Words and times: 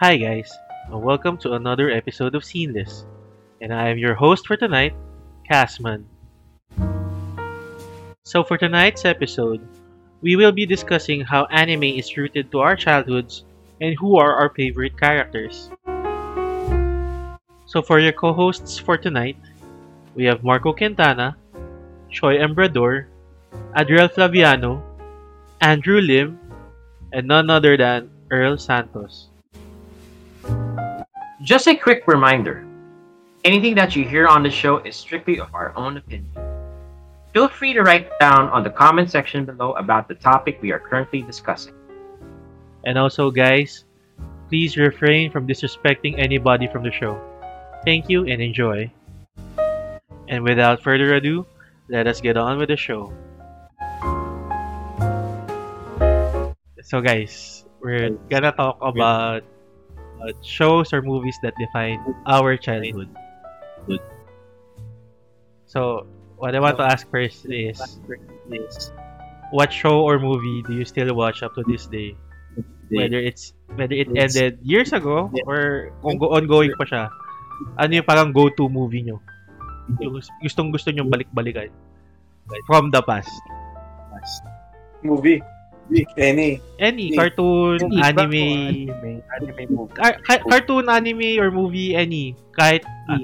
Hi, 0.00 0.16
guys, 0.16 0.56
and 0.92 1.02
welcome 1.02 1.36
to 1.38 1.54
another 1.54 1.90
episode 1.90 2.36
of 2.36 2.44
Seamless. 2.44 3.04
And 3.60 3.74
I 3.74 3.88
am 3.88 3.98
your 3.98 4.14
host 4.14 4.46
for 4.46 4.56
tonight, 4.56 4.94
Casman. 5.50 6.06
So, 8.22 8.44
for 8.44 8.56
tonight's 8.56 9.04
episode, 9.04 9.58
we 10.22 10.36
will 10.36 10.52
be 10.52 10.66
discussing 10.66 11.22
how 11.22 11.46
anime 11.46 11.98
is 11.98 12.16
rooted 12.16 12.52
to 12.52 12.60
our 12.60 12.76
childhoods 12.76 13.42
and 13.80 13.96
who 13.98 14.16
are 14.16 14.36
our 14.38 14.54
favorite 14.54 14.96
characters. 14.96 15.68
So, 17.66 17.82
for 17.82 17.98
your 17.98 18.12
co 18.12 18.32
hosts 18.32 18.78
for 18.78 18.96
tonight, 18.96 19.36
we 20.14 20.26
have 20.26 20.44
Marco 20.44 20.72
Quintana, 20.72 21.36
Choi 22.08 22.38
Embrador, 22.38 23.06
Adriel 23.74 24.06
Flaviano, 24.06 24.80
Andrew 25.60 26.00
Lim, 26.00 26.38
and 27.12 27.26
none 27.26 27.50
other 27.50 27.76
than 27.76 28.10
Earl 28.30 28.58
Santos. 28.58 29.27
Just 31.42 31.68
a 31.68 31.76
quick 31.76 32.02
reminder 32.08 32.66
anything 33.44 33.76
that 33.76 33.94
you 33.94 34.02
hear 34.04 34.26
on 34.26 34.42
the 34.42 34.50
show 34.50 34.78
is 34.78 34.96
strictly 34.96 35.38
of 35.38 35.54
our 35.54 35.72
own 35.76 35.96
opinion. 35.96 36.34
Feel 37.32 37.46
free 37.46 37.72
to 37.74 37.82
write 37.82 38.10
down 38.18 38.48
on 38.50 38.64
the 38.64 38.70
comment 38.70 39.08
section 39.08 39.44
below 39.44 39.70
about 39.74 40.08
the 40.08 40.16
topic 40.16 40.58
we 40.60 40.72
are 40.72 40.80
currently 40.80 41.22
discussing. 41.22 41.74
And 42.84 42.98
also, 42.98 43.30
guys, 43.30 43.84
please 44.48 44.76
refrain 44.76 45.30
from 45.30 45.46
disrespecting 45.46 46.18
anybody 46.18 46.66
from 46.66 46.82
the 46.82 46.90
show. 46.90 47.14
Thank 47.84 48.10
you 48.10 48.26
and 48.26 48.42
enjoy. 48.42 48.90
And 50.26 50.42
without 50.42 50.82
further 50.82 51.14
ado, 51.14 51.46
let 51.88 52.08
us 52.08 52.20
get 52.20 52.36
on 52.36 52.58
with 52.58 52.68
the 52.68 52.76
show. 52.76 53.14
So, 56.82 57.00
guys, 57.00 57.64
we're 57.78 58.10
gonna 58.28 58.50
talk 58.50 58.78
about 58.82 59.44
uh, 60.22 60.32
shows 60.42 60.92
or 60.92 61.02
movies 61.02 61.38
that 61.42 61.54
define 61.58 61.98
our 62.26 62.56
childhood. 62.56 63.08
So, 65.66 66.06
what 66.36 66.54
I 66.54 66.60
want 66.60 66.78
to 66.78 66.86
ask 66.86 67.04
first 67.10 67.44
is, 67.50 67.78
what 69.50 69.72
show 69.72 70.00
or 70.02 70.18
movie 70.18 70.62
do 70.64 70.74
you 70.74 70.84
still 70.84 71.14
watch 71.14 71.42
up 71.42 71.54
to 71.54 71.62
this 71.68 71.86
day? 71.86 72.16
Whether 72.88 73.20
it's 73.20 73.52
whether 73.76 73.92
it 73.92 74.08
ended 74.16 74.58
years 74.64 74.96
ago 74.96 75.28
or 75.44 75.92
ongoing 76.02 76.72
pa 76.80 76.84
siya. 76.88 77.04
Ano 77.76 77.90
yung 78.00 78.06
parang 78.06 78.32
go-to 78.32 78.70
movie 78.70 79.02
nyo? 79.04 79.20
Yung 80.00 80.22
gustong 80.40 80.72
gusto 80.72 80.88
nyo 80.88 81.04
balik-balikan. 81.04 81.68
From 82.64 82.88
the 82.88 83.02
past. 83.04 83.28
Movie. 85.04 85.44
Any. 86.16 86.60
Any, 86.78 87.16
cartoon, 87.16 87.80
Any, 87.80 87.96
anime, 88.02 88.44
Anime. 88.92 89.12
Anime 89.32 89.64
movie. 89.72 89.94
Car- 89.94 90.20
ca- 90.20 90.44
cartoon, 90.44 90.84
anime, 90.86 91.40
or 91.40 91.48
movie, 91.50 91.96
any. 91.96 92.36
Kahit, 92.52 92.84
ah, 93.08 93.16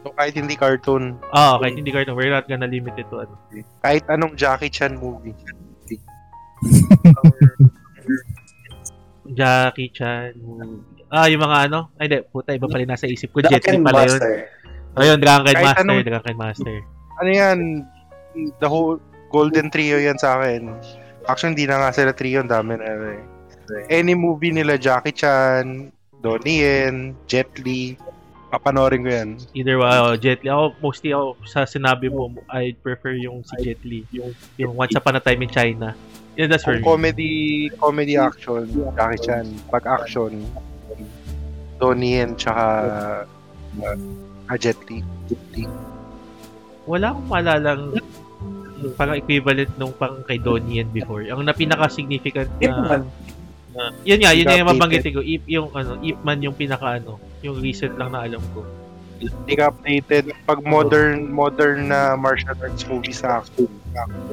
So, 0.00 0.12
kahit 0.12 0.36
hindi 0.36 0.52
cartoon, 0.52 1.16
oh, 1.32 1.56
kahit 1.58 1.76
hindi 1.76 1.88
cartoon, 1.88 2.12
we're 2.12 2.28
not 2.28 2.44
gonna 2.44 2.68
limit 2.68 2.92
it 2.96 3.08
to 3.08 3.24
ano. 3.24 3.36
kahit 3.80 4.04
anong 4.06 4.36
Jackie 4.36 4.68
Chan 4.68 4.92
movie. 4.94 5.32
Jackie 9.32 9.88
Chan 9.88 10.36
movie. 10.36 10.84
Ah, 11.08 11.24
yung 11.30 11.40
mga 11.40 11.70
ano? 11.70 11.88
Ay, 11.96 12.08
hindi. 12.10 12.18
Puta, 12.26 12.52
iba 12.52 12.68
pala 12.68 12.84
nasa 12.84 13.08
isip 13.08 13.32
ko. 13.32 13.40
Jet 13.40 13.64
Li 13.64 13.80
pala 13.80 14.04
yun. 14.04 14.12
Master. 14.12 14.32
Ayun, 14.94 15.18
Drunken 15.18 15.54
Kahit 15.54 15.64
Master. 15.64 15.84
anong- 15.84 16.04
Drunken 16.04 16.36
Master. 16.36 16.76
Ano 17.14 17.30
yan? 17.30 17.58
The 18.58 18.68
whole 18.68 18.98
Golden 19.30 19.70
Trio 19.70 19.96
yan 19.96 20.18
sa 20.18 20.36
akin. 20.36 20.74
Actually, 21.24 21.56
hindi 21.56 21.66
na 21.68 21.80
nga 21.80 21.90
sila 21.90 22.12
trio. 22.12 22.44
Ang 22.44 22.52
dami 22.52 22.76
na. 22.76 22.84
ano 22.84 23.06
eh. 23.16 23.22
Any 23.88 24.12
movie 24.12 24.52
nila, 24.52 24.76
Jackie 24.76 25.16
Chan, 25.16 25.88
Donnie 26.20 26.60
Yen, 26.60 27.16
Jet 27.24 27.48
Li, 27.64 27.96
papanorin 28.52 29.02
ko 29.04 29.10
yan. 29.10 29.30
Either 29.56 29.76
uh, 29.80 30.16
Jet 30.20 30.44
Li. 30.44 30.52
Ako, 30.52 30.76
mostly 30.84 31.10
ako, 31.16 31.36
sa 31.48 31.64
sinabi 31.64 32.12
mo, 32.12 32.28
I 32.52 32.76
prefer 32.76 33.16
yung 33.16 33.40
si 33.44 33.56
Jet 33.64 33.80
Li. 33.82 34.04
Yung, 34.12 34.36
yung 34.60 34.72
Once 34.76 34.96
Upon 34.96 35.16
a 35.16 35.22
Time 35.22 35.42
in 35.42 35.50
China. 35.50 35.96
Yeah, 36.36 36.50
that's 36.50 36.66
for 36.66 36.76
me. 36.76 36.82
comedy, 36.82 37.70
comedy 37.78 38.16
action, 38.18 38.68
Jackie 38.96 39.20
Chan. 39.24 39.46
Pag 39.70 39.86
action, 39.86 40.44
Donnie 41.80 42.20
Yen, 42.20 42.36
tsaka 42.36 42.64
uh, 43.80 44.56
Jet 44.60 44.78
Li. 44.88 45.00
Jet 45.28 45.44
Li. 45.56 45.64
Wala 46.84 47.16
akong 47.16 47.28
maalalang 47.32 47.82
parang 48.92 49.16
equivalent 49.16 49.72
nung 49.80 49.96
pang 49.96 50.20
kay 50.28 50.36
Donnie 50.36 50.84
before. 50.84 51.24
Ang 51.24 51.48
na 51.48 51.56
pinaka-significant 51.56 52.52
Ip 52.60 52.68
na... 52.68 52.84
Man. 52.84 53.02
Yun 54.06 54.22
nga, 54.22 54.30
yun 54.30 54.46
nga 54.46 54.60
yung 54.60 54.70
mabanggitin 54.70 55.12
ko. 55.18 55.22
Ip, 55.24 55.42
yung 55.50 55.68
ano, 55.74 55.98
Ip 55.98 56.18
Man 56.22 56.38
yung 56.44 56.54
pinaka 56.54 57.02
ano, 57.02 57.18
yung 57.42 57.58
recent 57.58 57.98
lang 57.98 58.14
na 58.14 58.22
alam 58.22 58.42
ko. 58.54 58.62
Hindi 59.18 59.54
ka 59.56 59.72
updated. 59.72 60.30
Pag 60.44 60.62
modern 60.62 61.30
modern 61.30 61.88
na 61.88 62.14
martial 62.14 62.54
arts 62.60 62.84
movies 62.86 63.22
sa 63.24 63.40
action, 63.40 63.70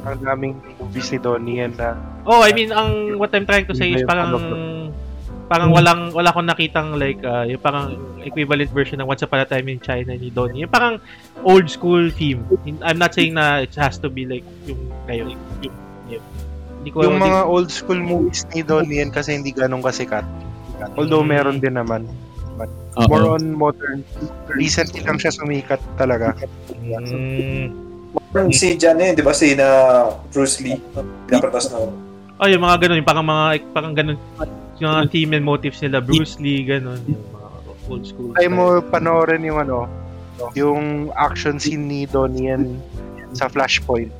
ang 0.05 0.19
daming 0.21 0.57
movies 0.77 1.09
ni 1.13 1.19
Donnie 1.21 1.63
na 1.77 1.95
Oh, 2.25 2.45
I 2.45 2.53
mean, 2.53 2.69
ang 2.69 3.17
what 3.17 3.33
I'm 3.33 3.49
trying 3.49 3.65
to 3.65 3.73
say 3.73 3.93
is 3.93 4.05
parang 4.05 4.29
parang 5.51 5.67
walang 5.75 6.15
wala 6.15 6.31
akong 6.31 6.47
nakitang 6.47 6.95
like 6.95 7.19
uh, 7.27 7.43
yung 7.43 7.59
parang 7.59 7.99
equivalent 8.23 8.71
version 8.71 9.03
ng 9.03 9.07
Once 9.07 9.19
Upon 9.19 9.43
a 9.43 9.47
Time 9.47 9.67
in 9.67 9.83
China 9.83 10.15
ni 10.15 10.31
Donnie. 10.31 10.63
Yung 10.63 10.71
parang 10.71 10.95
old 11.43 11.67
school 11.67 12.07
theme. 12.07 12.47
I'm 12.79 12.95
not 12.95 13.11
saying 13.11 13.35
na 13.35 13.67
it 13.67 13.75
has 13.75 13.99
to 13.99 14.07
be 14.07 14.23
like 14.23 14.47
yung 14.63 14.79
kayo. 15.11 15.27
Yung, 15.59 15.75
yung, 16.07 16.23
hindi 16.79 16.89
ko 16.95 17.03
yung 17.03 17.19
hindi- 17.19 17.27
mga 17.27 17.41
old 17.51 17.67
school 17.67 17.99
movies 17.99 18.47
ni 18.55 18.63
Donnie 18.63 19.03
Yen 19.03 19.11
kasi 19.11 19.35
hindi 19.35 19.51
ganun 19.51 19.83
kasikat. 19.83 20.23
Although 20.95 21.27
meron 21.27 21.59
din 21.59 21.75
naman. 21.75 22.07
Oo. 22.95 23.11
More 23.11 23.35
on 23.35 23.51
modern. 23.51 24.07
Recently 24.55 25.03
lang 25.03 25.19
siya 25.19 25.35
sumikat 25.35 25.83
talaga. 25.99 26.31
Mm. 26.79 27.75
Yung 28.39 28.55
si 28.55 28.79
Jan 28.79 28.99
yun, 28.99 29.19
di 29.19 29.23
ba? 29.23 29.35
Si 29.35 29.51
na 29.51 29.67
Bruce 30.31 30.63
Lee. 30.63 30.79
Pinapratas 31.27 31.75
na. 31.75 31.91
Oh, 32.39 32.47
yung 32.47 32.63
mga 32.63 32.87
ganun, 32.87 32.97
yung 33.03 33.07
parang 33.07 33.27
mga 33.27 33.43
parang 33.75 33.91
ganun 33.91 34.17
yung 34.81 34.91
mga 34.97 35.03
theme 35.13 35.31
and 35.37 35.45
motifs 35.45 35.79
nila, 35.85 36.01
Bruce 36.01 36.41
Lee, 36.41 36.65
ganun, 36.65 36.97
yung 37.05 37.21
mga 37.29 37.49
old 37.87 38.03
school. 38.03 38.33
Try 38.33 38.49
mo 38.49 38.81
panoorin 38.81 39.45
yung 39.45 39.61
ano, 39.61 39.85
yung 40.57 41.13
action 41.13 41.61
scene 41.61 41.85
ni 41.85 42.09
Donnie 42.09 42.49
Yen 42.49 42.81
sa 43.31 43.47
Flashpoint. 43.47 44.11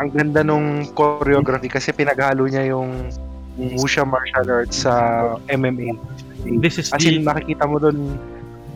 Ang 0.00 0.08
ganda 0.14 0.40
nung 0.40 0.88
choreography 0.96 1.68
kasi 1.68 1.92
pinaghalo 1.92 2.46
niya 2.48 2.72
yung 2.72 3.10
Wuxia 3.56 4.04
martial 4.04 4.46
arts 4.52 4.84
sa 4.84 4.92
MMA. 5.48 5.96
This 6.60 6.76
is 6.76 6.92
As 6.92 7.00
the, 7.00 7.16
in, 7.16 7.24
makikita 7.24 7.64
mo 7.64 7.80
doon, 7.80 8.20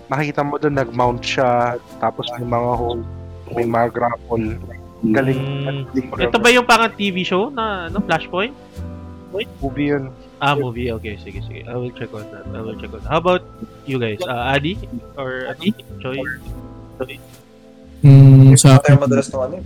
makikita 0.09 0.41
mo 0.41 0.57
doon 0.57 0.75
nag-mount 0.81 1.21
siya, 1.21 1.77
tapos 2.01 2.25
may 2.41 2.49
mga 2.49 2.71
hold, 2.81 3.05
may 3.53 3.69
mga 3.69 3.93
grapple. 3.93 4.57
Galing. 5.01 5.41
Mm. 5.97 6.21
ito 6.21 6.37
ba 6.37 6.49
yung 6.53 6.65
parang 6.69 6.93
TV 6.93 7.25
show 7.25 7.49
na 7.53 7.89
no, 7.93 8.01
Flashpoint? 8.05 8.53
movie 9.61 9.95
yun? 9.95 10.13
Ah, 10.41 10.57
movie. 10.57 10.89
Okay, 10.97 11.21
sige, 11.21 11.45
sige. 11.45 11.69
I 11.69 11.77
will 11.77 11.93
check 11.93 12.09
on 12.17 12.25
that. 12.33 12.49
I 12.49 12.61
will 12.65 12.77
check 12.81 12.89
on 12.97 13.05
that. 13.05 13.13
How 13.13 13.21
about 13.21 13.45
you 13.85 14.01
guys? 14.01 14.19
Uh, 14.25 14.57
Adi? 14.57 14.81
Or 15.21 15.53
ano? 15.53 15.61
Choi? 16.01 16.17
Mm, 18.01 18.57
sa 18.57 18.81
akin, 18.81 18.97
madalas 18.97 19.29
ng 19.29 19.41
ano. 19.41 19.57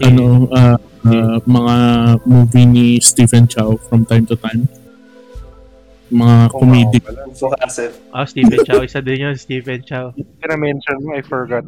ano, 0.00 0.24
ah, 0.52 0.76
ah, 1.08 1.36
mga 1.44 1.76
movie 2.28 2.68
ni 2.68 2.86
Stephen 3.00 3.48
Chow 3.48 3.80
from 3.88 4.04
time 4.04 4.28
to 4.28 4.36
time. 4.36 4.68
Mga 6.12 6.52
comedic. 6.52 7.04
Kung 7.08 7.32
Fu 7.32 7.48
Hassel. 7.56 7.96
Ah, 8.12 8.28
Stephen 8.28 8.60
Chow. 8.68 8.84
Isa 8.84 9.00
din 9.00 9.24
yun, 9.24 9.36
Stephen 9.40 9.80
Chow. 9.80 10.12
na-mention 10.44 11.00
mo, 11.00 11.16
I 11.16 11.24
forgot. 11.24 11.64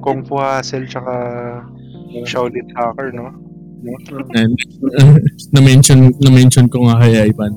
Kung 0.00 0.24
Fu 0.24 0.40
Hustle, 0.40 0.88
tsaka 0.88 1.12
Shaolin 2.24 2.72
Hacker, 2.72 3.12
no? 3.12 3.36
And, 4.36 4.54
na-mention, 5.56 6.12
na-mention 6.20 6.66
ko 6.68 6.88
nga 6.88 7.00
kay 7.00 7.32
Ivan 7.32 7.54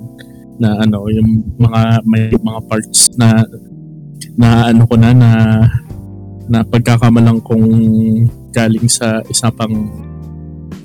na 0.61 0.79
ano, 0.79 1.09
yung 1.09 1.43
mga 1.59 1.81
may 2.07 2.31
mga 2.31 2.59
parts 2.69 3.11
na 3.17 3.41
na 4.37 4.71
ano 4.71 4.87
ko 4.87 4.95
na 4.95 5.11
na 5.11 5.29
na 6.47 6.59
pagkakamalang 6.63 7.41
kong 7.43 7.67
galing 8.53 8.87
sa 8.87 9.19
isa 9.27 9.49
pang 9.51 9.89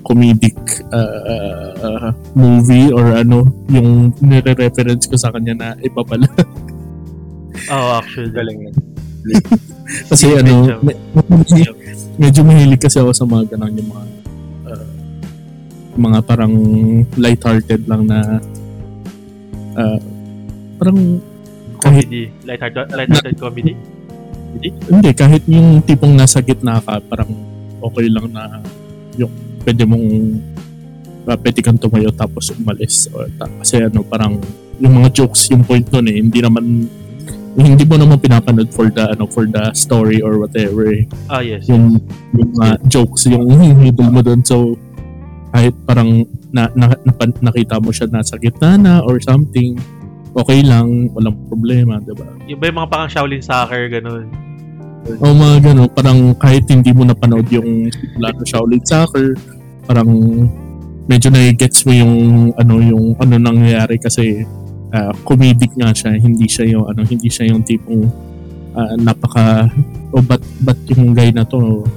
comedic 0.03 0.57
uh, 0.89 1.71
uh, 1.77 2.09
movie 2.33 2.89
or 2.89 3.13
ano 3.13 3.45
yung 3.69 4.09
nire-reference 4.25 5.05
ko 5.05 5.21
sa 5.21 5.29
kanya 5.29 5.53
na 5.53 5.69
iba 5.85 6.01
pala 6.01 6.25
Oh, 7.67 7.99
actually. 7.99 8.31
Galing 8.31 8.71
yun. 8.71 8.75
kasi 10.11 10.31
ano 10.33 10.53
Chow. 10.69 10.81
me- 10.81 11.01
medyo, 11.27 11.73
medyo 12.17 12.41
mahilig 12.47 12.81
kasi 12.81 13.03
ako 13.03 13.11
sa 13.13 13.27
mga 13.27 13.57
ganun 13.57 13.77
yung 13.77 13.91
mga 13.91 14.05
uh, 14.05 14.18
mga 15.99 16.19
parang 16.23 16.55
light-hearted 17.19 17.83
lang 17.91 18.07
na 18.07 18.39
uh, 19.75 19.99
parang 20.79 21.19
kahit 21.79 22.07
Comedy. 22.07 22.25
Lighthearted, 22.47 22.87
lighthearted 22.95 23.37
comedy. 23.39 23.75
hindi 24.89 25.13
kahit 25.13 25.45
yung 25.45 25.85
tipong 25.85 26.17
nasa 26.17 26.41
gitna 26.41 26.81
ka 26.81 26.99
parang 27.05 27.29
okay 27.85 28.09
lang 28.09 28.33
na 28.33 28.59
yung 29.21 29.31
pwede 29.63 29.85
mong 29.85 30.07
uh, 31.29 31.37
pwede 31.39 31.61
kang 31.61 31.77
tumayo 31.79 32.09
tapos 32.11 32.51
umalis. 32.57 33.07
O, 33.13 33.29
ta- 33.37 33.51
kasi 33.61 33.85
ano, 33.85 34.01
parang 34.03 34.41
yung 34.81 34.95
mga 34.99 35.13
jokes, 35.13 35.53
yung 35.53 35.63
point 35.67 35.85
nun 35.93 36.07
eh, 36.09 36.17
hindi 36.23 36.41
naman 36.41 36.89
hindi 37.59 37.85
mo 37.85 37.99
naman 37.99 38.23
pinapanood 38.23 38.71
for 38.71 38.87
the 38.87 39.03
ano 39.19 39.27
for 39.27 39.43
the 39.43 39.75
story 39.75 40.23
or 40.23 40.39
whatever 40.39 40.95
eh. 40.95 41.05
Ah, 41.27 41.43
yes. 41.43 41.67
yung, 41.67 41.99
yung 42.31 42.51
mga 42.55 42.87
jokes 42.87 43.27
yung 43.27 43.45
hinihidol 43.51 44.09
mo 44.15 44.23
doon 44.23 44.41
so 44.47 44.79
kahit 45.49 45.75
parang 45.85 46.25
na, 46.51 46.69
na, 46.73 46.93
napa- 47.03 47.41
nakita 47.41 47.81
mo 47.81 47.89
siya 47.89 48.09
nasa 48.09 48.37
gitna 48.37 48.77
na 48.77 48.95
or 49.03 49.17
something 49.19 49.77
okay 50.33 50.61
lang 50.61 51.09
walang 51.13 51.37
problema 51.49 51.97
di 51.99 52.13
ba 52.13 52.29
Yung 52.47 52.59
ba 52.59 52.65
yung 52.69 52.79
mga 52.79 52.89
parang 52.89 53.09
Shaolin 53.09 53.43
soccer, 53.43 53.89
ganun. 53.89 54.29
o 55.09 55.25
mga 55.33 55.57
gano 55.65 55.83
parang 55.89 56.37
kahit 56.37 56.69
hindi 56.69 56.93
mo 56.93 57.03
napanood 57.03 57.49
yung 57.49 57.89
simula 57.89 58.29
ng 58.35 58.45
Shaolin 58.45 58.85
Soccer 58.85 59.33
parang 59.89 60.11
medyo 61.09 61.33
na-gets 61.33 61.89
mo 61.89 61.97
yung 61.97 62.15
ano 62.61 62.77
yung 62.77 63.17
ano 63.17 63.41
nangyayari 63.41 63.97
kasi 63.97 64.45
uh, 64.93 65.13
comedic 65.25 65.73
nga 65.81 65.97
siya 65.97 66.13
hindi 66.13 66.45
siya 66.45 66.77
yung 66.77 66.85
ano 66.85 67.09
hindi 67.09 67.33
siya 67.33 67.49
yung 67.49 67.65
tipong 67.65 68.05
ah, 68.77 68.93
napaka 69.01 69.73
o 70.13 70.21
ba't, 70.21 70.45
ba't 70.61 70.77
yung 70.93 71.17
guy 71.17 71.33
na 71.33 71.41
to 71.49 71.89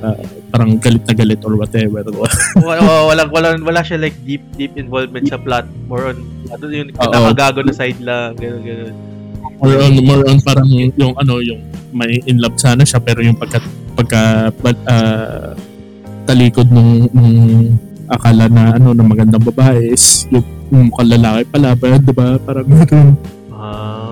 ah, 0.00 0.16
parang 0.48 0.80
galit 0.80 1.04
na 1.04 1.14
galit 1.14 1.40
or 1.44 1.54
whatever 1.60 2.00
wala, 2.56 2.80
wala, 3.04 3.22
walang, 3.28 3.60
wala 3.64 3.80
siya 3.84 4.00
like 4.00 4.16
deep, 4.24 4.40
deep 4.56 4.72
involvement 4.80 5.28
sa 5.28 5.36
plot. 5.36 5.68
More 5.88 6.12
on, 6.12 6.24
ano 6.48 6.64
yung 6.72 6.90
Oo. 6.96 7.12
nakagago 7.12 7.60
na 7.60 7.74
side 7.76 8.00
lang, 8.00 8.32
ganun, 8.40 8.62
ganun. 8.64 8.94
more 9.58 9.78
on 9.78 9.92
more 10.06 10.24
on 10.26 10.38
parang 10.42 10.68
yung 10.70 11.14
ano 11.18 11.42
yung 11.42 11.58
may 11.90 12.22
in 12.30 12.38
love 12.38 12.54
sana 12.58 12.86
siya 12.86 13.02
pero 13.02 13.22
yung 13.22 13.34
pagka 13.34 13.58
pagka 13.98 14.50
ah, 14.86 15.50
talikod 16.28 16.68
nung, 16.70 17.08
nung 17.10 17.38
akala 18.08 18.46
na 18.46 18.76
ano 18.76 18.92
na 18.94 19.04
magandang 19.04 19.42
babae 19.42 19.92
is 19.92 20.28
yung, 20.30 20.44
yung 20.70 20.92
mukhang 20.92 21.10
lalaki 21.16 21.42
pala 21.48 21.74
ba 21.74 21.96
di 21.96 22.12
ba 22.12 22.26
parang 22.40 22.66
gano'n 22.68 23.10
Ah. 23.58 24.07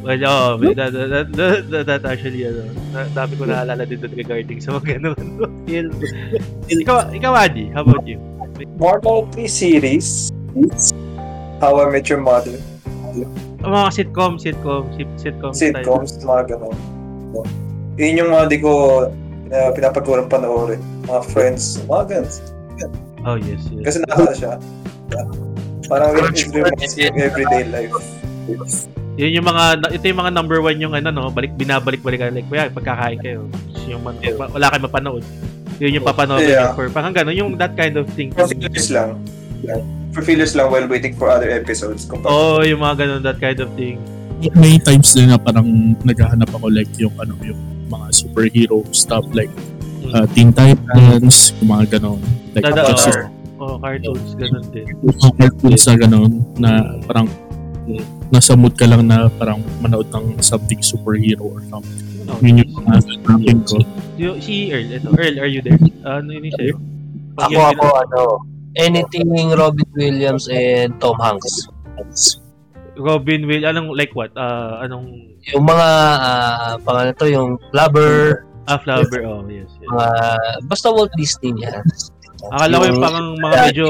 Well, 0.00 0.16
oh, 0.24 0.56
that, 0.56 0.92
that, 0.96 1.28
that, 1.36 1.70
that, 1.70 1.86
that 1.86 2.02
actually, 2.08 2.48
ano, 2.48 2.64
na, 2.96 3.04
dami 3.12 3.36
ko 3.36 3.44
naalala 3.44 3.84
doon 3.84 4.08
regarding 4.16 4.56
sa 4.56 4.80
mga 4.80 4.96
ganun. 4.96 5.20
Ikaw, 6.72 7.12
ikaw, 7.12 7.32
Adi, 7.36 7.68
how 7.76 7.84
about 7.84 8.08
you? 8.08 8.16
Mortal 8.80 9.28
3 9.36 9.44
series. 9.44 10.32
How 11.60 11.76
I 11.76 11.92
Met 11.92 12.08
Your 12.08 12.24
Mother. 12.24 12.56
Ang 13.60 13.72
mga 13.76 13.88
sitcom, 13.92 14.40
sitcom, 14.40 14.88
sit- 14.96 15.16
sitcom. 15.20 15.52
Sitcoms, 15.52 16.16
mga 16.24 16.56
ganun. 16.56 16.76
Yun 18.00 18.24
yung 18.24 18.30
mga 18.32 18.44
di 18.48 18.58
ko 18.64 18.72
na 19.52 19.68
pinapagurang 19.76 20.32
panoorin. 20.32 20.80
Mga 21.04 21.22
friends, 21.28 21.84
mga 21.84 22.24
ganun. 22.24 22.32
Oh, 23.28 23.36
yes, 23.36 23.60
yes. 23.68 23.84
Kasi 23.84 23.96
nakaka 24.08 24.32
siya. 24.32 24.52
Parang 25.92 26.16
it 26.32 26.48
reminds 26.56 26.96
me 26.96 27.20
everyday 27.20 27.68
life. 27.68 27.92
Yun 29.20 29.36
yung 29.36 29.46
mga, 29.46 29.64
ito 29.92 30.04
yung 30.08 30.20
mga 30.24 30.32
number 30.32 30.58
one 30.64 30.80
yung 30.80 30.94
ano, 30.96 31.12
no, 31.12 31.28
balik, 31.28 31.52
binabalik-balik 31.54 32.32
like, 32.32 32.48
kuya, 32.48 32.72
pagkakain 32.72 33.20
kayo. 33.20 33.44
Yung 33.84 34.00
man, 34.00 34.16
wala 34.32 34.72
kayo 34.72 34.80
mapanood. 34.80 35.24
Yun 35.76 36.00
yung 36.00 36.06
papanood 36.06 36.40
Yeah. 36.40 36.72
for, 36.72 36.88
parang 36.88 37.12
gano'n, 37.12 37.36
yung 37.36 37.50
that 37.56 37.76
kind 37.76 37.96
of 37.96 38.08
thing. 38.16 38.32
For 38.32 38.48
fillers 38.48 38.88
lang. 38.88 39.20
For 40.10 40.24
fillers 40.24 40.56
lang 40.56 40.72
while 40.72 40.88
waiting 40.88 41.12
for 41.12 41.28
other 41.28 41.52
episodes. 41.52 42.08
Kung 42.08 42.24
Oo, 42.24 42.60
oh, 42.60 42.64
yung 42.64 42.80
mga 42.80 43.04
gano'n, 43.04 43.20
that 43.22 43.36
kind 43.36 43.60
of 43.60 43.68
thing. 43.76 44.00
may 44.56 44.80
times 44.80 45.12
din 45.12 45.28
na 45.28 45.36
parang 45.36 45.68
naghahanap 46.00 46.48
ako 46.48 46.72
like 46.72 46.88
yung 46.96 47.12
ano 47.20 47.36
yung 47.44 47.60
mga 47.92 48.08
superhero 48.08 48.80
stuff 48.88 49.20
like 49.36 49.52
Mm. 50.00 50.16
uh, 50.16 50.24
Teen 50.32 50.48
Titans 50.48 51.52
yung 51.60 51.76
mga 51.76 51.84
ganon 52.00 52.16
like 52.56 52.64
Dada, 52.64 52.88
just 52.88 53.12
oh, 53.60 53.76
cartoons, 53.76 54.32
gano'n 54.32 54.64
din. 54.72 54.88
yung 55.04 55.12
mga 55.12 55.32
cartoons 55.36 55.82
na 55.84 55.94
ganon 56.00 56.32
na 56.56 56.70
parang 57.04 57.28
nasa 58.30 58.54
mood 58.54 58.74
ka 58.78 58.86
lang 58.86 59.06
na 59.10 59.26
parang 59.36 59.60
manood 59.82 60.06
ng 60.14 60.38
something 60.40 60.78
superhero 60.80 61.42
or 61.42 61.60
something. 61.66 62.06
Oh, 62.30 62.38
Yun 62.38 62.62
yung 62.62 62.72
mga 62.86 62.98
thinking 63.26 63.62
ko. 63.66 63.76
Si 64.38 64.70
Earl, 64.70 64.86
ito, 64.86 65.10
Earl, 65.10 65.36
are 65.42 65.50
you 65.50 65.60
there? 65.60 65.78
Ano 66.06 66.30
yun 66.30 66.46
yung 66.46 66.56
sa'yo? 66.56 66.74
Ako, 67.40 67.58
ako, 67.74 67.86
ano, 68.06 68.20
anything 68.78 69.50
Robin 69.50 69.90
Williams 69.98 70.46
and 70.46 70.94
Tom 71.02 71.18
Hanks. 71.18 71.66
Robin 73.00 73.48
Will, 73.48 73.64
anong 73.64 73.96
like 73.96 74.12
what? 74.14 74.30
Ah, 74.36 74.84
anong 74.84 75.26
Yung 75.56 75.64
mga, 75.64 75.88
ah, 76.20 76.74
pangalan 76.84 77.16
to, 77.16 77.26
yung 77.26 77.50
Flubber, 77.72 78.44
ah, 78.68 78.78
Flower? 78.78 79.20
Oh, 79.24 79.42
yes, 79.48 79.72
yes. 79.80 79.88
mga, 79.88 80.08
basta 80.68 80.86
Walt 80.92 81.10
Disney 81.16 81.56
yan. 81.64 81.82
Akala 82.52 82.80
ko 82.80 82.84
yung 82.88 83.02
parang 83.04 83.28
mga 83.36 83.54
medyo 83.68 83.86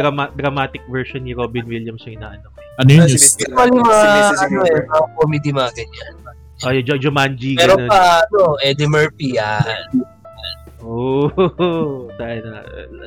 drama, 0.00 0.24
dramatic 0.36 0.82
version 0.88 1.24
ni 1.24 1.32
Robin 1.36 1.64
Williams 1.64 2.04
yung 2.08 2.20
inaano. 2.20 2.53
Ano 2.80 2.90
yun? 2.90 3.06
si 3.06 3.14
Just, 3.14 3.38
Mr. 3.38 3.54
Actually, 3.54 3.80
mga, 3.80 3.94
si 3.94 4.06
Mrs. 4.08 4.40
ano 4.42 4.58
eh, 4.66 4.80
mga 4.82 5.06
comedy 5.14 5.50
mga 5.54 5.70
ganyan. 5.78 6.14
Oh, 6.64 6.72
yung 6.72 7.02
Jumanji, 7.02 7.52
Pero 7.58 7.74
ganun. 7.76 7.90
pa, 7.90 8.24
ano, 8.24 8.56
Eddie 8.62 8.88
Murphy, 8.88 9.36
yan. 9.36 9.84
Oh, 10.84 11.32
tayo 12.20 12.38
na. 12.44 12.60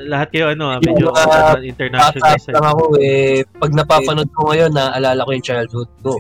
Lahat 0.10 0.28
kayo 0.34 0.50
ano, 0.50 0.74
ah, 0.74 0.80
medyo 0.82 1.10
Yung 1.10 1.16
mga 1.16 1.62
internationalized. 1.62 2.50
Bata 2.50 2.58
lang 2.58 2.68
ako 2.74 2.84
eh, 2.98 3.46
pag 3.58 3.72
napapanood 3.74 4.30
ko 4.34 4.40
ngayon, 4.50 4.72
naaalala 4.74 5.26
ko 5.26 5.32
yung 5.34 5.46
childhood 5.46 5.90
ko. 6.02 6.14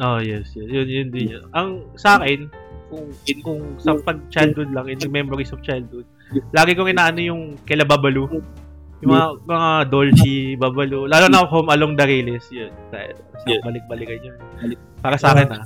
Oh, 0.00 0.18
yes, 0.22 0.54
yes. 0.56 0.66
Yun, 0.70 0.88
yun 0.88 1.08
din 1.12 1.36
yun. 1.36 1.44
Ang 1.52 1.84
sa 1.98 2.16
akin, 2.22 2.48
kung, 2.88 3.06
kung 3.44 3.60
sa 3.76 3.94
pag-childhood 4.00 4.70
lang, 4.72 4.86
in 4.88 4.98
the 4.98 5.10
memories 5.10 5.52
of 5.52 5.60
childhood, 5.60 6.06
lagi 6.54 6.72
kong 6.78 6.90
inaano 6.90 7.20
yung 7.20 7.42
kila 7.66 7.84
Babalu. 7.84 8.40
Yung 9.00 9.10
mga, 9.16 9.26
mga 9.48 9.68
Dolce, 9.88 10.36
Babalu. 10.60 11.08
Lalo 11.08 11.26
na 11.32 11.40
Home 11.48 11.72
Along 11.72 11.96
the 11.96 12.04
Rails, 12.04 12.46
yun. 12.52 12.68
Yeah. 13.48 13.64
Balik-balikan 13.64 14.20
yun. 14.20 14.36
Para 15.00 15.16
sa 15.16 15.32
akin, 15.32 15.48
ah. 15.48 15.64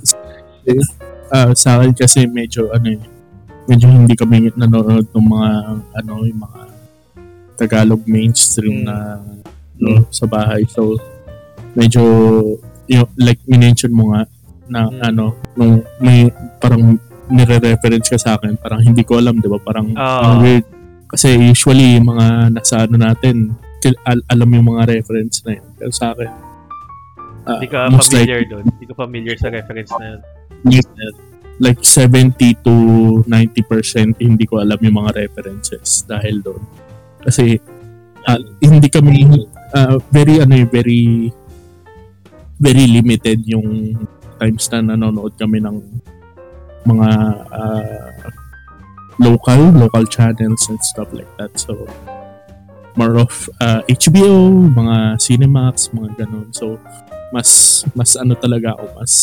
ah, 1.35 1.51
sa 1.51 1.79
akin 1.79 1.91
kasi 1.91 2.23
medyo 2.23 2.71
ano 2.71 2.95
eh, 2.95 2.99
medyo 3.67 3.91
hindi 3.91 4.15
kami 4.15 4.55
nanonood 4.55 5.11
ng 5.11 5.27
mga 5.27 5.49
ano 5.99 6.11
yung 6.23 6.39
mga 6.39 6.59
Tagalog 7.55 8.03
mainstream 8.07 8.83
Mm. 8.83 8.87
na 8.87 8.95
no, 9.75 10.07
sa 10.11 10.23
bahay. 10.27 10.63
So 10.71 10.95
medyo 11.75 11.99
yung 12.87 13.07
like 13.19 13.43
minention 13.43 13.91
mo 13.91 14.15
nga 14.15 14.23
na 14.71 14.87
Mm. 14.87 14.99
ano 15.03 15.25
nung 15.55 15.83
may 15.99 16.31
parang 16.63 16.95
nire-reference 17.27 18.07
ka 18.07 18.19
sa 18.21 18.37
akin 18.37 18.55
parang 18.55 18.79
hindi 18.85 19.01
ko 19.01 19.17
alam 19.17 19.41
'di 19.41 19.49
ba 19.49 19.57
parang 19.57 19.91
ang 19.97 20.39
weird 20.45 20.65
kasi 21.09 21.37
usually 21.37 21.99
yung 21.99 22.09
mga 22.11 22.55
nasa 22.57 22.85
ano 22.85 22.97
natin 22.97 23.53
al- 24.05 24.25
alam 24.31 24.49
yung 24.49 24.67
mga 24.73 24.97
reference 24.97 25.45
na 25.45 25.61
yun 25.61 25.67
pero 25.77 25.91
sa 25.93 26.11
akin 26.17 26.29
ah, 27.45 27.61
Hindi 27.61 27.67
ka 27.69 27.79
familiar 27.93 28.41
doon. 28.49 28.63
Hindi 28.65 28.85
ka 28.89 28.93
familiar 28.97 29.35
sa 29.37 29.49
reference 29.53 29.91
na 30.01 30.05
yun. 30.17 30.21
like 31.61 31.79
70 31.79 32.35
to 32.65 32.73
90% 33.29 34.19
hindi 34.19 34.43
ko 34.43 34.59
alam 34.59 34.75
yung 34.81 34.97
mga 34.99 35.11
references 35.15 36.03
dahil 36.03 36.41
doon. 36.43 36.61
Kasi 37.23 37.55
ah, 38.27 38.41
hindi 38.59 38.89
kami 38.89 39.29
ah, 39.71 40.01
very 40.11 40.41
ano 40.41 40.53
eh, 40.57 40.67
very 40.67 41.29
very 42.59 42.85
limited 42.87 43.43
yung 43.45 43.95
times 44.35 44.67
na 44.71 44.95
nanonood 44.95 45.35
kami 45.39 45.63
ng 45.63 45.77
mga 46.83 47.09
ah, 47.53 48.14
local 49.19 49.71
local 49.75 50.05
channels 50.05 50.67
and 50.69 50.79
stuff 50.83 51.11
like 51.13 51.29
that. 51.37 51.55
So 51.59 51.87
more 52.95 53.19
of 53.19 53.49
ah, 53.59 53.83
HBO, 53.87 54.71
mga 54.71 55.19
Cinemax, 55.19 55.91
mga 55.91 56.25
ganun. 56.25 56.51
So 56.55 56.79
mas 57.35 57.83
mas 57.97 58.15
ano 58.15 58.31
talaga 58.37 58.75
ako 58.77 58.85
mas 58.95 59.13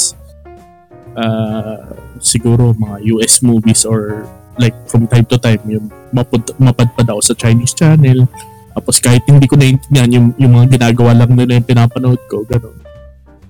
uh, 1.17 1.97
siguro 2.21 2.77
mga 2.77 2.97
US 3.17 3.41
movies 3.41 3.89
or 3.89 4.29
like 4.61 4.77
from 4.89 5.09
time 5.09 5.25
to 5.33 5.41
time 5.41 5.61
yung 5.65 5.89
mapud, 6.13 6.45
mapadpad 6.61 7.09
ako 7.09 7.21
sa 7.25 7.35
Chinese 7.37 7.73
channel 7.73 8.29
tapos 8.73 9.01
kahit 9.01 9.25
hindi 9.29 9.45
ko 9.45 9.57
naintindihan 9.57 10.11
yung, 10.13 10.27
yung 10.41 10.53
mga 10.57 10.81
ginagawa 10.81 11.13
lang 11.25 11.33
nila 11.37 11.61
yung 11.61 11.69
pinapanood 11.69 12.21
ko 12.29 12.45
ganun 12.45 12.77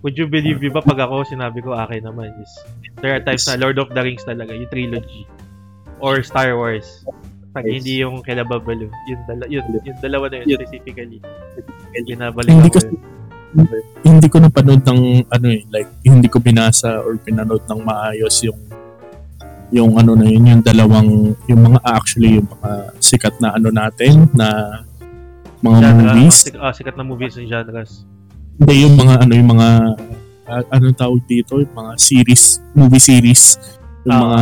Would 0.03 0.19
you 0.19 0.27
believe 0.27 0.59
me 0.59 0.67
ba 0.67 0.83
pag 0.83 0.99
ako 1.07 1.23
sinabi 1.27 1.63
ko 1.63 1.79
akin 1.79 2.07
naman 2.07 2.31
is 2.43 2.51
there 3.03 3.15
are 3.15 3.23
times 3.23 3.47
na 3.47 3.59
Lord 3.59 3.79
of 3.79 3.91
the 3.95 4.03
Rings 4.03 4.27
talaga, 4.27 4.55
yung 4.55 4.71
trilogy 4.71 5.27
or 6.03 6.21
Star 6.21 6.59
Wars. 6.59 7.07
Pag 7.53 7.69
hindi 7.69 8.01
yung 8.01 8.21
kila 8.21 8.43
Babalu, 8.43 8.89
yung, 9.07 9.23
dala, 9.25 9.45
yun, 9.47 9.63
yung 9.85 10.01
dalawa 10.01 10.27
na 10.27 10.43
yun 10.43 10.59
specifically. 10.59 11.21
Binabalik 11.95 12.51
Hindi 12.51 12.69
ako. 12.69 12.77
kasi- 12.77 12.99
yun. 13.53 13.69
hindi 14.03 14.27
ko 14.33 14.37
napanood 14.41 14.81
ng 14.81 15.01
ano 15.29 15.47
eh 15.47 15.61
like 15.69 15.85
hindi 16.01 16.25
ko 16.25 16.41
binasa 16.41 17.05
or 17.05 17.21
pinanood 17.21 17.61
ng 17.69 17.85
maayos 17.85 18.41
yung 18.49 18.57
yung 19.69 19.93
ano 19.93 20.17
na 20.17 20.25
yun 20.25 20.49
yung 20.49 20.65
dalawang 20.65 21.37
yung 21.45 21.61
mga 21.61 21.81
actually 21.85 22.41
yung 22.41 22.49
mga 22.49 22.71
sikat 22.97 23.37
na 23.45 23.53
ano 23.53 23.69
natin 23.69 24.25
na 24.33 24.81
mga 25.61 25.79
Genre, 25.79 26.01
movies 26.11 26.33
oh, 26.33 26.45
sik- 26.49 26.59
oh, 26.59 26.73
sikat 26.73 26.95
na 26.97 27.05
movies 27.05 27.37
and 27.37 27.47
genres. 27.47 28.09
Hindi, 28.57 28.75
yung 28.83 28.95
mga 28.97 29.15
ano, 29.21 29.33
yung 29.33 29.51
mga, 29.53 29.69
uh, 30.45 30.63
anong 30.71 30.99
tawag 30.99 31.23
dito, 31.25 31.57
yung 31.57 31.71
mga 31.71 31.93
series, 31.97 32.59
movie 32.75 32.99
series, 32.99 33.57
yung 34.03 34.13
Ah. 34.13 34.23
mga 34.27 34.41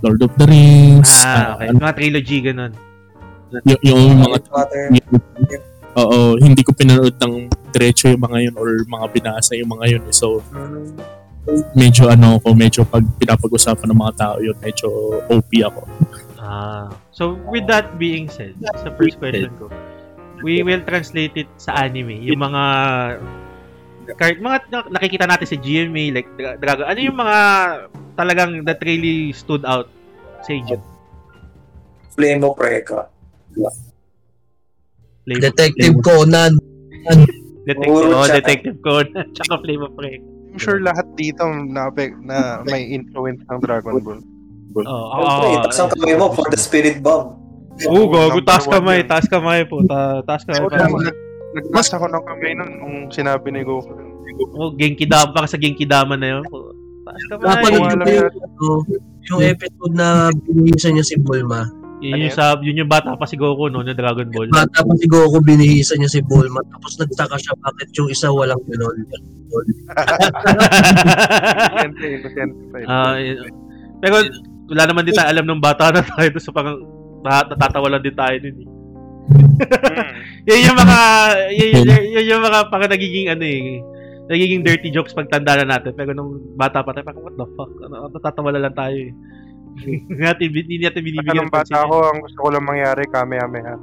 Lord 0.00 0.20
of 0.22 0.32
the 0.34 0.46
Rings, 0.46 1.10
Ah, 1.18 1.26
ah, 1.26 1.46
okay. 1.56 1.66
ano, 1.68 1.78
Mga 1.80 1.94
trilogy, 1.94 2.38
ganun. 2.40 2.72
yung, 3.64 3.80
yung 3.82 4.02
mga 4.20 4.38
Water. 4.46 4.84
Oo, 5.98 6.18
hindi 6.38 6.62
ko 6.62 6.70
pinanood 6.70 7.16
ng 7.16 7.34
diretso 7.72 8.06
yung 8.06 8.22
mga 8.22 8.38
yun 8.48 8.54
or 8.54 8.78
mga 8.84 9.06
binasa 9.10 9.58
yung 9.58 9.72
mga 9.72 9.98
yun. 9.98 10.02
eh. 10.04 10.14
So, 10.14 10.38
medyo 11.72 12.06
ano 12.06 12.38
ko, 12.38 12.52
medyo 12.52 12.84
pag 12.84 13.02
pinapag-usapan 13.18 13.88
ng 13.88 13.98
mga 13.98 14.14
tao 14.14 14.36
yun, 14.38 14.54
medyo 14.60 14.86
OP 15.26 15.50
ako. 15.58 15.80
Ah. 16.38 16.86
So, 17.10 17.34
with 17.50 17.66
that 17.66 17.98
being 17.98 18.30
said, 18.30 18.54
sa 18.78 18.94
first 18.94 19.18
question 19.18 19.50
ko, 19.58 19.66
we 20.38 20.62
will 20.62 20.84
translate 20.86 21.34
it 21.34 21.50
sa 21.58 21.74
anime. 21.82 22.22
Yung 22.22 22.38
mga 22.38 22.62
card, 24.14 24.38
mga 24.38 24.58
na- 24.68 24.90
nakikita 24.90 25.24
natin 25.24 25.44
sa 25.44 25.56
GMA, 25.56 26.04
like 26.10 26.28
Dra- 26.34 26.56
Dragon, 26.56 26.86
ano 26.86 26.98
yung 26.98 27.16
mga 27.16 27.38
talagang 28.14 28.64
that 28.64 28.80
really 28.80 29.32
stood 29.32 29.64
out 29.64 29.90
sa 30.40 30.52
inyo? 30.52 30.78
Flame 32.10 32.42
of 32.42 32.56
Reka. 32.56 33.10
Flame 33.52 33.68
of- 35.34 35.44
Detective 35.44 35.96
Conan. 36.00 36.52
Detective, 37.64 38.08
oh. 38.08 38.24
Detective 38.24 38.78
Conan, 38.80 39.26
tsaka 39.36 39.60
Flame 39.60 39.82
of 39.82 39.94
Reka. 39.94 40.24
I'm 40.48 40.56
sure 40.56 40.80
lahat 40.80 41.04
dito 41.14 41.44
na, 41.44 41.92
na 42.24 42.38
may 42.64 42.88
influence 42.88 43.44
ng 43.44 43.58
Dragon 43.60 44.00
Ball. 44.00 44.20
Oh, 44.74 44.84
Oh, 44.84 44.84
oh, 44.84 45.24
oh, 45.42 45.56
Itaas 45.58 45.80
ang 45.80 45.90
kamay 45.90 46.14
mo 46.14 46.30
for 46.30 46.46
the 46.46 46.56
spirit 46.56 47.00
bomb. 47.00 47.34
Oo, 47.86 48.04
gago, 48.06 48.36
Number 48.36 48.44
taas 48.44 48.64
kamay, 48.66 49.00
taas 49.02 49.26
kamay 49.26 49.62
po, 49.64 49.80
ta 49.82 50.20
taas 50.22 50.42
kamay. 50.44 50.60
Pa. 50.66 50.86
Nagmas 51.56 51.88
ako 51.92 52.04
ng 52.12 52.24
kamay 52.28 52.52
nun 52.52 52.70
nung 52.80 52.96
sinabi 53.08 53.48
ni 53.48 53.64
Goku. 53.64 53.92
Oh, 54.54 54.70
Genki 54.76 55.08
Dama, 55.08 55.32
baka 55.32 55.56
sa 55.56 55.60
Genki 55.60 55.88
Dama 55.88 56.14
na 56.14 56.36
yun. 56.36 56.44
Taas 56.44 57.22
kamay. 57.32 57.48
Napanood 57.48 57.80
wala 57.80 58.04
ko 58.04 58.08
yung, 58.12 58.28
ano, 58.28 58.84
yung 59.32 59.40
episode 59.44 59.94
na 59.96 60.28
binihisan 60.44 60.92
niya 60.96 61.06
si 61.08 61.16
Bulma. 61.16 61.64
Yun 61.98 62.30
yung, 62.30 62.36
sa, 62.36 62.54
yun 62.62 62.78
yung 62.78 62.86
bata 62.86 63.18
pa 63.18 63.26
si 63.26 63.34
Goku, 63.34 63.66
no, 63.66 63.82
na 63.82 63.90
Dragon 63.90 64.30
Ball. 64.30 64.46
Bata 64.54 64.86
pa 64.86 64.94
si 64.94 65.10
Goku, 65.10 65.42
binihisan 65.42 65.98
niya 65.98 66.10
si 66.14 66.20
Bulma. 66.22 66.62
Tapos 66.70 66.94
nagtaka 67.00 67.34
siya 67.40 67.58
bakit 67.58 67.88
yung 67.98 68.06
isa 68.12 68.30
walang 68.30 68.62
ganon. 68.68 68.96
Yun. 72.78 73.48
pero 73.98 74.20
wala 74.68 74.82
naman 74.84 75.08
din 75.08 75.16
tayo 75.16 75.32
alam 75.32 75.48
nung 75.48 75.64
bata 75.64 75.88
na 75.88 76.04
tayo 76.04 76.28
so 76.36 76.52
parang 76.52 76.84
na- 77.24 77.48
natatawa 77.48 77.88
lang 77.88 78.04
din 78.04 78.12
tayo 78.12 78.36
nun 78.44 78.56
eh. 78.60 78.68
Hmm. 79.28 80.12
Yun 80.48 80.60
yung 80.64 80.78
mga 80.80 80.98
yun, 81.52 81.68
yun, 81.84 82.04
yun 82.16 82.26
yung 82.36 82.42
mga 82.44 82.58
parang 82.72 82.88
nagiging 82.88 83.28
ano 83.28 83.44
eh 83.44 83.84
nagiging 84.28 84.64
dirty 84.64 84.88
jokes 84.92 85.16
pag 85.16 85.28
tanda 85.28 85.60
na 85.60 85.76
natin 85.76 85.92
pero 85.96 86.12
nung 86.12 86.40
bata 86.56 86.84
pa 86.84 86.92
tayo 86.92 87.04
parang 87.04 87.24
what 87.24 87.36
the 87.36 87.46
fuck 87.56 87.72
ano, 87.84 88.08
natatawa 88.12 88.52
na 88.52 88.62
lang 88.68 88.76
tayo 88.76 88.96
eh. 88.96 89.12
Hindi 89.86 90.18
natin, 90.18 90.46
hindi 90.50 90.76
natin 90.82 91.00
binibigyan 91.06 91.38
nung 91.46 91.54
bata 91.54 91.86
ako, 91.86 92.10
ang 92.10 92.18
gusto 92.18 92.38
ko 92.42 92.48
lang 92.50 92.66
mangyari, 92.66 93.06
Kamehameha. 93.06 93.78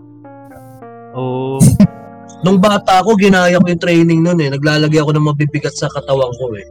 Oh, 1.15 1.55
Nung 2.43 2.61
bata 2.61 3.01
ako, 3.01 3.15
ginaya 3.17 3.57
ko 3.57 3.65
yung 3.69 3.81
training 3.81 4.21
nun 4.21 4.37
eh. 4.37 4.53
Naglalagay 4.53 4.99
ako 5.01 5.17
ng 5.17 5.27
mabibigat 5.33 5.73
sa 5.73 5.89
katawan 5.89 6.29
ko 6.35 6.53
eh. 6.53 6.67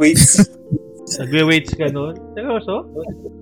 Wait. 0.00 0.16
nagwe-weights 1.18 1.74
ka 1.74 1.90
nun. 1.90 2.14
Seryoso? 2.38 2.86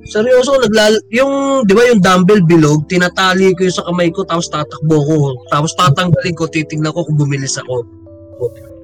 Seryoso, 0.08 0.56
naglal 0.62 0.96
yung, 1.12 1.64
di 1.68 1.76
ba 1.76 1.84
yung 1.90 2.00
dumbbell 2.00 2.40
bilog, 2.46 2.88
tinatali 2.88 3.52
ko 3.58 3.68
yung 3.68 3.76
sa 3.76 3.84
kamay 3.84 4.08
ko, 4.08 4.25
tapos 4.25 4.48
tatakbo 4.48 4.96
ko. 5.04 5.18
Tapos 5.52 5.76
tatanggalin 5.76 6.34
ko, 6.38 6.48
titignan 6.48 6.94
ko 6.94 7.04
kung 7.04 7.18
bumilis 7.20 7.60
ako. 7.60 7.84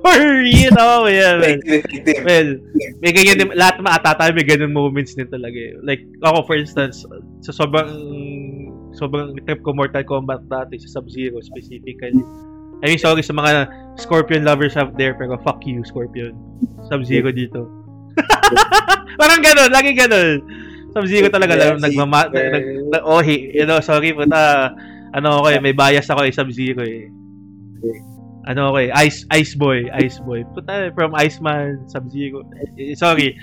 Or, 0.04 0.20
you 0.44 0.68
know, 0.76 1.08
yeah, 1.08 1.40
man. 1.40 1.64
Well, 2.28 2.48
may 3.00 3.16
ganyan 3.16 3.40
din, 3.40 3.48
lahat 3.56 3.80
mga 3.80 4.04
atatay 4.04 4.36
may 4.36 4.44
ganyan 4.44 4.76
moments 4.76 5.16
din 5.16 5.32
talaga 5.32 5.56
eh. 5.56 5.80
Like, 5.80 6.04
ako 6.20 6.44
for 6.44 6.56
instance, 6.60 7.08
sa 7.40 7.52
sobrang, 7.56 7.88
sobrang 8.92 9.32
trip 9.48 9.64
ko 9.64 9.72
Mortal 9.72 10.04
Kombat 10.04 10.44
dati 10.52 10.76
sa 10.76 11.00
Sub-Zero 11.00 11.40
specifically. 11.40 12.20
I 12.84 12.92
mean, 12.92 13.00
sorry 13.00 13.24
sa 13.24 13.32
mga 13.32 13.64
Scorpion 13.96 14.44
lovers 14.44 14.76
out 14.76 14.92
there, 15.00 15.16
pero 15.16 15.40
fuck 15.40 15.64
you, 15.64 15.80
Scorpion. 15.88 16.36
Sub-Zero 16.92 17.32
dito. 17.32 17.64
Parang 19.20 19.40
ganun, 19.42 19.70
lagi 19.70 19.92
ganun. 19.94 20.42
Sub-Zero 20.94 21.26
talaga 21.26 21.58
lang, 21.58 21.82
nagmama, 21.82 22.30
nag, 22.30 22.46
nag, 22.54 22.66
nag- 22.94 23.06
oh, 23.06 23.18
hey, 23.18 23.50
you 23.50 23.66
know, 23.66 23.82
sorry 23.82 24.14
puta, 24.14 24.70
ano 25.10 25.42
ako 25.42 25.46
eh, 25.50 25.58
may 25.58 25.74
bias 25.74 26.06
ako 26.06 26.22
eh, 26.22 26.32
Sub-Zero 26.34 26.82
eh. 26.86 27.10
Ano 28.46 28.70
ako 28.70 28.76
eh, 28.78 28.90
Ice, 29.02 29.26
Ice 29.34 29.58
Boy, 29.58 29.90
Ice 30.04 30.22
Boy. 30.22 30.46
Puta, 30.54 30.94
from 30.94 31.16
Iceman, 31.18 31.82
Sub-Zero. 31.90 32.46
Eh, 32.78 32.94
sorry. 32.94 33.34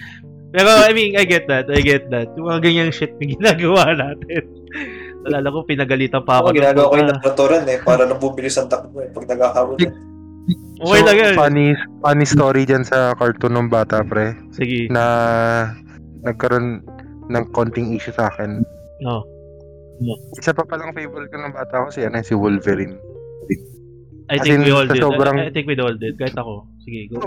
Pero, 0.51 0.67
I 0.67 0.91
mean, 0.95 1.15
I 1.19 1.27
get 1.27 1.47
that, 1.47 1.67
I 1.71 1.79
get 1.83 2.07
that. 2.11 2.31
Yung 2.35 2.47
mga 2.47 2.61
ganyang 2.63 2.91
shit 2.91 3.15
na 3.19 3.25
ginagawa 3.27 3.95
natin. 3.95 4.43
Alala 5.27 5.47
ko, 5.51 5.63
pinagalitan 5.67 6.23
pa 6.23 6.39
ako. 6.39 6.51
Ako, 6.51 6.57
ginagawa 6.59 6.85
ko 6.87 6.95
yung 6.95 7.11
natuturan 7.11 7.63
eh, 7.67 7.79
para 7.83 8.03
nabubilis 8.07 8.55
ang 8.59 8.71
takbo 8.71 8.99
eh, 9.03 9.11
pag 9.11 9.27
nagkakaroon 9.27 10.10
eh. 10.49 10.81
Okay 10.81 11.01
lang 11.05 11.17
yun. 11.17 11.33
funny, 11.37 11.67
funny 12.01 12.25
story 12.25 12.65
dyan 12.65 12.81
sa 12.81 13.13
cartoon 13.13 13.53
ng 13.53 13.69
bata, 13.69 14.01
pre, 14.01 14.33
Sige. 14.53 14.89
na 14.89 15.03
nagkaroon 16.25 16.81
ng 17.29 17.43
konting 17.53 17.93
issue 17.93 18.13
sa 18.13 18.33
akin. 18.33 18.65
No. 19.05 19.21
Isa 20.33 20.49
pa 20.51 20.65
palang 20.65 20.97
favorite 20.97 21.29
ko 21.29 21.37
ng 21.37 21.53
bata 21.53 21.85
ko 21.85 21.87
si, 21.93 22.01
ano, 22.01 22.17
si 22.25 22.33
Wolverine. 22.33 22.97
I 24.31 24.39
As 24.39 24.47
think 24.47 24.63
in, 24.63 24.65
we 24.65 24.71
all 24.73 24.87
did. 24.87 25.03
sobrang- 25.03 25.37
I, 25.37 25.49
I 25.49 25.53
think 25.53 25.67
we 25.69 25.75
all 25.77 25.93
did. 25.93 26.17
Kahit 26.17 26.33
ako. 26.33 26.65
Sige, 26.81 27.11
go. 27.11 27.19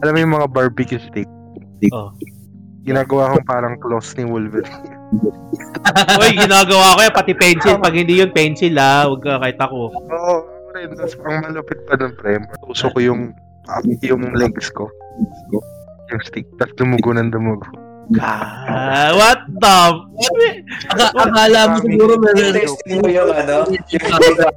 Alam 0.00 0.12
mo 0.14 0.18
yung 0.22 0.34
mga 0.40 0.48
barbecue 0.48 1.02
steak? 1.02 1.28
Oh. 1.92 2.14
Ginagawa 2.86 3.36
kong 3.36 3.44
parang 3.44 3.74
close 3.82 4.16
ni 4.16 4.24
Wolverine. 4.24 4.70
Uy, 6.22 6.30
ginagawa 6.38 6.96
ko 6.96 7.00
yan. 7.04 7.12
Pati 7.12 7.32
pencil. 7.36 7.76
Pag 7.84 7.98
hindi 7.98 8.22
yun 8.22 8.30
pencil 8.32 8.78
ha, 8.80 9.04
huwag 9.10 9.20
ka 9.20 9.42
kahit 9.42 9.58
ako. 9.60 9.90
Oo, 9.90 10.34
Tapos 10.88 11.14
ang 11.26 11.44
malupit 11.44 11.80
pa 11.84 11.94
dun, 11.98 12.12
pre. 12.16 12.40
Tuso 12.64 12.88
ko 12.92 12.98
yung, 13.00 13.34
yung 14.00 14.22
legs 14.36 14.72
ko. 14.72 14.88
Yung 16.10 16.22
stick. 16.24 16.46
Tapos 16.56 16.74
dumugo 16.78 17.12
ng 17.12 17.30
dumugo. 17.30 17.66
Ah, 18.18 19.14
what 19.14 19.46
the? 19.62 19.78
Aka- 20.90 21.14
akala 21.14 21.60
mo 21.70 21.76
siguro 21.78 22.18
meron 22.18 22.58
Testing 22.58 22.98
mo 22.98 23.06
yung 23.06 23.30
ano, 23.30 23.70
yung. 23.70 24.50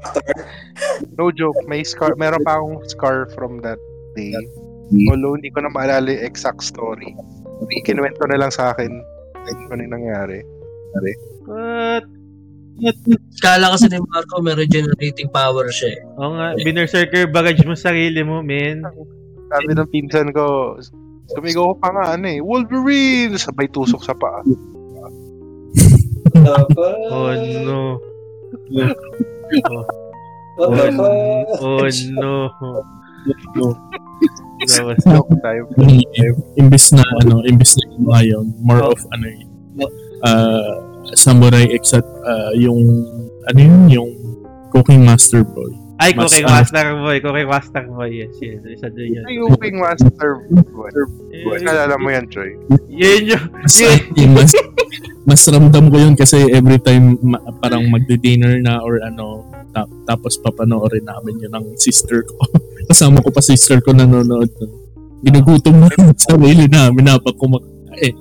No 1.13 1.29
joke, 1.29 1.61
may 1.69 1.85
scar, 1.85 2.17
meron 2.17 2.41
pa 2.41 2.57
akong 2.57 2.81
scar 2.89 3.29
from 3.37 3.61
that 3.61 3.77
day. 4.17 4.33
Although 5.05 5.37
hindi 5.37 5.53
ko 5.53 5.61
na 5.61 5.69
maalala 5.69 6.09
yung 6.09 6.25
exact 6.25 6.65
story. 6.65 7.13
Kinuwento 7.85 8.25
na 8.25 8.41
lang 8.41 8.49
sa 8.49 8.73
akin 8.73 8.89
kung 9.45 9.77
ano 9.77 9.81
yung 9.85 9.95
nangyari. 10.01 10.41
What? 11.45 12.05
Kala 13.39 13.69
kasi 13.75 13.85
ni 13.87 14.01
Marco 14.01 14.41
may 14.41 14.57
regenerating 14.57 15.29
power 15.29 15.69
siya 15.69 15.93
eh. 15.93 16.01
Oo 16.17 16.33
nga, 16.35 16.57
binerserker 16.57 17.29
bagage 17.29 17.63
mo 17.63 17.77
sa 17.77 17.93
sarili 17.93 18.25
mo, 18.25 18.41
men. 18.41 18.81
Sabi 19.53 19.71
ng 19.77 19.89
pinsan 19.93 20.33
ko, 20.33 20.75
sumigaw 21.37 21.73
ko 21.73 21.75
pa 21.77 21.89
nga 21.93 22.03
ano 22.17 22.25
eh, 22.27 22.41
Wolverine! 22.41 23.37
Sabay 23.37 23.69
tusok 23.69 24.01
sa 24.01 24.17
paa. 24.17 24.41
Oh 27.13 27.29
no. 27.61 28.01
What 28.73 28.97
the 29.53 29.57
fuck? 29.61 29.87
Oh 30.57 31.89
no. 32.17 32.33
Was- 34.73 35.03
Joke 35.03 35.31
imbes 36.55 36.95
na 36.95 37.03
ano, 37.23 37.43
imbes 37.43 37.75
na 37.75 38.19
yun, 38.23 38.55
more 38.63 38.79
of 38.79 38.99
ano 39.11 39.27
eh, 39.27 39.43
uh, 40.23 40.79
samurai 41.11 41.67
except 41.75 42.07
uh, 42.23 42.55
yung 42.55 42.79
ano 43.51 43.59
yun, 43.59 43.81
yung 43.91 44.11
cooking 44.71 45.03
master 45.03 45.43
boy. 45.43 45.83
Ay, 46.01 46.11
Mas, 46.17 46.35
Cooking 46.35 46.47
ah, 46.49 46.53
Master 46.59 46.87
Boy. 46.99 47.17
Cooking 47.21 47.47
Master 47.47 47.83
Boy. 47.87 48.09
Yes, 48.11 48.35
yes. 48.41 48.59
Isa 48.65 48.91
din 48.91 49.15
yun. 49.15 49.23
Ay, 49.23 49.33
yung 49.39 49.55
Wing 49.55 49.77
Master 49.79 50.31
Boy. 50.51 50.91
Eh, 51.31 51.63
Nalala 51.63 51.95
mo 52.01 52.11
yan, 52.11 52.25
Troy? 52.27 52.57
Yun 52.91 53.31
yung... 53.31 53.43
Mas, 53.55 53.75
yung 54.17 54.33
mas, 54.33 54.51
mas 55.23 55.41
ramdam 55.47 55.87
ko 55.93 55.95
yun 56.01 56.17
kasi 56.17 56.49
every 56.51 56.81
time 56.81 57.15
ma- 57.23 57.39
parang 57.61 57.87
magdi-dinner 57.87 58.59
na 58.59 58.81
or 58.83 58.99
ano, 59.05 59.47
ta- 59.71 59.87
tapos 60.09 60.35
papanoorin 60.43 61.05
namin 61.05 61.39
yun 61.39 61.53
ng 61.55 61.77
sister 61.77 62.25
ko. 62.25 62.41
Kasama 62.91 63.21
ko 63.23 63.29
pa 63.29 63.39
sister 63.39 63.79
ko 63.79 63.95
nanonood. 63.95 64.51
Ginugutom 65.23 65.77
na 65.77 65.87
yung 65.93 66.11
sarili 66.19 66.67
namin 66.67 67.07
kumakain. 67.37 68.17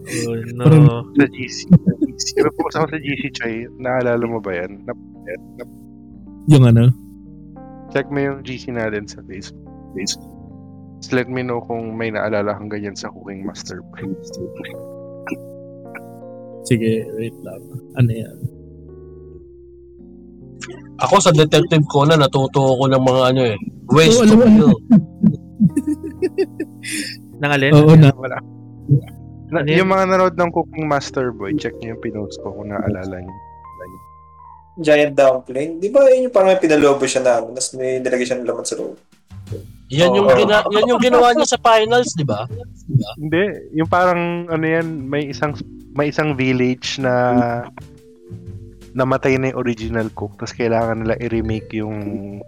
Oh 0.00 0.36
no. 0.56 0.64
Parang- 0.64 1.06
Sa 1.16 1.26
GC. 1.28 1.58
Pero 2.36 2.48
po 2.56 2.68
ako 2.72 2.88
sa 2.88 3.00
GC, 3.00 3.22
Troy, 3.36 3.64
naalala 3.80 4.24
mo 4.24 4.38
ba 4.40 4.52
yan? 4.52 4.84
Na, 4.84 4.92
na, 5.56 5.64
Yung 6.50 6.64
ano, 6.68 6.92
check 7.92 8.08
mo 8.12 8.20
yung 8.20 8.44
GC 8.44 8.72
natin 8.76 9.08
sa 9.08 9.24
Facebook. 9.24 9.64
Facebook. 9.96 10.28
Just 11.00 11.16
let 11.16 11.32
me 11.32 11.40
know 11.40 11.64
kung 11.64 11.96
may 11.96 12.12
naalala 12.12 12.52
kang 12.60 12.68
ganyan 12.68 12.92
sa 12.92 13.08
Cooking 13.08 13.48
Master 13.48 13.80
sige, 16.70 17.02
wait 17.18 17.34
lang. 17.42 17.60
Ano 17.98 18.10
yan? 18.14 18.36
Ako 21.02 21.18
sa 21.18 21.34
Detective 21.34 21.82
Conan, 21.90 22.22
natuto 22.22 22.78
ko 22.78 22.84
ng 22.86 23.02
mga 23.02 23.22
ano 23.34 23.42
eh. 23.42 23.56
Ways 23.90 24.14
Oo, 24.20 24.28
to 24.28 24.36
kill. 24.38 24.74
Nangalin? 27.42 27.72
Oo 27.74 27.94
na. 27.98 28.12
Wala. 28.14 28.38
Na, 29.50 29.60
Ano 29.60 29.68
yun? 29.68 29.78
yung 29.82 29.90
mga 29.90 30.04
nanood 30.06 30.36
ng 30.38 30.50
Cooking 30.50 30.86
Master 30.86 31.34
Boy, 31.34 31.58
check 31.58 31.74
niyo 31.78 31.94
yung 31.94 32.02
pinost 32.02 32.38
ko 32.38 32.54
kung 32.54 32.70
naalala 32.70 33.18
niyo. 33.18 33.36
Giant 34.80 35.12
dumpling. 35.12 35.76
Di 35.76 35.90
ba 35.90 36.06
yun 36.08 36.30
yung 36.30 36.34
parang 36.34 36.54
may 36.54 36.62
pinalobo 36.62 37.04
siya 37.04 37.20
na, 37.20 37.42
ano, 37.42 37.52
tapos 37.52 37.74
may 37.74 37.98
nilagay 37.98 38.24
siya 38.24 38.38
ng 38.38 38.46
laman 38.46 38.64
sa 38.64 38.78
loob. 38.78 38.96
Yan 39.90 40.14
yung, 40.14 40.30
Oo. 40.30 40.38
gina, 40.38 40.62
yan 40.70 40.86
yung 40.86 41.02
ginawa 41.02 41.34
niya 41.34 41.50
sa 41.50 41.58
finals, 41.58 42.14
di 42.14 42.22
ba? 42.22 42.46
Hindi, 43.18 43.42
yung 43.74 43.90
parang 43.90 44.46
ano 44.46 44.62
yan, 44.62 44.86
may 45.04 45.26
isang 45.26 45.58
may 45.90 46.14
isang 46.14 46.38
village 46.38 47.02
na 47.02 47.12
namatay 48.90 49.38
na 49.38 49.50
yung 49.50 49.58
original 49.58 50.06
cook 50.14 50.34
tapos 50.34 50.54
kailangan 50.54 51.02
nila 51.02 51.14
i-remake 51.18 51.78
yung 51.78 51.94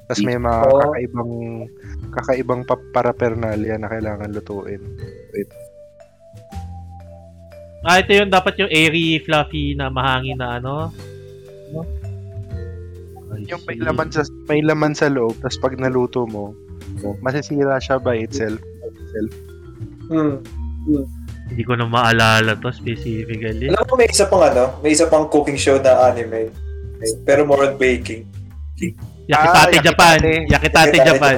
tapos 0.07 0.23
may 0.23 0.35
mga 0.35 0.63
kakaibang 0.67 1.33
kakaibang 2.11 2.63
pa- 2.67 2.87
paraphernalia 2.91 3.79
na 3.79 3.87
kailangan 3.87 4.31
lutuin. 4.31 4.83
Ah, 7.83 7.99
ito 7.99 8.15
yung 8.15 8.31
dapat 8.31 8.55
yung 8.57 8.71
airy, 8.71 9.19
fluffy 9.19 9.75
na 9.75 9.91
mahangin 9.91 10.39
na 10.39 10.57
ano. 10.57 10.95
I 13.33 13.43
Yung 13.49 13.63
may 13.65 13.75
see. 13.75 13.83
laman 13.83 14.09
sa 14.09 14.23
may 14.47 14.61
laman 14.61 14.93
sa 14.93 15.09
loob 15.09 15.35
tapos 15.41 15.59
pag 15.59 15.75
naluto 15.75 16.23
mo, 16.25 16.55
masisira 17.19 17.81
siya 17.81 17.99
by 17.99 18.23
itself. 18.23 18.61
Hmm. 20.07 20.39
Hindi 21.49 21.63
ko 21.65 21.75
na 21.75 21.85
maalala 21.85 22.55
to 22.55 22.71
specifically. 22.71 23.67
Alam 23.67 23.83
mo, 23.83 23.95
may 23.97 24.07
isa 24.07 24.25
pang 24.25 24.41
ano, 24.41 24.79
may 24.79 24.93
isa 24.93 25.05
pang 25.05 25.27
cooking 25.27 25.57
show 25.57 25.77
na 25.77 26.07
anime. 26.07 26.53
Pero 27.27 27.43
more 27.43 27.67
on 27.67 27.75
baking. 27.75 28.29
Yakitate 29.27 29.77
Ah, 29.77 29.83
Japan. 29.83 30.19
Yakitate. 30.21 30.95
Yakitate 30.95 30.97
Japan. 31.03 31.35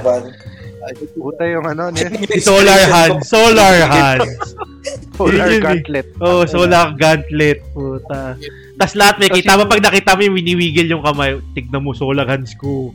Puta 1.17 1.43
yung 1.49 1.67
ano, 1.67 1.88
niya, 1.91 2.11
Solar 2.49 2.81
hand. 2.88 3.25
Solar 3.33 3.75
hand. 3.88 4.29
eh. 4.29 5.61
gauntlet. 5.62 6.07
Oh, 6.21 6.45
solar 6.45 6.93
gauntlet. 6.99 7.62
Puta. 7.73 8.37
Tas 8.75 8.99
lahat 8.99 9.23
may 9.23 9.31
kita 9.31 9.55
mo 9.55 9.71
pag 9.71 9.81
nakita 9.81 10.19
mo 10.19 10.26
yung 10.26 10.37
winiwigil 10.37 10.91
yung 10.91 11.05
kamay, 11.07 11.38
tignan 11.55 11.87
mo 11.87 11.95
solar 11.95 12.26
hands 12.26 12.59
ko. 12.59 12.91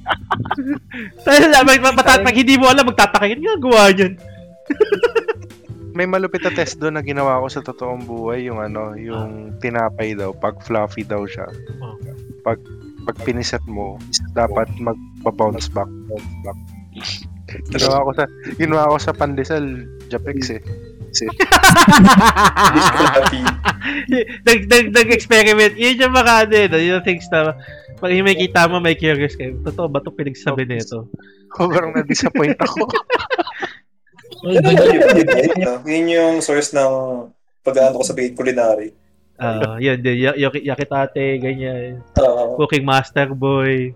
Tapos 1.26 2.20
pag, 2.20 2.36
hindi 2.36 2.60
mo 2.60 2.68
alam, 2.68 2.84
magtataka 2.84 3.26
yun, 3.32 3.42
ginagawa 3.42 3.90
niyan. 3.96 4.14
May 5.96 6.06
malupit 6.06 6.44
na 6.46 6.54
test 6.54 6.78
doon 6.78 7.00
na 7.00 7.04
ginawa 7.04 7.42
ko 7.42 7.48
sa 7.48 7.64
totoong 7.64 8.06
buhay, 8.06 8.46
yung 8.52 8.60
ano, 8.60 8.94
yung 9.00 9.58
tinapay 9.64 10.14
daw, 10.14 10.36
pag 10.36 10.60
fluffy 10.62 11.08
daw 11.08 11.24
siya. 11.24 11.48
Oh. 11.82 11.96
Pag 12.44 12.60
pag 13.10 13.16
piniset 13.26 13.64
mo, 13.66 13.98
dapat 14.38 14.70
magpa-bounce 14.78 15.72
back. 15.72 15.90
Bounce 16.08 16.36
back. 16.46 16.60
Ginawa 17.74 18.06
ko 18.06 18.12
sa 18.16 18.26
ginawa 18.58 18.92
ko 18.94 18.98
sa 19.00 19.14
pandesal, 19.16 19.64
Japex 20.10 20.54
eh. 20.54 20.62
Happy. 23.10 23.42
nag, 24.48 24.60
nag, 24.70 24.86
nag-experiment. 24.94 25.74
Yun 25.74 26.02
yung 26.02 26.14
mga 26.14 26.34
ano, 26.46 26.54
yun, 26.54 26.98
yung 26.98 27.04
things 27.06 27.26
na 27.34 27.58
pag 28.00 28.14
may 28.14 28.38
kita 28.38 28.70
mo, 28.70 28.80
may 28.80 28.96
curious 28.96 29.36
kayo. 29.36 29.58
Totoo 29.66 29.90
ba 29.92 30.00
ito 30.00 30.14
pinagsabi 30.14 30.64
nito? 30.70 31.10
Sobrang 31.58 31.92
na-disappoint 31.92 32.56
ako. 32.62 32.88
Yun, 34.40 34.64
yun, 34.64 34.80
yun, 34.80 35.28
yun, 35.60 35.80
yun 35.84 36.06
yung 36.16 36.36
source 36.40 36.72
ng 36.72 37.28
pag-ano 37.60 38.00
ko 38.00 38.08
sa 38.08 38.16
bait 38.16 38.32
culinary. 38.32 38.96
Ah, 39.36 39.76
yun, 39.76 40.00
yun, 40.00 40.16
y- 40.16 40.40
y- 40.48 40.64
yakitate, 40.64 41.44
ganyan. 41.44 42.00
Uh, 42.16 42.56
Cooking 42.56 42.88
master 42.88 43.36
boy. 43.36 43.92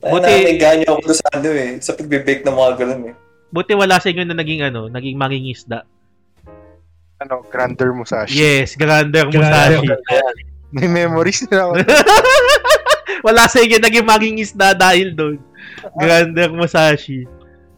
Buti... 0.00 0.32
Namin 0.32 0.56
ganyo 0.56 0.86
ako 0.96 1.00
doon 1.04 1.18
sa 1.18 1.28
ano 1.36 1.48
eh, 1.52 1.70
sa 1.80 1.92
pagbe-bake 1.94 2.42
ng 2.44 2.56
mga 2.56 2.72
ganun 2.80 3.02
eh. 3.12 3.14
Buti 3.48 3.72
wala 3.72 3.96
sa 4.00 4.08
inyo 4.08 4.24
na 4.24 4.36
naging 4.36 4.62
ano, 4.64 4.88
naging 4.88 5.16
mangingisda. 5.16 5.84
ano, 7.18 7.42
grander 7.50 7.90
Musashi. 7.90 8.38
Yes, 8.38 8.78
Grander 8.78 9.26
Musashi. 9.26 9.90
May 10.74 10.86
memories 10.86 11.42
na 11.50 11.66
ako. 11.66 11.72
wala 13.26 13.50
sa 13.50 13.58
inyo 13.58 13.82
naging 13.82 14.06
mangingisda 14.06 14.76
dahil 14.76 15.16
doon. 15.16 15.38
Grander 15.98 16.54
Musashi. 16.54 17.26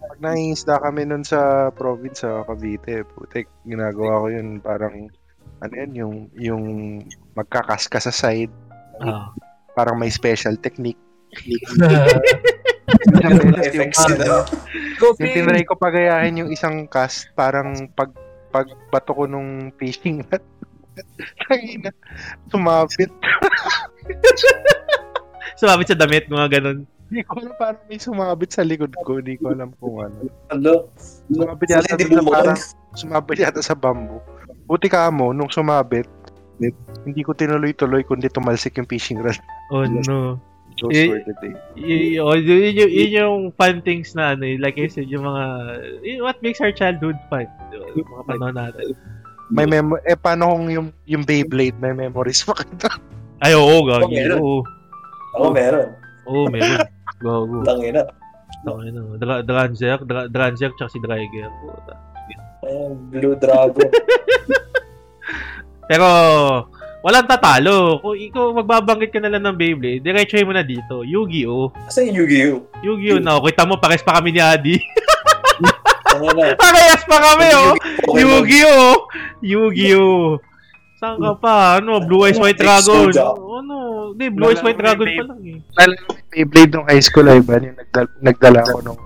Pag 0.04 0.20
nangingisda 0.20 0.76
kami 0.84 1.08
nun 1.08 1.24
sa 1.24 1.72
province 1.72 2.20
sa 2.20 2.44
Cavite, 2.44 3.06
putik, 3.16 3.48
ginagawa 3.64 4.20
ko 4.20 4.26
yun 4.28 4.60
parang 4.60 5.08
ano 5.60 5.72
yun, 5.76 5.92
yung, 5.92 6.14
yung 6.36 6.64
magkakaska 7.32 8.00
sa 8.00 8.12
side, 8.12 8.52
Ah. 9.00 9.32
parang 9.72 9.96
may 9.96 10.12
special 10.12 10.56
technique. 10.60 11.00
Yung 15.00 15.16
tinry 15.18 15.62
ko 15.64 15.74
pagayahin 15.78 16.40
yung 16.42 16.50
isang 16.50 16.86
cast, 16.90 17.30
parang 17.38 17.88
pag 17.94 18.10
pagbato 18.50 19.14
ko 19.14 19.24
nung 19.30 19.70
fishing 19.78 20.26
net. 20.26 20.42
Tangina, 21.46 21.90
sumabit. 22.50 23.10
Sumabit 25.60 25.92
sa 25.92 25.96
damit, 25.96 26.24
mga 26.32 26.56
ganun. 26.56 26.88
Hindi 27.12 27.20
ko 27.28 27.36
alam 27.36 27.52
parang 27.60 27.84
may 27.84 28.00
sumabit 28.00 28.50
sa 28.54 28.64
likod 28.64 28.96
ko. 29.04 29.20
Hindi 29.20 29.36
ko 29.36 29.52
alam 29.52 29.76
kung 29.76 30.00
ano. 30.00 30.24
Ano? 30.48 30.88
Sumabit 31.28 31.68
yata 31.68 32.00
hindi 32.00 32.16
bumukan. 32.16 32.32
parang, 32.32 32.58
sumabit 32.96 33.38
yata 33.44 33.60
sa 33.60 33.76
bamboo. 33.76 34.24
Buti 34.64 34.88
ka 34.88 35.12
mo, 35.12 35.36
nung 35.36 35.52
sumabit, 35.52 36.08
hindi 37.04 37.20
ko 37.20 37.36
tinuloy-tuloy 37.36 38.04
kundi 38.08 38.32
tumalsik 38.32 38.80
yung 38.80 38.88
fishing 38.88 39.20
rod. 39.20 39.36
Oh 39.68 39.84
no. 39.84 40.40
Those 40.78 40.94
Eh, 40.94 41.06
were 41.08 41.22
the 41.24 41.34
days. 41.42 41.56
Y- 41.74 42.14
y- 42.14 42.18
oh, 42.18 42.32
yun, 42.32 42.70
yun, 42.70 42.72
yun, 42.78 42.88
yun 42.88 43.10
yung 43.10 43.38
fun 43.52 43.80
things 43.80 44.14
na 44.14 44.32
ano, 44.32 44.44
like 44.56 44.76
I 44.76 44.86
said, 44.86 45.06
yung 45.06 45.24
mga, 45.24 45.42
yun, 46.00 46.22
what 46.22 46.38
makes 46.40 46.60
our 46.60 46.70
childhood 46.70 47.16
fun? 47.26 47.46
Yung 47.74 48.06
mga 48.06 48.24
panahon 48.26 48.54
natin. 48.54 48.94
May 49.50 49.66
memo 49.66 49.98
eh 50.06 50.14
paano 50.14 50.54
kung 50.54 50.70
yung 50.70 50.88
yung 51.04 51.26
Beyblade 51.26 51.74
may 51.82 51.90
memories 51.90 52.46
pa 52.46 52.54
kita? 52.54 52.86
Ay, 53.42 53.58
oo, 53.58 53.82
gagi. 53.82 54.06
Oh, 54.06 54.14
meron. 54.14 54.38
Oo, 54.38 54.58
Ako 55.34 55.46
meron. 55.50 55.88
oo, 56.24 56.44
meron. 56.46 56.80
Gago. 57.18 57.56
Tangina. 57.66 58.02
Tangin 58.60 58.92
na. 58.92 59.16
Dra- 59.16 59.42
Dranzer, 59.42 59.98
Dra- 60.04 60.28
Dranzer, 60.28 60.70
tsaka 60.76 60.92
si 60.92 61.00
Dreiger. 61.00 61.48
Puta. 61.60 61.96
Ayan, 62.62 62.92
Blue 63.08 63.34
Dragon. 63.34 63.90
Pero, 65.90 66.06
walang 67.00 67.28
tatalo. 67.28 68.00
Kung 68.00 68.16
ikaw 68.16 68.52
magbabanggit 68.56 69.10
ka 69.12 69.20
na 69.20 69.32
lang 69.32 69.44
ng 69.44 69.56
Beyblade, 69.56 70.04
diretsuhin 70.04 70.46
mo 70.48 70.52
na 70.52 70.64
dito. 70.64 71.04
Yu-Gi-Oh! 71.04 71.72
Kasi 71.88 72.08
yung 72.08 72.24
Yu-Gi-Oh! 72.24 72.58
Yu-Gi-Oh! 72.84 73.20
Na, 73.20 73.40
kita 73.40 73.64
mo, 73.64 73.80
pares 73.80 74.04
pa 74.04 74.20
kami 74.20 74.36
ni 74.36 74.40
Adi. 74.40 74.76
Parehas 76.60 77.02
pa 77.08 77.16
kami, 77.16 77.46
oh! 77.56 77.72
Yu-Gi-Oh! 78.12 79.08
Yu-Gi-Oh! 79.40 80.40
Saan 81.00 81.16
ka 81.16 81.32
pa? 81.40 81.80
Ano? 81.80 82.04
Blue 82.04 82.28
Eyes 82.28 82.36
White 82.36 82.60
Dragon? 82.60 83.08
Ano? 83.08 84.12
Hindi, 84.12 84.26
Blue 84.28 84.52
Eyes 84.52 84.60
White 84.60 84.76
Dragon 84.76 85.08
pa 85.08 85.24
lang 85.32 85.40
eh. 85.48 85.58
Lalo 85.80 85.92
na 85.96 86.04
may 86.12 86.22
Beyblade 86.28 86.72
nung 86.76 86.88
high 86.92 87.00
school 87.00 87.24
ay 87.24 87.40
ba 87.40 87.56
yung 87.56 87.72
nagdala, 87.72 88.08
nagdala 88.20 88.60
ko 88.68 88.76
nung 88.84 89.00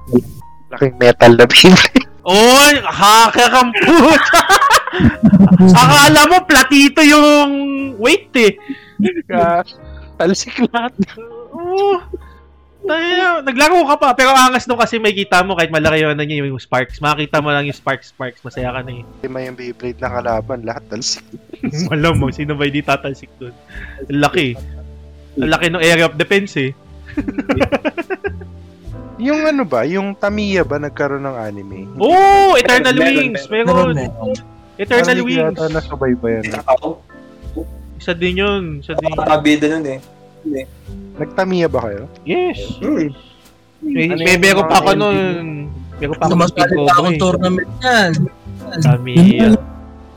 laking 0.75 0.95
metal 0.99 1.33
na 1.39 1.47
Beyblade. 1.47 2.14
Oy! 2.25 2.75
Hacker 2.81 3.53
ang 3.53 3.71
puta! 3.77 4.41
Akala 5.85 6.23
mo, 6.31 6.37
platito 6.49 7.05
yung 7.05 7.51
weight 8.01 8.33
eh. 8.37 8.53
Talsik 10.17 10.65
lahat. 10.71 10.95
Oo. 11.19 12.01
Tayo, 12.85 13.41
naglaro 13.41 13.81
ka 13.89 13.97
pa. 13.97 14.09
Pero 14.13 14.37
angas 14.37 14.69
nung 14.69 14.77
kasi 14.77 15.01
may 15.01 15.17
kita 15.17 15.41
mo 15.41 15.57
kahit 15.57 15.73
malaki 15.73 16.05
yung, 16.05 16.13
ano 16.13 16.23
niya, 16.25 16.45
yung 16.45 16.61
sparks. 16.61 17.01
Makita 17.01 17.41
mo 17.41 17.49
lang 17.49 17.65
yung 17.65 17.77
sparks, 17.77 18.13
sparks. 18.13 18.45
Masaya 18.45 18.77
ka 18.77 18.85
na 18.85 19.01
eh. 19.01 19.03
Lima 19.25 19.41
yung 19.41 19.57
Beyblade 19.57 20.01
na 20.01 20.13
kalaban, 20.21 20.61
lahat 20.69 20.85
talsik. 20.93 21.25
Alam 21.95 22.21
mo, 22.21 22.29
sino 22.29 22.53
ba 22.53 22.69
hindi 22.69 22.85
tatalsik 22.85 23.33
doon? 23.41 23.57
Ang 24.13 24.21
laki. 24.21 24.53
Ang 25.41 25.51
laki 25.51 25.67
ng 25.73 25.83
area 25.83 26.07
of 26.09 26.21
defense 26.21 26.57
eh. 26.61 26.71
Yung 29.19 29.47
ano 29.47 29.63
ba, 29.63 29.87
yung 29.87 30.15
Tamiya 30.19 30.67
ba 30.67 30.83
nagkaroon 30.83 31.23
ng 31.23 31.37
anime? 31.39 31.79
Oh! 31.99 32.59
Eternal 32.59 32.95
Meron, 32.95 33.15
Wings! 33.15 33.43
Meron, 33.47 33.67
Meron! 33.71 33.95
meron. 33.95 34.35
Eternal 34.75 35.19
Wings! 35.23 35.55
yata 35.55 35.71
nasubaybayan. 35.71 36.45
Ako, 36.67 36.99
Isa 37.99 38.13
din 38.13 38.43
yun. 38.43 38.63
Isa 38.83 38.93
din 38.99 39.15
yun. 39.15 39.19
nakabida 39.19 39.67
nun 39.71 39.87
eh. 39.87 40.01
Nagtamiya 41.15 41.71
ba 41.71 41.81
kayo? 41.87 42.11
Yes! 42.27 42.59
Hmm. 42.83 43.09
May, 43.85 44.09
Ano 44.11 44.23
may 44.25 44.37
meron 44.41 44.67
pa 44.67 44.77
ako 44.83 44.91
nun. 44.99 45.17
Meron 46.01 46.17
pa 46.19 46.25
ako 46.27 46.35
ng 46.35 46.51
cobra 46.51 47.09
eh. 47.09 47.19
tournament 47.21 47.71
yan. 47.81 48.11
Kami. 48.83 49.15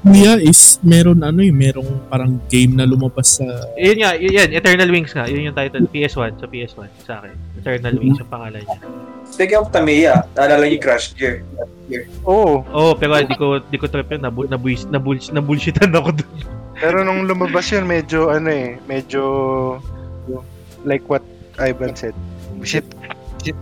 Kuya 0.07 0.39
is 0.39 0.79
meron 0.87 1.19
ano 1.19 1.43
eh, 1.43 1.51
merong 1.51 2.07
parang 2.07 2.39
game 2.47 2.79
na 2.79 2.87
lumabas 2.87 3.43
sa 3.43 3.43
Yun 3.75 3.99
nga, 3.99 4.15
yun, 4.15 4.31
yan, 4.31 4.49
Eternal 4.55 4.87
Wings 4.87 5.11
nga. 5.11 5.27
Yun 5.27 5.51
yung 5.51 5.57
title. 5.57 5.83
PS1. 5.91 6.39
Sa 6.39 6.47
PS1. 6.47 6.89
Sa 7.03 7.13
akin. 7.19 7.35
Eternal 7.59 7.95
Wings 7.99 8.15
yung 8.23 8.31
pangalan 8.31 8.63
niya. 8.63 8.79
Speaking 9.27 9.59
of 9.59 9.67
Tamiya, 9.75 10.23
naalala 10.31 10.63
niyo 10.63 10.79
yung 10.79 10.85
Crash 10.87 11.11
Gear. 11.11 11.43
Oo, 12.23 12.63
Oo, 12.63 12.63
oh, 12.71 12.91
pero 12.95 13.19
di 13.19 13.35
ko 13.35 13.59
di 13.59 13.75
ko 13.75 13.91
trip 13.91 14.07
yun. 14.07 14.23
Nabu, 14.23 14.47
nabuis, 14.47 14.87
nabuls, 14.87 15.27
nabulshitan 15.35 15.91
ako 15.91 16.15
doon. 16.23 16.35
pero 16.79 17.03
nung 17.03 17.27
lumabas 17.27 17.67
yun, 17.75 17.83
medyo 17.83 18.31
ano 18.31 18.47
eh, 18.47 18.79
medyo 18.87 19.21
like 20.87 21.03
what 21.11 21.23
Ivan 21.59 21.91
said. 21.99 22.15
Shit. 22.63 22.87
Shit. 23.43 23.59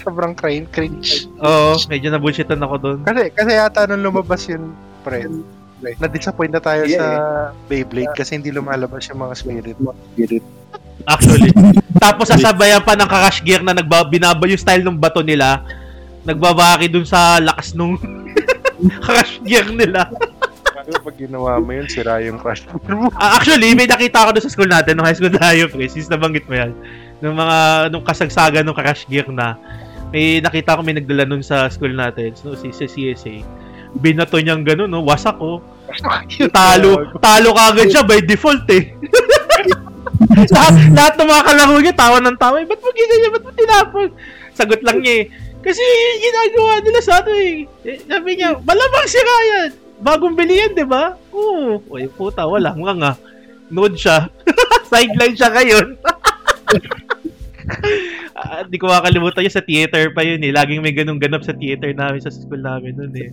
Sobrang 0.00 0.32
cringe. 0.32 0.72
cringe. 0.72 1.28
Oo, 1.44 1.76
medyo 1.92 2.08
nabulshitan 2.08 2.64
ako 2.64 2.74
doon. 2.80 2.98
Kasi, 3.04 3.28
kasi 3.36 3.50
yata 3.54 3.86
nung 3.86 4.02
lumabas 4.02 4.48
yun, 4.48 4.72
pre, 5.04 5.28
Na-disappoint 5.98 6.52
na 6.54 6.62
tayo 6.62 6.86
Yeah, 6.86 6.98
sa 6.98 7.06
Beyblade 7.66 8.14
kasi 8.14 8.38
hindi 8.38 8.54
lumalabas 8.54 9.06
yung 9.10 9.20
mga 9.22 9.34
spirit. 9.34 9.76
spirit. 10.14 10.44
Actually. 11.06 11.50
Tapos 12.04 12.30
sasabayan 12.30 12.82
pa 12.82 12.94
ng 12.94 13.10
kakash 13.10 13.42
gear 13.42 13.62
na 13.62 13.74
nagba, 13.74 14.06
binaba 14.06 14.46
yung 14.46 14.60
style 14.60 14.86
ng 14.86 14.98
bato 14.98 15.20
nila. 15.20 15.66
Nagbabaki 16.22 16.86
dun 16.86 17.02
sa 17.02 17.42
lakas 17.42 17.74
nung 17.74 17.98
kakash 19.06 19.42
gear 19.42 19.66
nila. 19.66 20.06
Pero 20.82 20.98
pag 20.98 21.14
ginawa 21.14 21.62
mo 21.62 21.70
yun, 21.70 21.86
sira 21.86 22.18
yung 22.26 22.42
crush 22.42 22.66
mo. 22.66 23.06
Ah, 23.14 23.38
actually, 23.38 23.70
may 23.74 23.86
nakita 23.86 24.26
ko 24.26 24.34
doon 24.34 24.42
sa 24.42 24.50
school 24.50 24.66
natin, 24.66 24.98
nung 24.98 25.06
high 25.06 25.14
school 25.14 25.30
tayo, 25.30 25.70
pre, 25.70 25.86
since 25.86 26.10
nabanggit 26.10 26.42
mo 26.50 26.58
yan. 26.58 26.74
Nung 27.22 27.38
mga, 27.38 27.86
nung 27.94 28.02
kasagsagan 28.02 28.66
ng 28.66 28.74
crash 28.74 29.06
gear 29.06 29.30
na, 29.30 29.54
may 30.10 30.42
nakita 30.42 30.74
ko 30.74 30.82
may 30.82 30.98
nagdala 30.98 31.22
nun 31.22 31.40
sa 31.40 31.70
school 31.70 31.94
natin, 31.94 32.34
no, 32.42 32.58
si, 32.58 32.74
sa 32.74 32.90
CSA. 32.90 33.46
Binato 33.94 34.42
niyang 34.42 34.66
gano'n, 34.66 34.90
no, 34.90 35.06
wasak 35.06 35.38
ko. 35.38 35.62
Talo, 36.52 36.90
talo 37.20 37.48
ka 37.52 37.62
agad 37.72 37.88
siya 37.92 38.02
by 38.06 38.20
default 38.24 38.64
eh. 38.72 38.92
lahat, 40.56 40.74
lahat 40.94 41.14
ng 41.18 41.28
mga 41.28 41.44
kalaro 41.44 41.76
niya, 41.78 41.94
tawa 41.94 42.16
ng 42.20 42.38
tawa. 42.38 42.56
Eh, 42.62 42.66
ba't 42.68 42.80
mo 42.80 42.90
ganyan? 42.94 43.30
Ba't 43.32 43.44
mo 43.44 43.50
tinapon? 43.52 44.08
Sagot 44.56 44.80
lang 44.84 44.98
niya 45.02 45.14
eh. 45.20 45.24
Kasi 45.62 45.82
ginagawa 46.18 46.82
nila 46.82 47.00
sa 47.00 47.22
ano 47.22 47.32
eh. 47.38 47.70
eh 47.86 47.98
sabi 48.02 48.34
niya, 48.34 48.58
malamang 48.66 49.06
sira 49.06 49.36
yan. 49.46 49.70
Bagong 50.02 50.34
bili 50.34 50.58
yan, 50.58 50.74
di 50.74 50.82
ba? 50.82 51.14
Oo. 51.30 51.78
Uy, 51.86 52.10
puta, 52.10 52.42
wala 52.42 52.74
nga 52.74 52.92
nga. 52.98 53.12
Node 53.70 53.94
siya. 53.94 54.26
Sideline 54.90 55.38
siya 55.38 55.50
ngayon. 55.54 55.86
Ah, 58.32 58.66
Hindi 58.66 58.74
ko 58.74 58.90
makakalimutan 58.90 59.46
yun 59.46 59.54
sa 59.54 59.62
theater 59.62 60.10
pa 60.10 60.26
yun 60.26 60.42
eh. 60.42 60.50
Laging 60.50 60.82
may 60.82 60.90
ganung 60.90 61.22
ganap 61.22 61.46
sa 61.46 61.54
theater 61.54 61.94
namin 61.94 62.18
sa 62.18 62.34
school 62.34 62.58
namin 62.58 62.98
nun 62.98 63.14
eh. 63.14 63.30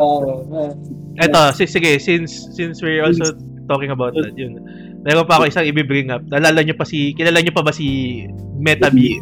Oo, 0.00 0.44
ah. 0.52 0.72
Eto, 1.20 1.40
si- 1.56 1.70
sige, 1.70 1.96
since 2.00 2.48
since 2.52 2.80
we're 2.80 3.04
also 3.04 3.32
talking 3.68 3.92
about 3.92 4.12
that, 4.16 4.32
yun. 4.36 4.58
Meron 5.02 5.26
pa 5.26 5.40
ako 5.40 5.50
isang 5.50 5.66
i-bring 5.66 6.14
up. 6.14 6.22
Nalala 6.30 6.62
niyo 6.62 6.78
pa 6.78 6.86
si, 6.86 7.10
kilala 7.18 7.42
niyo 7.42 7.50
pa 7.50 7.62
ba 7.66 7.74
si 7.74 8.22
Metabi? 8.62 9.18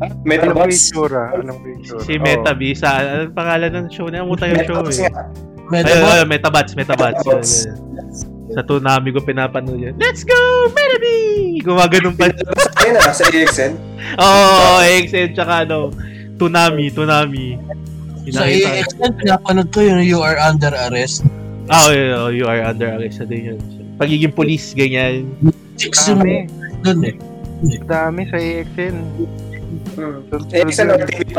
Anong 0.00 0.26
Metabots. 0.26 0.90
picture? 0.90 1.14
Anong 1.38 1.60
picture? 1.62 2.00
Si 2.02 2.18
Metabi 2.18 2.74
sa, 2.74 2.88
anong 2.98 3.34
pangalan 3.36 3.70
ng 3.70 3.86
show 3.94 4.10
na? 4.10 4.26
Muta 4.26 4.50
yung 4.50 4.64
show 4.66 4.80
Metabots 4.82 4.98
eh. 4.98 5.06
nga. 5.06 5.22
Ayun, 5.70 5.70
Metabot. 5.70 6.10
ayun, 6.10 6.26
Metabats, 6.26 6.72
Metabats. 6.74 7.22
Yun, 7.22 7.38
Metabats. 7.38 7.52
yun. 7.62 7.76
Sa 8.50 8.66
Toonami 8.66 9.14
ko 9.14 9.22
pinapanood 9.22 9.78
yan. 9.78 9.94
Let's 10.02 10.26
go, 10.26 10.34
Metabi! 10.74 11.18
Gumaganon 11.62 12.14
pa. 12.18 12.26
Ayun 12.82 12.98
na, 12.98 13.14
sa 13.14 13.22
AXN. 13.30 13.72
Oo, 14.18 14.82
oh, 14.82 14.82
XN 14.82 15.38
tsaka 15.38 15.62
ano, 15.62 15.94
Toonami, 16.40 16.88
Toonami. 16.88 17.60
Sa 18.32 18.48
AXN, 18.48 19.12
pinapanood 19.20 19.68
ko 19.68 19.84
yung 19.84 20.00
You 20.00 20.24
Are 20.24 20.40
Under 20.40 20.72
Arrest. 20.88 21.28
Ah, 21.70 21.86
oh, 21.86 21.90
yeah, 21.94 22.18
oh, 22.18 22.30
you 22.34 22.50
are 22.50 22.66
under 22.66 22.90
arrest 22.98 23.22
na 23.22 23.30
din 23.30 23.54
yun. 23.54 23.58
Pagiging 23.94 24.34
police, 24.34 24.74
ganyan. 24.74 25.30
Dami. 25.78 26.50
dun 26.82 26.98
eh. 27.06 27.14
Dami 27.86 28.26
sa 28.26 28.42
AXN. 28.42 28.96
Hmm. 29.94 30.18
AXN 30.50 30.90
yun. 30.90 30.98
or 30.98 31.06
TV5. 31.06 31.38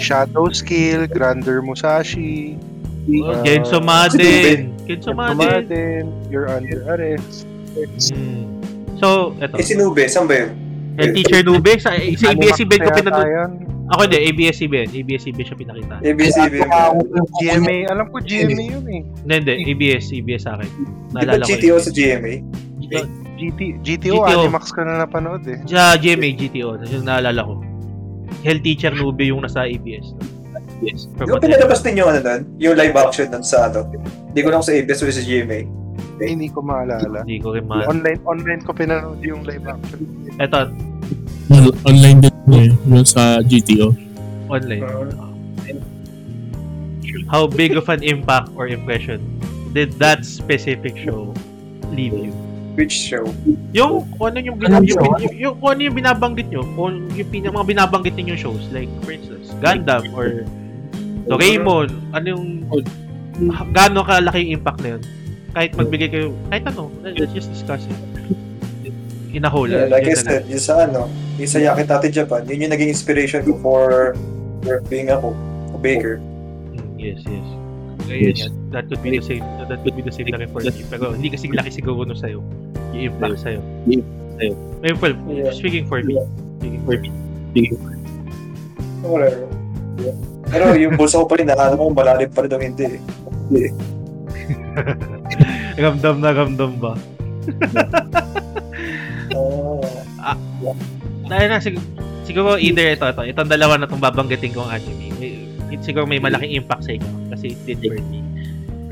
Shadow 0.00 0.48
Skill, 0.48 1.04
Grander 1.12 1.60
Musashi, 1.60 2.56
Oh, 3.04 3.36
Ah, 3.36 3.44
Genso 3.44 3.84
Maden. 3.84 4.72
Genso 4.88 5.12
Maden. 5.12 5.36
Tumaden, 5.36 6.04
You're 6.32 6.48
Under 6.48 6.88
Arrest. 6.88 7.44
Hmm. 8.16 8.48
So, 8.96 9.36
eto. 9.44 9.60
Eh, 9.60 9.66
si 9.66 9.76
Nube, 9.76 10.08
saan 10.08 10.24
ba 10.24 10.40
yun? 10.40 10.63
Yung 10.94 11.12
teacher 11.14 11.42
Nube, 11.42 11.72
sa, 11.82 11.90
sa 11.98 12.26
ABS-CBN 12.30 12.80
ko 12.86 12.90
pinanood. 12.94 13.28
Ako 13.92 14.08
hindi, 14.08 14.18
ABS-CBN. 14.32 14.88
ABS-CBN 14.96 15.44
siya 15.44 15.58
pinakita. 15.58 15.94
ABCB. 16.00 16.54
GMA, 17.42 17.76
alam 17.92 18.06
ko 18.08 18.16
GMA 18.24 18.64
yun 18.72 18.84
eh. 18.88 19.02
Hindi, 19.28 19.34
hindi. 19.44 19.54
ABS, 19.74 20.08
ABS 20.14 20.42
sa 20.48 20.56
akin. 20.56 20.68
Di 20.72 20.82
ba 21.12 21.20
Naalala 21.20 21.44
ko. 21.44 21.50
GTO 21.52 21.76
sa 21.76 21.90
GMA? 21.92 22.32
GT, 22.80 23.60
GTO, 23.84 24.24
GTO. 24.24 24.46
Animax 24.48 24.72
ko 24.72 24.80
na 24.88 25.04
napanood 25.04 25.44
eh. 25.44 25.60
Sa 25.68 26.00
GMA, 26.00 26.32
GTO. 26.32 26.80
Yung 26.80 27.04
naalala 27.04 27.44
ko. 27.44 27.60
Health 28.40 28.64
teacher 28.64 28.92
Nube 28.96 29.20
yung 29.28 29.44
nasa 29.44 29.68
ABS. 29.68 30.16
Yes. 30.80 31.06
Yung 31.20 31.40
pinalabas 31.40 31.84
din 31.84 32.00
yung 32.00 32.10
ano 32.10 32.20
nun, 32.24 32.40
yung 32.58 32.74
live 32.76 32.96
action 32.96 33.30
nun 33.30 33.44
sa 33.44 33.68
ano. 33.68 33.84
Hindi 34.32 34.40
ko 34.40 34.48
lang 34.48 34.64
sa 34.64 34.72
ABS 34.72 35.04
o 35.04 35.08
sa 35.12 35.22
GMA. 35.22 35.83
Eh, 36.22 36.30
hindi 36.30 36.46
ko 36.46 36.62
maalala. 36.62 37.26
Hindi 37.26 37.42
ko 37.42 37.58
rin 37.58 37.66
ma... 37.66 37.82
Online 37.90 38.20
online 38.22 38.62
ko 38.62 38.70
pinanood 38.70 39.18
yung 39.24 39.42
live 39.42 39.66
action. 39.66 40.00
Eto, 40.38 40.70
Well, 41.50 41.76
online 41.84 42.24
din 42.24 42.34
eh, 42.56 42.70
yung 42.88 43.04
sa 43.04 43.44
GTO. 43.44 43.92
online. 44.48 44.84
How 47.28 47.48
big 47.48 47.76
of 47.76 47.88
an 47.88 48.04
impact 48.04 48.52
or 48.54 48.68
impression 48.68 49.20
did 49.72 49.96
that 49.98 50.24
specific 50.24 50.94
show 50.96 51.34
leave 51.90 52.14
you? 52.14 52.32
Which 52.74 52.94
show? 52.94 53.26
Yung 53.70 54.06
kung 54.18 54.34
ano 54.34 54.38
yung, 54.42 54.56
bin, 54.58 54.70
yung, 54.82 54.98
yung, 54.98 55.34
yung, 55.38 55.54
kung 55.58 55.70
ano 55.78 55.80
yung 55.84 55.96
binabanggit 55.96 56.46
nyo, 56.50 56.62
kung 56.74 57.06
yung 57.14 57.28
pin, 57.30 57.46
mga 57.46 57.66
binabanggit 57.70 58.14
ninyong 58.18 58.40
shows, 58.40 58.64
like 58.74 58.90
for 59.06 59.14
instance, 59.14 59.54
Gundam 59.62 60.10
or 60.14 60.42
Doraemon, 61.30 61.88
ano 62.12 62.26
yung 62.26 62.44
gaano 63.70 64.02
kalaki 64.02 64.48
yung 64.48 64.58
impact 64.58 64.80
na 64.82 64.98
yun? 64.98 65.02
Kahit 65.54 65.70
magbigay 65.78 66.08
kayo, 66.10 66.34
kahit 66.50 66.66
ano, 66.66 66.90
let's 67.02 67.30
just 67.32 67.48
discuss 67.54 67.86
it. 67.86 67.98
In 69.34 69.42
a 69.42 69.50
whole. 69.50 69.66
Yeah, 69.66 69.90
like 69.90 70.06
I 70.06 70.14
said, 70.14 70.46
yung 70.46 70.62
sa 70.62 70.86
ano, 70.86 71.10
yung 71.38 71.50
sa 71.50 71.58
Yakitate 71.58 72.10
Japan, 72.10 72.46
yun 72.46 72.66
yung 72.66 72.72
naging 72.74 72.90
inspiration 72.90 73.42
ko 73.42 73.58
for, 73.58 74.14
for 74.62 74.78
being 74.86 75.10
ako, 75.10 75.34
a 75.74 75.78
baker. 75.78 76.18
Mm, 76.18 76.98
yes, 76.98 77.18
yes. 77.26 77.46
Yan. 78.04 78.52
that 78.70 78.84
could 78.90 79.00
be 79.02 79.16
the 79.16 79.24
same. 79.24 79.40
That 79.64 79.80
could 79.82 79.96
be 79.96 80.02
the 80.04 80.12
same 80.12 80.28
na 80.28 80.36
rin 80.36 80.52
for 80.52 80.60
me. 80.60 80.84
Pero 80.92 81.16
hindi 81.16 81.32
kasi 81.32 81.48
laki 81.48 81.72
siguro 81.72 82.04
no 82.04 82.12
sa'yo. 82.12 82.44
Yung 82.92 83.16
impact 83.16 83.40
sa'yo. 83.40 83.64
Sa'yo. 84.36 84.52
Ayun, 84.84 84.96
well, 85.00 85.16
Yeah. 85.32 85.54
speaking 85.56 85.88
for 85.88 86.04
me. 86.04 86.20
Speaking 86.60 86.82
for 86.84 87.00
me. 87.00 87.72
Whatever. 89.00 89.48
Yeah. 90.04 90.16
Pero 90.52 90.64
yung 90.76 91.00
bulsa 91.00 91.16
ko 91.22 91.26
pa 91.26 91.40
rin, 91.40 91.48
nakala 91.48 91.80
ko 91.80 91.88
malalim 91.90 92.28
pa 92.28 92.44
rin 92.44 92.50
daw 92.52 92.60
hindi. 92.60 93.00
eh. 93.00 93.72
Ramdam 95.74 96.16
na 96.22 96.30
ramdam 96.30 96.72
ba? 96.78 96.94
Oh. 99.34 99.82
Dahil 101.30 101.48
na, 101.50 101.58
sig- 101.58 101.80
siguro 102.24 102.56
either 102.60 102.94
ito, 102.94 103.04
ito, 103.04 103.22
itong 103.24 103.50
dalawa 103.50 103.80
na 103.80 103.88
itong 103.88 104.00
babanggitin 104.02 104.52
kong 104.52 104.70
anime. 104.70 105.10
May, 105.18 105.32
siguro 105.80 106.04
may 106.06 106.20
malaking 106.20 106.54
impact 106.62 106.86
sa 106.86 106.92
inyo 106.94 107.10
kasi 107.32 107.56
it 107.56 107.60
did 107.66 107.80
for 107.80 107.98
me. 108.08 108.20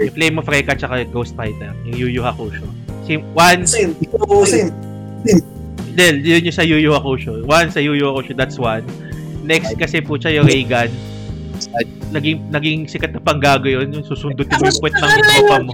Yung 0.00 0.12
Flame 0.16 0.36
of 0.40 0.48
Recca 0.48 0.74
tsaka 0.74 1.04
Ghost 1.12 1.36
Fighter, 1.36 1.70
yung 1.86 1.96
Yu 1.96 2.08
Yu 2.18 2.22
Hakusho. 2.24 2.64
Si, 3.04 3.20
one, 3.36 3.62
Sin, 3.68 3.92
oo, 4.18 4.42
sin. 4.48 4.72
Del, 5.92 6.24
yun 6.24 6.48
yung 6.48 6.56
sa 6.56 6.64
Yu 6.64 6.80
Yu 6.80 6.96
Hakusho. 6.96 7.44
One 7.44 7.68
sa 7.68 7.78
Yu 7.78 7.92
Yu 7.92 8.08
Hakusho, 8.08 8.32
that's 8.32 8.56
one. 8.56 8.82
Next 9.44 9.76
kasi 9.76 10.00
po 10.00 10.16
siya 10.16 10.40
yung 10.40 10.48
Reagan. 10.48 10.88
Naging 12.10 12.48
naging 12.48 12.88
sikat 12.88 13.12
na 13.12 13.20
panggago 13.20 13.68
yun, 13.68 13.92
yung 13.92 14.04
susundutin 14.04 14.56
mo 14.56 14.66
yung 14.66 14.80
puwet 14.80 14.94
ng 14.96 15.10
tropa 15.20 15.56
mo. 15.62 15.70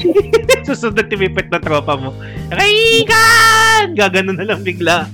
Yung 0.00 1.34
puwet 1.36 1.48
ng 1.52 1.64
tropa 1.64 1.94
mo. 1.96 2.10
Reagan! 2.50 3.92
Gaganon 3.94 4.36
na 4.38 4.46
lang 4.48 4.60
bigla. 4.64 5.06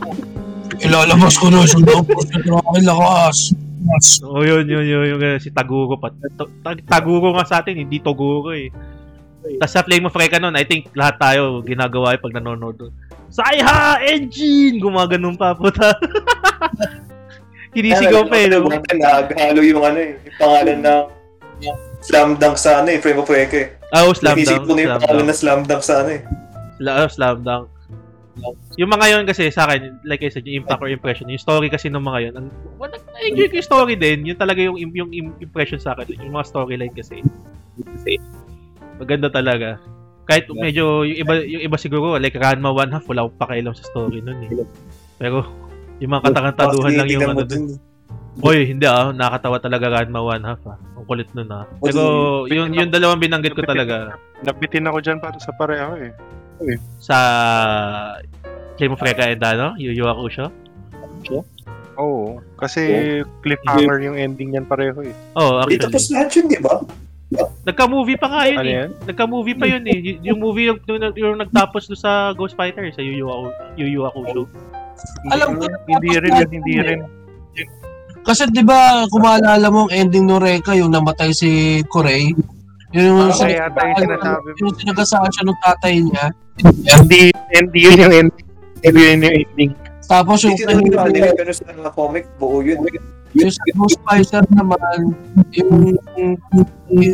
Ilalabas 0.84 1.34
ko 1.38 1.50
na 1.50 1.66
yung 1.66 1.82
daw 1.82 2.00
po 2.06 2.22
sa 2.22 2.38
aking 2.38 2.86
lakas. 2.86 3.38
Oo, 4.22 4.42
yun, 4.44 4.66
yun, 4.68 4.84
yun, 4.84 5.04
yung 5.16 5.22
uh, 5.22 5.38
si 5.40 5.50
Taguro 5.50 5.98
pa. 5.98 6.12
Ta- 6.12 6.50
ta- 6.62 6.86
Taguro 6.86 7.34
nga 7.34 7.46
sa 7.46 7.58
atin, 7.62 7.78
hindi 7.78 7.98
Toguro 7.98 8.54
eh. 8.54 8.70
Tapos 9.58 9.72
sa 9.72 9.86
Flame 9.86 10.06
of 10.10 10.18
Recca 10.18 10.38
nun, 10.38 10.58
I 10.58 10.66
think 10.66 10.92
lahat 10.92 11.16
tayo 11.16 11.64
ginagawa 11.64 12.14
yung 12.14 12.24
pag 12.26 12.36
nanonood 12.36 12.76
doon. 12.76 12.92
Saiha! 13.32 14.02
Engine! 14.04 14.82
Gumaganon 14.82 15.38
pa 15.38 15.56
puta. 15.56 15.94
Kinisigaw 17.74 18.26
pa 18.26 18.36
eh. 18.38 18.46
No? 18.50 18.66
Naghalo 18.68 19.60
yung 19.62 19.82
ano 19.84 19.98
eh, 19.98 20.18
yung 20.20 20.36
pangalan 20.36 20.78
ng 20.82 21.02
slam 22.02 22.38
dunk 22.38 22.56
sa 22.58 22.82
ano 22.82 22.88
eh, 22.92 22.98
frame 23.02 23.20
of 23.22 23.30
Wreck 23.30 23.52
eh. 23.54 23.77
Ah, 23.88 24.04
oh, 24.04 24.12
slam 24.12 24.36
dunk. 24.36 24.68
ko 24.68 24.72
na 24.76 24.80
yung 24.84 24.94
pangalan 25.00 25.26
na 25.28 25.36
slam 25.36 25.60
dunk 25.64 25.80
sa 25.80 26.04
ano 26.04 26.10
eh. 26.20 26.22
Sla- 26.76 26.96
oh, 27.04 27.10
slam 27.10 27.40
dunk. 27.40 27.68
Yung 28.78 28.90
mga 28.94 29.06
yun 29.10 29.24
kasi 29.26 29.50
sa 29.50 29.66
akin, 29.66 29.98
like 30.06 30.22
I 30.22 30.30
said, 30.30 30.46
yung 30.46 30.62
impact 30.62 30.78
or 30.78 30.92
impression, 30.92 31.26
yung 31.26 31.42
story 31.42 31.66
kasi 31.66 31.90
ng 31.90 31.98
mga 31.98 32.30
yun, 32.30 32.34
ang, 32.38 32.46
well, 32.78 32.92
na-enjoy 32.92 33.50
ko 33.50 33.54
yung 33.58 33.68
story 33.68 33.94
din, 33.98 34.22
yun 34.22 34.38
talaga 34.38 34.62
yung, 34.62 34.78
yung 34.78 35.10
im- 35.10 35.38
impression 35.42 35.82
sa 35.82 35.98
akin, 35.98 36.14
yung 36.22 36.38
mga 36.38 36.46
storyline 36.46 36.94
kasi. 36.94 37.18
Kasi, 37.82 38.22
maganda 39.02 39.26
talaga. 39.26 39.82
Kahit 40.28 40.46
medyo, 40.54 41.02
yung 41.02 41.18
iba, 41.18 41.34
yung 41.42 41.62
iba 41.66 41.76
siguro, 41.80 42.14
like 42.20 42.38
Ranma 42.38 42.70
One 42.70 42.94
Half, 42.94 43.10
wala 43.10 43.26
akong 43.26 43.40
pakialam 43.42 43.74
sa 43.74 43.88
story 43.90 44.22
nun 44.22 44.38
eh. 44.46 44.50
Pero, 45.18 45.42
yung 45.98 46.14
mga 46.14 46.30
katakantaduhan 46.30 46.92
lang 46.94 47.08
yung 47.10 47.26
ano 47.34 47.42
dun. 47.42 47.74
Oy, 48.38 48.70
hindi 48.70 48.86
ah, 48.86 49.10
nakakatawa 49.10 49.58
talaga 49.58 49.90
Ranma 49.90 50.20
One 50.20 50.44
Half 50.46 50.62
ah. 50.64 50.78
Ang 50.94 51.06
kulit 51.06 51.26
nun 51.34 51.50
ah. 51.50 51.66
Pero, 51.82 52.02
yung, 52.46 52.70
yung 52.70 52.86
dalawang 52.88 53.18
binanggit 53.18 53.52
ko 53.52 53.62
talaga, 53.62 54.14
Nabitin 54.38 54.86
ako 54.86 54.98
dyan 55.02 55.18
para 55.18 55.34
sa 55.42 55.50
pareho 55.50 55.98
eh. 55.98 56.12
sa 56.98 57.16
Flame 58.74 58.94
of 58.94 59.02
Recca 59.02 59.26
and 59.26 59.42
ano, 59.42 59.74
Yu 59.74 59.90
Yu 59.90 60.06
Hakusho. 60.06 60.54
Oo. 61.98 62.38
Kasi 62.54 62.82
cliffhanger 63.42 63.98
yung 64.00 64.14
ending 64.14 64.54
niyan 64.54 64.66
pareho 64.66 65.02
eh. 65.02 65.14
Oh, 65.34 65.58
Di 65.66 65.74
actually. 65.74 65.82
tapos 65.82 66.04
lahat 66.14 66.28
yun, 66.38 66.46
di 66.46 66.58
ba? 66.62 66.74
Nagka-movie 67.66 68.16
pa 68.16 68.26
nga 68.30 68.42
yun 68.46 68.56
Ano 68.56 68.70
eh. 68.70 68.78
yan? 68.78 68.88
Nagka-movie 69.04 69.56
pa 69.58 69.66
yun 69.66 69.82
eh. 69.84 69.98
Y- 69.98 70.20
yung 70.24 70.38
movie 70.38 70.70
yung, 70.70 70.78
yung, 70.86 71.02
yung 71.12 71.34
nagtapos 71.36 71.90
doon 71.90 71.98
sa 71.98 72.30
Ghost 72.32 72.54
Fighter, 72.54 72.86
sa 72.88 73.02
Yu 73.02 73.18
Yu 73.18 73.26
Haku- 73.26 73.58
Yu 73.76 73.86
Yu 73.90 74.00
Hakusho. 74.06 74.46
Alam 75.28 75.58
ko, 75.58 75.66
hindi 75.66 76.10
rin 76.16 76.32
yun, 76.32 76.50
hindi 76.54 76.74
rin. 76.78 77.00
Kasi 78.28 78.44
di 78.52 78.60
ba, 78.60 79.08
kung 79.08 79.24
maalala 79.24 79.72
mo 79.72 79.88
ang 79.88 79.92
ending 79.96 80.28
ng 80.28 80.36
Reka, 80.36 80.76
yung 80.76 80.92
namatay 80.92 81.32
si 81.32 81.48
Corey, 81.88 82.36
yung, 82.92 83.32
Parang 83.32 83.40
kaya 83.40 83.68
tayo 83.72 83.92
sinasabi 83.96 84.46
mo. 84.46 84.56
yung 84.60 84.72
sinagasaan 84.76 85.30
siya 85.32 85.44
ng 85.44 85.60
tatay 85.62 85.94
niya, 85.96 86.24
Hindi, 86.58 87.20
hindi 87.48 87.78
yun 87.80 87.96
yung 87.96 88.14
ending. 88.14 88.46
Hindi 88.82 89.00
yun 89.00 89.18
yung 89.18 89.36
ending. 89.38 89.70
tapos 90.04 90.44
yung, 90.44 90.52
Hindi 90.52 90.64
tinatawag 90.92 91.10
nila 91.10 91.26
yung 91.26 91.38
ganun 91.40 91.56
sa 91.56 91.90
comic, 91.90 92.24
buo 92.36 92.60
yun. 92.60 92.84
yung 93.32 93.48
sa 93.48 93.64
Ghost 93.72 93.98
Fighter 94.02 94.44
naman, 94.50 94.98
yung, 95.52 95.96
yung 96.16 96.32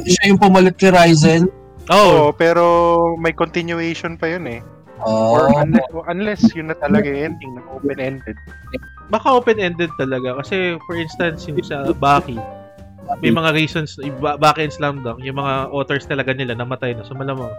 siya 0.02 0.34
yung 0.34 0.40
pumalit 0.40 0.74
kay 0.74 0.90
Ryzen. 0.90 1.46
Oh, 1.86 2.26
Oo, 2.26 2.32
pero 2.32 2.64
may 3.14 3.30
continuation 3.30 4.16
pa 4.16 4.26
yun 4.26 4.46
eh. 4.48 4.60
Or 4.98 5.46
Oh, 5.46 5.60
unless, 5.60 5.84
unless 6.08 6.42
yun 6.54 6.70
na 6.70 6.76
talaga 6.76 7.06
yung 7.06 7.30
ending 7.30 7.50
na 7.52 7.62
open-ended. 7.68 8.38
Baka 9.10 9.28
open-ended 9.32 9.90
talaga. 9.96 10.38
Kasi, 10.40 10.78
for 10.86 10.96
instance, 10.96 11.44
yung 11.48 11.60
sa 11.64 11.92
Baki, 11.92 12.36
may 13.20 13.28
mga 13.28 13.52
reasons, 13.52 14.00
ba- 14.20 14.40
Baki 14.40 14.64
and 14.64 14.74
Slam 14.74 15.04
Dunk, 15.04 15.20
yung 15.20 15.36
mga 15.36 15.68
authors 15.72 16.08
talaga 16.08 16.32
nila 16.32 16.56
namatay 16.56 16.96
na. 16.96 17.04
So, 17.04 17.12
malamang, 17.12 17.52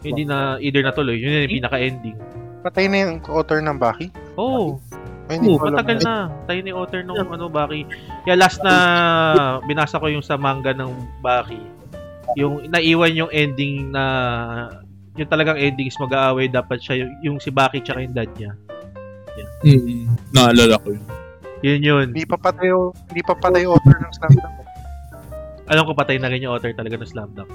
hindi 0.00 0.24
na, 0.24 0.56
either 0.60 0.80
natuloy. 0.80 1.20
Yun 1.20 1.44
yung 1.44 1.60
pinaka-ending. 1.60 2.16
Patay 2.64 2.88
na 2.88 2.96
yung 3.04 3.12
author 3.28 3.60
ng 3.60 3.76
Baki? 3.76 4.08
Oh, 4.40 4.80
Ay, 5.30 5.38
hindi 5.38 5.54
Oo, 5.54 5.62
matagal 5.62 6.02
na. 6.02 6.26
Tayo 6.50 6.58
ni 6.58 6.74
author 6.74 7.06
nung 7.06 7.30
ano, 7.30 7.46
Baki. 7.46 7.86
Kaya 8.26 8.34
last 8.34 8.58
na 8.66 8.74
binasa 9.62 10.02
ko 10.02 10.10
yung 10.10 10.26
sa 10.26 10.34
manga 10.34 10.74
ng 10.74 10.90
Baki. 11.22 11.62
Yung 12.34 12.66
naiwan 12.66 13.14
yung 13.14 13.30
ending 13.30 13.94
na 13.94 14.04
yung 15.14 15.30
talagang 15.30 15.54
ending 15.54 15.86
is 15.86 15.98
mag-aaway 16.02 16.50
dapat 16.50 16.82
siya 16.82 17.06
yung, 17.06 17.12
yung 17.22 17.36
si 17.38 17.54
Baki 17.54 17.78
tsaka 17.78 18.02
yung 18.02 18.14
dad 18.14 18.30
niya. 18.34 18.58
Mm, 19.64 20.06
naalala 20.32 20.74
ko 20.80 20.88
yun. 20.94 21.06
Yun 21.60 21.80
yun. 21.84 22.06
Hindi 22.12 22.24
pa 22.24 22.36
patay 22.40 22.72
yung, 22.72 22.96
hindi 23.12 23.22
pa 23.22 23.34
patay 23.36 23.68
yung 23.68 23.76
author 23.76 23.96
ng 24.00 24.12
Slam 24.16 24.32
Dunk. 24.36 24.56
Alam 25.70 25.82
ko 25.86 25.92
patay 25.94 26.16
na 26.18 26.28
rin 26.32 26.42
yung 26.42 26.56
author 26.56 26.72
talaga 26.72 26.96
ng 26.96 27.10
Slam 27.10 27.30
Dunk. 27.36 27.50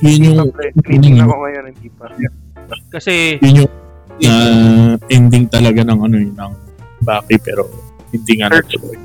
Yun 0.00 0.20
yung, 0.32 0.48
Tinitingnan 0.80 1.28
ko 1.28 1.36
ngayon, 1.44 1.64
hindi 1.74 1.88
pa. 1.92 2.08
Kasi 2.88 3.36
yun 3.42 3.66
yung 3.66 3.72
uh, 4.24 4.94
ending 5.10 5.46
talaga 5.50 5.84
ng 5.84 5.98
ano 6.00 6.16
yun, 6.16 6.34
ng 6.36 6.52
Baki 7.02 7.36
pero 7.42 7.66
hindi 8.14 8.32
nga 8.38 8.52
natuloy. 8.52 8.96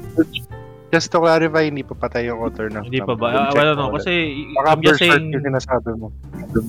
Just 0.98 1.14
to 1.14 1.22
clarify, 1.22 1.70
hindi 1.70 1.86
pa 1.86 1.94
patay 1.94 2.26
yung 2.26 2.42
author 2.42 2.74
ng 2.74 2.90
hindi 2.90 2.98
pa 3.06 3.14
ba? 3.14 3.30
Ah, 3.30 3.54
Check 3.54 3.62
wala 3.62 3.72
no, 3.78 3.94
kasi 3.94 4.14
Baka 4.58 4.68
I'm 4.74 4.82
just 4.82 4.98
Berserk 4.98 5.14
saying 5.14 5.30
yung 5.30 5.46
sinasabi 5.46 5.90
mo. 5.94 6.08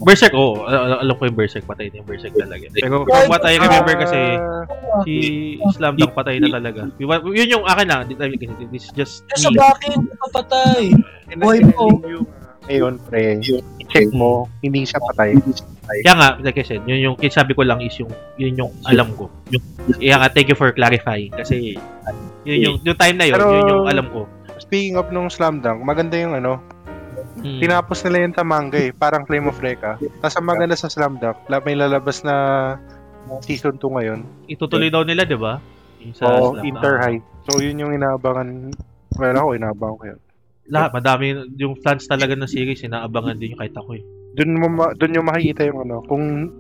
Berserk, 0.05 0.35
oh, 0.37 0.69
al- 0.69 1.01
alam 1.01 1.15
ko 1.17 1.33
yung 1.33 1.39
Berserk, 1.41 1.65
patay 1.65 1.89
na 1.89 2.05
yung 2.05 2.09
Berserk 2.13 2.37
talaga. 2.37 2.69
Pero 2.77 3.09
from 3.09 3.25
what 3.33 3.41
I 3.49 3.57
remember 3.57 3.97
kasi, 3.97 4.21
Ah, 4.37 4.69
si 5.09 5.15
Slam 5.73 5.97
Dunk 5.97 6.13
patay 6.13 6.45
na 6.45 6.53
talaga. 6.53 6.93
Yun 7.01 7.49
yung 7.49 7.65
akin 7.65 7.89
lang. 7.89 8.05
This 8.69 8.85
is 8.85 8.93
just 8.93 9.25
eh, 9.33 9.41
sa 9.41 9.49
me. 9.49 9.57
Baki, 9.57 9.97
hindi 9.97 10.13
pa 10.13 10.27
patay. 10.45 10.93
Boy 11.41 11.65
mo. 11.73 11.97
Ngayon, 12.69 13.01
pre, 13.09 13.41
check 13.89 14.09
mo, 14.13 14.47
hindi 14.61 14.85
siya 14.85 15.01
patay. 15.01 15.37
Kaya 16.05 16.13
nga, 16.15 16.29
like 16.45 16.61
I 16.61 16.65
said, 16.65 16.85
yun 16.85 17.01
yung 17.01 17.17
sabi 17.33 17.57
ko 17.57 17.65
lang 17.65 17.81
is 17.81 17.97
yung 17.97 18.13
yun 18.37 18.55
yung 18.57 18.73
alam 18.85 19.09
ko. 19.17 19.33
Yung, 19.49 19.65
kaya 19.97 20.21
nga, 20.21 20.29
thank 20.29 20.49
you 20.49 20.57
for 20.57 20.69
clarifying. 20.71 21.33
Kasi, 21.33 21.81
yun 22.45 22.59
yung, 22.61 22.77
yung 22.85 22.99
time 22.99 23.17
na 23.17 23.27
yun, 23.27 23.37
Pero- 23.41 23.53
yun 23.53 23.65
yung 23.67 23.89
alam 23.89 24.07
ko. 24.13 24.29
Speaking 24.59 25.01
of 25.01 25.09
nung 25.09 25.33
Slam 25.33 25.65
Dunk, 25.65 25.81
maganda 25.81 26.21
yung 26.21 26.37
ano, 26.37 26.61
Hmm. 27.39 27.63
tinapos 27.63 28.03
nila 28.03 28.27
yung 28.27 28.35
Tamanga 28.35 28.79
eh, 28.79 28.91
parang 28.91 29.23
Flame 29.23 29.47
of 29.47 29.59
Reka. 29.63 29.95
Tapos 30.19 30.35
ang 30.35 30.47
maganda 30.47 30.75
sa 30.75 30.91
Slam 30.91 31.23
Dunk, 31.23 31.39
la- 31.47 31.63
may 31.63 31.79
lalabas 31.79 32.27
na 32.27 32.35
season 33.41 33.79
2 33.79 33.95
ngayon. 33.95 34.27
Itutuloy 34.51 34.91
daw 34.91 35.07
nila, 35.07 35.23
di 35.23 35.39
ba? 35.39 35.63
Slam 36.19 36.59
Dunk. 36.59 36.67
Inter 36.67 36.99
High. 36.99 37.23
So, 37.47 37.63
yun 37.63 37.79
yung 37.79 37.95
inaabangan. 37.95 38.75
Well, 39.17 39.37
ako, 39.39 39.49
inaabangan 39.55 39.97
ko 39.97 40.05
yun. 40.05 40.21
Lahat, 40.69 40.93
madami, 40.93 41.33
yung 41.57 41.77
fans 41.81 42.05
talaga 42.05 42.37
ng 42.37 42.49
series, 42.49 42.85
inaabangan 42.85 43.41
din 43.41 43.57
yung 43.57 43.61
kahit 43.61 43.77
ako 43.77 43.97
eh. 43.97 44.05
Doon 44.37 44.61
mo 44.61 44.69
ma- 44.69 44.95
doon 44.97 45.17
yung 45.17 45.29
makikita 45.29 45.65
yung 45.65 45.81
ano, 45.89 46.05
kung 46.07 46.53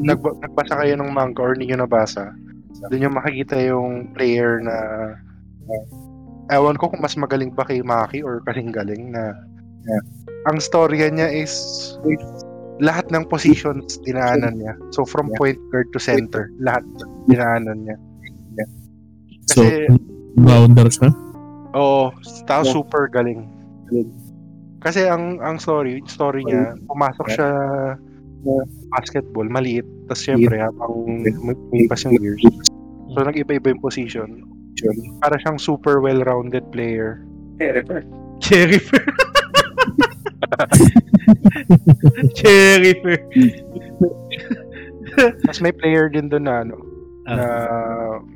nagba- 0.00 0.36
nagbasa 0.44 0.84
kayo 0.84 0.94
ng 1.00 1.10
manga 1.10 1.40
or 1.40 1.56
hindi 1.56 1.72
nyo 1.72 1.84
nabasa, 1.84 2.28
doon 2.92 3.08
yung 3.08 3.16
makikita 3.16 3.56
yung 3.64 4.12
player 4.12 4.60
na 4.60 4.76
uh, 5.70 5.84
ewan 6.52 6.76
ko 6.76 6.92
kung 6.92 7.00
mas 7.00 7.16
magaling 7.16 7.48
ba 7.54 7.64
kay 7.64 7.80
Maki 7.80 8.20
or 8.20 8.44
kasing 8.44 8.68
galing 8.68 9.14
na 9.14 9.32
ang 10.44 10.60
storya 10.60 11.08
niya 11.08 11.28
is 11.32 11.54
lahat 12.82 13.08
ng 13.08 13.24
positions 13.30 13.96
dinaanan 14.02 14.60
niya. 14.60 14.74
So 14.92 15.06
from 15.06 15.30
point 15.38 15.56
guard 15.70 15.88
to 15.94 16.00
center, 16.02 16.50
lahat 16.60 16.84
dinaanan 17.30 17.86
niya. 17.86 17.96
So, 19.48 19.62
Kasi 19.62 19.88
bounder 20.36 20.88
siya. 20.90 21.08
Oo, 21.74 22.10
tapos 22.48 22.74
super 22.74 23.06
galing. 23.06 23.46
Kasi 24.84 25.08
ang 25.08 25.40
ang 25.40 25.56
story, 25.56 26.04
story 26.04 26.44
niya, 26.44 26.76
pumasok 26.84 27.26
siya 27.32 27.50
basketball, 28.92 29.48
maliit. 29.48 29.88
Tapos 30.10 30.20
syempre, 30.20 30.60
habang 30.60 31.24
umipas 31.72 32.04
yung 32.04 32.20
years, 32.20 32.44
so 33.16 33.24
nag-iba-iba 33.24 33.72
yung 33.72 33.80
position. 33.80 34.44
Para 35.24 35.40
siyang 35.40 35.56
super 35.56 36.04
well-rounded 36.04 36.68
player. 36.68 37.24
Fair. 37.56 37.80
Cherry 38.44 38.76
Fair. 43.00 43.22
Tapos 45.46 45.60
may 45.62 45.72
player 45.72 46.10
din 46.12 46.28
doon 46.28 46.44
na 46.44 46.66
ano, 46.66 46.76
Ah. 47.24 47.32
na 47.32 47.46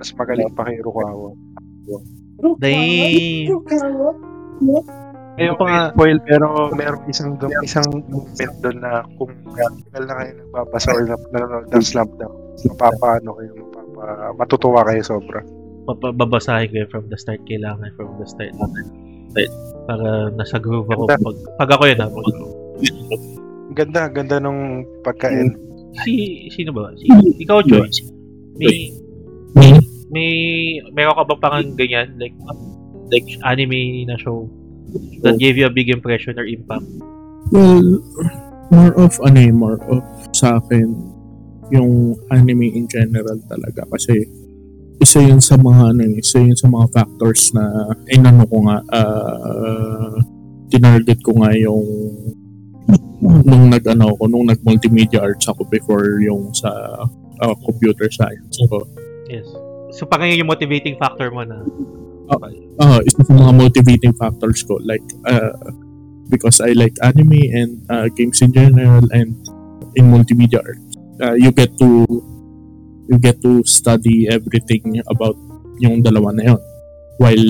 mas 0.00 0.08
magaling 0.16 0.48
pa 0.56 0.64
kay 0.64 0.80
Rukawa. 0.80 1.36
Damn. 2.62 3.52
Ayun 5.38 5.54
pa 5.54 5.64
nga- 5.64 5.90
spoil 5.92 6.18
pero 6.20 6.46
merong 6.72 7.04
isang 7.06 7.38
dum, 7.38 7.50
isang 7.62 7.86
moment 8.04 8.54
doon 8.58 8.76
na 8.78 8.90
kung 9.14 9.30
tagal 9.86 10.04
na 10.04 10.14
kayo 10.16 10.30
nagbabasa 10.36 10.90
or 10.90 11.02
nanonood 11.30 11.66
ng 11.68 11.84
slam 11.84 12.08
dunk, 12.18 12.34
mapapaano 12.66 13.30
kayo, 13.32 13.50
mapapa, 13.56 14.04
matutuwa 14.34 14.82
kayo 14.82 15.00
sobra. 15.00 15.40
Papa- 15.84 16.12
babasahin 16.12 16.68
ko 16.68 16.76
yun 16.76 16.90
from 16.90 17.04
the 17.06 17.16
start. 17.16 17.40
Kailangan 17.46 17.88
from 17.94 18.12
the 18.18 18.26
start. 18.26 18.52
Para 19.86 20.28
nasa 20.30 20.58
groove 20.58 20.84
ako. 20.86 21.06
Pag, 21.06 21.22
pag 21.56 21.70
ako 21.70 21.82
yun 21.86 21.98
ha. 21.98 22.08
Pag, 22.08 22.36
Ang 23.68 23.76
Ganda, 23.76 24.02
ganda 24.08 24.36
nung 24.38 24.60
pagkain. 25.00 25.54
si, 25.98 26.12
sino 26.50 26.70
ba? 26.70 26.92
Si, 26.94 27.08
ikaw, 27.38 27.62
Joy. 27.62 27.88
May, 28.54 28.92
Me? 29.54 29.68
may, 30.08 30.32
meron 30.90 31.14
ka 31.14 31.24
ba 31.24 31.36
pang 31.38 31.72
ganyan? 31.72 32.16
Like, 32.16 32.36
like 33.08 33.24
anime 33.42 34.04
na 34.04 34.16
show 34.16 34.44
that 35.22 35.38
gave 35.38 35.56
you 35.56 35.66
a 35.66 35.72
big 35.72 35.88
impression 35.88 36.38
or 36.38 36.44
impact? 36.44 36.84
Well, 37.50 38.02
more 38.70 38.92
of 38.96 39.16
ano 39.24 39.38
eh, 39.40 39.52
more 39.52 39.80
of 39.88 40.04
sa 40.36 40.60
akin 40.60 40.92
yung 41.68 42.16
anime 42.32 42.72
in 42.72 42.88
general 42.88 43.36
talaga 43.48 43.84
kasi 43.92 44.24
isa 45.00 45.20
yun 45.20 45.40
sa 45.40 45.56
mga 45.56 45.96
ano 45.96 46.02
eh, 46.04 46.20
isa 46.20 46.40
yun 46.40 46.56
sa 46.56 46.68
mga 46.68 46.86
factors 46.92 47.52
na 47.52 47.92
inano 48.12 48.44
ko 48.48 48.56
nga 48.68 48.78
uh, 48.92 50.12
tinarget 50.68 51.20
ko 51.24 51.36
nga 51.40 51.52
yung 51.56 51.84
nung 53.20 53.68
nag 53.68 53.84
ano 53.84 54.16
ako 54.16 54.22
nung 54.32 54.46
nag 54.48 54.60
multimedia 54.64 55.20
arts 55.20 55.48
ako 55.48 55.64
before 55.68 56.20
yung 56.24 56.48
sa 56.56 56.70
uh, 57.44 57.54
computer 57.64 58.08
science 58.08 58.56
so 58.56 58.88
Yes. 59.28 59.44
So, 59.92 60.08
yun 60.08 60.40
yung 60.40 60.50
motivating 60.50 60.96
factor 60.96 61.28
mo 61.28 61.44
na. 61.44 61.60
Uh, 62.30 63.00
isa 63.04 63.20
sa 63.24 63.32
mga 63.32 63.52
motivating 63.56 64.14
factors 64.14 64.62
ko 64.62 64.78
like 64.84 65.04
uh, 65.26 65.52
because 66.28 66.60
I 66.60 66.76
like 66.76 66.94
anime 67.00 67.48
and 67.52 67.70
uh, 67.88 68.06
games 68.12 68.40
in 68.44 68.52
general 68.52 69.04
and 69.10 69.34
in 69.96 70.12
multimedia 70.12 70.60
arts. 70.60 70.94
Uh, 71.18 71.34
you 71.34 71.50
get 71.50 71.72
to 71.80 72.06
you 73.08 73.16
get 73.18 73.40
to 73.42 73.64
study 73.64 74.28
everything 74.28 75.00
about 75.08 75.34
yung 75.80 76.04
dalawa 76.04 76.36
na 76.36 76.54
yun. 76.54 76.62
While 77.18 77.48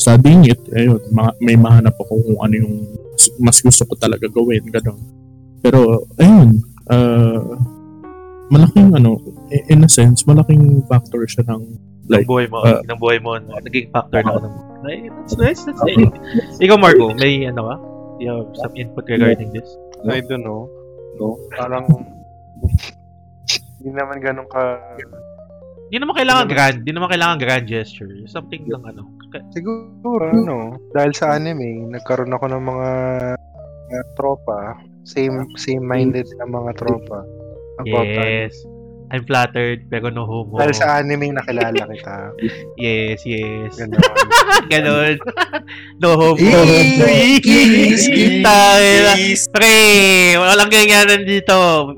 studying 0.00 0.48
it 0.48 0.62
ayun 0.72 1.02
ma- 1.12 1.36
may 1.42 1.58
mahanap 1.58 1.92
ako 1.98 2.24
kung 2.24 2.38
ano 2.40 2.54
yung 2.56 2.74
mas 3.42 3.60
gusto 3.60 3.84
ko 3.84 3.94
talaga 3.98 4.30
gawin 4.30 4.64
ganun. 4.70 5.02
Pero 5.60 6.08
ayun 6.16 6.62
uh, 6.88 7.58
malaking 8.48 8.96
ano 8.96 9.20
in 9.68 9.84
a 9.84 9.90
sense 9.90 10.24
malaking 10.24 10.80
factor 10.88 11.20
siya 11.28 11.44
ng 11.52 11.89
Ng 12.10 12.14
Like, 12.18 12.26
buhay 12.26 12.46
mo. 12.50 12.58
uh, 12.60 12.82
ng 12.82 12.98
buhay 12.98 13.18
mo. 13.22 13.38
no? 13.38 13.54
Naging 13.62 13.86
factor 13.94 14.20
na 14.26 14.34
ano 14.34 14.48
mo. 14.50 14.58
Ay, 14.82 15.06
that's 15.06 15.38
nice. 15.38 15.62
That's 15.62 15.78
nice. 15.86 16.58
Ikaw, 16.58 16.74
Marco, 16.74 17.14
may 17.14 17.46
ano 17.46 17.70
ka? 17.70 17.74
Do 17.78 18.20
you 18.20 18.30
have 18.34 18.50
some 18.58 18.74
input 18.74 19.06
regarding 19.06 19.54
this? 19.54 19.68
I 20.04 20.18
don't 20.20 20.42
know. 20.42 20.66
No? 21.16 21.38
Parang 21.54 21.86
hindi 23.80 23.90
naman 23.94 24.18
ganun 24.20 24.48
ka 24.50 24.76
Di 25.90 25.98
naman 25.98 26.14
kailangan 26.14 26.46
grand, 26.46 26.76
di 26.86 26.94
naman 26.94 27.10
kailangan 27.10 27.42
grand 27.42 27.66
gesture. 27.66 28.06
Something 28.30 28.62
lang 28.70 28.86
ano. 28.86 29.10
Siguro, 29.50 30.30
ano, 30.30 30.78
dahil 30.94 31.10
sa 31.10 31.34
anime, 31.34 31.82
nagkaroon 31.90 32.30
ako 32.30 32.46
ng 32.46 32.62
mga 32.62 32.88
uh, 33.90 34.04
tropa, 34.14 34.78
same 35.02 35.50
same 35.58 35.82
minded 35.82 36.30
na 36.38 36.46
mga 36.46 36.78
tropa. 36.78 37.26
About 37.82 38.06
Yes. 38.06 38.54
I'm 39.10 39.26
flattered, 39.26 39.90
pero 39.90 40.06
no 40.14 40.22
homo. 40.22 40.62
Dahil 40.62 40.70
sa 40.70 41.02
anime, 41.02 41.34
nakilala 41.34 41.82
kita. 41.82 42.30
Yes, 42.80 43.26
yes. 43.26 43.74
Ganon. 43.74 43.98
Ganon. 44.72 45.18
no 45.98 46.14
homo. 46.14 46.38
Kiss, 46.38 48.06
kiss. 48.06 48.06
Please. 48.06 49.44
Pre, 49.50 49.76
walang 50.38 50.70
gangyanan 50.70 51.26
dito. 51.26 51.90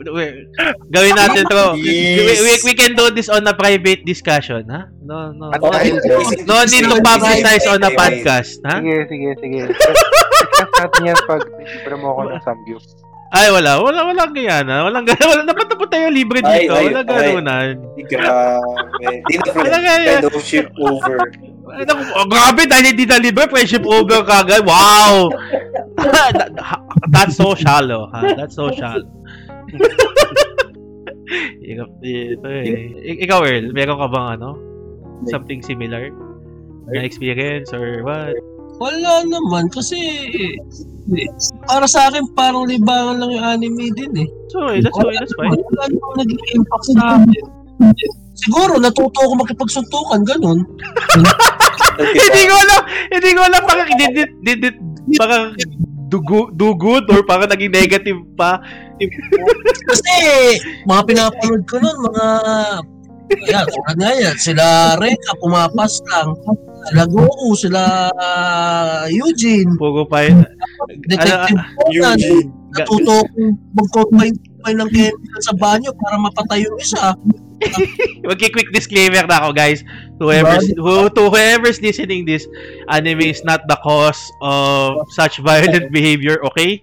Gawin 0.88 1.12
natin 1.12 1.44
to. 1.52 1.76
We, 1.76 2.32
we, 2.32 2.52
we 2.64 2.72
can 2.72 2.96
do 2.96 3.12
this 3.12 3.28
on 3.28 3.44
a 3.44 3.52
private 3.52 4.08
discussion, 4.08 4.64
ha? 4.72 4.88
No, 5.04 5.36
no. 5.36 5.52
At 5.52 5.60
No, 5.60 5.68
no 6.48 6.56
need 6.64 6.88
to 6.88 6.96
publicize 7.04 7.68
on 7.68 7.84
a 7.84 7.92
podcast, 7.92 8.56
ha? 8.64 8.80
Sige, 8.80 9.04
sige, 9.12 9.30
sige. 9.36 9.60
Discuss 9.68 10.70
natin 10.80 11.12
yan 11.12 11.18
pag 11.28 11.42
libre 11.60 11.94
mo 12.00 12.16
ako 12.16 12.20
ng 12.32 12.40
samgyup. 12.40 13.11
Ay, 13.32 13.48
wala. 13.48 13.80
Wala, 13.80 14.04
walang 14.04 14.36
gangyanan. 14.36 14.84
Walang 14.84 15.04
gangyanan. 15.08 15.30
Wala, 15.32 15.42
dapat 15.48 15.66
na 15.66 15.74
po 15.74 15.84
tayo 15.88 16.06
libre 16.12 16.44
Ay, 16.44 16.68
dito. 16.68 16.72
ay, 16.76 16.84
Walang 16.86 17.06
ay. 17.08 17.08
ganunan. 17.08 17.68
Grabe. 18.04 19.08
Di 19.24 19.34
na. 19.34 19.50
Wala 19.56 19.76
nga 19.80 19.94
yan. 19.98 20.20
Fellowship 20.22 20.66
over. 20.76 21.16
Ay, 21.72 21.88
naku, 21.88 22.02
oh, 22.12 22.26
grabe, 22.28 22.68
dahil 22.68 22.92
hindi 22.92 23.08
na 23.08 23.16
libre, 23.16 23.48
friendship 23.48 23.86
over 23.88 24.20
kagad. 24.22 24.60
Wow! 24.68 25.32
That- 25.96 26.52
That's 27.08 27.40
so 27.40 27.56
shallow, 27.56 28.12
ha? 28.12 28.36
That's 28.36 28.52
so 28.52 28.68
shallow. 28.76 29.08
Ikaw, 31.62 31.86
ito 32.04 32.46
eh. 32.50 32.92
Ik- 33.00 33.20
Ikaw, 33.24 33.40
Earl, 33.46 33.66
meron 33.72 33.96
ka 33.96 34.08
bang 34.10 34.26
ano? 34.36 34.50
Something 35.32 35.64
similar? 35.64 36.12
Na 36.92 37.00
experience 37.00 37.72
or 37.72 38.02
what? 38.04 38.36
Wala 38.76 39.22
naman 39.24 39.70
kasi 39.70 39.96
eh, 41.16 41.28
para 41.68 41.86
sa 41.86 42.08
akin 42.08 42.24
parang 42.36 42.68
libangan 42.68 43.20
lang 43.20 43.30
yung 43.32 43.44
anime 43.44 43.86
din 43.94 44.12
eh. 44.24 44.28
So, 44.52 44.72
eh, 44.72 44.80
that's, 44.80 44.96
fine, 44.96 45.16
that's 45.16 45.34
fine. 45.36 45.56
Wala 45.56 45.84
namang 45.88 46.16
naging 46.24 46.42
impact 46.56 46.84
sa 46.92 47.04
akin. 47.20 47.44
Siguro 48.32 48.80
natuto 48.80 49.18
ako 49.22 49.34
makipagsuntukan 49.44 50.20
ganun. 50.24 50.64
hindi 52.22 52.42
ko 52.48 52.54
alam, 52.56 52.80
hindi 53.12 53.30
ko 53.36 53.40
alam, 53.44 53.62
parang, 53.68 53.88
did 53.96 54.14
it, 54.16 54.30
did 54.40 54.60
it, 54.64 54.76
parang, 55.20 55.52
dugo, 56.12 56.52
do 56.52 56.76
good 56.76 57.08
or 57.08 57.24
parang 57.24 57.48
naging 57.48 57.72
negative 57.72 58.20
pa. 58.36 58.60
Kasi 59.88 60.14
mga 60.84 61.02
pinapanood 61.08 61.62
ko 61.64 61.80
nun, 61.80 61.96
mga 62.12 62.24
yan, 63.48 63.64
tulad 63.64 63.96
nga 63.96 64.10
yan, 64.12 64.36
sila 64.36 64.64
Reka, 65.00 65.32
pumapas 65.40 66.04
lang. 66.12 66.36
Sila 66.92 67.04
Goku, 67.08 67.50
sila 67.56 68.12
ah, 68.12 69.08
Eugene, 69.08 69.72
Puro 69.80 70.04
pa 70.04 70.28
yun. 70.28 70.44
Detective 71.06 71.60
Conan. 71.76 72.18
Natuto 72.72 73.12
akong 73.20 73.52
mag-combine 73.76 74.36
ng 74.80 74.88
chemical 74.88 75.40
sa 75.44 75.52
banyo 75.52 75.90
para 75.92 76.16
mapatay 76.16 76.64
yung 76.64 76.78
isa. 76.80 77.12
Magki-quick 78.26 78.72
disclaimer 78.72 79.28
na 79.28 79.44
ako, 79.44 79.52
guys. 79.54 79.84
To 80.18 80.32
whoever's, 80.32 80.66
who, 80.74 81.06
to 81.12 81.22
whoever's 81.30 81.78
listening 81.84 82.24
this, 82.24 82.48
anime 82.88 83.28
is 83.28 83.44
not 83.44 83.68
the 83.68 83.76
cause 83.84 84.32
of 84.40 85.06
such 85.12 85.38
violent 85.38 85.92
behavior, 85.92 86.40
okay? 86.48 86.82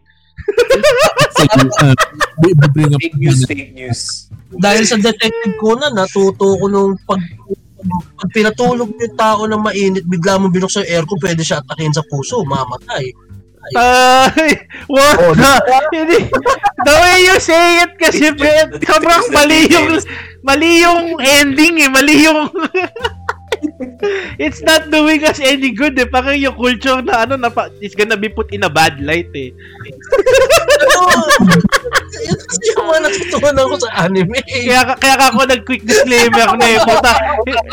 Fake 1.36 3.16
news, 3.18 3.44
fake 3.44 3.74
news. 3.76 4.02
Dahil 4.56 4.84
sa 4.88 4.98
Detective 4.98 5.56
Conan, 5.60 5.94
natuto 5.94 6.58
ko 6.58 6.66
nung 6.70 6.96
pag, 7.06 7.20
pag 8.16 8.30
pinatulog 8.32 8.94
yung 8.98 9.16
tao 9.18 9.46
na 9.46 9.58
mainit, 9.60 10.04
bigla 10.08 10.40
mo 10.40 10.48
binuksan 10.54 10.86
yung 10.88 11.04
aircon, 11.04 11.20
pwede 11.22 11.42
siya 11.44 11.60
atakin 11.66 11.92
sa 11.96 12.04
puso, 12.08 12.42
mamatay. 12.46 13.10
Ay, 13.76 14.66
what 14.88 15.20
Oh, 15.20 15.34
the? 15.36 15.54
Hindi. 15.94 16.20
The 16.86 16.94
way 16.96 17.18
you 17.28 17.36
say 17.38 17.84
it 17.86 17.94
kasi, 18.00 18.34
sobrang 18.82 19.26
mali 19.36 19.68
yung, 19.70 20.00
mali 20.42 20.82
yung 20.82 21.20
ending 21.20 21.84
eh, 21.84 21.90
mali 21.92 22.26
yung... 22.26 22.50
It's 24.44 24.62
not 24.64 24.88
doing 24.92 25.24
us 25.28 25.40
any 25.44 25.72
good 25.76 26.00
eh. 26.00 26.08
Parang 26.08 26.36
yung 26.40 26.56
culture 26.56 27.04
na 27.04 27.28
ano, 27.28 27.36
na, 27.36 27.52
is 27.84 27.96
gonna 27.96 28.18
be 28.18 28.30
put 28.32 28.52
in 28.56 28.64
a 28.64 28.72
bad 28.72 29.00
light 29.04 29.30
eh. 29.36 29.52
Yun 32.20 32.38
kasi 32.40 32.64
yung 32.74 32.88
mga 32.90 33.02
natutunan 33.08 33.66
ko 33.70 33.76
sa 33.80 33.92
anime. 34.08 34.40
Kaya, 34.44 34.82
kaya 34.98 35.16
ka 35.16 35.26
ako 35.32 35.40
nag-quick 35.46 35.84
disclaimer 35.86 36.50
na 36.58 36.66
eh. 36.66 36.80
Puta, 36.84 37.14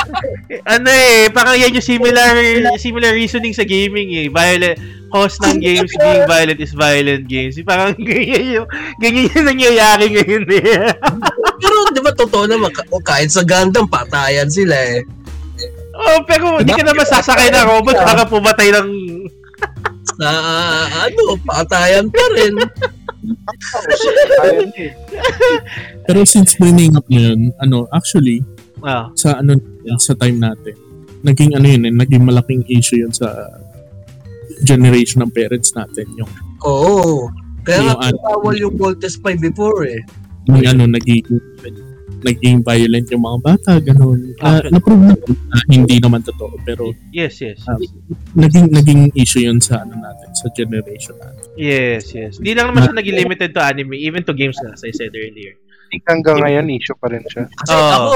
ano 0.77 0.89
eh, 0.91 1.31
parang 1.33 1.57
yan 1.57 1.75
yung 1.75 1.87
similar 1.87 2.31
similar 2.79 3.13
reasoning 3.15 3.55
sa 3.57 3.67
gaming 3.67 4.13
eh. 4.15 4.27
Violent, 4.31 4.79
cause 5.11 5.39
ng 5.43 5.63
games 5.63 5.91
being 5.97 6.27
violent 6.27 6.61
is 6.61 6.75
violent 6.75 7.25
games. 7.27 7.59
Parang 7.63 7.95
ganyan 8.09 8.63
yung, 8.63 8.69
ganyan 9.01 9.31
yung 9.33 9.47
nangyayari 9.47 10.07
ngayon 10.13 10.45
eh. 10.51 10.93
Pero 11.57 11.77
di 11.91 12.01
ba 12.05 12.13
totoo 12.13 12.45
naman, 12.45 12.71
o 12.93 13.01
kahit 13.01 13.33
sa 13.33 13.43
Gundam, 13.43 13.89
patayan 13.89 14.51
sila 14.51 14.77
eh. 14.77 15.03
Oh, 15.97 16.21
pero 16.25 16.61
hindi 16.61 16.71
ka 16.71 16.85
naman 16.85 17.05
sasakay 17.05 17.49
na 17.49 17.65
robot 17.65 17.97
para 17.97 18.23
pumatay 18.25 18.69
ng... 18.71 18.89
Sa 20.17 20.29
ano, 21.05 21.37
patayan 21.43 22.07
pa 22.09 22.25
rin. 22.33 22.55
Pero 26.07 26.23
since 26.23 26.55
bringing 26.55 26.95
up 26.95 27.03
yun, 27.09 27.51
ano, 27.59 27.89
actually, 27.91 28.45
Ah, 28.85 29.09
sa 29.17 29.41
ano 29.41 29.57
sa 29.97 30.13
time 30.15 30.37
natin, 30.37 30.77
naging 31.25 31.57
ano 31.57 31.67
yun 31.67 31.83
eh, 31.83 31.91
naging 31.91 32.23
malaking 32.23 32.63
issue 32.69 33.01
yun 33.01 33.11
sa 33.11 33.33
generation 34.63 35.25
ng 35.25 35.33
parents 35.33 35.73
natin. 35.73 36.05
Yung, 36.15 36.29
Oo. 36.63 37.33
Kaya 37.65 37.83
nga 37.83 37.89
Yung 37.89 38.01
ano- 38.05 38.23
bawal 38.23 38.55
yung 38.55 38.77
Voltes 38.77 39.17
5 39.19 39.43
before 39.43 39.89
eh. 39.89 40.05
yung 40.47 40.63
ano, 40.63 40.87
naging, 40.87 41.25
naging 42.27 42.67
violent 42.67 43.07
yung 43.15 43.23
mga 43.23 43.39
bata, 43.39 43.71
ganun. 43.79 44.35
Uh, 44.43 44.59
na-prove 44.75 45.03
na, 45.07 45.15
na 45.15 45.57
hindi 45.71 46.03
naman 46.03 46.27
totoo, 46.27 46.59
pero 46.67 46.91
yes, 47.15 47.39
yes. 47.39 47.63
Ah. 47.71 47.79
naging 48.35 48.75
naging 48.75 49.15
issue 49.15 49.47
yun 49.47 49.63
sa 49.63 49.87
ano 49.87 49.95
natin, 49.95 50.29
sa 50.35 50.51
generation 50.51 51.15
natin. 51.23 51.47
Yes, 51.55 52.11
yes. 52.11 52.43
Hindi 52.43 52.59
lang 52.59 52.75
naman 52.75 52.91
siya 52.91 52.95
naging 52.99 53.17
limited 53.23 53.51
to 53.55 53.63
anime, 53.63 53.95
even 53.95 54.27
to 54.27 54.35
games 54.35 54.59
na, 54.67 54.75
as 54.75 54.83
I 54.83 54.91
said 54.91 55.15
earlier. 55.15 55.55
Hanggang 56.11 56.43
ngayon, 56.43 56.67
issue 56.75 56.99
pa 56.99 57.07
rin 57.15 57.23
siya. 57.31 57.47
Kasi 57.47 57.73
Oo. 57.73 57.95
ako, 57.95 58.13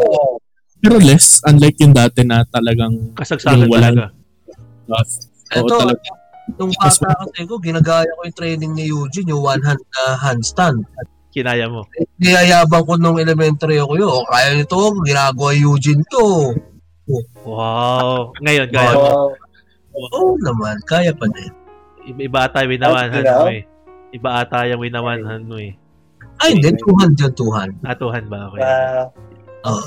Pero 0.80 0.96
less, 0.96 1.44
unlike 1.44 1.76
yung 1.84 1.92
dati 1.92 2.24
na 2.24 2.42
talagang 2.48 3.12
Kasagsagan 3.14 3.68
talaga. 3.68 4.10
uh, 4.88 4.96
oo, 4.96 5.68
Ito, 5.68 5.76
talaga, 5.76 6.00
nung 6.58 6.72
bata 6.74 7.14
kasi 7.14 7.46
ko, 7.46 7.60
ginagaya 7.62 8.10
ko 8.16 8.20
yung 8.26 8.38
training 8.38 8.72
ni 8.74 8.84
Eugene, 8.90 9.30
yung 9.30 9.44
one 9.44 9.62
hand 9.62 9.78
na 9.78 10.02
handstand. 10.18 10.82
Kinaya 11.30 11.70
mo. 11.70 11.86
Niyayabang 12.18 12.84
ko 12.84 12.98
nung 12.98 13.22
elementary 13.22 13.78
ako 13.78 13.92
yun. 13.94 14.10
O, 14.10 14.26
kaya 14.26 14.58
nito, 14.58 14.78
ginagawa 15.06 15.54
Eugene 15.54 16.02
to. 16.10 16.54
Wow. 17.46 18.34
Ngayon, 18.42 18.68
kaya 18.70 18.92
mo. 18.94 19.34
Oo 19.94 20.34
naman, 20.42 20.78
kaya 20.86 21.14
pa 21.14 21.26
din. 21.30 21.52
Iba, 22.06 22.20
iba 22.26 22.38
ata 22.46 22.62
yung 22.66 22.72
winawanhan 22.74 23.24
Ah, 23.26 23.36
mo 23.38 23.48
eh. 23.50 23.62
Iba 24.10 24.30
ata 24.42 24.58
yung 24.66 24.82
winawanhan 24.82 25.42
mo 25.46 25.56
eh. 25.58 25.74
Ay, 26.40 26.56
hindi, 26.56 26.72
two 26.80 26.94
hand 26.98 27.14
yun, 27.14 27.32
two 27.36 27.52
hand. 27.52 27.76
Atuhan 27.84 28.26
ba 28.26 28.48
ako? 28.48 28.54
Ah, 28.58 29.82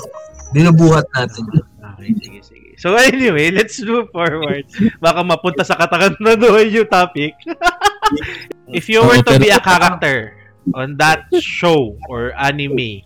Binubuhat 0.54 1.04
natin 1.12 1.44
yun. 1.50 1.66
Okay, 1.94 2.10
sige, 2.22 2.40
sige. 2.40 2.68
So 2.78 2.94
anyway, 2.96 3.50
let's 3.52 3.76
move 3.82 4.08
forward. 4.10 4.64
Baka 5.02 5.20
mapunta 5.26 5.62
sa 5.66 5.76
katakan 5.76 6.16
na 6.22 6.38
doon 6.40 6.70
yung 6.72 6.88
topic. 6.88 7.34
If 8.78 8.88
you 8.88 9.02
were 9.02 9.20
to 9.20 9.34
be 9.36 9.50
a 9.50 9.60
character 9.60 10.43
on 10.72 10.96
that 10.96 11.28
show 11.36 11.92
or 12.08 12.32
anime, 12.32 13.04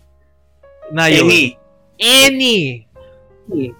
na 0.89 1.11
yun, 1.11 1.27
Any. 1.27 1.43
any, 1.99 2.57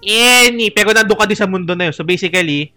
any, 0.04 0.66
pero 0.68 0.92
nandun 0.92 1.16
ka 1.16 1.24
din 1.24 1.38
sa 1.38 1.48
mundo 1.48 1.72
na 1.72 1.88
yun. 1.88 1.94
So 1.96 2.04
basically, 2.04 2.74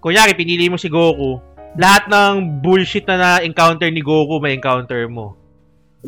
kunyari, 0.00 0.34
pinili 0.34 0.66
mo 0.66 0.74
si 0.74 0.90
Goku, 0.90 1.38
lahat 1.76 2.08
ng 2.08 2.64
bullshit 2.64 3.06
na 3.06 3.38
na-encounter 3.38 3.86
ni 3.92 4.02
Goku, 4.02 4.40
may 4.40 4.56
encounter 4.56 5.06
mo. 5.06 5.36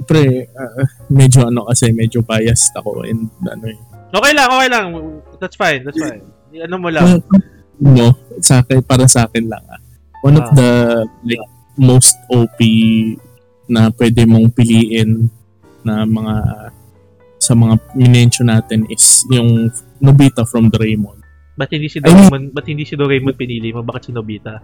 pre, 0.06 0.46
uh, 0.54 0.84
medyo 1.10 1.50
ano 1.50 1.66
kasi, 1.66 1.90
medyo 1.90 2.22
biased 2.22 2.70
ako 2.78 3.02
and 3.02 3.26
ano 3.42 3.66
eh. 3.66 3.78
Okay 4.08 4.32
lang, 4.32 4.46
okay 4.46 4.68
lang. 4.70 4.84
That's 5.36 5.58
fine, 5.58 5.82
that's 5.82 5.98
fine. 5.98 6.22
Ano 6.54 6.78
mo 6.78 6.88
lang. 6.88 7.18
no, 7.78 8.14
sa 8.38 8.62
akin, 8.62 8.78
para 8.82 9.10
sa 9.10 9.26
akin 9.26 9.50
lang 9.50 9.62
ah. 9.66 9.80
One 10.22 10.38
of 10.38 10.46
Ah. 10.50 10.54
the 10.54 10.70
like 11.26 11.42
most 11.74 12.14
OP 12.30 12.58
na 13.68 13.92
pwede 13.92 14.24
mong 14.24 14.50
piliin 14.50 15.28
na 15.80 16.02
mga 16.02 16.34
sa 17.38 17.52
mga 17.52 17.78
minention 17.94 18.48
natin 18.48 18.88
is 18.88 19.22
yung 19.28 19.70
Nobita 19.98 20.42
from 20.42 20.68
Doraemon. 20.68 21.20
Ba't 21.54 21.70
hindi 21.70 21.86
si 21.86 21.98
Doraemon, 21.98 22.50
ba't 22.50 22.66
hindi 22.66 22.82
si 22.82 22.94
Doraemon 22.94 23.34
pinili 23.34 23.70
mo? 23.70 23.82
Bakit 23.82 24.02
si 24.04 24.12
Nobita? 24.12 24.58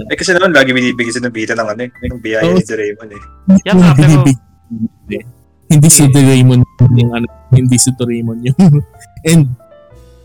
Eh 0.00 0.16
kasi 0.16 0.32
naman 0.32 0.52
lagi 0.52 0.70
binibigay 0.70 1.10
sa 1.10 1.20
Nobita 1.20 1.52
ng 1.52 1.68
ano 1.68 1.82
eh. 1.82 1.90
Yung 2.06 2.20
biyaya 2.20 2.46
Oh. 2.46 2.56
ni 2.56 2.64
Doraemon 2.64 3.08
eh. 3.10 3.22
Yeah, 3.62 3.74
nga, 3.74 3.90
pero- 3.92 4.24
binibig- 4.24 4.44
hindi. 4.70 5.18
Hindi 5.66 5.88
si. 5.88 6.02
Doraemon 6.04 6.60
yung 6.92 7.12
ano, 7.14 7.26
hindi 7.50 7.76
si 7.76 7.90
Doraemon 7.94 8.38
yung 8.42 8.58
and 9.30 9.46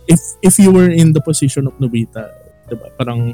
if 0.05 0.17
if 0.41 0.57
you 0.57 0.69
were 0.69 0.89
in 0.89 1.11
the 1.11 1.21
position 1.21 1.65
of 1.65 1.77
Nobita, 1.77 2.29
'di 2.65 2.75
ba? 2.75 2.89
Parang 2.95 3.33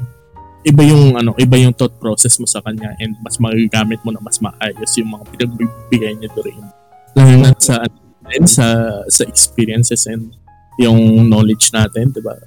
iba 0.62 0.82
yung 0.86 1.18
ano, 1.18 1.34
iba 1.38 1.58
yung 1.58 1.74
thought 1.74 1.94
process 1.98 2.38
mo 2.38 2.46
sa 2.46 2.62
kanya 2.62 2.94
and 3.02 3.18
mas 3.18 3.38
magagamit 3.42 3.98
mo 4.06 4.14
na 4.14 4.22
mas 4.22 4.38
maayos 4.38 4.90
yung 4.98 5.10
mga 5.10 5.24
pinagbibigay 5.34 6.12
ni 6.18 6.26
Doraemon. 6.30 6.74
Lalo 7.18 7.32
na 7.42 7.50
sa 7.58 7.82
ano, 7.82 7.96
and 8.32 8.46
sa 8.46 8.66
sa 9.10 9.22
experiences 9.26 10.06
and 10.06 10.32
yung 10.78 11.26
knowledge 11.26 11.74
natin, 11.74 12.14
'di 12.14 12.22
ba? 12.22 12.38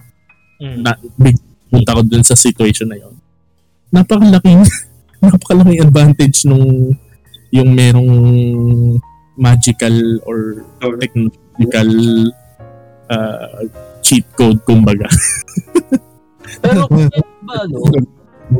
Mm. 0.63 0.79
Na 0.81 0.95
big 1.19 1.35
punta 1.67 1.91
ko 1.99 2.01
dun 2.07 2.23
sa 2.23 2.39
situation 2.39 2.87
na 2.87 2.97
yon. 2.97 3.15
Napakalaking 3.91 4.63
napakalaking 5.23 5.83
advantage 5.83 6.47
nung 6.47 6.95
yung 7.51 7.69
merong 7.75 8.11
magical 9.35 9.95
or 10.23 10.63
technological 11.03 11.91
uh, 13.11 13.59
cheat 13.99 14.23
code 14.39 14.63
kumbaga. 14.63 15.07
Pero 16.61 16.85
ba 17.45 17.53
ano, 17.65 17.77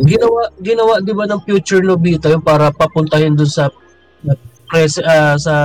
ginawa 0.05 0.41
ginawa 0.61 0.93
'di 1.01 1.13
ba 1.13 1.25
ng 1.29 1.41
future 1.45 1.83
Nobita 1.86 2.29
yung 2.33 2.41
para 2.41 2.73
papuntahin 2.73 3.38
dun 3.38 3.49
sa 3.49 3.69
pres 4.65 4.97
ah, 5.01 5.38
sa 5.38 5.55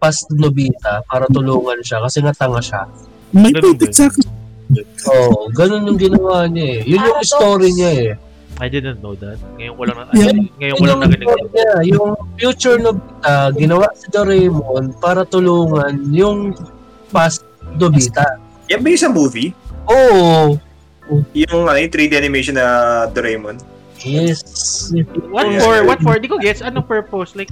past 0.00 0.32
Nobita 0.32 1.04
para 1.04 1.28
tulungan 1.28 1.80
siya 1.84 2.00
kasi 2.00 2.24
nga 2.24 2.32
tanga 2.32 2.60
siya. 2.64 2.88
May 3.36 3.52
din. 3.52 3.76
exactly. 3.84 4.24
Oo, 5.06 5.46
ganun 5.54 5.92
yung 5.94 6.00
ginawa 6.00 6.48
niya 6.50 6.80
eh. 6.80 6.90
Yun 6.90 7.00
yung 7.04 7.20
story 7.22 7.70
niya 7.70 7.90
eh. 7.92 8.12
I 8.56 8.72
didn't 8.72 9.04
know 9.04 9.12
that. 9.20 9.36
Ngayon 9.60 9.74
ko 9.76 9.82
lang, 9.84 9.96
Yeah. 10.16 10.32
ay, 10.32 10.48
ngayon 10.56 10.76
ko 10.80 10.84
lang 10.88 10.98
niya. 11.52 11.68
Yung 11.92 12.10
future 12.40 12.78
Nobita, 12.80 13.52
ginawa 13.52 13.86
si 13.92 14.06
Doraemon 14.08 14.96
para 14.96 15.28
tulungan 15.28 15.94
yung 16.10 16.56
past 17.12 17.44
Nobita. 17.76 18.24
Yan 18.72 18.80
ba 18.80 18.88
yung 18.88 19.02
sa 19.04 19.12
movie? 19.12 19.52
Oo. 19.86 20.56
Yung 21.32 21.64
ano, 21.64 21.76
yung 21.76 21.90
3D 21.90 22.12
animation 22.14 22.54
na 22.54 22.66
Doraemon? 23.08 23.56
Yes. 23.98 24.42
What 25.30 25.46
Yeah. 25.46 25.60
for? 25.60 25.74
What 25.84 26.00
for? 26.00 26.14
Di 26.16 26.26
ko 26.26 26.36
gets. 26.36 26.60
Anong 26.60 26.84
purpose? 26.84 27.32
Like, 27.32 27.50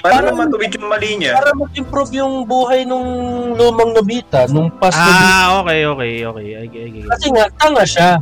Para 0.00 0.32
Parang- 0.32 0.48
matuwid 0.48 0.72
yung 0.72 0.88
mali 0.88 1.20
niya. 1.20 1.36
Para 1.36 1.52
mag-improve 1.52 2.16
yung 2.16 2.48
buhay 2.48 2.88
nung 2.88 3.04
lumang 3.52 3.92
Nobita, 3.92 4.48
nung 4.48 4.72
past 4.72 4.96
Nobita. 4.96 5.28
ah, 5.28 5.60
okay, 5.60 5.80
okay, 5.84 6.12
okay. 6.24 6.46
I, 6.56 6.64
I, 6.64 6.88
I, 6.88 7.00
Kasi 7.04 7.26
nga, 7.28 7.44
tanga 7.52 7.84
siya. 7.84 8.16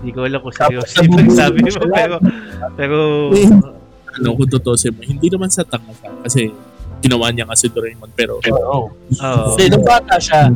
Hindi 0.00 0.16
ko 0.16 0.24
alam 0.24 0.40
kung 0.40 0.56
seryoso 0.56 0.96
yung 0.96 1.12
nabubuhay 1.12 1.36
sabi 1.36 1.58
mo, 1.60 1.84
pero, 1.92 2.14
pero, 2.72 2.96
Ano 4.16 4.26
kung 4.32 4.48
totoo 4.48 4.74
siya, 4.74 4.96
hindi 4.96 5.28
naman 5.28 5.52
sa 5.52 5.60
tanga 5.60 5.92
siya 5.92 6.08
kasi 6.24 6.48
ginawa 7.00 7.28
niya 7.28 7.44
kasi 7.44 7.68
Doraemon 7.68 8.10
pero 8.10 8.40
Oo. 8.40 8.88
oh, 8.88 9.52
Kasi 9.52 9.68
nung 9.68 9.84
bata 9.84 10.16
siya, 10.16 10.48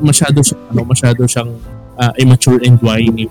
masyado 0.00 0.38
siya 0.40 0.56
ano 0.70 0.80
masyado 0.84 1.22
siyang 1.24 1.50
ah, 1.96 2.12
immature 2.16 2.60
and 2.62 2.78
whiny 2.80 3.28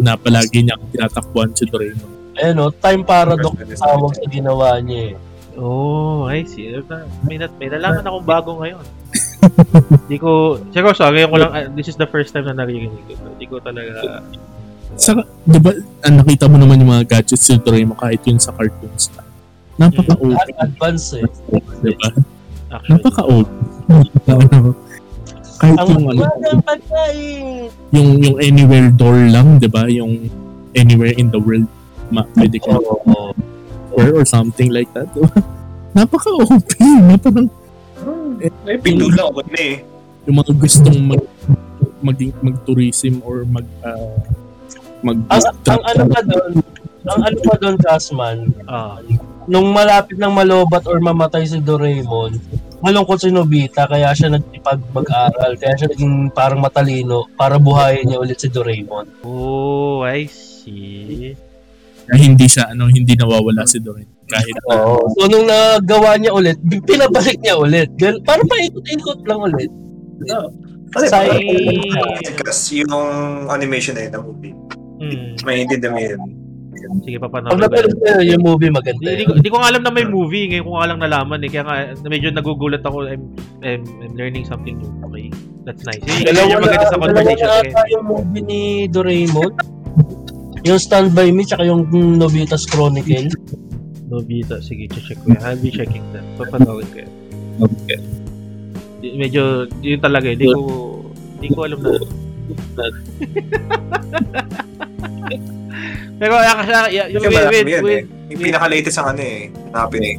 na 0.00 0.16
palagi 0.16 0.64
niya 0.64 0.76
tinatakbuhan 0.90 1.52
si 1.52 1.64
Doraemon. 1.68 2.10
ayun 2.34 2.56
o, 2.58 2.72
time 2.72 3.02
paradox 3.04 3.54
ang 3.54 3.78
tawag 3.78 4.12
sa 4.16 4.24
ginawa 4.26 4.80
niya 4.80 5.14
eh. 5.14 5.60
oh, 5.60 6.26
I 6.26 6.42
see. 6.42 6.66
May, 7.22 7.38
na, 7.38 7.46
may 7.60 7.70
nalaman 7.70 8.02
akong 8.02 8.26
bago 8.26 8.50
ngayon. 8.58 8.82
Hindi 10.08 10.16
ko, 10.18 10.58
seryoso, 10.72 11.04
ngayon 11.06 11.30
ko 11.30 11.36
lang, 11.38 11.52
ah, 11.52 11.66
this 11.76 11.86
is 11.86 11.94
the 11.94 12.08
first 12.08 12.34
time 12.34 12.48
na 12.48 12.56
narinig 12.56 12.90
ko. 13.06 13.14
Hindi 13.14 13.46
ko 13.46 13.60
talaga, 13.60 14.18
Saka, 14.94 15.26
di 15.42 15.58
ba, 15.58 15.74
ah, 16.02 16.10
nakita 16.10 16.46
mo 16.46 16.58
naman 16.58 16.78
yung 16.78 16.90
mga 16.90 17.06
gadgets 17.18 17.46
si 17.46 17.54
Doraemon 17.58 17.98
kahit 17.98 18.22
yun 18.26 18.38
sa 18.38 18.50
cartoons. 18.50 19.10
Napaka-OP, 19.74 20.38
At 20.38 20.70
advance 20.70 21.18
eh. 21.18 21.26
di 21.82 21.92
ba? 21.98 22.08
actually. 22.70 22.90
Napaka-OP. 22.90 23.48
Kahit 25.64 25.78
Ang 25.80 25.88
yung 25.88 26.06
ano, 26.12 26.20
pagkain. 26.60 27.46
yung 27.88 28.08
yung 28.20 28.36
anywhere 28.38 28.92
door 28.92 29.16
lang, 29.16 29.56
'di 29.56 29.68
ba? 29.72 29.88
Yung 29.88 30.28
anywhere 30.76 31.16
in 31.16 31.32
the 31.32 31.40
world 31.40 31.64
ma 32.12 32.20
pwede 32.36 32.60
ka 32.60 32.76
Oo. 32.76 33.32
or, 33.96 34.06
or 34.12 34.24
something 34.28 34.68
like 34.68 34.92
that. 34.92 35.08
Diba? 35.16 35.32
Napaka-OP. 35.96 36.68
Na 37.00 37.16
parang 37.16 37.48
Eh, 38.68 38.76
pinula 38.76 39.32
ko 39.32 39.40
na 39.40 39.56
eh. 39.56 39.80
yung 40.28 40.36
mga 40.36 40.52
gustong 40.52 41.00
mag 41.00 41.22
maging 42.04 42.36
mag-tourism 42.38 43.24
or 43.24 43.48
mag 43.48 43.64
ah, 43.80 44.20
mag 45.00 45.16
Ang, 45.32 45.42
ang 45.64 45.80
ano 45.82 46.02
pa 46.04 46.20
doon, 46.20 46.52
ang 47.06 47.20
ano 47.22 47.36
pa 47.40 47.54
doon, 47.56 47.76
Kasman, 47.80 48.38
Ah, 48.66 49.00
nung 49.46 49.70
malapit 49.70 50.16
ng 50.16 50.32
malobat 50.32 50.84
or 50.88 50.98
mamatay 50.98 51.44
si 51.44 51.60
Doraemon, 51.60 52.36
malungkot 52.80 53.20
si 53.20 53.32
Nobita 53.32 53.88
kaya 53.88 54.12
siya 54.12 54.32
nagtipag 54.32 54.80
mag-aral, 54.92 55.56
kaya 55.56 55.74
siya 55.76 55.88
naging 55.92 56.32
parang 56.32 56.60
matalino 56.60 57.28
para 57.34 57.56
buhayin 57.56 58.08
niya 58.08 58.20
ulit 58.20 58.38
si 58.40 58.48
Doraemon. 58.48 59.24
oh, 59.24 60.04
I 60.04 60.26
see. 60.28 61.32
na 62.04 62.20
hindi 62.20 62.44
siya 62.44 62.68
ano 62.68 62.84
hindi 62.84 63.16
nawawala 63.16 63.64
si 63.64 63.80
Doraemon 63.80 64.28
kahit 64.28 64.56
Oo. 64.72 65.04
So 65.16 65.28
nung 65.28 65.48
nagawa 65.48 66.16
niya 66.16 66.32
ulit, 66.32 66.56
pinabalik 66.84 67.40
niya 67.40 67.56
ulit. 67.60 67.88
Parang 68.24 68.48
paikot-ikot 68.48 69.20
lang 69.28 69.40
ulit. 69.40 69.70
Kasi 70.94 71.06
Sa- 71.10 71.26
kasi 72.40 72.86
yung 72.86 73.08
animation 73.50 73.98
na 73.98 74.06
yun, 74.06 74.12
ng 74.14 74.24
movie. 74.24 74.54
Hmm. 75.00 75.32
May 75.42 75.66
hindi 75.66 75.76
mo 75.84 75.98
yun. 75.98 76.20
Sige, 77.02 77.16
papanood 77.16 77.50
ko. 77.50 77.60
napanood 77.60 77.94
ko 77.94 78.20
yung 78.20 78.42
movie 78.42 78.68
maganda. 78.68 79.04
Hindi, 79.06 79.24
ko, 79.24 79.32
hindi 79.36 79.50
ko 79.50 79.56
nga 79.58 79.68
alam 79.70 79.82
na 79.82 79.90
may 79.90 80.06
movie. 80.06 80.44
Ngayon 80.48 80.64
ko 80.64 80.72
nga 80.74 80.88
lang 80.88 80.98
nalaman 81.00 81.40
eh. 81.40 81.48
Kaya 81.48 81.64
nga, 81.64 81.76
medyo 82.04 82.28
nagugulat 82.28 82.82
ako. 82.82 83.04
I'm, 83.04 83.22
I'm, 83.60 83.82
I'm 84.00 84.14
learning 84.14 84.44
something 84.44 84.76
new. 84.76 84.92
Okay. 85.06 85.28
That's 85.64 85.84
nice. 85.84 86.02
Yun, 86.04 86.28
yun 86.28 86.52
yung 86.52 86.62
maganda 86.62 86.86
sa 86.86 86.96
conversation. 86.96 87.48
Dalawa 87.48 87.64
na 87.64 87.82
yung 87.88 88.04
movie 88.04 88.42
ni 88.42 88.60
Doraemon. 88.86 89.52
yung 90.64 90.80
Stand 90.80 91.12
By 91.12 91.28
Me 91.28 91.44
tsaka 91.44 91.64
yung 91.64 91.88
Nobita's 91.90 92.64
Chronicle. 92.64 93.28
Nobita. 94.08 94.60
Sige, 94.60 94.88
check 94.88 95.20
ko 95.20 95.32
yan. 95.32 95.40
I'll 95.44 95.60
be 95.60 95.68
checking 95.68 96.04
that. 96.12 96.24
Papanood 96.36 96.84
ko 96.88 96.96
yan. 97.00 97.12
okay. 97.60 97.98
Medyo, 99.04 99.68
yun 99.80 100.00
talaga. 100.00 100.28
eh. 100.28 100.36
Hindi 100.36 100.48
ko, 100.48 100.60
hindi 101.36 101.48
ko 101.52 101.58
alam 101.64 101.78
na. 101.80 101.90
Pero, 106.20 106.34
ah, 106.38 106.54
kasi, 106.62 106.70
ah, 106.72 106.86
y- 106.88 107.10
Kasi 107.10 107.26
wait, 107.26 107.34
malaki 107.34 107.54
wait, 107.54 107.66
yun 107.66 107.84
eh. 107.90 108.02
Yung 108.30 108.40
pinaka-latest 108.40 108.98
ang 109.02 109.08
ano 109.16 109.22
eh. 109.22 109.50
Hanapin 109.74 110.02
eh. 110.02 110.16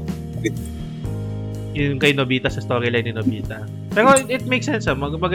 Yung 1.75 1.99
kay 1.99 2.15
Nobita 2.15 2.47
sa 2.47 2.63
storyline 2.63 3.05
ni 3.07 3.13
Nobita. 3.15 3.63
Pero 3.95 4.11
it, 4.15 4.27
it 4.27 4.43
makes 4.47 4.67
sense 4.67 4.87
ah. 4.91 4.95
Mag, 4.95 5.15
mag, 5.15 5.31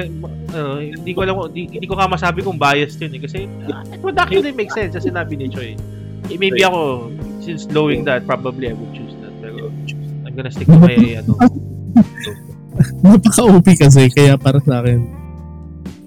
ano, 0.52 0.80
hindi 0.80 1.12
ko 1.16 1.24
alam, 1.24 1.36
hindi, 1.48 1.68
hindi 1.68 1.86
ko 1.88 1.96
nga 1.96 2.08
masabi 2.08 2.44
kung 2.44 2.60
biased 2.60 3.00
yun 3.00 3.16
eh. 3.16 3.20
Kasi, 3.24 3.38
ah, 3.72 3.82
it 3.88 4.00
would 4.04 4.18
actually 4.20 4.52
make 4.52 4.70
sense 4.72 4.92
sa 4.92 5.02
sinabi 5.02 5.36
ni 5.36 5.48
Choi. 5.48 5.76
Eh, 6.30 6.38
maybe 6.38 6.62
ako, 6.62 7.10
since 7.42 7.66
knowing 7.72 8.04
that, 8.04 8.22
probably 8.28 8.70
I 8.70 8.76
would 8.76 8.92
choose 8.92 9.16
that. 9.24 9.32
Pero, 9.40 9.72
I'm 10.28 10.34
gonna 10.36 10.52
stick 10.52 10.68
to 10.68 10.78
my, 10.78 10.94
ano, 11.18 11.34
Napaka-OP 13.04 13.66
kasi 13.76 14.08
kaya 14.14 14.38
para 14.40 14.62
sa 14.62 14.80
akin 14.80 15.04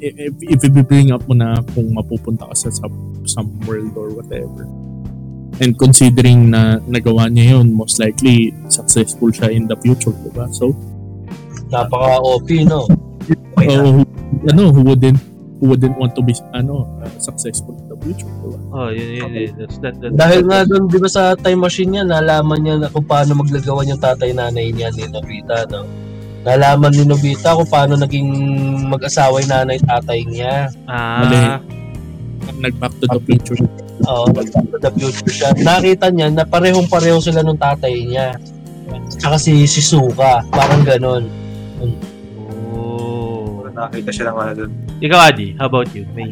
if, 0.04 0.36
if 0.60 0.60
i-bring 0.68 1.16
up 1.16 1.24
mo 1.32 1.34
na 1.34 1.64
kung 1.72 1.95
mapupunta 1.95 2.43
ka 2.51 2.56
sa 2.56 2.70
some, 2.70 3.24
some 3.24 3.49
world 3.64 3.95
or 3.95 4.12
whatever 4.12 4.68
and 5.62 5.78
considering 5.80 6.51
na 6.51 6.82
nagawa 6.89 7.30
niya 7.32 7.56
yun 7.58 7.72
most 7.72 8.01
likely 8.01 8.51
successful 8.68 9.32
siya 9.32 9.54
in 9.54 9.70
the 9.70 9.78
future 9.80 10.12
diba 10.28 10.49
so 10.51 10.76
Napaka-OP, 11.74 12.49
no? 12.70 12.86
uh, 12.86 14.06
ano 14.45 14.64
who 14.70 14.82
wouldn't 14.86 15.18
who 15.58 15.74
wouldn't 15.74 15.97
want 15.97 16.14
to 16.14 16.22
be 16.22 16.36
ano 16.54 16.86
uh, 17.01 17.10
successful 17.18 17.74
in 17.74 17.86
the 17.89 17.97
future 18.04 18.30
diba 18.41 18.60
oh, 18.74 18.89
yun, 18.89 19.10
yun, 19.10 19.30
yun. 19.32 19.51
That's, 19.58 19.78
that, 19.80 19.95
that, 20.01 20.18
Dahil 20.18 20.41
nga 20.49 20.66
doon, 20.66 20.89
di 20.89 20.97
ba 20.97 21.10
sa 21.10 21.38
time 21.38 21.62
machine 21.62 21.93
niya, 21.93 22.04
nalaman 22.06 22.60
niya 22.62 22.76
na 22.82 22.89
kung 22.89 23.06
paano 23.06 23.38
maglagawan 23.38 23.89
yung 23.93 24.01
tatay-nanay 24.01 24.74
niya 24.74 24.89
ni 24.97 25.06
Nobita, 25.08 25.70
no? 25.70 25.86
Nalaman 26.43 26.91
ni 26.91 27.03
Nobita 27.03 27.55
kung 27.55 27.65
paano 27.65 27.95
naging 27.95 28.27
mag-asawa 28.85 29.39
yung 29.39 29.51
nanay-tatay 29.51 30.19
niya. 30.27 30.67
ah, 30.85 31.59
nag 32.53 32.75
back 32.75 32.91
to 32.99 33.07
the 33.07 33.19
future 33.23 33.55
Oo, 34.03 34.27
nag-back 34.29 34.67
to 34.67 34.77
the 34.77 34.91
future 34.93 35.31
siya. 35.31 35.49
Nakita 35.55 36.11
niya 36.11 36.27
na 36.27 36.43
parehong-pareho 36.43 37.17
sila 37.17 37.39
nung 37.39 37.55
tatay 37.55 38.03
niya. 38.03 38.35
Tsaka 39.09 39.39
si 39.39 39.63
Shizuka, 39.63 40.43
parang 40.49 40.83
ganon. 40.83 41.23
oh. 42.75 43.63
Nakita 43.65 44.11
siya 44.11 44.25
ng 44.29 44.37
ano 44.37 44.51
dun. 44.53 44.71
Ikaw, 44.99 45.19
Adi, 45.25 45.55
how 45.57 45.65
about 45.65 45.87
you? 45.91 46.03
May, 46.11 46.29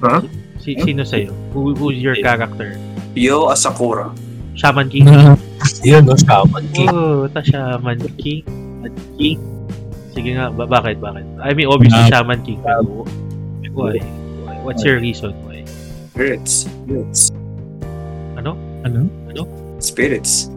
Huh? 0.00 0.24
si, 0.58 0.74
sino 0.76 1.04
sa'yo? 1.04 1.30
Who, 1.52 1.76
who's 1.76 2.00
your 2.00 2.16
character? 2.16 2.74
Yo 3.12 3.46
Asakura. 3.46 4.10
Shaman 4.54 4.88
King? 4.88 5.06
Yun, 5.84 6.04
no? 6.06 6.16
Shaman 6.16 6.64
King. 6.72 6.88
Oh, 6.90 7.28
ta 7.28 7.40
Shaman 7.40 7.98
King. 8.20 8.44
King. 9.16 9.38
Sige 10.10 10.34
nga, 10.34 10.50
ba- 10.50 10.68
bakit, 10.68 10.98
bakit? 10.98 11.24
I 11.40 11.54
mean, 11.54 11.68
obviously, 11.70 12.00
Ah. 12.00 12.20
Shaman 12.20 12.40
King, 12.42 12.60
pero 12.60 13.06
why? 13.72 13.96
why? 14.44 14.56
What's 14.66 14.82
your 14.82 14.98
reason 14.98 15.32
why? 15.46 15.64
Spirits. 16.12 16.66
Spirits. 16.66 17.22
Ano? 18.36 18.56
ano 18.84 19.08
Spirits. 19.80 20.52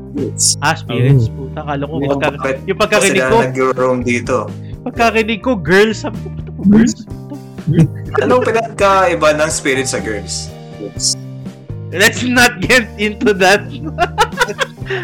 Ah, 0.62 0.76
spirits. 0.78 1.26
Puta, 1.32 1.64
kala 1.64 1.84
ko. 1.88 1.94
Kung 1.98 2.12
Pagka, 2.20 2.28
bakit 2.38 2.58
yung 2.70 2.80
pagkarinig 2.80 3.18
sila 3.18 3.32
ko, 3.32 3.38
nag-roam 3.42 4.00
dito? 4.04 4.38
pagkarinig 4.84 5.40
ko, 5.42 5.56
girls. 5.56 6.04
Sabi 6.04 6.20
ko, 6.20 6.62
girls? 6.68 7.08
Anong 8.24 8.44
pinagkaiba 8.44 9.32
ng 9.40 9.50
spirit 9.50 9.88
sa 9.88 10.04
girls? 10.04 10.52
Let's 11.94 12.26
not 12.26 12.60
get 12.60 12.90
into 13.00 13.32
that. 13.38 13.64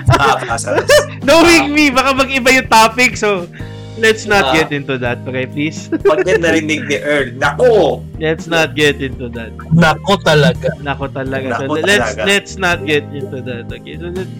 Ah, 0.09 0.37
kasalas. 0.39 0.87
Knowing 1.25 1.71
me, 1.71 1.89
baka 1.89 2.13
mag-iba 2.13 2.49
yung 2.53 2.67
topic. 2.67 3.13
So, 3.13 3.47
let's 3.95 4.23
not 4.23 4.47
Ah. 4.47 4.53
get 4.53 4.69
into 4.69 4.95
that. 4.97 5.19
Okay, 5.23 5.45
please? 5.45 5.87
Pag 6.07 6.23
yan 6.23 6.41
narinig 6.41 6.85
ni 6.85 6.97
Earl, 6.97 7.35
nako! 7.35 8.01
Let's 8.15 8.45
not 8.45 8.73
get 8.73 8.99
into 8.99 9.27
that. 9.33 9.51
Nako 9.69 10.19
talaga. 10.19 10.71
Nako 10.79 11.07
talaga. 11.07 11.59
So, 11.59 11.67
Nako 11.67 11.73
let's 11.81 12.13
talaga. 12.13 12.23
let's 12.25 12.53
not 12.55 12.79
get 12.83 13.03
into 13.09 13.39
that. 13.41 13.67
Okay. 13.67 13.95
So, 13.95 14.09
let's, 14.09 14.31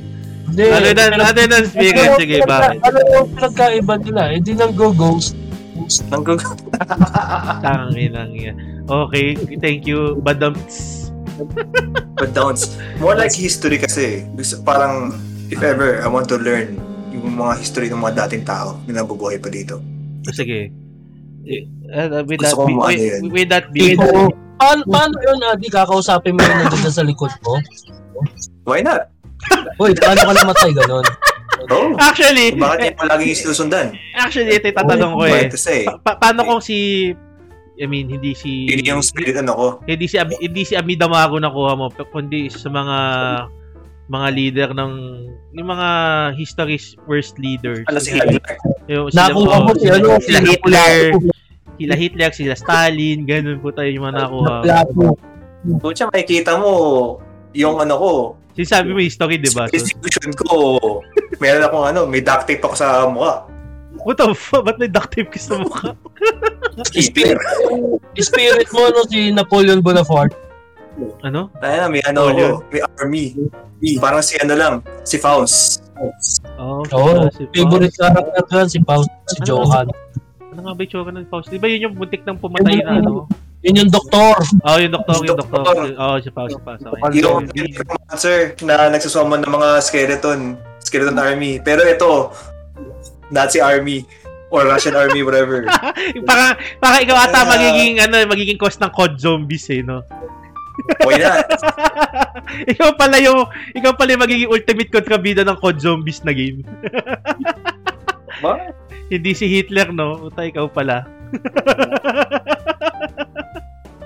Hindi. 0.50 0.66
other 0.66 0.94
than 0.94 1.12
other 1.16 1.46
than 1.46 1.62
spirit, 1.64 2.18
sige, 2.18 2.42
bakit? 2.44 2.82
Ano 2.82 2.98
yung 3.06 3.28
pinagkaiba 3.32 3.94
nila? 4.00 4.22
Hindi 4.34 4.52
nang 4.54 4.74
go-ghost. 4.74 5.38
Nang 6.12 6.22
gug- 6.22 6.44
Tanginang 7.62 8.34
yan. 8.34 8.56
Okay, 8.86 9.34
thank 9.58 9.86
you. 9.86 10.18
Badam. 10.20 10.54
But 12.16 12.36
downs. 12.36 12.76
More 13.00 13.16
like 13.16 13.32
history 13.32 13.80
kasi. 13.80 14.28
Gusto, 14.36 14.60
parang, 14.62 15.16
if 15.48 15.64
ever, 15.64 16.04
I 16.04 16.08
want 16.12 16.28
to 16.32 16.38
learn 16.38 16.76
yung 17.10 17.40
mga 17.40 17.54
history 17.60 17.88
ng 17.90 18.00
mga 18.00 18.28
dating 18.28 18.44
tao 18.46 18.78
na 18.86 19.02
nabubuhay 19.02 19.40
pa 19.40 19.50
dito. 19.50 19.80
Sige. 20.30 20.70
Eh, 21.48 21.64
uh, 21.90 22.22
with 22.28 22.44
that 22.44 22.54
Gusto 22.54 22.68
be, 22.68 22.76
with, 22.76 23.00
yun. 23.00 23.22
with 23.32 23.50
that 23.50 23.66
being 23.74 23.98
Tipo, 23.98 24.30
paano, 24.60 24.82
paano 24.86 25.16
yun, 25.24 25.38
Adi? 25.48 25.68
Kakausapin 25.72 26.36
mo 26.36 26.44
yun 26.44 26.56
nandun 26.68 26.92
sa 26.92 27.02
likod 27.02 27.32
mo? 27.42 27.58
Why 28.68 28.84
not? 28.84 29.10
Uy, 29.80 29.96
paano 29.96 30.20
ka 30.30 30.34
namatay 30.36 30.72
ganon? 30.76 31.06
Oh, 31.70 31.94
Actually, 32.02 32.56
bakit 32.56 32.80
niya 32.82 32.94
palaging 32.98 33.36
sinusundan? 33.36 33.94
actually 34.16 34.58
ito 34.58 34.72
yung 34.72 34.78
tatanong 34.80 35.12
ko 35.16 35.24
eh. 35.28 35.48
Pa- 36.02 36.18
paano 36.18 36.42
kung 36.48 36.62
si 36.64 37.12
I 37.80 37.88
mean, 37.88 38.12
hindi 38.12 38.36
si 38.36 38.68
Yun 38.68 39.00
yung 39.00 39.04
spirit 39.04 39.40
ano 39.40 39.56
ko. 39.56 39.68
hindi 39.88 40.06
si 40.06 40.20
hindi 40.20 40.68
si 40.68 40.76
Ami 40.76 41.00
Damago 41.00 41.40
nakuha 41.40 41.80
mo, 41.80 41.88
pe- 41.88 42.08
kundi 42.12 42.52
sa 42.52 42.68
mga 42.68 42.98
mga 44.10 44.28
leader 44.36 44.70
ng 44.76 44.92
yung 45.56 45.70
mga 45.70 45.90
history's 46.36 47.00
worst 47.08 47.40
leaders. 47.40 47.88
Ano 47.88 48.04
si 48.04 48.12
Hitler? 48.12 48.42
yung 48.92 49.08
sila, 49.14 49.32
Nakuha 49.32 49.56
oh, 49.56 49.62
mo 49.64 49.72
si 49.80 49.88
ano? 49.88 50.20
sila 50.20 50.40
Hitler, 50.44 50.96
sila 51.80 51.96
Hitler, 51.96 52.32
sila 52.36 52.54
Stalin, 52.58 53.24
ganun 53.24 53.64
po 53.64 53.72
tayo 53.72 53.88
yung 53.88 54.04
mga 54.04 54.28
nakuha. 54.28 54.56
Plato. 54.66 55.16
Kung 55.80 55.94
siya 55.96 56.12
makikita 56.12 56.60
mo, 56.60 56.72
yung 57.56 57.80
ano 57.80 57.96
ko, 57.96 58.12
Sinasabi 58.60 58.92
mo 58.92 59.00
history, 59.00 59.40
di 59.40 59.52
ba? 59.56 59.72
So, 59.72 59.78
distribution 59.78 60.36
ko, 60.36 60.52
meron 61.40 61.64
akong 61.64 61.86
ano, 61.96 62.04
may 62.04 62.20
duct 62.20 62.44
tape 62.44 62.60
ako 62.60 62.76
sa 62.76 63.08
mukha. 63.08 63.48
What 64.04 64.16
the 64.16 64.32
fuck? 64.32 64.64
Ba't 64.64 64.78
may 64.78 64.88
duct 64.88 65.12
tape 65.12 65.30
ka 65.30 65.40
sa 65.40 65.58
mukha? 65.58 65.96
Spirit, 66.90 67.40
spirit 68.16 68.70
mo, 68.72 68.88
no, 68.88 69.04
si 69.06 69.32
Napoleon 69.32 69.84
Bonaparte. 69.84 70.36
Ano? 71.24 71.48
Kaya 71.60 71.86
na, 71.86 71.88
may 71.88 72.04
ano 72.04 72.28
ako, 72.28 72.64
may 72.72 72.82
army. 73.00 73.26
Parang 74.00 74.24
si 74.24 74.36
ano 74.40 74.54
lang, 74.56 74.74
si 75.04 75.16
Faust. 75.16 75.84
Oh, 76.60 76.84
Oo, 76.84 77.28
si 77.32 77.44
Faust. 77.48 77.56
favorite 77.56 77.96
character 77.96 78.44
ko 78.48 78.56
si 78.68 78.80
Faust, 78.84 79.12
si 79.28 79.38
Ano? 79.40 79.48
Johan. 79.48 79.88
Ano 80.52 80.60
nga 80.66 80.72
ba 80.76 80.80
yung 80.84 80.92
tsura 80.92 81.12
ng 81.12 81.28
Faust? 81.32 81.48
Di 81.48 81.60
ba 81.60 81.68
yun 81.68 81.92
yung 81.92 81.96
buntik 81.96 82.24
ng 82.24 82.38
pumatay 82.40 82.84
na 82.84 83.00
ano? 83.00 83.28
Yun 83.60 83.76
yung 83.86 83.92
doktor. 83.92 84.40
Oh, 84.64 84.80
yung 84.80 84.92
doktor, 84.96 85.20
yung 85.24 85.36
doktor. 85.40 85.64
Oh, 86.00 86.16
si 86.20 86.32
Faust, 86.32 86.56
si 86.56 86.62
Faust. 86.64 86.84
Okay. 86.84 87.20
Yung 87.24 87.44
yung 87.52 87.68
necromancer 87.72 88.38
na 88.64 88.88
nagsusummon 88.88 89.44
ng 89.44 89.52
mga 89.52 89.70
skeleton, 89.84 90.40
skeleton 90.80 91.20
army. 91.20 91.60
Pero 91.60 91.84
ito, 91.84 92.32
Nazi 93.30 93.60
army 93.60 94.06
or 94.50 94.66
Russian 94.66 94.94
army, 94.94 95.22
whatever. 95.22 95.62
para 96.30 96.58
para 96.78 96.98
ikaw 97.00 97.18
ata 97.20 97.42
Ah. 97.42 97.48
magiging 97.48 98.02
ano, 98.02 98.26
magiging 98.26 98.58
cause 98.58 98.78
ng 98.78 98.90
COD 98.90 99.14
zombies 99.16 99.70
eh, 99.70 99.82
no? 99.82 100.02
Why 101.06 101.20
not? 101.20 101.46
ikaw 102.74 102.96
pala 102.96 103.20
yung 103.20 103.46
ikaw 103.76 103.94
pala 103.94 104.16
yung 104.16 104.24
magiging 104.24 104.50
ultimate 104.50 104.90
kontrabida 104.90 105.44
ng 105.44 105.58
COD 105.58 105.78
zombies 105.78 106.24
na 106.24 106.32
game. 106.32 106.66
Bakit? 108.40 108.74
Hindi 109.10 109.32
si 109.34 109.46
Hitler, 109.46 109.90
no? 109.90 110.30
Uta, 110.30 110.46
ikaw 110.46 110.66
pala. 110.66 111.04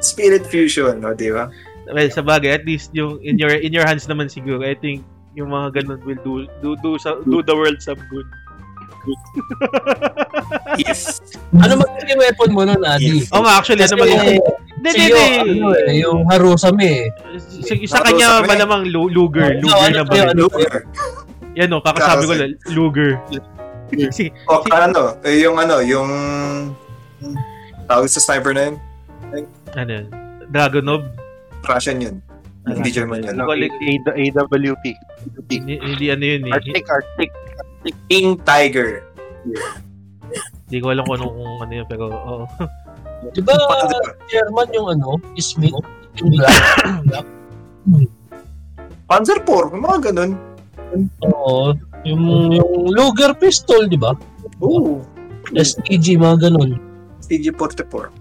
Spirit 0.04 0.44
fusion, 0.44 1.00
no, 1.00 1.16
di 1.16 1.32
ba? 1.32 1.48
Well, 1.88 2.10
sa 2.10 2.20
bagay, 2.20 2.52
at 2.52 2.64
least 2.64 2.92
yung 2.92 3.20
in 3.24 3.40
your 3.40 3.52
in 3.52 3.72
your 3.72 3.88
hands 3.88 4.08
naman 4.08 4.28
siguro. 4.28 4.64
I 4.64 4.76
think 4.76 5.04
yung 5.36 5.52
mga 5.52 5.80
ganun 5.80 6.00
will 6.04 6.20
do 6.20 6.34
do 6.60 6.76
do, 6.80 6.96
sa- 6.98 7.20
do 7.24 7.40
the 7.40 7.56
world 7.56 7.80
some 7.80 8.00
good. 8.08 8.28
If, 10.80 11.20
Ano 11.54 11.74
magiging 11.78 12.20
weapon 12.20 12.50
mo 12.52 12.62
nun, 12.64 12.82
Adi? 12.82 13.28
Oh, 13.30 13.44
nga 13.44 13.60
actually 13.60 13.84
ano 13.84 13.94
Kasi, 13.94 14.02
magiging 14.02 14.40
Hindi, 14.74 14.90
hindi, 14.90 15.06
Yo, 15.06 15.16
ano 15.16 15.68
hindi. 15.70 15.84
eh, 15.86 15.96
yung 16.04 16.20
Harusame 16.28 16.84
eh. 16.84 17.06
Sa, 17.64 17.74
sa 17.88 18.04
kanya 18.04 18.44
malamang 18.44 18.92
lu- 18.92 19.08
Luger, 19.08 19.60
No, 19.60 19.70
Luger 19.70 19.80
ano 19.80 19.96
na 19.96 20.04
ba 20.04 20.14
yun? 20.14 20.28
Luger. 20.36 20.74
Yan 21.54 21.68
no, 21.70 21.80
kakasabi 21.80 22.24
ko 22.26 22.34
lang, 22.34 22.52
Luger. 22.72 23.12
Si, 24.10 24.34
O, 24.50 24.60
ano, 24.74 25.22
eh, 25.22 25.38
yung 25.40 25.56
ano, 25.56 25.78
yung 25.80 26.10
tawag 27.86 28.10
sa 28.10 28.20
sniper 28.20 28.52
na 28.52 28.62
yun, 28.68 28.76
ano 29.74 29.92
yun? 29.92 30.06
Dragonov? 30.50 31.02
Russian 31.64 31.98
yun. 31.98 32.16
Hindi 32.64 32.90
German 32.92 33.24
yun. 33.24 33.36
Ano, 33.36 33.50
Ano, 33.50 33.60
A- 33.60 34.16
AWP. 34.16 34.86
Hindi, 35.50 35.74
hindi 35.80 36.06
ano 36.12 36.24
yun 36.24 36.42
eh. 36.48 36.54
Arctic, 36.54 36.86
Arctic. 36.88 37.32
King 38.08 38.40
Tiger. 38.48 39.04
Hindi 40.68 40.78
ko 40.80 40.96
alam 40.96 41.04
kung 41.04 41.16
ano, 41.20 41.26
kung 41.30 41.60
ano 41.62 41.74
yun, 41.74 41.88
pero 41.90 42.06
oo. 42.10 42.46
Di 43.32 43.40
ba, 43.44 43.56
German 44.28 44.68
yung 44.72 44.88
ano, 44.96 45.20
Smith? 45.40 45.76
Yung 46.20 46.30
black? 46.36 47.26
Panzer 49.08 49.40
IV, 49.44 49.76
yung 49.76 49.84
mga 49.84 50.00
ganun. 50.12 50.32
Oo. 51.24 51.76
Yung, 52.04 52.24
yung 52.56 52.74
Luger 52.92 53.32
pistol, 53.36 53.88
di 53.88 54.00
ba? 54.00 54.16
Oo. 54.60 55.04
STG, 55.52 56.20
mga 56.20 56.50
ganun. 56.50 56.80
CG-44. 57.24 58.12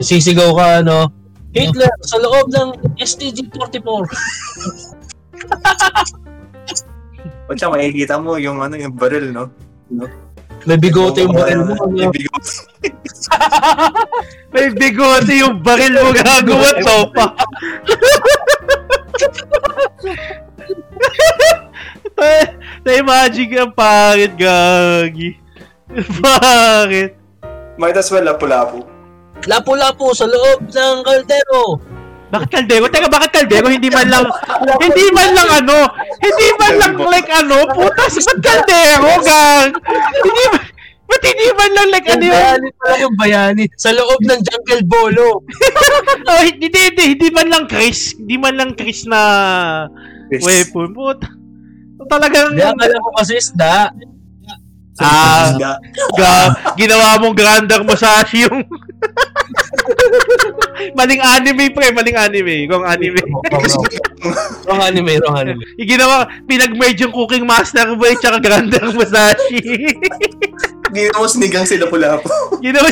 Sisigaw 0.00 0.52
ka, 0.56 0.66
ano, 0.84 1.08
Hitler, 1.56 1.88
sa 2.04 2.20
loob 2.20 2.52
ng 2.52 2.68
STG-44. 3.00 4.04
O 7.46 7.54
siya, 7.54 7.70
makikita 7.70 8.18
mo 8.18 8.34
yung 8.42 8.58
ano, 8.58 8.74
yung 8.74 8.94
baril, 8.94 9.30
no? 9.30 9.46
May 10.66 10.78
bigote 10.82 11.22
yung 11.22 11.30
baril 11.30 11.62
mo. 11.62 11.78
Ano? 11.78 12.10
bigote. 12.10 12.52
May 14.50 14.66
bigote 14.74 15.32
yung 15.38 15.62
baril 15.62 15.94
mo 15.94 16.10
gagawa 16.10 16.70
to 16.82 16.98
pa. 17.14 17.26
Na-imagine 22.82 23.50
ka, 23.52 23.64
pangit, 23.70 24.34
gagi. 24.34 25.38
Bakit? 26.18 27.10
Might 27.78 27.94
as 27.94 28.10
well 28.10 28.26
lapu-lapu. 28.26 28.82
Lapo-lapo 29.46 30.16
sa 30.16 30.26
loob 30.26 30.66
ng 30.66 30.96
kaldero. 31.06 31.78
Bakit 32.36 32.50
kaldero? 32.50 32.84
Teka, 32.86 33.08
bakit 33.08 33.30
kaldero? 33.32 33.66
Hindi 33.66 33.88
man 33.88 34.06
lang, 34.06 34.24
hindi 34.78 35.06
man 35.10 35.28
lang 35.32 35.48
ano, 35.64 35.76
hindi 36.18 36.48
man 36.54 36.72
lang 36.76 36.92
like 37.00 37.30
ano, 37.30 37.56
putas, 37.72 38.20
ba't 38.20 38.38
kaldero, 38.38 39.10
gang? 39.20 39.72
Hindi 40.20 40.44
man, 40.52 40.62
ba't 41.06 41.22
hindi 41.22 41.48
man 41.50 41.70
lang 41.72 41.88
like 41.88 42.08
ano 42.08 42.24
yun? 42.24 42.34
bayani 42.34 42.68
pala 42.76 42.96
yung 42.98 43.16
bayani. 43.16 43.64
Sa 43.74 43.90
loob 43.90 44.20
ng 44.20 44.40
jungle 44.40 44.84
bolo. 44.84 45.28
Oh, 46.26 46.42
hindi, 46.42 46.66
hindi, 46.66 47.14
hindi 47.14 47.28
man 47.30 47.46
lang 47.46 47.64
Chris, 47.70 48.18
hindi 48.18 48.34
man 48.34 48.58
lang 48.58 48.74
Chris 48.74 49.06
na 49.06 49.20
weapon, 50.26 50.90
puta. 50.90 51.30
Talagang, 52.10 52.50
Hindi, 52.50 52.66
akala 52.66 52.98
ko 52.98 53.10
kasi 53.14 53.38
isda. 53.38 53.94
ah, 54.98 55.54
ga, 56.18 56.34
ginawa 56.74 57.14
mong 57.22 57.36
Grandar 57.38 57.86
Musashi 57.86 58.42
yung 58.42 58.66
maling 60.98 61.22
anime 61.22 61.72
pre, 61.72 61.92
maling 61.94 62.18
anime, 62.18 62.66
kung 62.68 62.84
anime. 62.84 63.20
Wrong 64.66 64.82
anime, 64.82 65.22
wrong 65.22 65.38
anime. 65.38 65.62
Yung 65.78 65.90
ginawa, 65.94 66.26
pinag-merge 66.50 67.06
yung 67.06 67.14
Cooking 67.14 67.46
Master 67.46 67.94
Boy 67.94 68.18
tsaka 68.18 68.42
Grandar 68.42 68.90
Musashi. 68.90 69.62
Ginawa 70.94 71.22
mo 71.22 71.26
sinigang 71.26 71.66
sila 71.66 71.86
ginawa. 72.62 72.90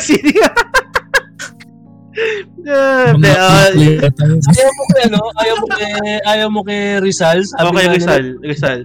Ah, 2.65 3.11
Mga 3.13 3.19
de- 3.19 3.35
ah, 3.37 3.69
player 3.75 4.11
tayo. 4.15 4.35
Ayaw 4.39 4.71
mo 4.71 4.83
kay 4.87 5.03
ano? 5.05 5.21
Ayaw 5.35 5.55
mo 5.59 5.67
kay, 5.67 5.93
ayaw 6.23 6.49
mo 6.49 6.61
kay 6.63 6.81
Rizal? 7.03 7.39
Sabi 7.43 7.67
okay, 7.67 7.75
nga 7.75 7.83
nila, 7.83 7.95
Rizal, 7.99 8.25
Rizal. 8.41 8.79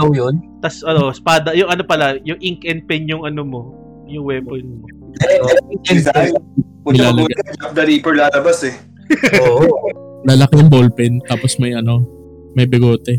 daw 0.00 0.08
yun. 0.10 0.34
Tas 0.64 0.80
ano, 0.82 1.12
espada, 1.12 1.52
yung 1.52 1.68
ano 1.68 1.84
pala, 1.84 2.16
yung 2.24 2.40
ink 2.40 2.64
and 2.64 2.88
pen 2.88 3.04
yung 3.06 3.28
ano 3.28 3.44
mo, 3.44 3.60
yung 4.08 4.24
weapon 4.24 4.64
mo. 4.80 5.01
Puta 6.82 7.14
mabuti, 7.14 7.38
Jack 7.38 7.72
the 7.78 7.84
Reaper 7.86 8.18
lalabas 8.18 8.66
eh. 8.66 8.74
Oo. 9.38 9.70
Lalaki 10.28 10.54
yung 10.54 10.70
ballpen, 10.70 11.18
tapos 11.26 11.58
may 11.58 11.74
ano, 11.74 12.06
may 12.54 12.62
bigote. 12.62 13.18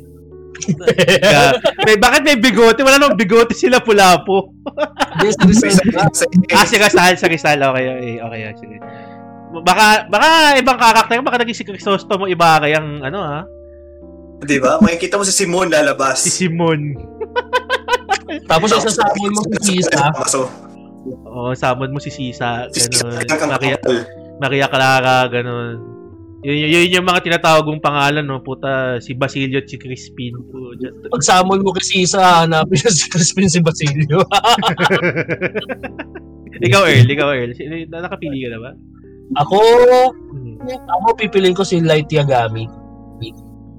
May, 1.84 2.00
bakit 2.00 2.24
may 2.24 2.40
bigote? 2.40 2.80
Wala 2.80 2.96
namang 2.96 3.20
bigote 3.20 3.52
sila 3.52 3.84
nga. 3.84 4.48
Sa, 6.16 6.24
Ah, 6.56 6.64
si 6.64 6.80
Rizal, 6.80 7.20
si 7.20 7.28
Rizal. 7.28 7.60
Okay, 7.60 7.86
okay, 7.92 8.16
okay. 8.24 8.42
Sige. 8.56 8.78
Baka, 9.68 10.08
baka 10.08 10.56
ibang 10.56 10.80
karakter, 10.80 11.20
baka 11.20 11.44
naging 11.44 11.60
si 11.60 11.68
Crisostomo 11.68 12.24
iba 12.32 12.56
kayang 12.64 13.04
ano 13.04 13.20
ha? 13.20 13.40
di 14.44 14.60
ba? 14.60 14.76
Makikita 14.84 15.16
mo 15.16 15.24
si 15.24 15.32
Simon 15.32 15.72
lalabas. 15.72 16.20
Si 16.20 16.32
Simon. 16.32 17.00
Tapos 18.50 18.76
isasabon 18.76 19.32
mo 19.32 19.42
si 19.64 19.80
Kisa. 19.80 20.12
Oo, 21.04 21.52
samon 21.54 21.92
mo 21.92 22.00
si 22.00 22.08
Sisa, 22.08 22.68
Si 22.70 22.88
ganun. 22.88 23.20
Maria. 23.50 23.78
Maria 24.40 24.68
Clara, 24.68 25.28
ganun. 25.28 25.92
Yun, 26.42 26.56
yun, 26.58 26.70
yun 26.74 26.94
yung 26.94 27.08
mga 27.08 27.24
tinatawag 27.24 27.64
kong 27.64 27.80
pangalan, 27.80 28.20
no? 28.22 28.40
Puta, 28.40 29.00
si 29.00 29.12
Basilio 29.14 29.58
at 29.58 29.68
si 29.68 29.76
Crispin. 29.76 30.36
Po. 30.46 30.76
Pag 31.10 31.24
samon 31.24 31.64
mo 31.64 31.72
kay 31.72 32.04
Kisa, 32.04 32.44
hanapin 32.44 32.76
siya 32.78 32.92
si 32.92 33.08
Crispin 33.08 33.48
si 33.48 33.60
Basilio. 33.60 34.20
ikaw, 36.60 36.84
Earl, 36.84 37.08
ikaw, 37.08 37.30
Earl. 37.32 37.52
Sino- 37.54 37.88
na- 37.88 38.04
Nakapili 38.04 38.44
ka 38.44 38.50
na 38.50 38.60
ba? 38.60 38.72
ako, 39.34 39.58
Hmm. 40.30 40.60
ako 40.68 41.16
pipiliin 41.18 41.56
ko 41.56 41.64
si 41.64 41.80
Light 41.80 42.12
Yagami. 42.12 42.68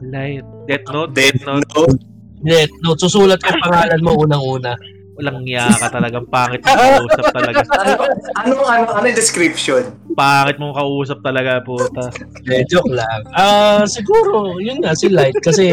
Light. 0.02 0.44
Death 0.66 0.88
Note? 0.90 1.12
Death 1.12 1.36
Death 1.36 1.46
Note. 1.46 1.68
Note. 1.70 2.00
Net, 2.40 2.68
no, 2.80 2.92
susulat 2.94 3.40
ko 3.40 3.52
pangalan 3.58 4.00
mo 4.00 4.16
unang-una. 4.18 4.72
Walang 5.14 5.46
niya 5.46 5.70
ka 5.78 5.88
talagang 5.94 6.26
pangit 6.26 6.58
mong 6.66 6.78
kausap 6.78 7.26
talaga. 7.30 7.62
Ano, 7.74 7.92
ano, 8.34 8.54
ano, 8.66 8.84
ano 8.98 9.04
yung 9.06 9.18
description? 9.18 9.82
Pangit 10.18 10.58
mong 10.58 10.74
kausap 10.74 11.22
talaga, 11.22 11.62
puta. 11.62 12.10
Eh, 12.50 12.66
joke 12.66 12.90
lang. 12.90 13.22
Ah, 13.30 13.86
siguro, 13.86 14.58
yun 14.58 14.82
nga, 14.82 14.92
si 14.96 15.06
Light. 15.08 15.38
Kasi 15.38 15.64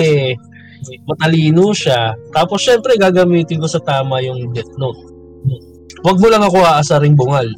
matalino 1.09 1.73
siya. 1.73 2.13
Tapos, 2.33 2.61
syempre, 2.61 2.97
gagamitin 2.97 3.61
ko 3.61 3.67
sa 3.69 3.81
tama 3.81 4.21
yung 4.21 4.53
Death 4.53 4.77
Note. 4.77 5.01
Huwag 6.01 6.17
mo 6.21 6.27
lang 6.29 6.41
ako 6.45 6.57
aasaring 6.61 7.17
bungal. 7.17 7.49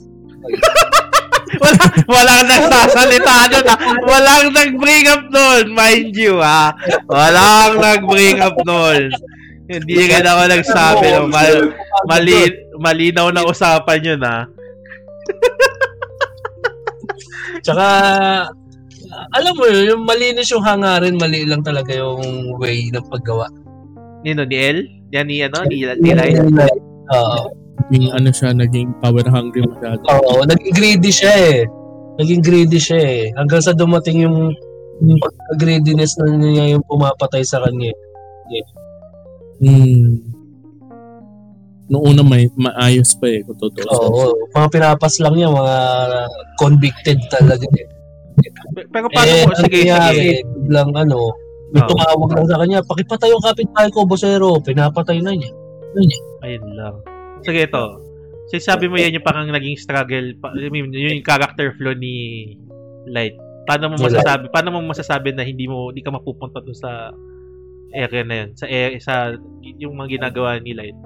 Wala, 1.53 1.84
walang 2.09 2.43
nagsasalita 2.49 3.36
doon, 3.53 3.65
ha? 3.69 3.75
Walang 4.09 4.45
nag-bring 4.51 5.05
up 5.05 5.23
doon, 5.29 5.65
mind 5.71 6.11
you, 6.17 6.41
ha? 6.41 6.73
Walang 7.05 7.77
nag-bring 7.77 8.41
up 8.41 8.57
doon. 8.65 9.13
Hindi 9.82 10.05
rin 10.05 10.26
ako 10.28 10.41
nagsabi, 10.45 11.05
no? 11.09 11.26
Mal, 11.34 11.53
mali, 12.05 12.38
malinaw 12.78 13.34
na 13.34 13.41
usapan 13.41 14.05
yun, 14.05 14.21
ha? 14.21 14.45
Tsaka, 17.63 17.86
alam 19.34 19.53
mo 19.55 19.65
yun, 19.65 19.95
yung 19.95 20.03
malinis 20.05 20.51
yung 20.51 20.61
hangarin, 20.61 21.17
mali 21.17 21.47
lang 21.47 21.65
talaga 21.65 21.95
yung 21.95 22.53
way 22.61 22.91
ng 22.93 23.07
paggawa. 23.09 23.49
Nino, 24.21 24.45
ni 24.45 24.57
El? 24.57 24.78
Yan 25.13 25.28
ni, 25.30 25.41
ano, 25.45 25.63
ni, 25.69 25.86
ni? 25.86 26.11
Oo. 27.13 27.39
Naging 27.89 28.07
ano 28.15 28.30
siya, 28.32 28.49
naging 28.55 28.89
power 29.03 29.26
hungry 29.28 29.61
masyado. 29.65 30.01
Oo, 30.07 30.45
naging 30.47 30.74
greedy 30.74 31.11
siya 31.11 31.34
eh. 31.34 31.59
Naging 32.17 32.41
greedy 32.41 32.80
siya 32.80 32.99
eh. 33.01 33.21
Hanggang 33.38 33.61
sa 33.61 33.76
dumating 33.76 34.24
yung, 34.24 34.53
yung 35.03 35.19
pagka-greediness 35.19 36.17
na 36.21 36.38
niya 36.38 36.78
yung 36.78 36.86
pumapatay 36.88 37.43
sa 37.43 37.61
kanya. 37.61 37.91
Hmm. 39.62 40.22
Noong 41.91 42.06
una 42.16 42.22
may 42.24 42.47
maayos 42.56 43.14
pa 43.20 43.28
eh, 43.28 43.43
kung 43.43 43.60
totoo. 43.60 43.91
Oo, 43.91 44.24
mga 44.56 44.68
pinapas 44.72 45.20
lang 45.20 45.36
niya, 45.36 45.51
mga 45.51 45.78
convicted 46.58 47.20
talaga. 47.28 47.68
eh. 47.76 47.88
Pero 48.89 49.06
paano 49.14 49.30
eh, 49.30 49.45
mo, 49.45 49.54
sige, 49.62 49.80
sige. 49.86 50.32
biglang 50.66 50.91
ano, 50.95 51.38
may 51.74 51.82
tumawag 51.86 52.30
lang 52.34 52.47
sa 52.49 52.58
kanya, 52.62 52.80
pakipatay 52.86 53.30
yung 53.34 53.43
kapitbahay 53.43 53.89
ko, 53.89 54.06
bosero. 54.06 54.62
Pinapatay 54.62 55.22
na 55.22 55.34
niya. 55.34 55.51
Ayun 56.45 56.66
lang. 56.78 56.95
Sige, 57.41 57.66
ito. 57.66 57.84
So, 58.49 58.62
sabi 58.62 58.86
mo 58.86 58.97
yan 59.01 59.18
yung 59.18 59.26
parang 59.26 59.49
naging 59.49 59.78
struggle, 59.82 60.38
pa, 60.38 60.54
I 60.54 60.70
mean, 60.70 60.93
yun 60.93 61.22
yung 61.22 61.26
character 61.26 61.74
flaw 61.78 61.97
ni 61.97 62.45
Light. 63.10 63.34
Paano 63.66 63.89
mo 63.89 63.95
masasabi, 63.97 64.51
paano 64.54 64.70
mo 64.76 64.80
masasabi 64.86 65.34
na 65.34 65.41
hindi 65.41 65.66
mo, 65.66 65.89
hindi 65.89 66.04
ka 66.04 66.14
mapupunta 66.14 66.62
doon 66.62 66.78
sa 66.78 67.10
area 67.94 68.24
na 68.26 68.36
yun, 68.44 68.50
sa 68.58 68.66
area, 68.66 69.00
sa 69.00 69.14
yung 69.62 69.94
mga 69.96 70.20
ginagawa 70.20 70.58
ni 70.60 70.74
Light? 70.74 70.98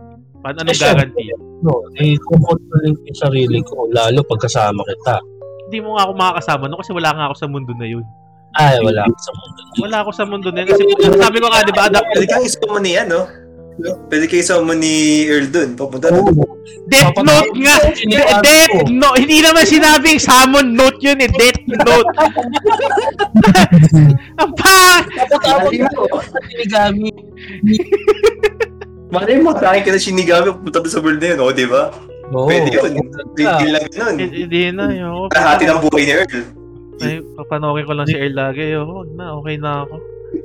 Paano, 0.41 0.63
anong 0.63 0.73
Eh, 0.73 0.79
guarantee? 0.79 1.29
No, 1.61 1.73
eh, 1.97 2.15
kukontrolin 2.21 2.93
ko 2.93 3.01
yung 3.03 3.19
sarili 3.19 3.59
ko, 3.65 3.89
lalo 3.91 4.21
pagkasama 4.25 4.81
kita. 4.85 5.19
Hindi 5.67 5.77
mo 5.83 5.97
nga 5.97 6.07
ako 6.07 6.11
makakasama 6.15 6.63
no 6.71 6.79
kasi 6.79 6.91
wala 6.95 7.11
nga 7.11 7.25
ako 7.27 7.35
sa 7.35 7.47
mundo 7.49 7.73
na 7.75 7.87
yun. 7.89 8.05
Ay, 8.55 8.79
wala 8.79 9.03
ako 9.03 9.17
sa 9.19 9.31
mundo. 9.35 9.59
Wala 9.83 9.97
ako 10.01 10.11
sa 10.15 10.25
mundo 10.25 10.47
na 10.53 10.59
yun 10.63 10.69
kasi 10.71 10.83
sabi 11.19 11.37
ko 11.43 11.47
nga, 11.51 11.67
di 11.67 11.73
ba, 11.75 11.91
adapt, 11.91 12.07
Pwede 12.15 12.29
kang 12.29 12.47
isama 12.47 12.79
ni 12.79 12.95
ano? 12.95 13.27
Pwede 14.09 14.25
kayo 14.25 14.41
isama 14.41 14.73
ni 14.73 15.29
Earl 15.29 15.53
dun. 15.53 15.77
Papunta 15.77 16.09
na. 16.09 16.17
Oo. 16.17 16.57
Death 16.87 17.19
Note 17.19 17.51
nga! 17.61 17.77
Death. 18.41 18.89
Note! 18.89 19.19
Hindi 19.21 19.43
naman 19.43 19.67
sinabing 19.67 20.17
Summon 20.17 20.73
Note 20.73 20.97
yun 21.03 21.19
eh, 21.19 21.29
Death 21.29 21.61
Note! 21.67 22.07
Ang 24.41 24.51
pang! 24.55 25.03
Tapos 25.29 25.71
Shinigami. 26.47 27.11
Malay 29.11 29.37
mo, 29.39 29.55
sa 29.55 29.71
akin 29.75 29.83
ka 29.83 29.91
na 29.93 29.99
Shinigami, 29.99 30.51
pupunta 30.55 30.79
doon 30.81 30.91
sa 30.91 31.01
world 31.03 31.21
na 31.21 31.27
yun, 31.35 31.39
oh, 31.43 31.53
di 31.53 31.65
ba? 31.67 31.91
Oo. 32.33 32.47
Pwede 32.47 32.71
yun. 32.71 32.91
Bigil 33.35 33.69
lang 33.71 33.87
ganun. 33.93 34.15
Hindi 34.19 34.71
na 34.71 34.85
yun. 34.91 35.27
Kahati 35.31 35.67
ng 35.67 35.81
buhay 35.83 36.03
ni 36.07 36.13
Earl. 36.17 36.43
Ay, 36.97 37.21
papanokin 37.37 37.85
ko 37.85 37.93
lang 37.93 38.09
si 38.09 38.17
Earl 38.17 38.35
lagi. 38.35 38.73
Wag 38.73 39.09
na, 39.13 39.37
okay 39.37 39.55
na 39.59 39.85
ako. 39.85 39.95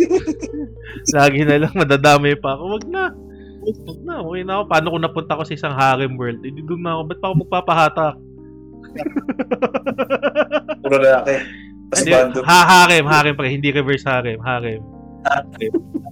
lagi 1.19 1.41
na 1.45 1.57
lang, 1.67 1.73
madadamay 1.75 2.35
pa 2.39 2.57
ako. 2.57 2.79
Wag 2.79 2.85
na. 2.89 3.05
Wag 3.63 3.99
na, 4.03 4.15
okay 4.23 4.43
na 4.43 4.53
ako. 4.61 4.65
Paano 4.69 4.87
kung 4.91 5.05
napunta 5.05 5.39
ko 5.39 5.43
sa 5.47 5.55
isang 5.55 5.75
harem 5.75 6.19
world? 6.19 6.43
Hindi 6.43 6.63
doon 6.67 6.83
na 6.83 6.99
ako. 6.99 7.03
Ba't 7.09 7.19
pa 7.19 7.27
ako 7.31 7.35
magpapahatak? 7.47 8.15
Puro 10.83 10.97
lalaki. 10.99 11.35
Tapos 11.93 12.01
Hindi, 12.03 12.11
bando. 12.13 12.39
ha, 12.45 12.59
harem, 12.65 13.05
harem 13.05 13.35
pa. 13.37 13.45
Hindi 13.49 13.69
reverse 13.71 14.05
harem. 14.09 14.41
Harem. 14.41 14.81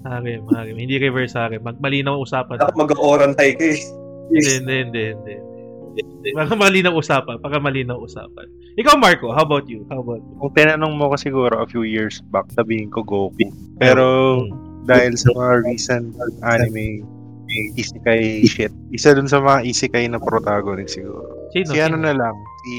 Harem, 0.07 0.43
harem. 0.55 0.76
Hindi 0.76 0.97
reverse 1.01 1.35
harem. 1.35 1.61
Mag 1.64 1.81
malinaw 1.81 2.20
ang 2.20 2.24
usapan. 2.24 2.57
Ako 2.61 2.76
mag-oran 2.76 3.33
high 3.37 3.57
ka 3.57 3.64
eh. 3.64 3.81
Hindi, 4.31 4.51
hindi, 4.62 4.76
hindi, 4.87 5.03
hindi. 5.11 5.35
Baka 6.37 6.55
malinaw 6.55 6.95
usapan. 6.95 7.43
Baka 7.43 7.59
malinaw 7.59 7.99
usapan. 7.99 8.47
Ikaw, 8.78 8.94
Marco, 8.96 9.34
how 9.34 9.42
about 9.42 9.66
you? 9.66 9.82
How 9.90 9.98
about 9.98 10.22
you? 10.22 10.34
Kung 10.38 10.52
tinanong 10.54 10.94
mo 10.94 11.10
ko 11.10 11.16
siguro 11.18 11.58
a 11.58 11.66
few 11.66 11.82
years 11.82 12.22
back, 12.30 12.46
sabihin 12.54 12.86
ko 12.90 13.02
Goku. 13.02 13.50
Pero 13.82 14.04
Hmm. 14.46 14.86
dahil 14.86 15.18
sa 15.18 15.34
mga 15.34 15.52
recent 15.66 16.06
anime 16.46 17.02
isekai 17.74 18.46
shit, 18.46 18.70
isa 18.94 19.10
dun 19.10 19.26
sa 19.26 19.42
mga 19.42 19.66
isekai 19.66 20.06
na 20.06 20.22
protagonist 20.22 20.94
siguro. 20.94 21.50
Sino? 21.50 21.74
Si 21.74 21.78
ano 21.82 21.98
sino? 21.98 22.06
na 22.06 22.14
lang, 22.14 22.36
si... 22.62 22.74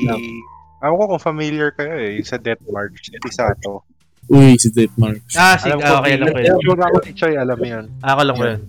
Ako 0.82 0.94
ko 0.96 1.04
kung 1.14 1.24
familiar 1.36 1.70
kayo 1.76 1.94
eh, 1.94 2.18
yung 2.18 2.26
sa 2.26 2.40
Death 2.40 2.64
March, 2.72 3.12
si 3.12 3.30
Sato. 3.30 3.86
Uy, 4.32 4.56
si 4.58 4.72
Death 4.72 4.96
Marks. 4.96 5.36
Ah, 5.36 5.60
si, 5.60 5.68
Alam 5.70 5.84
ko, 5.84 5.92
ah, 5.92 6.00
okay, 6.02 6.14
alam 6.18 6.28
ko 6.32 6.40
yun. 6.40 6.58
Yung 6.64 6.80
ako 6.80 6.98
si 7.04 7.12
Choi, 7.14 7.36
alam 7.36 7.58
mo 7.60 7.68
yun. 7.68 7.86
Ako 8.02 8.22
lang 8.26 8.36
ko 8.40 8.46
yun. 8.48 8.62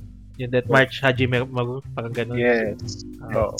Yung 0.42 0.50
Death 0.50 0.68
March, 0.68 0.94
Hajime 1.00 1.38
Magu, 1.46 1.80
parang 1.94 2.12
ganun. 2.12 2.36
Yes. 2.36 3.06
Ah. 3.22 3.48
Oo. 3.48 3.56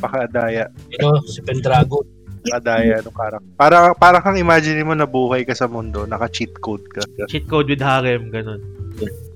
Pakadaya. 0.00 0.70
Ano, 1.02 1.20
si 1.26 1.42
Pendragon. 1.42 2.06
Pakadaya 2.48 2.96
nung 3.00 3.12
karak. 3.12 3.42
Para, 3.54 3.76
para 3.92 4.18
kang 4.18 4.36
imagine 4.36 4.82
mo 4.82 4.92
na 4.92 5.04
buhay 5.04 5.42
ka 5.42 5.52
sa 5.52 5.66
mundo, 5.66 6.04
naka-cheat 6.04 6.56
code 6.58 6.86
ka. 6.88 7.02
Cheat 7.26 7.46
code 7.46 7.66
with 7.66 7.80
harem, 7.80 8.30
ganun. 8.30 8.62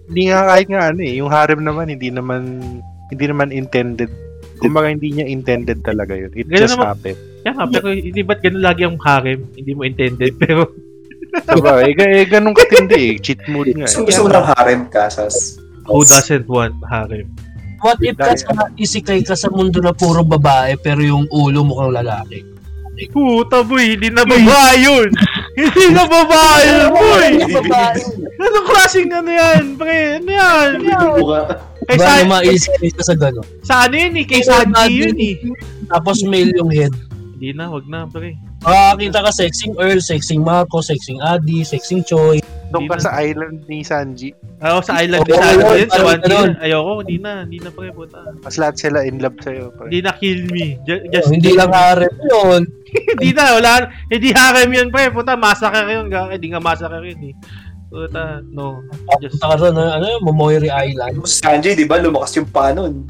Hindi 0.06 0.26
nga 0.26 0.48
kahit 0.48 0.66
nga 0.66 0.82
ano 0.88 1.00
eh, 1.00 1.14
yung 1.16 1.30
harem 1.30 1.60
naman 1.60 1.86
hindi 1.86 2.08
naman 2.08 2.42
hindi 3.08 3.24
naman 3.26 3.50
intended. 3.50 4.10
Kumbaga 4.58 4.88
hindi 4.88 5.10
niya 5.10 5.24
intended 5.24 5.80
talaga 5.80 6.12
yun. 6.12 6.30
It 6.32 6.46
Ganun 6.46 6.60
just 6.60 6.74
naman. 6.74 6.88
happened. 6.92 7.20
Kaya 7.40 7.52
nga, 7.56 7.64
pero 7.66 7.86
hindi 7.90 8.20
ba't 8.20 8.40
ganun 8.40 8.60
lagi 8.60 8.82
ang 8.84 8.98
harem? 9.00 9.40
Hindi 9.54 9.72
mo 9.72 9.82
intended, 9.82 10.36
pero 10.42 10.68
Diba? 11.30 11.78
eh, 11.80 11.94
eh, 11.94 12.26
ganun 12.26 12.52
katindi 12.52 13.14
eh. 13.14 13.22
Cheat 13.22 13.46
mode 13.46 13.70
nga. 13.72 13.86
Gusto, 13.86 14.02
Eh. 14.02 14.06
gusto 14.10 14.20
mo 14.20 14.30
ng 14.30 14.46
harem 14.50 14.80
kasas. 14.90 15.56
who 15.86 16.02
doesn't 16.02 16.46
want 16.46 16.74
harem? 16.86 17.26
What 17.80 17.96
if 18.04 18.12
ka 18.14 18.36
sa 18.36 18.68
isikay 18.76 19.24
ka 19.24 19.32
sa 19.32 19.48
mundo 19.48 19.80
na 19.80 19.90
puro 19.90 20.20
babae 20.20 20.76
pero 20.76 21.00
yung 21.00 21.24
ulo 21.32 21.64
mukhang 21.64 21.96
lalaki? 21.96 22.44
Puta 23.08 23.64
boy, 23.64 23.84
hindi 23.96 24.12
na 24.12 24.28
babae 24.28 24.76
yun! 24.84 25.08
hindi 25.56 25.84
na 25.96 26.04
babae 26.04 26.62
yun, 26.68 26.88
boy! 26.92 27.28
Anong 28.36 28.66
klaseng 28.68 29.08
ano 29.08 29.30
yan, 29.32 29.64
pre? 29.80 30.20
Ano 30.20 30.30
yan? 30.30 30.68
Kay 31.88 31.96
Ba 31.96 32.04
sa, 32.04 32.12
na 32.20 32.28
maisikay 32.38 32.90
ka 32.92 33.02
sa 33.02 33.14
gano'n? 33.16 33.46
sa 33.64 33.74
ano 33.88 33.94
yun 33.96 34.14
eh, 34.20 34.24
kay 34.28 34.42
Sanji 34.44 34.94
yun 34.94 35.16
eh. 35.16 35.34
Tapos 35.90 36.22
male 36.22 36.52
yung 36.54 36.70
head. 36.70 36.92
Hindi 37.34 37.56
na, 37.56 37.72
wag 37.72 37.88
na, 37.88 38.04
pre. 38.04 38.36
Makakakita 38.60 39.24
ka 39.24 39.32
sexing 39.32 39.72
Earl, 39.80 40.00
sexing 40.04 40.44
Marco, 40.44 40.84
sexing 40.84 41.18
Adi, 41.24 41.64
sexing 41.64 42.04
Choi. 42.04 42.38
Doon 42.70 42.86
ka 42.86 42.96
sa 43.02 43.12
island 43.18 43.66
ni 43.66 43.82
Sanji. 43.82 44.30
Ako 44.62 44.78
sa 44.80 45.02
island, 45.02 45.26
Oo, 45.26 45.34
sa 45.34 45.42
ano 45.42 45.58
yun, 45.58 45.74
yun, 45.74 45.90
sa 45.90 45.94
parang 45.96 46.06
One 46.06 46.22
Piece. 46.22 46.58
Ayoko, 46.62 46.92
hindi 47.02 47.16
na, 47.18 47.32
hindi 47.42 47.58
na 47.58 47.70
pre, 47.70 47.90
puta. 47.90 48.18
Mas 48.38 48.56
lahat 48.56 48.76
sila 48.78 48.98
in 49.02 49.18
love 49.18 49.38
sa'yo. 49.38 49.74
Pre. 49.74 49.90
Hindi 49.90 50.00
na 50.00 50.12
kill 50.14 50.40
me. 50.48 50.78
Ju- 50.86 51.04
Just, 51.10 51.26
Oh, 51.26 51.34
hindi 51.34 51.50
lang 51.52 51.72
harem 51.74 52.14
yun. 52.22 52.62
hindi 53.18 53.30
na, 53.34 53.42
wala, 53.58 53.70
hindi 54.06 54.28
harem 54.30 54.70
yun 54.70 54.88
pre, 54.88 55.10
puta, 55.10 55.34
massacre 55.34 55.82
yun, 55.88 56.06
hindi 56.06 56.46
nga 56.48 56.62
massacre 56.62 57.02
yun 57.02 57.20
eh. 57.30 57.34
Puta, 57.90 58.38
no. 58.46 58.86
Just, 59.18 59.34
Punta 59.36 59.46
ka 59.50 59.56
doon, 59.60 59.74
ano 59.76 60.04
yun, 60.06 60.22
Momoiri 60.22 60.70
Island. 60.70 61.26
Sanji, 61.26 61.74
di 61.74 61.90
ba, 61.90 61.98
lumakas 61.98 62.38
yung 62.38 62.46
panon. 62.46 63.02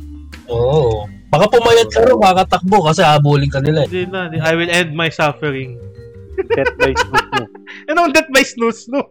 Oo. 0.49 1.05
Baka 1.31 1.47
pumayat 1.47 1.87
ka 1.93 2.03
rin, 2.03 2.17
makakatakbo 2.19 2.91
kasi 2.91 3.07
habulin 3.07 3.47
ka 3.47 3.63
nila 3.63 3.85
eh. 3.85 3.87
hindi 3.87 4.03
na, 4.09 4.27
I 4.35 4.53
will 4.57 4.67
end 4.67 4.97
my 4.97 5.07
suffering. 5.07 5.79
Death 6.57 6.75
by 6.81 6.91
Snoop 7.81 7.91
Anong 7.97 8.13
that 8.15 8.29
by 8.33 8.45
snooze 8.45 8.89
no? 8.89 9.03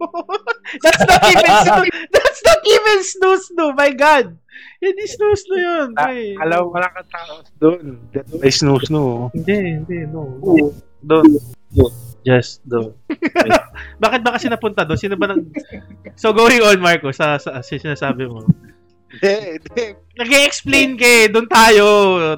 That's 0.82 1.02
not 1.06 1.22
even 1.26 1.50
snooze. 1.66 1.96
That's 2.12 2.42
not 2.46 2.60
even 2.62 2.98
snooze 3.02 3.46
no. 3.54 3.66
My 3.74 3.90
God. 3.90 4.38
Hindi 4.80 5.04
snooze 5.06 5.44
no 5.48 5.56
yun. 5.60 5.88
Ah, 5.96 6.08
pre. 6.08 6.36
Alam, 6.40 6.72
wala 6.72 6.88
kang 6.88 7.08
tao 7.12 7.44
doon. 7.60 8.00
Death 8.12 8.32
by 8.40 8.48
Snooze, 8.48 8.88
no? 8.88 9.28
Hindi, 9.36 9.76
hindi, 9.76 9.98
no. 10.08 10.40
Doon. 11.04 11.36
Just 12.24 12.64
doon. 12.64 12.96
Bakit 14.04 14.20
ba 14.24 14.36
kasi 14.36 14.48
napunta 14.48 14.88
doon? 14.88 14.96
Sino 14.96 15.20
ba 15.20 15.28
nang... 15.28 15.52
So 16.16 16.32
going 16.32 16.64
on, 16.64 16.80
Marco, 16.80 17.12
sa, 17.12 17.36
sa, 17.36 17.60
sa 17.60 17.72
sinasabi 17.76 18.24
mo. 18.28 18.44
Hindi, 19.10 19.58
hindi. 19.58 19.84
Nag-explain 20.22 20.90
ka 20.94 21.06
eh. 21.06 21.26
Doon 21.26 21.48
tayo. 21.50 21.86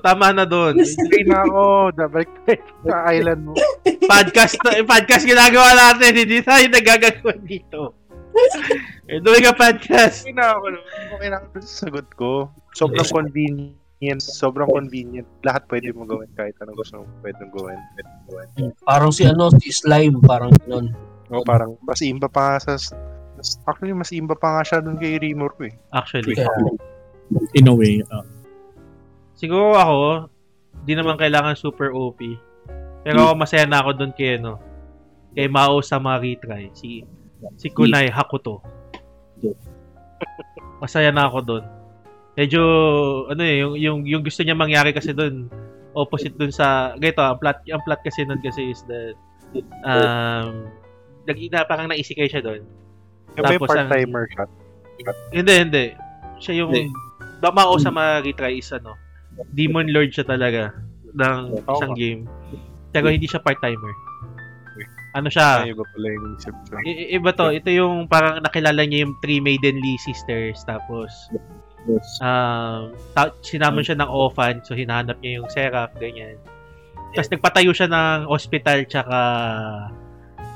Tama 0.00 0.32
na 0.32 0.48
doon. 0.48 0.80
Hindi 0.80 1.20
na 1.28 1.44
ako. 1.44 1.62
Dabalik 1.92 2.32
sa 2.88 2.96
island 3.12 3.40
mo. 3.44 3.52
podcast 4.08 4.56
na, 4.64 4.80
podcast 4.80 5.24
ginagawa 5.28 5.76
natin. 5.76 6.16
Hindi 6.16 6.40
tayo 6.40 6.64
nagagagawa 6.72 7.32
dito. 7.44 7.92
We're 9.04 9.20
doing 9.20 9.44
a 9.44 9.52
podcast. 9.52 10.24
Okay 10.24 10.32
na 10.32 10.56
ako. 10.56 10.66
Okay 11.20 11.28
na 11.28 11.36
ako 11.44 11.60
sa 11.60 11.72
sagot 11.84 12.08
ko. 12.16 12.48
Sobrang 12.72 13.08
convenient. 13.12 14.20
Sobrang 14.24 14.68
convenient. 14.72 15.28
Lahat 15.44 15.68
pwede 15.68 15.92
mo 15.92 16.08
gawin 16.08 16.32
kahit 16.32 16.56
anong 16.64 16.80
gusto 16.80 17.04
mo 17.04 17.06
pwede 17.20 17.36
mong 17.44 17.52
gawin. 17.52 17.80
Pwede 17.92 18.08
mong 18.08 18.26
gawin. 18.32 18.48
Parang 18.88 19.12
si 19.12 19.22
ano, 19.28 19.52
si 19.60 19.68
Slime, 19.68 20.16
parang 20.24 20.56
ganun. 20.64 20.96
O 21.28 21.44
parang 21.44 21.76
mas 21.84 22.00
imba 22.00 22.32
pa 22.32 22.56
sa 22.56 22.80
Actually, 23.66 23.94
mas 23.94 24.10
imba 24.14 24.38
pa 24.38 24.58
nga 24.58 24.62
siya 24.62 24.78
dun 24.78 24.96
kay 24.96 25.18
Rimor 25.18 25.54
ko 25.58 25.66
eh. 25.66 25.74
Actually. 25.90 26.38
Kaya, 26.38 26.50
In 27.56 27.70
a 27.70 27.74
way, 27.74 28.04
uh, 28.12 28.26
Siguro 29.34 29.74
ako, 29.74 30.30
di 30.86 30.94
naman 30.94 31.18
kailangan 31.18 31.58
super 31.58 31.90
OP. 31.90 32.20
Pero 33.02 33.26
ako 33.26 33.34
masaya 33.34 33.66
na 33.66 33.82
ako 33.82 33.90
doon 33.98 34.12
kay 34.14 34.38
ano, 34.38 34.62
kay 35.34 35.50
Mao 35.50 35.82
sa 35.82 35.98
mga 35.98 36.22
retry, 36.22 36.70
si 36.76 37.02
si 37.58 37.66
Kunai 37.74 38.06
Hakuto. 38.06 38.62
Masaya 40.78 41.10
na 41.10 41.26
ako 41.26 41.38
doon. 41.42 41.64
Medyo 42.38 42.62
ano 43.28 43.42
eh, 43.42 43.56
yung 43.58 43.74
yung 43.74 43.98
yung 44.06 44.22
gusto 44.22 44.46
niya 44.46 44.54
mangyari 44.54 44.94
kasi 44.94 45.10
doon 45.10 45.50
opposite 45.92 46.38
doon 46.38 46.54
sa 46.54 46.94
ganito, 46.96 47.20
ang 47.20 47.42
plot 47.42 47.66
ang 47.68 47.82
plot 47.82 48.00
kasi 48.06 48.22
noon 48.22 48.40
kasi 48.40 48.70
is 48.70 48.80
that 48.86 49.18
um 49.84 50.70
nag 51.26 51.38
na, 51.50 51.66
parang 51.66 51.90
naisikay 51.90 52.30
siya 52.30 52.42
doon. 52.42 52.62
Yung 53.38 53.44
Tapos 53.48 53.68
part-timer 53.68 54.24
siya? 54.32 54.44
Hindi, 55.32 55.54
hindi. 55.56 55.84
Siya 56.38 56.54
yung 56.64 56.72
Damao 57.42 57.74
sa 57.74 57.90
mga 57.90 58.22
retry 58.22 58.62
is 58.62 58.70
ano, 58.70 58.94
Demon 59.50 59.90
Lord 59.90 60.14
siya 60.14 60.22
talaga 60.22 60.70
ng 61.16 61.58
isang 61.58 61.92
game. 61.98 62.22
Pero 62.94 63.08
hindi 63.10 63.26
siya 63.26 63.42
part-timer. 63.42 63.92
Ano 65.12 65.28
siya? 65.28 65.66
Ay, 65.66 65.76
iba 65.76 65.84
pala 65.84 66.08
yung 66.08 66.26
isip 66.40 66.54
ko. 66.70 66.80
I- 66.88 67.08
iba 67.20 67.30
to. 67.36 67.52
Ito 67.52 67.68
yung 67.68 68.08
parang 68.08 68.40
nakilala 68.40 68.80
niya 68.88 69.04
yung 69.04 69.12
three 69.20 69.44
Maidenly 69.44 70.00
sisters. 70.00 70.64
Tapos, 70.64 71.12
um, 72.24 72.96
ta- 73.12 73.36
sinamon 73.44 73.84
siya 73.84 74.00
ng 74.00 74.08
orphan. 74.08 74.64
So, 74.64 74.72
hinahanap 74.72 75.20
niya 75.20 75.42
yung 75.42 75.48
Seraph, 75.52 75.92
ganyan. 76.00 76.40
Tapos, 77.12 77.28
nagpatayo 77.28 77.76
siya 77.76 77.92
ng 77.92 78.24
hospital 78.24 78.88
tsaka 78.88 79.18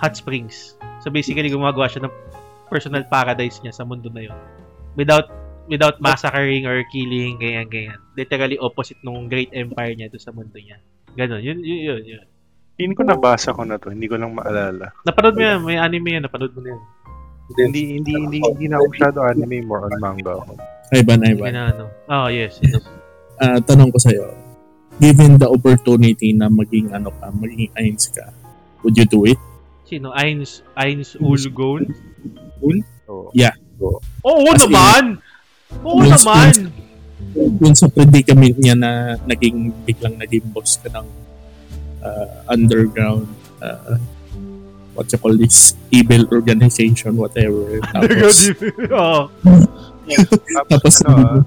hot 0.00 0.14
springs. 0.16 0.80
So, 1.04 1.12
basically, 1.12 1.52
gumagawa 1.52 1.92
siya 1.92 2.08
ng 2.08 2.14
personal 2.68 3.06
paradise 3.06 3.62
niya 3.62 3.72
sa 3.74 3.86
mundo 3.86 4.10
na 4.10 4.26
yun. 4.26 4.38
Without 4.98 5.28
without 5.66 5.98
massacring 5.98 6.64
or 6.66 6.82
killing, 6.90 7.38
ganyan, 7.38 7.66
ganyan. 7.66 7.98
Literally 8.14 8.58
opposite 8.58 8.98
nung 9.02 9.26
great 9.26 9.50
empire 9.54 9.92
niya 9.94 10.10
doon 10.10 10.22
sa 10.22 10.32
mundo 10.34 10.56
niya. 10.56 10.78
Ganon. 11.16 11.42
Yun, 11.42 11.58
yun, 11.64 11.80
yun, 11.82 12.02
yun. 12.04 12.26
Hindi 12.76 12.92
ko 12.92 13.02
nabasa 13.08 13.56
ko 13.56 13.64
na 13.64 13.80
to. 13.80 13.88
Hindi 13.88 14.04
ko 14.06 14.20
lang 14.20 14.36
maalala. 14.36 14.92
Napanood 15.08 15.34
mo 15.34 15.42
yan. 15.42 15.58
May 15.64 15.80
anime 15.80 16.08
yan. 16.20 16.22
Napanood 16.28 16.52
mo 16.52 16.60
na 16.60 16.76
yan. 16.76 16.82
Hindi, 17.46 17.80
hindi, 17.96 18.12
hindi, 18.20 18.38
hindi 18.42 18.66
na 18.68 18.76
ako 18.76 18.86
masyado 18.92 19.18
anime. 19.24 19.56
More 19.64 19.88
on 19.88 19.96
manga 19.96 20.32
ako. 20.36 20.52
Ivan, 20.92 21.24
Ivan. 21.24 21.46
Ginano. 21.50 21.84
Oh, 22.10 22.28
yes. 22.28 22.60
yes. 22.60 22.84
Ah, 23.40 23.58
tanong 23.64 23.90
ko 23.90 23.98
sa'yo, 24.00 24.32
given 25.00 25.36
the 25.40 25.48
opportunity 25.48 26.32
na 26.32 26.48
maging 26.48 26.92
ano 26.92 27.12
ka, 27.16 27.28
maging 27.32 27.68
Ains 27.76 28.08
ka, 28.12 28.32
would 28.80 28.96
you 28.96 29.04
do 29.08 29.24
it? 29.28 29.40
Sino? 29.84 30.12
Eins, 30.12 30.64
Eins 30.76 31.16
Ulgon? 31.20 31.90
So, 33.06 33.30
Oo 34.26 34.48
As 34.50 34.62
in, 34.64 34.72
naman! 34.72 35.04
Oo 35.84 36.00
Dun- 36.02 36.12
naman! 36.12 36.52
Dun 37.36 37.74
sa 37.76 37.86
predicament 37.92 38.56
niya 38.56 38.74
na 38.74 39.20
naging, 39.28 39.72
biglang 39.84 40.16
naging 40.16 40.44
boss 40.50 40.80
ka 40.80 40.88
ng 40.88 41.06
ah, 42.00 42.28
underground, 42.48 43.28
ah, 43.60 44.00
what 44.96 45.06
you 45.12 45.18
call 45.20 45.36
this, 45.36 45.76
evil 45.92 46.24
organization, 46.32 47.14
whatever. 47.20 47.80
Tapos, 47.92 48.36
Oo. 48.96 49.20
tapos 50.66 50.94
ano, 51.04 51.12
ah, 51.12 51.38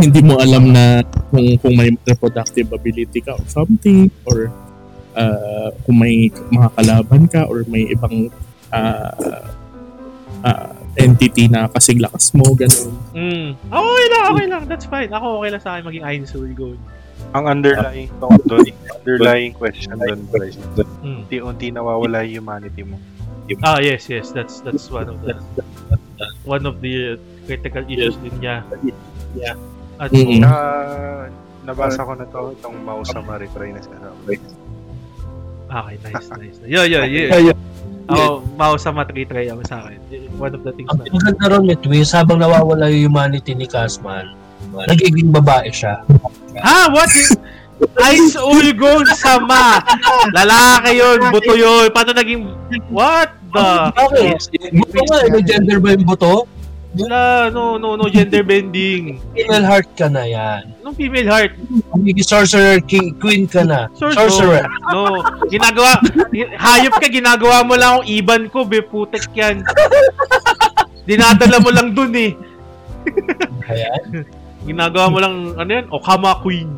hindi 0.00 0.20
mo 0.24 0.40
alam 0.40 0.72
na 0.72 1.04
kung 1.28 1.60
kung 1.60 1.74
may 1.76 1.92
reproductive 1.92 2.72
ability 2.72 3.20
ka 3.20 3.36
or 3.36 3.44
something 3.48 4.08
or 4.24 4.48
uh, 5.12 5.68
kung 5.84 6.00
may 6.00 6.32
mga 6.48 6.68
kalaban 6.72 7.22
ka 7.28 7.44
or 7.44 7.68
may 7.68 7.84
ibang 7.92 8.32
uh, 8.72 9.44
uh, 10.42 10.72
entity 10.96 11.46
na 11.46 11.68
kasing 11.70 12.00
lakas 12.02 12.34
mo, 12.34 12.44
ganun. 12.54 12.92
Mm. 13.14 13.48
Okay 13.68 14.06
lang, 14.10 14.24
okay 14.32 14.46
lang. 14.46 14.62
That's 14.66 14.86
fine. 14.86 15.10
Ako 15.10 15.40
okay 15.40 15.50
lang 15.54 15.62
sa 15.62 15.70
akin 15.76 15.84
maging 15.86 16.04
Eins 16.04 16.32
Ulgon. 16.34 16.78
ang 17.30 17.46
underlying 17.46 18.10
thought 18.18 18.42
doon, 18.48 18.66
underlying 18.90 19.54
question 19.54 19.94
doon, 19.94 20.18
guys, 20.34 20.58
Mm. 21.04 21.22
unti-unti 21.22 21.70
nawawala 21.70 22.26
yung 22.26 22.42
humanity 22.42 22.82
mo. 22.82 22.98
Ah, 23.62 23.78
yes, 23.78 24.06
yes. 24.06 24.30
That's 24.30 24.62
that's 24.62 24.90
one 24.90 25.10
of 25.10 25.18
the 25.22 25.34
one 26.46 26.66
of 26.66 26.78
the 26.78 27.14
uh, 27.14 27.22
critical 27.46 27.82
issues 27.86 28.14
din 28.22 28.34
niya. 28.38 28.62
Yeah. 29.34 29.58
At 29.98 30.10
Mm-mm. 30.14 30.38
Saka, 30.42 30.60
nabasa 31.66 32.00
ko 32.02 32.12
na 32.14 32.26
to, 32.30 32.54
itong 32.56 32.78
mouse 32.82 33.10
sa 33.10 33.20
retry 33.20 33.74
na 33.74 33.82
siya. 33.82 33.98
Okay, 35.70 35.96
nice, 36.02 36.28
nice. 36.34 36.58
Yo, 36.66 36.82
yo, 36.82 37.02
yo. 37.06 37.30
Ako, 37.30 37.50
mouse 38.58 38.84
sa 38.84 38.90
matritry 38.90 39.48
ako 39.50 39.62
sa 39.66 39.86
akin. 39.86 39.98
One 40.36 40.52
of 40.54 40.62
the 40.66 40.72
things 40.74 40.88
ang 40.90 41.02
na... 41.02 41.10
maganda 41.10 41.44
ron 41.50 41.64
may 41.66 41.78
twist, 41.78 42.12
habang 42.12 42.42
nawawala 42.42 42.90
yung 42.90 43.12
humanity 43.12 43.54
ni 43.54 43.64
Casman, 43.64 44.34
nagiging 44.74 45.30
babae 45.30 45.70
siya. 45.70 46.02
Ha? 46.60 46.90
What? 46.90 47.10
Ice 48.12 48.36
Ulgon 48.36 49.08
sama! 49.16 49.80
Lalaki 50.36 51.00
yun, 51.00 51.18
buto 51.32 51.56
yun. 51.56 51.88
Paano 51.90 52.12
naging... 52.12 52.52
What 52.92 53.32
the? 53.56 53.88
Bakit? 53.96 54.36
Buto 54.76 55.00
nga, 55.08 55.18
eh, 55.24 55.28
may 55.32 55.42
gender 55.48 55.80
ba 55.80 55.96
yung 55.96 56.04
buto? 56.04 56.44
Wala, 56.90 57.54
no, 57.54 57.78
no, 57.78 57.94
no 57.94 58.10
gender 58.10 58.42
bending. 58.42 59.22
Female 59.30 59.62
heart 59.62 59.86
ka 59.94 60.10
na 60.10 60.26
yan. 60.26 60.74
Anong 60.82 60.98
female 60.98 61.30
heart? 61.30 61.54
Magiging 61.94 62.26
sorcerer 62.26 62.82
king, 62.82 63.14
queen 63.22 63.46
ka 63.46 63.62
na. 63.62 63.86
Sor- 63.94 64.10
Sorcerer. 64.10 64.66
No, 64.90 65.22
ginagawa, 65.46 66.02
hayop 66.58 66.98
ka, 66.98 67.06
ginagawa 67.06 67.62
mo 67.62 67.78
lang 67.78 68.02
ang 68.02 68.06
iban 68.10 68.50
ko, 68.50 68.66
be, 68.66 68.82
putek 68.82 69.22
yan. 69.38 69.62
Dinadala 71.06 71.62
mo 71.62 71.70
lang 71.70 71.94
dun 71.94 72.10
eh. 72.18 72.34
Ayan. 73.70 74.26
Ginagawa 74.66 75.06
mo 75.14 75.18
lang, 75.22 75.34
ano 75.54 75.70
yan, 75.70 75.86
Okama 75.94 76.42
Queen. 76.42 76.74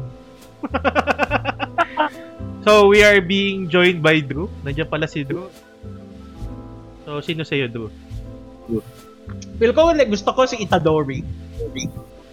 so, 2.68 2.92
we 2.92 3.00
are 3.00 3.24
being 3.24 3.64
joined 3.64 4.04
by 4.04 4.20
Drew. 4.20 4.52
Nandiyan 4.60 4.92
pala 4.92 5.08
si 5.08 5.24
Drew. 5.24 5.48
So, 7.08 7.24
sino 7.24 7.48
sa'yo, 7.48 7.64
Drew? 7.72 7.88
Feel 9.59 9.73
ko, 9.73 9.95
like, 9.95 10.11
gusto 10.11 10.31
ko 10.35 10.47
si 10.47 10.61
Itadori. 10.62 11.23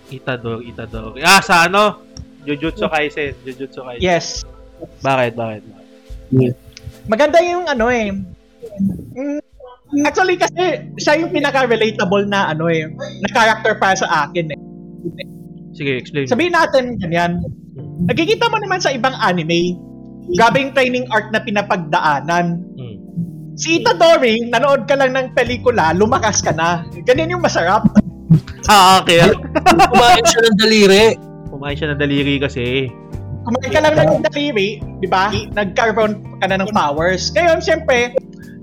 Itadori, 0.09 0.73
Itadori. 0.73 1.19
Ah, 1.21 1.41
sa 1.41 1.69
ano? 1.69 2.05
Jujutsu 2.47 2.89
Kaisen, 2.89 3.35
Jujutsu 3.45 3.85
Kaisen. 3.85 4.01
Yes. 4.01 4.41
Bakit, 5.03 5.35
bakit? 5.35 5.61
Maganda 7.05 7.37
yung 7.43 7.67
ano 7.67 7.91
eh. 7.91 8.15
Mm, 9.13 9.41
Actually 10.05 10.37
kasi 10.37 10.85
siya 11.01 11.17
yung 11.17 11.33
pinaka-relatable 11.33 12.29
na 12.29 12.53
ano 12.53 12.69
eh, 12.69 12.85
na 12.93 13.29
character 13.33 13.73
para 13.81 13.97
sa 13.97 14.29
akin 14.29 14.53
eh. 14.53 14.59
Sige, 15.73 15.97
explain. 15.97 16.29
Sabihin 16.29 16.53
natin 16.53 17.01
ganyan. 17.01 17.41
Nagkikita 18.05 18.53
mo 18.53 18.61
naman 18.61 18.77
sa 18.77 18.93
ibang 18.93 19.17
anime, 19.17 19.73
grabe 20.37 20.61
yung 20.61 20.73
training 20.77 21.09
arc 21.09 21.33
na 21.33 21.41
pinapagdaanan. 21.41 22.61
Si 23.59 23.83
Itadori, 23.83 24.47
nanood 24.47 24.87
ka 24.87 24.95
lang 24.95 25.11
ng 25.19 25.35
pelikula, 25.35 25.91
lumakas 25.91 26.39
ka 26.39 26.55
na. 26.55 26.87
Ganyan 27.03 27.35
yung 27.35 27.43
masarap. 27.43 27.83
Ah, 28.71 28.95
okay. 29.03 29.19
Kumain 29.91 30.23
siya 30.23 30.41
ng 30.47 30.55
daliri. 30.55 31.05
Kumain 31.51 31.75
siya 31.75 31.91
ng 31.91 31.99
daliri 31.99 32.39
kasi. 32.39 32.87
Kumain 33.43 33.67
ka 33.67 33.83
lang 33.83 33.99
ng 33.99 34.23
daliri, 34.23 34.79
di 35.03 35.07
ba? 35.11 35.35
Nagkaroon 35.51 36.39
ka 36.39 36.47
na 36.47 36.63
ng 36.63 36.71
powers. 36.71 37.35
Ngayon, 37.35 37.59
siyempre, 37.59 38.15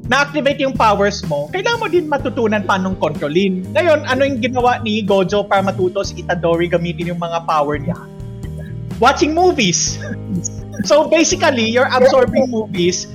na-activate 0.09 0.65
yung 0.65 0.73
powers 0.73 1.21
mo, 1.29 1.53
kailangan 1.53 1.77
mo 1.77 1.87
din 1.93 2.09
matutunan 2.09 2.65
paano 2.65 2.97
kontrolin. 2.97 3.69
Ngayon, 3.77 4.09
ano 4.09 4.25
yung 4.25 4.41
ginawa 4.41 4.81
ni 4.81 5.05
Gojo 5.05 5.45
para 5.45 5.61
matuto 5.61 6.09
si 6.09 6.25
Itadori 6.25 6.73
gamitin 6.73 7.13
yung 7.13 7.21
mga 7.21 7.45
power 7.45 7.77
niya? 7.77 8.01
Watching 8.97 9.37
movies. 9.37 10.01
so 10.89 11.05
basically, 11.05 11.69
you're 11.69 11.93
absorbing 11.93 12.49
movies, 12.49 13.13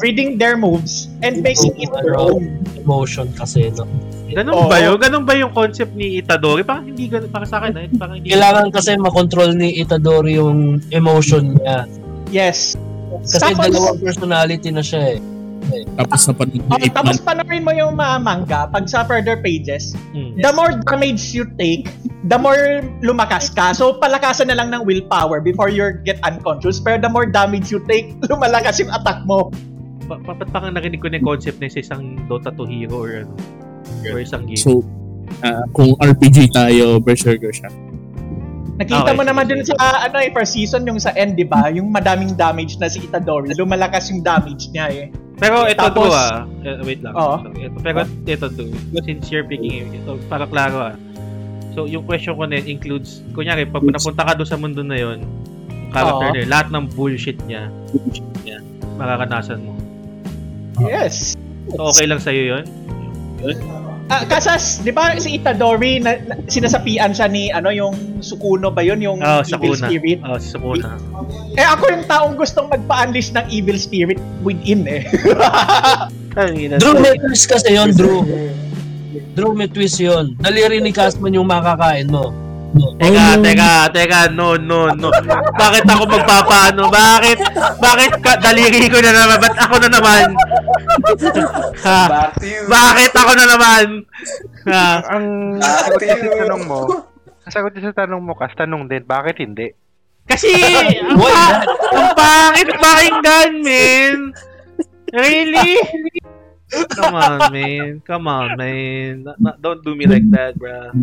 reading 0.00 0.38
their 0.38 0.56
moves, 0.56 1.08
and 1.22 1.42
making 1.42 1.74
it 1.78 1.90
your 2.02 2.18
own. 2.18 2.62
Emotion 2.78 3.30
kasi, 3.34 3.70
no? 3.74 3.86
Ganun 4.32 4.54
Oo. 4.56 4.68
ba 4.68 4.80
yun? 4.80 4.96
Ganun 4.96 5.24
ba 5.28 5.36
yung 5.36 5.52
concept 5.52 5.92
ni 5.92 6.24
Itadori? 6.24 6.64
Parang 6.64 6.88
hindi 6.88 7.04
ganun. 7.06 7.28
Para 7.28 7.44
sa 7.44 7.60
akin, 7.60 7.72
eh. 7.76 7.86
Parang 8.00 8.16
hindi. 8.16 8.32
Kailangan 8.32 8.72
kasi 8.72 8.96
makontrol 8.96 9.52
ni 9.52 9.76
Itadori 9.84 10.40
yung 10.40 10.80
emotion 10.88 11.52
niya. 11.60 11.84
Yes. 12.32 12.74
Kasi 13.20 13.52
Tapos- 13.52 13.68
dalawang 13.68 14.00
personality 14.00 14.72
na 14.72 14.80
siya 14.80 15.16
eh. 15.16 15.31
Tapos 15.94 16.20
na 16.22 16.32
panood 16.32 16.62
Oh, 16.64 16.76
ni 16.76 16.86
Ape 16.86 16.92
tapos 16.92 17.16
Man. 17.16 17.24
panoorin 17.24 17.62
mo 17.62 17.72
yung 17.72 17.92
mga 17.94 18.16
manga 18.18 18.60
pag 18.66 18.84
sa 18.84 19.02
further 19.02 19.38
pages, 19.38 19.94
Hmm. 20.10 20.34
the 20.36 20.50
more 20.50 20.74
damage 20.76 21.30
you 21.30 21.46
take, 21.54 21.86
the 22.24 22.36
more 22.36 22.82
lumakas 23.00 23.48
ka. 23.48 23.70
So, 23.70 23.96
palakasan 23.96 24.48
na 24.48 24.56
lang 24.56 24.70
ng 24.70 24.82
willpower 24.82 25.38
before 25.38 25.68
you 25.68 25.98
get 26.02 26.18
unconscious. 26.22 26.76
Pero 26.76 26.96
the 26.96 27.08
more 27.08 27.24
damage 27.24 27.68
you 27.68 27.82
take, 27.82 28.14
lumalakas 28.30 28.78
yung 28.78 28.90
attack 28.90 29.22
mo. 29.22 29.48
Pa- 30.04 30.18
pa- 30.18 30.44
parang 30.44 30.74
narinig 30.74 30.98
ko 30.98 31.06
na 31.06 31.16
yung 31.16 31.28
concept 31.28 31.58
na 31.58 31.66
sa 31.66 31.78
isang 31.78 32.18
Dota 32.26 32.50
2 32.50 32.66
hero 32.66 32.96
or 32.96 33.10
ano? 33.22 33.32
Or 34.04 34.18
isang 34.18 34.44
game. 34.44 34.58
So, 34.58 34.82
ah, 35.40 35.62
kung 35.70 35.94
RPG 35.96 36.50
tayo, 36.50 36.98
Berserker 36.98 37.50
siya. 37.50 37.70
Nakita 38.72 39.12
Okay, 39.12 39.16
mo 39.16 39.22
naman 39.22 39.44
dun 39.52 39.60
sa 39.68 39.76
ano 40.08 40.16
eh, 40.16 40.32
first 40.32 40.56
season, 40.56 40.88
yung 40.88 40.96
sa 40.96 41.12
end, 41.12 41.36
di 41.36 41.44
ba? 41.44 41.68
Yung 41.68 41.92
madaming 41.92 42.32
damage 42.32 42.80
na 42.80 42.88
si 42.88 43.04
Itadori. 43.04 43.52
Lumalakas 43.52 44.08
yung 44.08 44.24
damage 44.24 44.72
niya 44.72 44.88
eh. 44.88 45.06
Pero 45.36 45.68
ito 45.68 45.76
Tapos- 45.76 46.08
do 46.08 46.16
ah. 46.16 46.48
Eh, 46.64 46.80
wait 46.86 47.04
lang. 47.04 47.12
Oo. 47.12 47.36
Sorry. 47.44 47.68
Ito, 47.68 47.76
pero 47.84 47.98
ito 48.06 48.46
do. 48.48 48.64
Since 49.04 49.28
you're 49.28 49.44
picking 49.44 49.92
ito, 49.92 50.16
para 50.32 50.48
klaro 50.48 50.92
ah. 50.92 50.94
So, 51.72 51.88
yung 51.88 52.04
question 52.04 52.36
ko 52.36 52.44
na 52.44 52.60
yun 52.60 52.76
includes, 52.78 53.24
kunyari, 53.32 53.64
pag 53.64 53.84
napunta 53.84 54.24
ka 54.24 54.32
doon 54.36 54.48
sa 54.48 54.60
mundo 54.60 54.84
na 54.84 54.96
yun, 54.96 55.24
yung 55.68 55.92
character 55.92 56.28
Oo. 56.28 56.34
niya, 56.36 56.44
lahat 56.48 56.68
ng 56.68 56.84
bullshit 56.92 57.38
niya, 57.48 57.72
niya, 58.44 58.60
makakanasan 59.00 59.60
mo. 59.64 59.72
Yes. 60.84 61.32
So, 61.72 61.92
okay 61.92 62.04
lang 62.08 62.20
sa'yo 62.20 62.42
yun? 62.56 62.64
Ah, 64.12 64.28
kasas, 64.28 64.84
di 64.84 64.92
ba 64.92 65.16
si 65.16 65.40
Itadori, 65.40 65.96
na, 65.96 66.20
na- 66.20 66.36
sinasapian 66.44 67.16
siya 67.16 67.32
ni, 67.32 67.48
ano, 67.48 67.72
yung 67.72 68.20
Sukuno 68.20 68.68
ba 68.68 68.84
yun? 68.84 69.00
Yung 69.00 69.18
Oo, 69.18 69.40
evil 69.40 69.72
Sukuna. 69.72 69.88
spirit. 69.88 70.18
Oh, 70.20 70.36
Sukuna. 70.36 71.00
Eh, 71.56 71.64
ako 71.64 71.84
yung 71.88 72.04
taong 72.04 72.34
gustong 72.36 72.68
magpa-unleash 72.68 73.32
ng 73.32 73.48
evil 73.48 73.80
spirit 73.80 74.20
within 74.44 74.84
eh. 74.84 75.08
Drew, 76.80 76.96
may 77.00 77.16
twist 77.16 77.48
kasi 77.48 77.72
yun, 77.72 77.96
Drew. 77.96 78.20
Drew, 79.32 79.56
may 79.56 79.68
twist 79.68 79.96
yun. 79.96 80.36
Daliri 80.36 80.84
ni 80.84 80.92
Castman 80.92 81.32
yung 81.32 81.48
makakain 81.48 82.12
mo. 82.12 82.32
Teka, 82.72 83.26
teka, 83.44 83.72
teka, 83.92 84.20
no, 84.32 84.56
no, 84.56 84.88
no. 84.96 85.12
Bakit 85.60 85.84
ako 85.84 86.08
magpapaano? 86.08 86.88
Bakit? 86.88 87.38
Bakit 87.76 88.12
ka, 88.24 88.32
daliri 88.40 88.88
ko 88.88 88.96
na 89.04 89.12
naman? 89.12 89.36
Ba't 89.44 89.56
ako 89.60 89.74
na 89.76 89.88
naman? 89.92 90.24
ha? 91.84 92.32
Bakit 92.68 93.12
ako 93.12 93.30
na 93.36 93.44
naman? 93.44 93.84
Ha? 94.72 94.88
Ang 95.12 95.26
sagot 95.60 96.00
niya 96.00 96.16
sa 96.16 96.32
tanong 96.48 96.62
mo, 96.64 96.80
ang 97.44 97.52
sagot 97.52 97.70
niya 97.76 97.84
sa 97.92 97.96
tanong 98.06 98.22
mo, 98.24 98.32
kas 98.32 98.54
tanong 98.56 98.82
din, 98.88 99.04
bakit 99.04 99.36
hindi? 99.44 99.68
Kasi, 100.24 100.54
ang, 101.02 101.18
not? 101.18 101.66
ang 101.92 102.08
pangit 102.16 102.70
pakinggan, 102.78 103.52
man. 103.60 104.18
Really? 105.12 105.76
Come 106.96 107.16
on, 107.20 107.38
man. 107.52 108.00
Come 108.06 108.26
on, 108.30 108.48
man. 108.56 109.28
Don't 109.60 109.84
do 109.84 109.92
me 109.92 110.08
like 110.08 110.24
that, 110.32 110.56
bruh. 110.56 110.94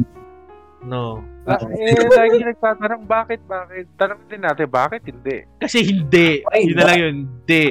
No. 0.81 1.21
Ah, 1.49 1.57
eh, 1.65 2.05
lagi 2.21 2.37
nagtatanong, 2.45 3.03
bakit, 3.09 3.41
bakit? 3.43 3.89
Tanong 3.97 4.21
din 4.29 4.41
natin, 4.45 4.67
bakit 4.69 5.01
hindi? 5.03 5.41
Kasi 5.57 5.81
hindi. 5.81 6.45
Why 6.45 6.61
Yun 6.61 6.75
na 6.77 6.83
lang 6.85 6.99
yun. 7.01 7.15
Hindi. 7.41 7.63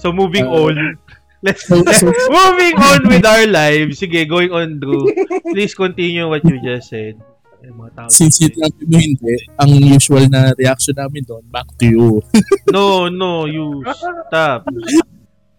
So, 0.00 0.10
moving 0.10 0.48
Uh, 0.48 0.64
on. 0.64 0.74
Let's, 1.38 1.68
So, 1.68 1.78
let's 1.84 2.00
so, 2.02 2.10
moving 2.10 2.74
on 2.74 3.00
with 3.06 3.22
our 3.22 3.46
lives. 3.46 4.00
Sige, 4.00 4.24
going 4.24 4.50
on, 4.50 4.80
Drew. 4.80 5.06
Please 5.52 5.76
continue 5.76 6.26
what 6.26 6.42
you 6.42 6.58
just 6.58 6.90
said. 6.90 7.14
Ay, 7.58 7.74
mga 7.74 7.90
tao 7.94 8.06
since 8.06 8.38
dito. 8.38 8.54
sinabi 8.54 8.82
mo 8.86 8.96
hindi, 8.96 9.34
ang 9.58 9.70
usual 9.82 10.24
na 10.30 10.54
reaction 10.54 10.94
namin 10.94 11.26
doon, 11.26 11.42
back 11.50 11.66
to 11.74 11.86
you. 11.90 12.08
No, 12.74 13.10
no, 13.10 13.50
you 13.50 13.82
stop. 14.30 14.62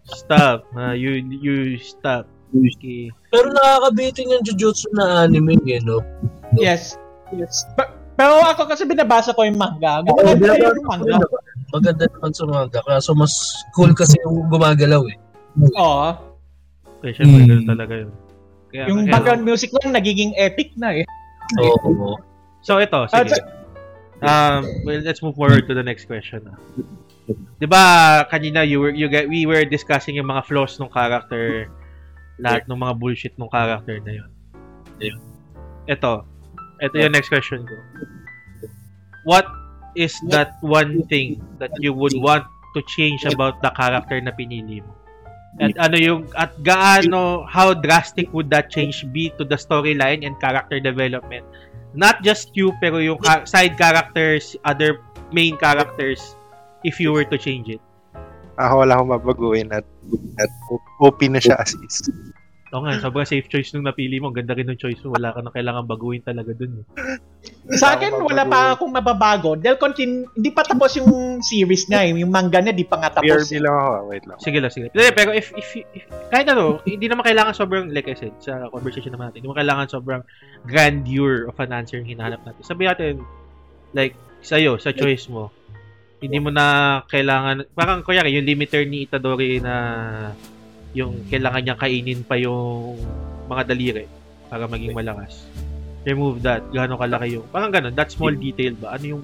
Stop. 0.08 0.64
Ha, 0.74 0.96
you 0.96 1.20
you 1.20 1.76
stop. 1.78 2.24
Okay. 2.50 3.12
Pero 3.30 3.48
nakakabitin 3.50 4.34
yung 4.34 4.44
Jujutsu 4.44 4.90
na 4.92 5.24
anime, 5.24 5.58
eh, 5.64 5.82
no? 5.82 6.02
yes. 6.58 6.98
Yes. 7.30 7.62
Pa- 7.78 7.94
pero 8.18 8.42
ako 8.42 8.68
kasi 8.68 8.84
binabasa 8.84 9.32
ko 9.32 9.46
yung 9.46 9.56
manga. 9.56 10.02
Gumaganda 10.04 10.58
yung 10.58 10.84
manga. 10.84 11.18
Maganda 11.72 12.04
naman 12.10 12.32
sa 12.34 12.44
manga. 12.44 12.80
Kaso 12.82 13.14
mas 13.14 13.32
cool 13.72 13.94
kasi 13.94 14.18
yung 14.26 14.50
gumagalaw 14.50 15.06
eh. 15.08 15.16
Oo. 15.78 16.10
Special 17.00 17.26
boy, 17.26 17.40
Hmm. 17.40 17.48
ganun 17.48 17.68
talaga 17.70 17.94
yun. 17.96 18.12
Kaya, 18.70 18.84
Yung 18.92 19.00
kaya- 19.02 19.14
background 19.14 19.44
music 19.46 19.70
lang 19.78 19.94
nagiging 19.94 20.34
epic 20.36 20.74
na 20.76 21.00
eh. 21.00 21.06
Oo. 21.62 22.18
So, 22.60 22.76
ito, 22.78 23.08
Ah, 23.08 23.24
sige. 23.24 23.40
Um, 24.20 24.68
well, 24.84 25.00
let's 25.00 25.24
move 25.24 25.32
forward 25.34 25.64
to 25.64 25.74
the 25.74 25.86
next 25.86 26.04
question. 26.04 26.44
ah. 26.44 26.60
'Di 27.56 27.70
ba 27.70 27.84
kanina 28.28 28.66
you 28.66 28.82
were 28.82 28.92
you 28.92 29.06
get 29.06 29.30
we 29.30 29.46
were 29.46 29.64
discussing 29.64 30.18
yung 30.18 30.28
mga 30.28 30.44
flaws 30.44 30.76
ng 30.76 30.90
character, 30.90 31.72
lahat 32.40 32.66
ng 32.66 32.80
mga 32.80 32.94
bullshit 32.96 33.36
ng 33.36 33.52
character 33.52 34.00
na 34.04 34.12
'yon. 34.24 34.32
Ito. 35.90 36.24
Ito 36.80 36.96
yung 36.96 37.14
next 37.14 37.28
question 37.28 37.68
ko. 37.68 37.76
What 39.28 39.48
is 40.00 40.16
that 40.32 40.56
one 40.64 41.04
thing 41.12 41.44
that 41.60 41.76
you 41.84 41.92
would 41.92 42.16
want 42.16 42.48
to 42.76 42.80
change 42.88 43.28
about 43.28 43.60
the 43.60 43.72
character 43.76 44.22
na 44.24 44.32
pinili 44.32 44.80
mo? 44.80 44.96
At 45.60 45.76
ano 45.82 45.98
yung 45.98 46.22
at 46.38 46.56
gaano 46.62 47.44
how 47.50 47.74
drastic 47.74 48.32
would 48.32 48.54
that 48.54 48.70
change 48.70 49.04
be 49.12 49.34
to 49.36 49.44
the 49.44 49.58
storyline 49.58 50.24
and 50.24 50.38
character 50.40 50.80
development? 50.80 51.44
Not 51.98 52.22
just 52.22 52.54
you 52.54 52.72
pero 52.80 53.02
yung 53.02 53.20
side 53.50 53.76
characters, 53.76 54.56
other 54.64 55.02
main 55.34 55.58
characters 55.58 56.22
if 56.86 57.02
you 57.02 57.12
were 57.12 57.26
to 57.28 57.36
change 57.36 57.68
it. 57.68 57.82
Ako 58.60 58.74
wala 58.84 58.93
akong 58.99 59.12
mabaguhin 59.16 59.70
at, 59.72 59.88
at 60.36 60.51
OP 60.99 61.24
na 61.32 61.39
siya 61.39 61.55
as 61.64 61.72
is. 61.80 62.03
Oo 62.70 62.86
nga, 62.86 63.01
sobrang 63.01 63.26
safe 63.26 63.49
choice 63.49 63.74
nung 63.74 63.89
napili 63.89 64.22
mo. 64.22 64.30
Ganda 64.30 64.53
rin 64.53 64.70
ng 64.70 64.78
choice 64.78 65.01
mo. 65.01 65.18
Wala 65.18 65.34
ka 65.34 65.41
na 65.41 65.49
kailangan 65.49 65.89
baguhin 65.89 66.22
talaga 66.22 66.53
dun. 66.53 66.86
Eh. 66.86 66.86
Sa 67.82 67.97
akin, 67.97 68.22
wala 68.22 68.45
pa 68.45 68.78
akong 68.78 68.93
mababago. 68.93 69.57
Dahil 69.57 69.82
continue, 69.82 70.30
hindi 70.38 70.53
pa 70.53 70.62
tapos 70.62 70.93
yung 71.01 71.41
series 71.41 71.89
niya 71.89 72.05
eh. 72.05 72.14
Yung 72.22 72.30
manga 72.30 72.62
niya, 72.62 72.78
di 72.78 72.86
pa 72.86 73.01
nga 73.01 73.10
tapos. 73.10 73.49
BRB 73.49 73.66
lang 73.66 73.74
ako, 73.74 73.89
ah, 73.89 74.03
wait 74.05 74.24
lang. 74.30 74.38
Sige 74.38 74.57
lang, 74.62 74.70
sige. 74.70 74.93
Hindi, 74.93 75.10
pero 75.18 75.34
if, 75.34 75.49
if, 75.57 75.82
if, 75.82 76.05
kahit 76.30 76.45
ano, 76.53 76.78
hindi 76.86 77.10
naman 77.10 77.26
kailangan 77.26 77.57
sobrang, 77.57 77.89
like 77.89 78.05
I 78.05 78.14
said, 78.14 78.38
sa 78.38 78.70
conversation 78.70 79.18
naman 79.18 79.34
natin, 79.34 79.41
hindi 79.41 79.49
mo 79.49 79.57
kailangan 79.57 79.89
sobrang 79.89 80.22
grandeur 80.70 81.49
of 81.49 81.57
an 81.57 81.74
answer 81.74 81.97
yung 81.97 82.22
hinahanap 82.22 82.45
natin. 82.45 82.62
Sabi 82.62 82.86
natin, 82.86 83.26
like, 83.97 84.14
sa'yo, 84.45 84.78
sa 84.78 84.93
choice 84.93 85.26
mo, 85.26 85.49
hindi 86.20 86.38
mo 86.40 86.52
na 86.52 87.00
kailangan, 87.08 87.72
parang 87.72 88.04
kunyari, 88.04 88.36
yung 88.36 88.48
limiter 88.48 88.84
ni 88.84 89.08
Itadori 89.08 89.64
na 89.64 89.76
yung 90.92 91.24
kailangan 91.32 91.62
niyang 91.64 91.80
kainin 91.80 92.22
pa 92.28 92.36
yung 92.36 93.00
mga 93.48 93.64
daliri 93.72 94.06
para 94.52 94.68
maging 94.68 94.96
malakas. 94.96 95.48
Remove 96.04 96.44
that. 96.44 96.64
Gaano 96.72 97.00
kalaki 97.00 97.40
yung, 97.40 97.46
parang 97.52 97.72
ganun, 97.72 97.96
that 97.96 98.12
small 98.12 98.34
detail 98.36 98.76
ba? 98.80 99.00
Ano 99.00 99.18
yung, 99.18 99.24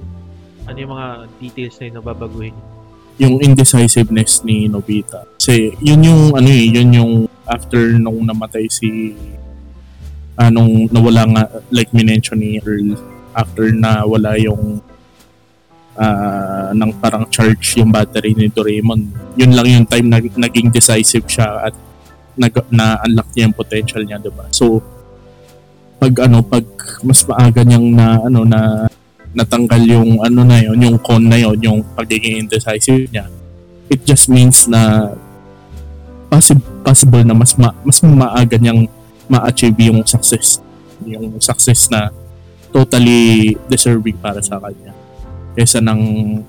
ano 0.66 0.78
yung 0.78 0.92
mga 0.96 1.08
details 1.40 1.76
na 1.82 2.00
nababaguhin 2.00 2.56
niyo? 2.56 2.76
yung 3.16 3.40
indecisiveness 3.40 4.44
ni 4.44 4.68
Nobita. 4.68 5.24
Kasi 5.40 5.72
yun 5.80 6.04
yung 6.04 6.22
ano 6.36 6.50
eh, 6.52 6.68
yun 6.68 6.90
yung 6.92 7.12
after 7.48 7.96
nung 7.96 8.28
namatay 8.28 8.68
si 8.68 9.16
anong 10.36 10.92
nawala 10.92 11.24
nga 11.32 11.44
like 11.72 11.88
minention 11.96 12.44
ni 12.44 12.60
Earl 12.60 13.00
after 13.32 13.72
na 13.72 14.04
wala 14.04 14.36
yung 14.36 14.84
ah 15.96 16.76
ng 16.76 16.92
parang 17.00 17.24
charge 17.32 17.80
yung 17.80 17.92
battery 17.92 18.36
ni 18.36 18.52
Doraemon. 18.52 19.00
Yun 19.40 19.52
lang 19.56 19.68
yung 19.68 19.88
time 19.88 20.08
na 20.12 20.20
naging 20.20 20.68
decisive 20.72 21.24
siya 21.28 21.72
at 21.72 21.76
nag, 22.36 22.52
na-unlock 22.68 23.32
niya 23.32 23.48
yung 23.48 23.56
potential 23.56 24.04
niya, 24.04 24.20
'di 24.20 24.32
ba? 24.36 24.46
So 24.52 24.84
pag 26.00 26.14
ano 26.28 26.44
pag 26.44 26.66
mas 27.02 27.24
maaga 27.24 27.64
niyang 27.64 27.88
na 27.96 28.08
ano 28.22 28.44
na 28.44 28.86
natanggal 29.36 29.84
yung 29.84 30.24
ano 30.24 30.48
na 30.48 30.64
yon 30.64 30.80
yung 30.80 30.98
con 31.00 31.28
na 31.28 31.36
yon 31.36 31.60
yung 31.60 31.80
pagiging 31.96 32.48
indecisive 32.48 33.12
niya 33.12 33.28
it 33.92 34.00
just 34.08 34.32
means 34.32 34.64
na 34.72 35.12
possible 36.32 36.64
possible 36.84 37.24
na 37.24 37.36
mas 37.36 37.52
ma, 37.60 37.76
mas 37.84 38.00
maaga 38.00 38.56
niyang 38.56 38.88
ma-achieve 39.28 39.76
yung 39.92 40.08
success 40.08 40.64
yung 41.04 41.36
success 41.44 41.92
na 41.92 42.12
totally 42.72 43.56
deserving 43.68 44.16
para 44.20 44.40
sa 44.40 44.56
kanya 44.60 44.95
kaysa 45.56 45.80
ng 45.80 46.02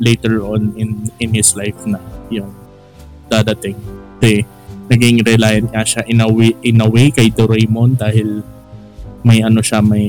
later 0.02 0.42
on 0.42 0.74
in 0.74 1.06
in 1.22 1.30
his 1.30 1.54
life 1.54 1.78
na 1.86 2.02
yung 2.28 2.50
dadating 3.30 3.78
kasi 4.18 4.42
naging 4.90 5.22
reliant 5.26 5.68
nga 5.70 5.82
siya 5.82 6.02
in 6.06 6.22
a 6.22 6.28
way, 6.28 6.54
in 6.62 6.78
a 6.82 6.88
way 6.88 7.10
kay 7.10 7.30
Doraemon 7.30 7.98
dahil 7.98 8.42
may 9.26 9.42
ano 9.42 9.58
siya, 9.58 9.82
may 9.82 10.06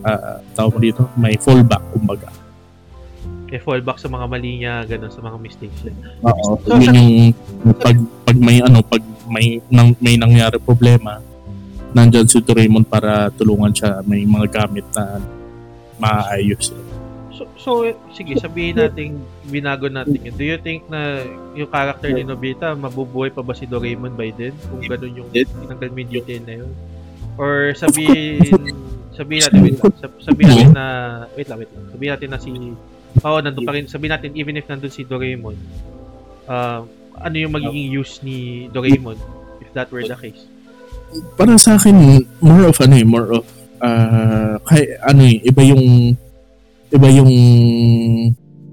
uh, 0.00 0.40
tawag 0.56 0.72
mo 0.76 0.80
dito, 0.80 1.02
may 1.20 1.36
fallback 1.36 1.84
kumbaga. 1.92 2.32
May 3.52 3.60
fallback 3.60 4.00
sa 4.00 4.08
mga 4.08 4.24
mali 4.24 4.64
niya, 4.64 4.88
ganun, 4.88 5.12
sa 5.12 5.20
mga 5.20 5.36
mistakes 5.36 5.84
niya. 5.84 5.92
Oo. 6.24 6.56
So, 6.64 6.80
yun 6.80 6.96
yung 6.96 7.12
pag 7.76 8.00
pag 8.24 8.38
may 8.40 8.64
ano, 8.64 8.80
pag 8.80 9.04
may 9.28 9.60
nang, 9.68 9.92
may 10.00 10.16
nangyari 10.16 10.56
problema, 10.56 11.20
nandyan 11.92 12.24
si 12.24 12.40
Doraemon 12.40 12.88
para 12.88 13.28
tulungan 13.36 13.76
siya 13.76 14.00
may 14.08 14.24
mga 14.24 14.48
gamit 14.48 14.88
na 14.96 15.20
maayos. 16.00 16.72
So, 16.72 16.76
so 17.62 17.86
sige, 18.10 18.34
sabihin 18.42 18.76
natin, 18.76 19.22
binago 19.46 19.86
natin 19.86 20.18
yun. 20.18 20.34
Do 20.34 20.44
you 20.44 20.58
think 20.58 20.90
na 20.90 21.22
yung 21.54 21.70
character 21.70 22.10
ni 22.10 22.26
Nobita, 22.26 22.74
mabubuhay 22.74 23.30
pa 23.30 23.40
ba 23.40 23.54
si 23.54 23.70
Doraemon 23.70 24.18
by 24.18 24.34
then? 24.34 24.52
Kung 24.66 24.82
ganun 24.82 25.22
yung 25.22 25.28
tinanggal 25.30 25.90
mo 25.94 25.98
yung 26.02 26.42
na 26.42 26.54
yun? 26.58 26.72
Or 27.38 27.72
sabihin, 27.78 28.42
sabihin 29.14 29.42
natin, 29.46 29.60
wait 29.62 29.78
lang, 29.78 29.94
sab- 30.02 30.20
sabihin 30.20 30.48
natin 30.52 30.74
na, 30.74 30.86
wait 31.38 31.48
lang, 31.48 31.58
wait 31.62 31.70
lang, 31.72 31.84
sabihin 31.88 32.10
natin 32.12 32.28
na 32.28 32.38
si, 32.42 32.50
oo, 33.22 33.38
nandun 33.40 33.64
pa 33.64 33.72
rin, 33.72 33.86
sabihin 33.88 34.12
natin, 34.12 34.30
even 34.36 34.58
if 34.58 34.66
nandun 34.68 34.92
si 34.92 35.06
Doraemon, 35.06 35.56
uh, 36.50 36.84
ano 37.22 37.36
yung 37.38 37.54
magiging 37.54 37.88
use 37.88 38.20
ni 38.26 38.68
Doraemon 38.68 39.16
if 39.62 39.70
that 39.72 39.88
were 39.88 40.04
the 40.04 40.18
case? 40.18 40.44
Para 41.38 41.56
sa 41.56 41.76
akin, 41.76 42.24
more 42.40 42.68
of 42.68 42.76
ano 42.80 42.94
eh, 42.96 43.06
more 43.06 43.28
of 43.40 43.44
uh, 43.80 44.56
kay, 44.64 44.96
ano 45.04 45.22
eh, 45.28 45.44
iba 45.44 45.62
yung 45.64 46.16
iba 46.92 47.08
yung 47.08 47.32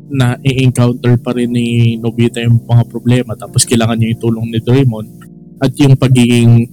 na 0.09 0.35
i-encounter 0.41 1.21
pa 1.21 1.31
rin 1.37 1.53
ni 1.53 1.95
Nobita 2.01 2.41
yung 2.41 2.65
mga 2.65 2.83
problema 2.89 3.37
tapos 3.37 3.63
kailangan 3.63 3.95
niya 3.95 4.17
yung 4.17 4.21
tulong 4.21 4.47
ni 4.49 4.59
Doraemon 4.59 5.05
at 5.61 5.71
yung 5.77 5.93
pagiging 5.95 6.65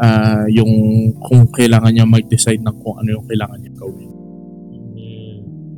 ah, 0.00 0.44
yung 0.50 0.72
kung 1.22 1.46
kailangan 1.54 1.92
niya 1.94 2.06
mag-decide 2.08 2.62
ng 2.62 2.76
kung 2.82 2.98
ano 2.98 3.08
yung 3.20 3.26
kailangan 3.30 3.58
niya 3.62 3.72
gawin. 3.78 4.10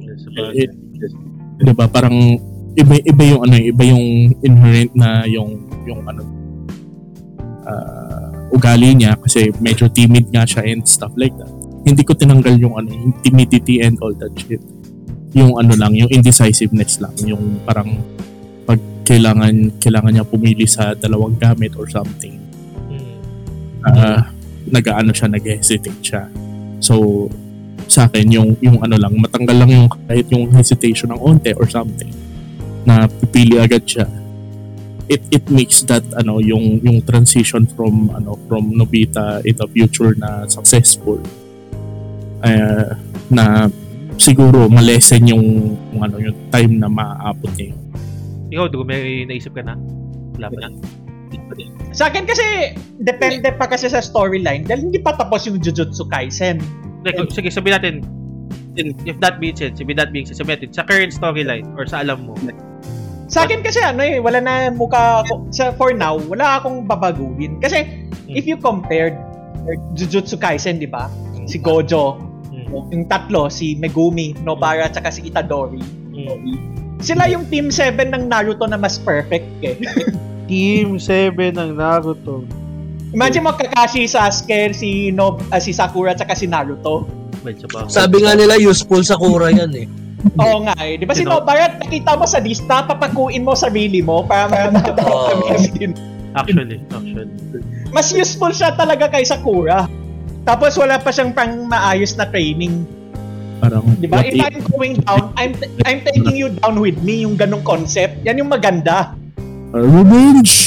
Yes, 0.01 0.21
Eh, 0.37 0.65
eh, 0.65 0.71
'di 1.61 1.73
ba 1.77 1.89
parang 1.89 2.17
iba 2.77 2.95
iba 3.01 3.23
yung 3.25 3.41
ano 3.45 3.57
iba 3.57 3.83
yung 3.89 4.05
inherent 4.45 4.93
na 4.97 5.25
yung 5.29 5.69
yung 5.85 6.01
ano 6.05 6.23
ah, 7.67 8.29
ugali 8.53 8.97
niya 8.97 9.17
kasi 9.21 9.53
medyo 9.61 9.89
timid 9.93 10.33
nga 10.33 10.49
siya 10.49 10.65
and 10.65 10.85
stuff 10.89 11.13
like 11.17 11.35
that. 11.37 11.53
Hindi 11.87 12.03
ko 12.03 12.17
tinanggal 12.17 12.57
yung 12.57 12.75
ano 12.79 12.89
yung 12.89 13.15
timidity 13.21 13.85
and 13.85 14.01
all 14.01 14.13
that 14.17 14.33
shit. 14.39 14.63
Yung 15.37 15.61
ano 15.61 15.77
lang, 15.77 15.93
yung 15.93 16.09
indecisiveness 16.09 16.99
lang, 17.05 17.13
yung 17.29 17.61
parang 17.69 18.01
pag 18.65 18.81
kailangan 19.05 19.77
kailangan 19.79 20.13
niya 20.17 20.27
pumili 20.27 20.65
sa 20.65 20.97
dalawang 20.97 21.37
gamit 21.37 21.77
or 21.77 21.87
something. 21.87 22.41
Hmm. 22.89 23.15
ah 23.87 24.23
nag-ano 24.67 25.15
siya, 25.15 25.31
nag-hesitate 25.31 26.03
siya. 26.03 26.27
So, 26.83 27.27
sa 27.87 28.11
akin, 28.11 28.27
yung, 28.35 28.59
yung 28.59 28.83
ano 28.83 28.99
lang, 28.99 29.15
matanggal 29.15 29.57
lang 29.57 29.71
yung 29.71 29.87
kahit 30.11 30.27
yung 30.31 30.51
hesitation 30.51 31.15
ng 31.15 31.21
onte 31.23 31.55
or 31.55 31.71
something 31.71 32.11
na 32.87 33.07
pipili 33.07 33.59
agad 33.59 33.83
siya. 33.87 34.07
It 35.07 35.23
it 35.31 35.47
makes 35.47 35.87
that 35.87 36.03
ano 36.19 36.43
yung 36.43 36.83
yung 36.83 36.99
transition 37.07 37.71
from 37.79 38.11
ano 38.11 38.35
from 38.51 38.75
Nobita 38.75 39.39
in 39.47 39.55
the 39.55 39.71
future 39.71 40.19
na 40.19 40.51
successful 40.51 41.23
uh, 42.43 42.91
na 43.31 43.71
siguro 44.17 44.69
malesen 44.69 45.29
yung, 45.29 45.45
yung 45.93 46.03
ano 46.03 46.17
yung 46.21 46.37
time 46.53 46.81
na 46.81 46.89
maaabot 46.89 47.49
niya 47.57 47.73
yun. 47.73 47.81
Ikaw, 48.53 48.65
Drew, 48.71 48.85
may 48.87 49.27
naisip 49.27 49.55
ka 49.55 49.63
na? 49.63 49.75
Wala 50.39 50.49
pa 50.53 50.59
na? 50.67 50.69
Sa 51.97 52.13
akin 52.13 52.29
kasi, 52.29 52.77
depende 53.01 53.49
pa 53.57 53.67
kasi 53.67 53.89
sa 53.89 54.05
storyline 54.05 54.69
dahil 54.69 54.93
hindi 54.93 55.01
pa 55.01 55.17
tapos 55.17 55.49
yung 55.49 55.59
Jujutsu 55.59 56.07
Kaisen. 56.13 56.61
Like, 57.03 57.19
sige, 57.33 57.49
sabihin 57.49 57.75
natin, 57.81 57.95
if 59.09 59.17
that 59.25 59.41
being 59.41 59.57
said, 59.57 59.75
sabihin 59.75 59.97
that 59.97 60.13
being 60.13 60.29
said, 60.29 60.37
sabihin 60.37 60.61
natin, 60.61 60.71
sa 60.77 60.85
current 60.85 61.11
storyline 61.11 61.67
or 61.75 61.89
sa 61.89 62.05
alam 62.05 62.29
mo, 62.29 62.37
Sa 63.27 63.43
akin 63.43 63.65
kasi 63.67 63.83
ano 63.83 64.07
eh, 64.07 64.23
wala 64.23 64.39
na 64.39 64.71
mukha 64.71 65.27
ako, 65.27 65.51
sa 65.51 65.75
for 65.75 65.91
now, 65.91 66.15
wala 66.31 66.63
akong 66.63 66.87
babaguhin. 66.87 67.59
Kasi 67.59 68.07
if 68.31 68.47
you 68.47 68.55
compared 68.55 69.19
Jujutsu 69.99 70.39
Kaisen, 70.39 70.79
di 70.79 70.87
ba? 70.87 71.11
Si 71.51 71.59
Gojo, 71.59 72.23
hmm, 72.67 72.93
yung 72.93 73.05
tatlo, 73.07 73.49
si 73.49 73.79
Megumi, 73.79 74.35
Nobara, 74.43 74.91
tsaka 74.91 75.11
si 75.15 75.27
Itadori. 75.27 75.81
hmm. 76.13 76.77
Sila 76.97 77.29
yung 77.29 77.45
Team 77.53 77.69
7 77.69 78.09
ng 78.09 78.25
Naruto 78.27 78.65
na 78.65 78.81
mas 78.81 78.97
perfect 78.97 79.45
eh. 79.61 79.77
Team 80.51 80.97
7 80.97 81.53
ng 81.53 81.77
Naruto. 81.77 82.47
Imagine 83.13 83.49
mo 83.49 83.53
Kakashi, 83.55 84.09
Sasuke, 84.09 84.73
si 84.73 85.13
Nob, 85.13 85.41
ah, 85.53 85.61
si 85.61 85.71
Sakura, 85.77 86.17
tsaka 86.17 86.35
si 86.35 86.49
Naruto. 86.49 87.05
Pa. 87.47 87.87
Sabi 87.87 88.27
nga 88.27 88.35
nila, 88.35 88.59
useful 88.59 89.07
sa 89.07 89.15
kura 89.15 89.55
yan 89.55 89.71
eh. 89.77 89.87
Oo 90.43 90.67
nga 90.67 90.75
eh. 90.83 90.99
Di 90.99 91.07
ba 91.07 91.15
si 91.15 91.23
Sino? 91.23 91.39
Nobara, 91.39 91.71
nakita 91.79 92.19
mo 92.19 92.27
sa 92.27 92.43
lista, 92.43 92.83
papakuin 92.83 93.47
mo 93.47 93.55
sarili 93.55 94.03
mo 94.03 94.27
para 94.27 94.51
Oo. 94.67 94.75
makapagamitin. 94.75 95.95
Actually, 96.35 96.83
actually. 96.93 97.63
Mas 97.95 98.11
useful 98.13 98.53
siya 98.53 98.75
talaga 98.75 99.09
kay 99.09 99.25
Sakura. 99.25 99.87
Tapos 100.47 100.79
wala 100.79 101.03
pa 101.03 101.11
siyang 101.11 101.35
pang 101.35 101.67
maayos 101.67 102.15
na 102.15 102.31
training. 102.31 102.87
Parang 103.59 103.83
Di 103.99 104.07
ba? 104.07 104.23
If 104.23 104.39
I'm 104.39 104.63
going 104.71 104.95
down, 105.03 105.35
I'm 105.35 105.59
I'm 105.83 106.01
taking 106.07 106.39
you 106.39 106.55
down 106.63 106.79
with 106.79 107.03
me, 107.03 107.27
yung 107.27 107.35
ganong 107.35 107.67
concept. 107.67 108.23
Yan 108.23 108.39
yung 108.39 108.53
maganda. 108.55 109.11
uh, 109.75 109.83
revenge! 109.83 110.66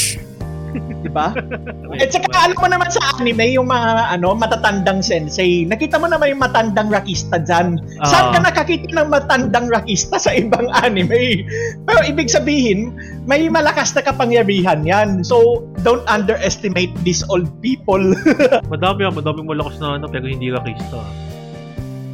Di 1.00 1.08
ba? 1.08 1.32
At 2.02 2.10
saka 2.10 2.28
alam 2.30 2.56
mo 2.56 2.68
naman 2.68 2.88
sa 2.88 3.00
anime, 3.14 3.52
yung 3.52 3.66
mga 3.66 3.90
ano 4.12 4.32
matatandang 4.32 5.00
sensei. 5.00 5.64
Nakita 5.64 5.96
mo 5.96 6.06
naman 6.06 6.30
yung 6.30 6.42
matandang 6.42 6.88
rakista 6.88 7.38
dyan. 7.38 7.80
Saan 8.04 8.30
Ah. 8.30 8.32
ka 8.32 8.38
nakakita 8.44 8.88
ng 8.92 9.08
matandang 9.08 9.66
rakista 9.66 10.16
sa 10.16 10.30
ibang 10.30 10.68
anime? 10.82 11.42
Pero 11.82 11.98
ibig 12.04 12.28
sabihin, 12.28 12.94
may 13.24 13.46
malakas 13.46 13.90
na 13.92 14.02
kapangyarihan 14.02 14.82
yan. 14.82 15.22
So, 15.22 15.64
don't 15.80 16.04
underestimate 16.06 16.92
these 17.00 17.24
old 17.26 17.48
people. 17.58 18.00
Madami 18.72 19.02
ah, 19.02 19.12
madaming 19.12 19.46
malakas 19.46 19.78
na 19.78 19.96
ano, 19.96 20.06
pero 20.06 20.24
hindi 20.24 20.48
rakista. 20.48 21.00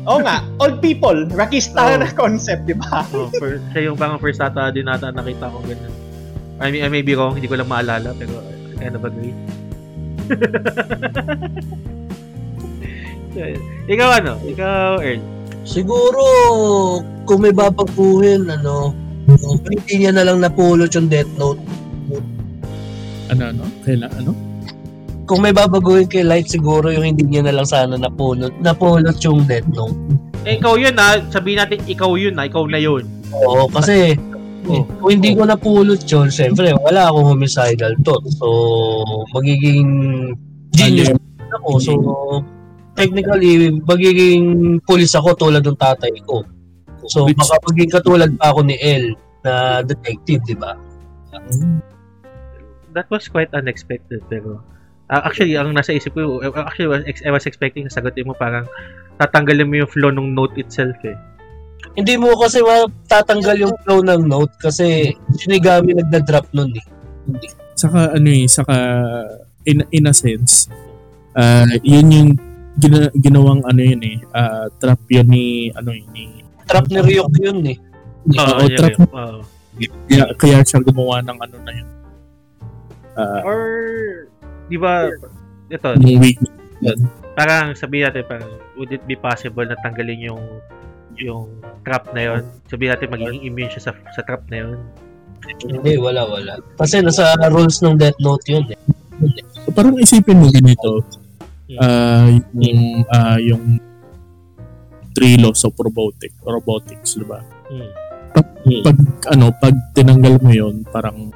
Oo 0.07 0.23
nga, 0.23 0.39
old 0.63 0.79
people, 0.79 1.27
rakista 1.35 1.83
Oh. 1.83 1.99
na 1.99 2.07
concept, 2.07 2.63
di 2.65 2.79
ba? 2.79 3.03
Oh, 3.11 3.27
for, 3.35 3.59
siya 3.75 3.91
yung 3.91 3.99
parang 3.99 4.23
first 4.23 4.39
ata 4.39 4.71
din 4.71 4.87
nata 4.87 5.11
nakita 5.11 5.51
ko 5.51 5.59
ganun. 5.61 5.91
I 6.57 6.73
mean, 6.73 6.81
I 6.85 6.89
may 6.89 7.05
be 7.05 7.13
wrong, 7.13 7.37
hindi 7.37 7.49
ko 7.49 7.61
lang 7.61 7.69
maalala, 7.69 8.17
pero 8.17 8.41
I 8.41 8.81
kind 8.81 8.97
of 8.97 9.05
agree. 9.05 9.35
Ikaw 13.93 14.09
ano? 14.25 14.41
Ikaw, 14.41 15.05
Earl. 15.05 15.21
Siguro, 15.69 16.25
kung 17.29 17.45
may 17.45 17.53
babaguhin, 17.53 18.49
ano, 18.49 18.97
hindi 19.69 19.95
niya 19.99 20.17
na 20.17 20.25
lang 20.25 20.41
napulot 20.41 20.89
yung 20.95 21.09
Death 21.13 21.29
Note. 21.37 21.61
Ano, 23.29 23.43
ano? 23.53 23.69
Kailan, 23.85 24.09
ano? 24.17 24.33
Kung 25.27 25.43
may 25.43 25.51
babaguhin 25.51 26.07
kay 26.07 26.23
Light, 26.23 26.47
siguro 26.47 26.87
yung 26.89 27.03
hindi 27.03 27.27
niya 27.27 27.51
na 27.51 27.59
lang 27.59 27.67
sana 27.67 27.99
napulot, 27.99 28.55
napulot 28.63 29.19
yung 29.27 29.43
Death 29.45 29.67
Note. 29.75 29.99
Eh, 30.47 30.63
ikaw 30.63 30.79
yun 30.79 30.95
ha. 30.95 31.19
Sabihin 31.35 31.59
natin, 31.59 31.83
ikaw 31.83 32.15
yun 32.15 32.39
ha. 32.39 32.47
Ikaw 32.47 32.71
na 32.71 32.79
yun. 32.79 33.03
Oo, 33.35 33.67
kasi 33.67 34.15
Oh. 34.67 34.83
kung 34.83 35.11
hindi 35.15 35.31
ko 35.39 35.47
napulot 35.47 36.03
yun, 36.03 36.27
syempre, 36.27 36.75
wala 36.83 37.07
akong 37.07 37.39
homicidal 37.39 37.95
thought. 38.03 38.27
So, 38.35 38.47
magiging 39.31 39.91
genius 40.75 41.15
ako. 41.55 41.71
So, 41.79 41.93
technically, 42.99 43.71
magiging 43.87 44.79
pulis 44.83 45.15
ako 45.15 45.39
tulad 45.39 45.63
ng 45.63 45.79
tatay 45.79 46.13
ko. 46.27 46.43
So, 47.07 47.31
Which- 47.31 47.39
baka 47.39 47.63
maging 47.71 47.91
katulad 47.95 48.31
pa 48.35 48.51
ako 48.51 48.67
ni 48.67 48.77
El 48.83 49.15
na 49.47 49.81
detective, 49.87 50.43
di 50.43 50.59
ba? 50.59 50.75
That 52.91 53.07
was 53.13 53.31
quite 53.31 53.53
unexpected, 53.55 54.27
pero... 54.27 54.59
ah, 55.07 55.23
actually, 55.23 55.55
ang 55.55 55.71
nasa 55.71 55.95
isip 55.95 56.19
ko, 56.19 56.43
uh, 56.43 56.51
actually, 56.67 56.91
was 56.91 57.07
ex- 57.07 57.23
I 57.23 57.31
was 57.31 57.47
expecting 57.47 57.87
na 57.87 57.93
sagutin 57.95 58.27
mo 58.27 58.35
parang 58.35 58.67
tatanggalin 59.23 59.71
mo 59.71 59.75
yung 59.85 59.91
flow 59.91 60.11
ng 60.11 60.35
note 60.35 60.59
itself 60.59 60.99
eh. 61.07 61.15
Hindi 61.95 62.15
mo 62.19 62.35
kasi 62.35 62.61
matatanggal 62.65 63.57
yung 63.63 63.75
flow 63.87 64.01
ng 64.03 64.27
note 64.27 64.53
kasi 64.59 65.15
Shinigami 65.39 65.95
nagda-drop 65.95 66.51
nun 66.57 66.73
eh. 66.75 66.85
Saka 67.77 68.17
ano 68.17 68.29
eh, 68.33 68.49
saka 68.49 68.77
in, 69.69 69.85
in 69.93 70.09
a 70.09 70.15
sense, 70.15 70.71
ah 71.37 71.69
yun 71.85 72.09
yung 72.09 72.31
gina, 72.81 73.09
ginawang 73.17 73.61
ano 73.67 73.81
yun 73.81 74.03
eh, 74.05 74.17
ah, 74.33 74.67
trap 74.81 75.01
yun 75.09 75.29
ni, 75.29 75.69
ano 75.75 75.93
yun, 75.93 76.09
ni, 76.13 76.25
Trap 76.67 76.87
ni 76.91 76.99
Ryuk 76.99 77.33
yun 77.39 77.61
eh. 77.67 77.77
Oo, 78.27 78.43
Oo, 78.43 78.65
yeah, 78.67 78.79
trap, 78.79 78.97
yeah. 78.99 79.09
Oo. 79.15 79.41
kaya, 80.09 80.25
kaya 80.35 80.59
siya 80.67 80.81
gumawa 80.83 81.23
ng 81.23 81.39
ano 81.39 81.57
na 81.63 81.73
yun. 81.73 81.89
Ah, 83.17 83.41
Or, 83.47 83.61
di 84.69 84.77
ba, 84.77 85.09
ito, 85.71 85.89
yung 86.01 86.21
weak 86.21 86.39
parang 87.37 87.77
sabihin 87.77 88.09
natin, 88.09 88.25
parang, 88.25 88.53
would 88.81 88.93
it 88.93 89.05
be 89.05 89.17
possible 89.17 89.65
na 89.65 89.77
tanggalin 89.85 90.33
yung 90.33 90.43
yung 91.21 91.61
trap 91.83 92.13
na 92.13 92.23
yon 92.23 92.43
sabihin 92.69 92.93
natin 92.93 93.09
magiging 93.13 93.43
immune 93.47 93.73
siya 93.73 93.91
sa, 93.91 93.93
sa 94.13 94.23
trap 94.25 94.45
na 94.53 94.67
yon 94.67 94.79
Hindi, 95.63 95.95
wala, 96.01 96.27
wala. 96.27 96.59
Kasi 96.81 97.05
nasa 97.05 97.37
rules 97.53 97.79
ng 97.79 97.95
Death 97.95 98.19
Note 98.19 98.47
yun 98.51 98.67
eh. 98.75 98.81
parang 99.77 99.95
isipin 100.01 100.41
mo 100.41 100.51
ganito. 100.51 101.05
Ah, 101.79 102.31
yung 102.55 103.05
ah, 103.11 103.39
yung 103.39 103.79
three 105.17 105.41
laws 105.41 105.65
of 105.65 105.75
robotic, 105.81 106.31
robotics, 106.45 107.17
di 107.17 107.27
ba? 107.27 107.41
Hmm. 107.71 107.91
Pag 108.85 108.97
ano, 109.33 109.51
pag 109.57 109.75
tinanggal 109.97 110.43
mo 110.43 110.51
'yon, 110.53 110.85
parang 110.93 111.33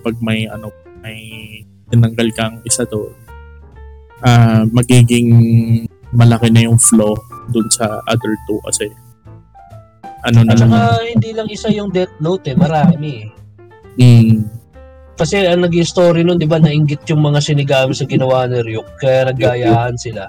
pag 0.00 0.14
may 0.20 0.46
ano, 0.46 0.70
may 1.02 1.18
tinanggal 1.90 2.28
kang 2.32 2.56
isa 2.64 2.86
doon, 2.86 3.12
ah 4.24 4.62
magiging 4.70 5.30
malaki 6.14 6.48
na 6.48 6.64
yung 6.70 6.78
flow 6.78 7.18
dun 7.50 7.66
sa 7.68 8.00
other 8.06 8.38
two 8.46 8.60
kasi 8.70 8.88
ano 10.24 10.38
na 10.42 10.52
At 10.52 10.58
lang. 10.58 10.70
saka 10.72 10.78
hindi 11.04 11.30
lang 11.36 11.48
isa 11.48 11.68
yung 11.68 11.92
Death 11.92 12.16
Note 12.18 12.50
eh, 12.50 12.56
marami 12.56 13.10
eh. 13.22 13.28
Mm, 13.94 14.48
Kasi 15.14 15.46
ang 15.46 15.62
naging 15.62 15.86
story 15.86 16.26
nun, 16.26 16.42
di 16.42 16.48
ba, 16.50 16.58
nainggit 16.58 17.06
yung 17.06 17.22
mga 17.22 17.38
sinigami 17.38 17.94
sa 17.94 18.02
ginawa 18.02 18.50
ni 18.50 18.58
Ryuk, 18.58 18.98
kaya 18.98 19.30
naggayahan 19.30 19.94
sila. 19.94 20.26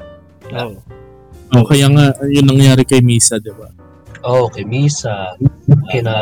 Oh. 0.53 0.77
oh, 1.57 1.65
kaya 1.65 1.89
nga 1.89 2.13
yun 2.29 2.45
nangyari 2.45 2.85
kay 2.85 3.01
Misa, 3.01 3.41
di 3.41 3.49
ba? 3.49 3.65
Oh, 4.21 4.45
kay 4.45 4.61
Misa, 4.61 5.33
kina 5.89 6.13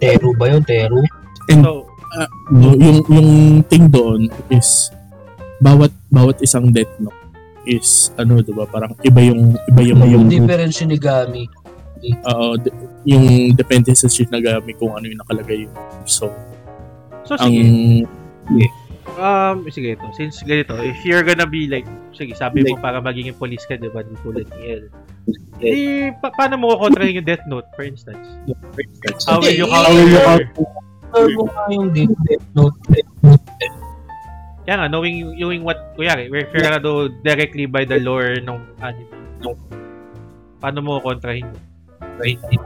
Teru 0.00 0.32
ba 0.32 0.48
yun? 0.48 0.64
Teru? 0.64 1.04
So, 1.52 1.60
No, 1.60 1.84
yung 2.56 3.02
yung 3.10 3.28
thing 3.66 3.90
doon 3.90 4.30
is 4.48 4.88
bawat 5.58 5.90
bawat 6.08 6.38
isang 6.40 6.70
death 6.70 6.90
note 6.96 7.16
is 7.66 8.12
ano 8.14 8.38
'di 8.38 8.52
ba 8.52 8.64
parang 8.64 8.92
iba 9.02 9.20
yung 9.24 9.56
iba 9.66 9.80
yung 9.82 9.98
yung 10.04 10.24
Yung 10.24 10.28
different 10.30 10.72
sinigami. 10.72 11.48
Oo, 11.48 11.63
de- 12.60 12.74
yung 13.04 13.54
depende 13.54 13.92
sa 13.96 14.08
Shinigami 14.08 14.76
kung 14.76 14.92
ano 14.96 15.04
yung 15.08 15.20
nakalagay 15.20 15.68
yung 15.68 15.74
so 16.04 16.28
so 17.24 17.36
ang 17.40 17.52
sige. 17.52 18.66
Um, 19.14 19.62
sige 19.70 19.94
ito. 19.94 20.06
Since 20.16 20.42
ganito, 20.42 20.74
if 20.82 20.98
you're 21.06 21.22
gonna 21.22 21.46
be 21.46 21.70
like, 21.70 21.86
sige, 22.10 22.34
sabi 22.34 22.66
mo 22.66 22.74
para 22.82 22.98
magiging 22.98 23.36
police 23.38 23.62
ka, 23.62 23.78
di 23.78 23.86
ba? 23.86 24.02
Di 24.02 24.16
tulad 24.26 24.48
ni 24.58 24.60
El. 24.74 24.82
Di, 25.62 25.72
pa- 26.18 26.34
paano 26.34 26.58
mo 26.58 26.74
kukontrahin 26.74 27.22
yung 27.22 27.28
Death 27.28 27.46
Note, 27.46 27.68
for 27.78 27.86
instance? 27.86 28.26
How 29.28 29.38
will 29.38 29.54
you 29.54 29.68
counter? 29.70 30.50
Pero 31.14 31.26
mo 31.30 31.42
nga 31.46 31.62
yung 31.70 31.94
Death 31.94 32.16
Death 32.26 32.48
Note. 32.58 32.74
Kaya 34.64 34.76
nga, 34.82 34.88
knowing, 34.90 35.36
knowing 35.38 35.62
what, 35.62 35.94
kuyari, 35.94 36.26
if 36.26 36.50
you're 36.50 36.64
gonna 36.64 36.82
do 36.82 37.12
directly 37.22 37.68
by 37.70 37.84
the 37.86 38.00
lore 38.02 38.40
ng 38.40 38.58
anime, 38.82 39.14
paano 40.58 40.78
mo 40.82 40.98
kontrahin 41.04 41.44
yun? 41.44 41.60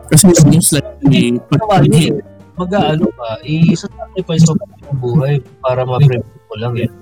Kasi 0.08 0.24
most 0.48 0.70
likely 0.74 1.38
pag, 1.48 1.60
Gawa 1.60 1.76
niya 1.84 2.02
eh. 2.12 2.22
Mag-ano 2.58 3.06
ka, 3.14 3.28
i-sacrifice 3.46 4.42
mo 4.50 4.58
yung 4.58 4.98
buhay 4.98 5.34
para 5.62 5.86
ma-prevent 5.86 6.26
mo 6.50 6.54
lang 6.58 6.74
yan. 6.74 6.92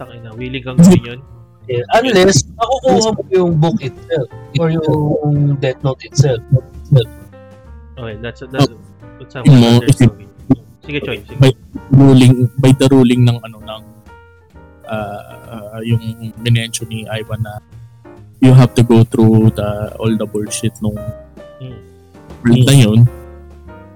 Tangina, 0.00 0.32
willing 0.32 0.64
kang 0.64 0.80
gawin 0.80 1.02
yun? 1.04 1.20
Eh, 1.68 1.84
Unless, 1.94 2.48
makukuha 2.56 3.08
mo 3.14 3.22
yung 3.30 3.52
book 3.60 3.78
itself 3.84 4.26
or 4.58 4.72
yung 4.72 5.60
Death 5.60 5.78
Note 5.84 6.02
itself. 6.08 6.40
Okay, 7.94 8.16
that's, 8.24 8.40
that's, 8.48 8.72
that's 9.20 9.34
a 9.36 9.44
Mo-. 9.44 9.84
Sige, 10.82 10.98
Choy, 11.04 11.22
sige. 11.22 11.38
By- 11.38 11.62
ruling 11.92 12.48
by 12.58 12.72
the 12.72 12.88
ruling 12.88 13.22
ng 13.28 13.38
ano 13.44 13.60
ng 13.60 13.82
uh, 14.88 15.20
uh, 15.52 15.80
yung 15.84 16.00
minention 16.40 16.88
ni 16.88 17.04
Ivan 17.06 17.44
na 17.44 17.60
you 18.42 18.50
have 18.52 18.74
to 18.74 18.82
go 18.82 19.06
through 19.06 19.48
the 19.54 19.70
all 19.96 20.10
the 20.12 20.26
bullshit 20.26 20.74
nung 20.82 20.98
Hmm. 21.62 21.78
world 22.42 22.66
na 22.66 22.74
yun 22.74 23.00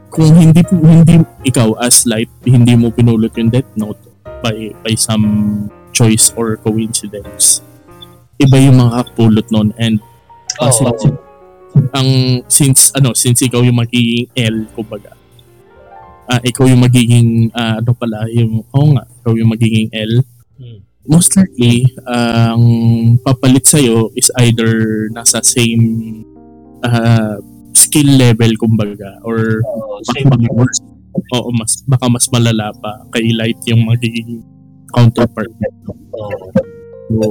kung 0.07 0.31
hindi 0.33 0.63
hindi 0.71 1.19
ikaw 1.43 1.75
as 1.83 2.07
light 2.07 2.31
hindi 2.47 2.79
mo 2.79 2.95
pinulot 2.95 3.35
yung 3.35 3.51
death 3.51 3.67
note 3.75 3.99
by 4.39 4.71
by 4.87 4.95
some 4.95 5.27
choice 5.91 6.31
or 6.39 6.55
coincidence 6.63 7.59
iba 8.39 8.55
yung 8.63 8.79
makakapulot 8.79 9.51
nun 9.51 9.75
and. 9.77 9.99
Kasi 10.57 10.89
ang 11.93 12.09
since 12.49 12.89
ano 12.97 13.13
since 13.13 13.45
ikaw 13.45 13.61
yung 13.61 13.77
magiging 13.77 14.31
L 14.33 14.65
kumbaga 14.73 15.13
ah 16.25 16.41
ikaw 16.41 16.65
yung 16.65 16.81
magiging 16.81 17.53
ah, 17.53 17.83
ano 17.83 17.93
pala 17.93 18.25
yung 18.33 18.65
oo 18.65 18.87
nga 18.95 19.05
ikaw 19.21 19.37
yung 19.37 19.51
magiging 19.53 19.91
L 19.93 20.23
Hmm. 20.57 20.86
Most 21.07 21.35
likely 21.39 21.87
ang 22.07 22.63
papalit 23.23 23.67
sa 23.67 23.79
is 24.15 24.31
either 24.43 25.07
nasa 25.15 25.43
same 25.43 26.23
ah, 26.87 27.39
skill 27.77 28.09
level 28.17 28.51
kumbaga 28.59 29.19
or 29.23 29.63
baka 29.63 30.13
same 30.17 30.29
mas 30.31 30.47
worse. 30.53 30.81
Oo, 31.33 31.49
mas 31.57 31.73
baka 31.89 32.07
mas 32.13 32.27
malala 32.29 32.71
pa 32.77 32.93
kay 33.17 33.33
Light 33.33 33.57
yung 33.65 33.89
magiging 33.89 34.45
counterpart. 34.93 35.49
Oo. 36.13 36.47
So, 37.07 37.25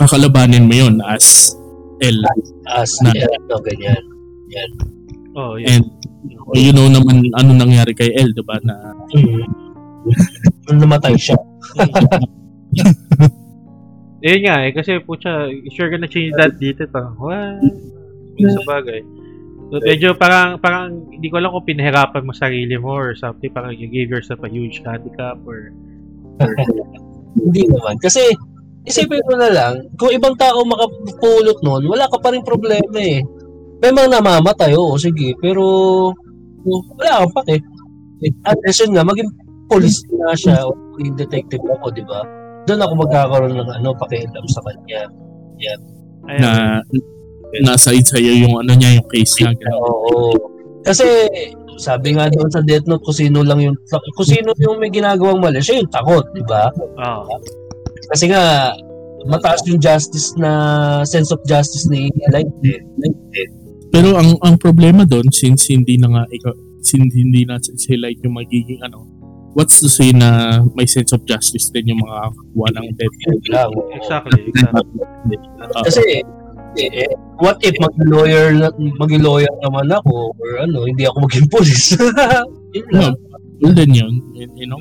kakalabanin 0.00 0.66
mo 0.66 0.74
yun 0.74 0.94
as 1.06 1.54
L. 2.02 2.18
as 2.66 2.90
Na- 3.04 3.14
yeah, 3.14 3.30
no, 3.46 3.62
ganyan. 3.62 4.02
Oh, 5.38 5.54
yun. 5.56 5.68
And 5.70 5.84
you 6.58 6.74
know 6.74 6.90
naman 6.90 7.30
ano 7.38 7.50
nangyari 7.54 7.94
kay 7.94 8.10
L, 8.18 8.34
di 8.34 8.42
ba? 8.42 8.58
Na 8.66 8.74
Mm. 9.12 9.44
Nung 10.66 10.80
namatay 10.82 11.14
siya. 11.14 11.38
Ayun 14.22 14.40
nga 14.46 14.56
eh, 14.62 14.70
kasi 14.70 15.02
putya, 15.02 15.50
if 15.50 15.74
you're 15.74 15.90
gonna 15.90 16.06
change 16.06 16.30
that 16.38 16.54
dito, 16.56 16.86
parang, 16.86 17.18
what? 17.18 17.58
Sa 18.38 18.62
bagay. 18.70 19.02
So, 19.72 19.82
medyo 19.82 20.14
parang, 20.14 20.62
parang, 20.62 21.10
hindi 21.10 21.26
ko 21.26 21.42
alam 21.42 21.50
kung 21.50 21.66
pinahirapan 21.66 22.22
mo 22.22 22.30
sarili 22.30 22.78
mo 22.78 22.94
or 22.94 23.18
something, 23.18 23.50
parang 23.50 23.74
you 23.74 23.90
gave 23.90 24.06
yourself 24.12 24.38
a 24.46 24.50
huge 24.52 24.78
handicap 24.86 25.40
or, 25.42 25.74
Hindi 27.32 27.64
naman. 27.66 27.96
Kasi, 27.98 28.30
isipin 28.84 29.24
mo 29.26 29.34
na 29.40 29.50
lang, 29.50 29.88
kung 29.96 30.12
ibang 30.12 30.36
tao 30.36 30.60
makapulot 30.62 31.58
nun, 31.64 31.82
wala 31.88 32.06
ka 32.06 32.20
pa 32.20 32.30
rin 32.30 32.44
problema 32.44 32.98
eh. 33.00 33.24
May 33.82 33.90
mga 33.90 34.20
namamatay, 34.20 34.76
oo, 34.78 34.94
sige. 35.00 35.34
Pero, 35.42 35.64
wala 37.00 37.26
kang 37.26 37.34
pake. 37.42 37.58
Unless 38.22 38.86
yun 38.86 38.94
nga, 38.94 39.02
maging 39.02 39.30
police 39.66 40.04
na 40.14 40.36
siya 40.38 40.62
o 40.62 40.76
maging 40.94 41.18
detective 41.18 41.64
ako, 41.66 41.90
di 41.90 42.04
ba? 42.06 42.22
Doon 42.68 42.80
ako 42.82 42.92
magkakaroon 43.06 43.54
ng 43.58 43.70
ano, 43.82 43.88
pakialam 43.98 44.46
sa 44.46 44.60
kanya. 44.66 45.02
ayun, 45.58 45.80
na 46.38 46.50
nasa 47.60 47.92
sa'yo 47.92 48.32
yung 48.46 48.54
ano 48.56 48.72
niya, 48.72 48.96
yung 48.96 49.08
case 49.10 49.42
niya. 49.42 49.52
ganun. 49.58 49.82
Oo. 49.82 50.32
Kasi, 50.82 51.04
sabi 51.78 52.16
nga 52.16 52.30
doon 52.32 52.50
sa 52.50 52.64
Death 52.64 52.86
Note, 52.88 53.04
kung 53.04 53.14
sino 53.14 53.44
lang 53.44 53.60
yung, 53.60 53.76
kung 54.16 54.28
sino 54.28 54.54
yung 54.58 54.78
may 54.80 54.90
ginagawang 54.90 55.38
mali, 55.42 55.60
siya 55.60 55.82
yung 55.82 55.90
takot, 55.92 56.24
di 56.32 56.42
ba? 56.46 56.70
oh, 56.74 57.22
Kasi 58.10 58.30
nga, 58.30 58.72
mataas 59.26 59.62
yung 59.70 59.78
justice 59.78 60.34
na 60.34 60.50
sense 61.06 61.30
of 61.30 61.38
justice 61.46 61.86
ni 61.86 62.10
Light. 62.32 62.48
Eh. 62.66 62.82
Pero 63.92 64.16
ang 64.16 64.34
ang 64.42 64.56
problema 64.56 65.04
doon, 65.04 65.28
since 65.30 65.70
hindi 65.70 66.00
na 66.00 66.08
nga 66.10 66.22
ikaw, 66.32 66.54
since 66.82 67.12
hindi 67.14 67.44
na 67.46 67.60
si 67.60 67.94
Light 67.94 68.18
yung 68.24 68.34
magiging 68.34 68.80
ano, 68.82 69.06
what's 69.52 69.80
to 69.80 69.88
say 69.88 70.12
na 70.12 70.60
may 70.74 70.88
sense 70.88 71.12
of 71.12 71.24
justice 71.28 71.68
din 71.70 71.92
yung 71.92 72.00
mga 72.00 72.32
kakakuha 72.32 72.68
ng 72.76 72.86
death. 72.96 73.16
Yun 73.28 73.38
lang. 73.52 73.70
exactly, 73.92 74.40
exactly. 74.48 75.00
Ah, 75.60 75.84
Kasi, 75.84 76.24
eh, 76.80 77.12
what 77.36 77.60
if 77.60 77.76
mag-lawyer, 77.76 78.56
na- 78.56 78.72
mag-lawyer 78.96 79.52
naman 79.60 79.92
ako 79.92 80.32
or 80.36 80.50
ano, 80.64 80.88
hindi 80.88 81.04
ako 81.04 81.28
maging 81.28 81.46
police. 81.52 81.92
Yun 82.76 82.88
lang. 82.96 83.14
well 83.62 83.74
then 83.76 83.92
yun, 83.94 84.18
you, 84.34 84.66
know, 84.66 84.80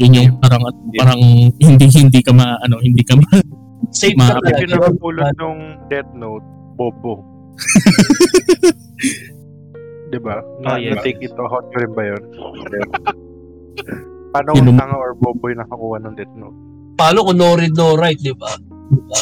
yun 0.00 0.16
yung 0.16 0.34
parang 0.40 0.64
parang 0.98 1.20
hindi 1.60 1.86
hindi 1.94 2.20
ka 2.24 2.32
ma 2.34 2.58
ano 2.64 2.80
hindi 2.82 3.04
ka 3.04 3.14
ma, 3.14 3.28
Safe 3.92 4.16
Ma- 4.16 4.34
ka 4.34 4.40
talaga. 4.40 4.80
nakapulot 4.80 5.30
nung 5.36 5.60
Death 5.92 6.08
Note, 6.16 6.42
Bobo. 6.74 7.20
diba? 10.12 10.36
Na, 10.60 10.76
yes. 10.76 10.96
Na-take 10.96 11.20
it 11.24 11.32
to 11.36 11.44
hot 11.48 11.68
rin 11.72 11.92
ba 11.92 12.02
yun? 12.04 12.22
Paano 14.32 14.48
kung 14.56 14.68
ang- 14.72 14.80
tanga 14.80 14.96
or 14.96 15.12
bobo 15.16 15.44
yung 15.52 15.60
nakakuha 15.60 15.96
ng 16.00 16.14
Death 16.16 16.34
Note? 16.36 16.56
Paano 16.96 17.18
kung 17.24 17.36
no 17.36 17.56
read, 17.56 17.74
no 17.76 17.96
write, 17.96 18.20
di 18.20 18.32
ba? 18.32 18.52
Diba? 18.92 19.18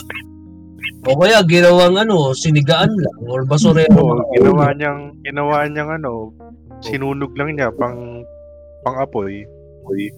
O 1.01 1.17
kaya 1.17 1.41
ginawang 1.49 1.97
ano, 1.97 2.37
sinigaan 2.37 2.93
lang 2.93 3.19
or 3.25 3.49
basurero. 3.49 3.97
Oo, 3.97 4.21
ginawa 4.37 4.77
niyang, 4.77 5.17
ginawa 5.25 5.65
niyang 5.65 5.91
ano, 5.97 6.37
sinunog 6.85 7.33
lang 7.41 7.57
niya 7.57 7.73
pang 7.73 8.21
pang 8.85 8.97
apoy. 9.01 9.41
Pwede 9.85 10.13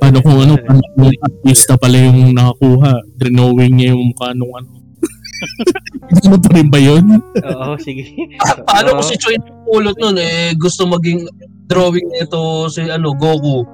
paano 0.00 0.18
kung 0.24 0.38
ano 0.40 0.54
paano 0.64 0.80
kung 0.96 1.12
artista 1.20 1.76
pala 1.76 1.96
yung 2.00 2.32
nakakuha 2.32 3.04
drawing 3.20 3.76
niya 3.76 3.92
yung 3.92 4.12
mukha 4.12 4.32
nung 4.32 4.52
ano 4.56 4.80
ano 6.24 6.36
pa 6.40 6.50
rin 6.54 6.68
ba 6.68 6.78
yun? 6.78 7.04
Oo, 7.40 7.74
sige. 7.80 8.04
Paano 8.66 8.88
Oo. 8.92 8.96
kung 9.00 9.08
si 9.08 9.16
Choi 9.20 9.36
pulot 9.64 9.96
nun, 9.98 10.18
eh, 10.18 10.52
gusto 10.56 10.88
maging 10.88 11.26
drawing 11.66 12.06
nito 12.12 12.68
si 12.68 12.84
ano, 12.86 13.16
Goku. 13.16 13.64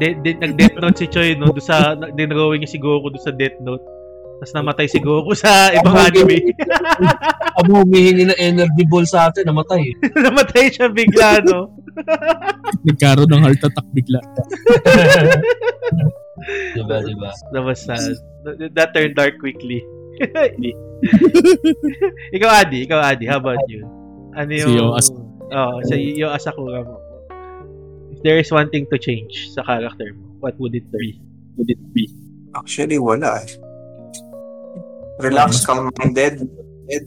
De, 0.00 0.16
de, 0.24 0.32
nag-death 0.40 0.80
note 0.80 0.96
si 0.96 1.06
Choi, 1.10 1.36
no? 1.36 1.52
Doon 1.52 1.64
sa, 1.64 1.92
dinrawing 2.16 2.64
niya 2.64 2.72
si 2.72 2.80
Goku 2.80 3.12
doon 3.12 3.24
sa 3.24 3.34
death 3.34 3.56
note. 3.60 3.84
Tapos 4.40 4.54
namatay 4.60 4.86
si 4.90 4.98
Goku 4.98 5.32
sa 5.32 5.72
ibang 5.72 5.96
anime. 5.96 6.52
Abo 7.56 7.70
humihingi 7.80 8.28
ng 8.28 8.40
energy 8.40 8.84
ball 8.90 9.06
sa 9.06 9.30
atin, 9.30 9.46
namatay. 9.46 9.94
namatay 10.26 10.68
siya 10.68 10.90
bigla, 10.90 11.40
no? 11.46 11.70
Nagkaroon 12.82 13.30
ng 13.30 13.42
heart 13.44 13.62
attack 13.62 13.86
bigla. 13.94 14.20
diba, 16.76 16.96
diba? 17.06 17.30
That 17.54 17.62
was 17.62 17.80
sad. 17.80 18.02
That 18.74 18.92
turned 18.92 19.16
dark 19.16 19.38
quickly. 19.38 19.80
ikaw, 22.36 22.50
Adi. 22.62 22.78
Ikaw, 22.86 23.00
Adi. 23.02 23.24
How 23.26 23.38
about 23.42 23.62
you? 23.68 23.82
Ano 24.34 24.50
yung... 24.50 24.70
Si 24.70 24.74
Yoas. 24.78 25.06
Oo, 25.54 25.76
sa 25.86 25.94
yung 25.94 26.32
Asakura 26.32 26.82
mo. 26.82 26.98
If 28.10 28.22
there 28.22 28.38
is 28.38 28.50
one 28.50 28.70
thing 28.70 28.86
to 28.90 28.98
change 28.98 29.50
sa 29.54 29.62
character 29.62 30.14
mo, 30.14 30.24
what 30.40 30.58
would 30.58 30.74
it 30.74 30.86
be? 30.90 31.20
Would 31.58 31.70
it 31.70 31.82
be? 31.94 32.10
Actually, 32.54 32.98
wala 32.98 33.42
eh. 33.42 33.48
Relax, 35.22 35.62
calm-minded, 35.62 36.42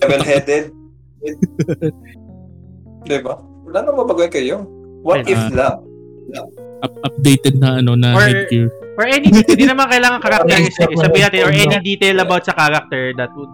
level-headed. 0.00 0.72
diba? 3.08 3.34
Wala 3.68 3.78
nang 3.84 3.96
mabagay 3.96 4.28
kayo. 4.32 4.64
What 5.04 5.28
if 5.28 5.36
Ah. 5.36 5.52
lang? 5.52 5.76
Up- 6.84 7.00
updated 7.04 7.60
na 7.60 7.80
ano 7.80 7.92
na 7.96 8.16
Or- 8.16 8.24
headgear. 8.24 8.68
Or 8.98 9.06
any, 9.06 9.30
hindi 9.30 9.64
naman 9.70 9.86
kailangan 9.86 10.18
character, 10.18 10.58
sabihin 10.98 11.30
natin, 11.30 11.40
or 11.46 11.54
any 11.54 11.78
detail 11.86 12.18
about 12.18 12.42
sa 12.42 12.50
character 12.50 13.14
that 13.14 13.30
would 13.38 13.52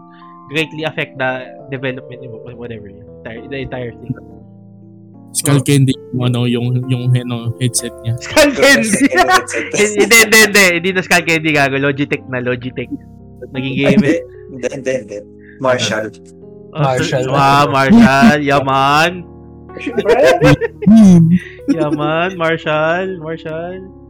greatly 0.49 0.89
affect 0.89 1.21
the 1.21 1.53
development, 1.69 2.25
of 2.25 2.57
whatever, 2.57 2.89
the 2.89 3.05
entire, 3.05 3.45
the 3.53 3.59
entire 3.69 3.93
thing. 3.93 4.17
Skull 5.35 5.61
Candy 5.67 5.91
yung 6.15 6.23
ano 6.31 6.47
yung 6.47 6.67
yung 6.87 7.11
ano, 7.11 7.59
headset 7.59 7.91
niya. 8.07 8.15
Skull 8.23 8.55
Candy! 8.57 8.87
hindi, 9.99 10.17
hindi, 10.23 10.39
hindi. 10.47 10.65
Hindi 10.79 10.91
na 10.95 11.03
Skull 11.03 11.27
Candy 11.27 11.51
gago. 11.51 11.77
Logitech 11.77 12.23
na, 12.31 12.39
Logitech. 12.39 12.89
Naging 13.51 13.77
game 13.77 14.03
eh. 14.07 14.19
Hindi, 14.49 14.67
hindi, 14.71 14.93
hindi. 15.05 15.19
Marshall. 15.59 16.09
Marshall. 16.71 17.27
Wow, 17.29 17.67
Marshall. 17.69 18.41
Yaman. 18.47 19.13
Yaman, 21.67 22.31
Marshall. 22.39 23.19
Marshall. 23.19 24.04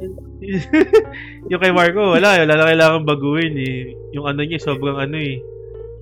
yung 1.50 1.60
kay 1.60 1.72
Marco, 1.72 2.16
wala. 2.16 2.40
Wala 2.40 2.52
na 2.54 2.68
kailangan 2.68 3.02
baguhin 3.04 3.54
eh. 3.56 3.92
Yung 4.16 4.24
ano 4.26 4.40
niya, 4.40 4.60
sobrang 4.60 4.96
ano 4.96 5.16
eh. 5.16 5.38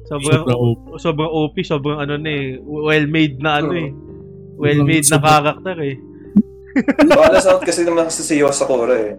Sobrang, 0.08 0.40
Sobrang 0.46 0.58
OP. 0.58 0.80
sobrang 0.96 1.30
OP, 1.30 1.54
sobrang 1.60 1.98
ano 2.00 2.14
na 2.16 2.30
eh. 2.30 2.56
Well-made 2.62 3.36
na 3.44 3.60
ano 3.60 3.72
eh. 3.76 3.90
Well-made 4.56 5.04
na 5.12 5.18
character 5.20 5.76
eh. 5.84 5.96
Balas 7.10 7.44
out 7.44 7.62
kasi 7.62 7.82
naman 7.82 8.06
kasi 8.06 8.22
si 8.24 8.34
Yosakura 8.38 8.96
eh. 8.96 9.14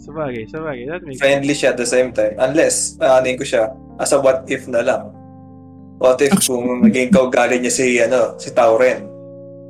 Sabagay, 0.00 0.46
sabagay. 0.46 0.86
That 0.86 1.02
makes 1.02 1.18
Friendly 1.18 1.54
siya 1.54 1.74
at 1.74 1.78
the 1.78 1.88
same 1.88 2.14
time. 2.14 2.38
Unless, 2.38 2.96
aanin 3.02 3.34
ko 3.36 3.44
siya 3.44 3.74
as 3.98 4.14
a 4.14 4.20
what 4.22 4.46
if 4.46 4.64
na 4.70 4.80
lang. 4.80 5.10
What 5.98 6.20
if 6.20 6.36
kung 6.44 6.84
naging 6.84 7.10
kaugali 7.10 7.58
niya 7.58 7.72
si, 7.72 7.98
ano, 7.98 8.36
si 8.36 8.52
Tauren? 8.52 9.08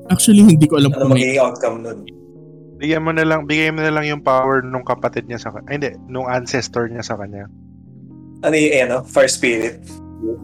Actually 0.06 0.42
hindi 0.46 0.66
ko 0.70 0.78
alam 0.78 0.90
Ano 0.94 0.98
kung 1.02 1.10
may 1.14 1.22
magiging 1.22 1.42
outcome 1.42 1.76
nun? 1.82 1.98
Bigyan 2.76 3.04
mo 3.04 3.10
na 3.12 3.24
lang, 3.24 3.48
bigay 3.48 3.72
mo 3.72 3.80
na 3.80 3.92
lang 3.92 4.04
yung 4.04 4.20
power 4.20 4.60
nung 4.60 4.84
kapatid 4.84 5.24
niya 5.24 5.40
sa 5.40 5.52
kanya. 5.52 5.68
Hindi, 5.72 5.90
nung 6.06 6.28
ancestor 6.28 6.92
niya 6.92 7.00
sa 7.00 7.16
kanya. 7.16 7.48
Ano 8.44 8.52
yung, 8.52 8.72
ano, 8.84 8.96
Fire 9.04 9.32
Spirit? 9.32 9.80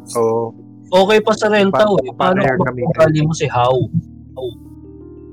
So, 0.08 0.52
Okay 0.92 1.24
pa 1.24 1.32
sa 1.32 1.48
rentaw 1.48 1.96
eh. 2.04 2.12
Pa- 2.12 2.28
paano 2.32 2.40
Paano 2.40 2.44
yung 2.44 2.56
kung 2.60 2.68
gamitin? 2.68 2.92
kakali 2.92 3.20
mo 3.24 3.32
si 3.32 3.46
How? 3.48 3.72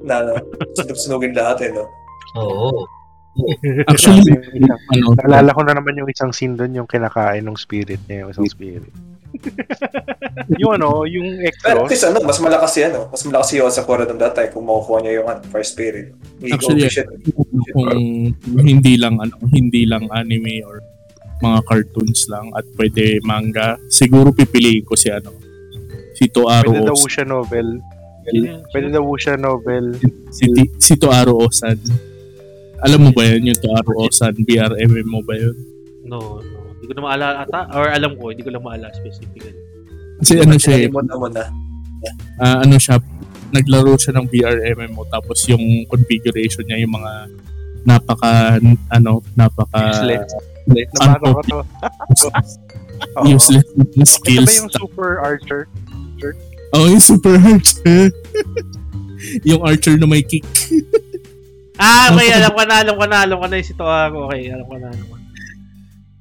Na, 0.08 0.24
ano, 0.24 0.32
sunug-sunugin 0.80 1.36
lahat 1.36 1.68
eh, 1.68 1.72
no? 1.76 1.84
Oo. 2.40 2.88
actually 3.88 4.36
ano 4.92 5.16
naalala 5.16 5.56
ko 5.56 5.62
na 5.64 5.78
naman 5.78 5.96
yung 5.96 6.10
isang 6.12 6.34
scene 6.34 6.60
doon, 6.60 6.76
yung 6.76 6.90
kinakain 6.90 7.46
ng 7.46 7.56
spirit 7.56 8.02
niya, 8.10 8.26
yung 8.26 8.32
isang 8.36 8.48
spirit. 8.48 8.92
yung 10.62 10.72
ano, 10.76 11.06
yung 11.06 11.40
Pero 11.62 11.86
at 11.86 11.90
Exos, 11.90 11.92
least, 11.92 12.06
ano, 12.06 12.18
mas 12.24 12.40
malakas 12.40 12.70
si, 12.74 12.82
ano, 12.82 13.08
mas 13.08 13.22
malakas 13.24 13.48
si 13.48 13.56
Yosakura 13.58 14.04
nung 14.04 14.18
that 14.18 14.34
time 14.34 14.50
kung 14.50 14.66
makukuha 14.66 14.98
niya 15.02 15.14
yung, 15.22 15.28
ano, 15.30 15.42
Fire 15.48 15.64
Spirit. 15.64 16.08
He 16.42 16.50
Actually, 16.50 16.86
OP 16.86 16.94
siya. 16.94 17.06
kung 17.70 17.90
hindi 18.64 18.96
lang 18.96 19.20
ano 19.20 19.36
hindi 19.52 19.84
lang 19.84 20.08
anime 20.10 20.64
or 20.64 20.80
mga 21.40 21.60
cartoons 21.64 22.28
lang 22.28 22.52
at 22.52 22.64
pwede 22.76 23.20
manga 23.24 23.80
siguro 23.88 24.32
pipiliin 24.32 24.84
ko 24.84 24.96
si 24.96 25.08
ano 25.08 25.32
si 26.16 26.28
Toaro 26.28 26.68
pwede 26.68 26.84
daw 26.84 27.00
siya 27.00 27.24
novel. 27.24 27.80
Pwede 28.72 28.88
daw 28.92 29.04
siya 29.16 29.36
novel. 29.40 29.96
si, 30.30 30.52
Ti- 30.52 30.76
si 30.76 30.94
Toaro 30.96 31.40
Osan 31.40 31.80
alam 32.80 33.00
mo 33.00 33.12
ba 33.12 33.24
yan 33.24 33.52
yung 33.52 33.60
Toaro 33.60 34.04
Osan 34.04 34.36
BRM 34.44 34.92
mo 35.08 35.24
ba 35.24 35.36
yun 35.36 35.56
No, 36.04 36.40
no. 36.40 36.59
Hindi 36.90 36.98
ko 36.98 37.06
na 37.06 37.06
maalala 37.06 37.38
ata. 37.46 37.62
Or 37.78 37.86
alam 37.86 38.18
ko, 38.18 38.34
hindi 38.34 38.42
ko 38.42 38.50
lang 38.50 38.66
maalala 38.66 38.90
specifically. 38.98 39.54
kasi 40.20 40.42
ano 40.42 40.58
siya 40.58 40.74
eh, 40.82 40.90
mo 40.90 41.06
na. 41.30 41.46
ah, 42.42 42.66
ano 42.66 42.82
siya 42.82 42.98
naglaro 43.54 43.94
siya 43.94 44.18
ng 44.18 44.26
BRM 44.26 44.90
mo 44.98 45.06
tapos 45.08 45.46
yung 45.46 45.86
configuration 45.86 46.66
niya 46.66 46.82
yung 46.82 46.92
mga 46.98 47.12
napaka 47.86 48.60
ano 48.90 49.22
napaka 49.38 49.80
Useless. 49.96 50.34
Nabasa 50.68 51.14
ko 51.22 51.42
to. 51.46 51.60
Useless 53.26 53.68
na 53.78 53.86
Ito 53.86 54.06
skills 54.06 54.50
ba 54.50 54.60
yung 54.66 54.72
super 54.74 55.12
archer? 55.22 55.62
Oh, 56.76 56.86
yung 56.90 57.02
super 57.02 57.38
archer. 57.38 58.12
yung 59.50 59.62
archer 59.62 59.96
na 59.98 60.06
may 60.10 60.26
kick. 60.26 60.46
Ah, 61.80 62.12
okay. 62.12 62.36
alam 62.36 62.52
ko 62.52 62.62
na, 62.68 62.76
alam 62.84 62.96
ko 63.00 63.06
na, 63.08 63.18
alam 63.24 63.38
ko 63.40 63.46
na 63.48 63.56
yung 63.56 63.70
si 63.72 63.72
Toago. 63.72 64.28
Okay, 64.28 64.52
alam 64.52 64.68
ko 64.68 64.76
na, 64.76 64.92
alam 64.92 65.06
ko 65.08 65.16
na. 65.16 65.19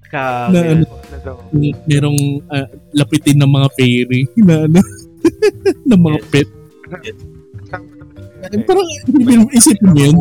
Ka, 0.08 0.48
Na 0.48 0.60
ano, 0.64 0.84
Ano 0.88 1.68
merong 1.84 2.20
ah, 2.48 2.64
lapitin 2.92 3.36
ng 3.38 3.50
mga 3.50 3.68
fairy 3.76 4.22
na 4.48 4.64
ano, 4.64 4.80
ng 5.88 6.00
mga 6.00 6.18
Yes. 6.18 6.28
pet. 6.30 6.48
Eh, 8.48 8.62
Parang 8.64 8.86
isipin, 9.50 9.88
mo 9.90 9.98
yun, 9.98 10.14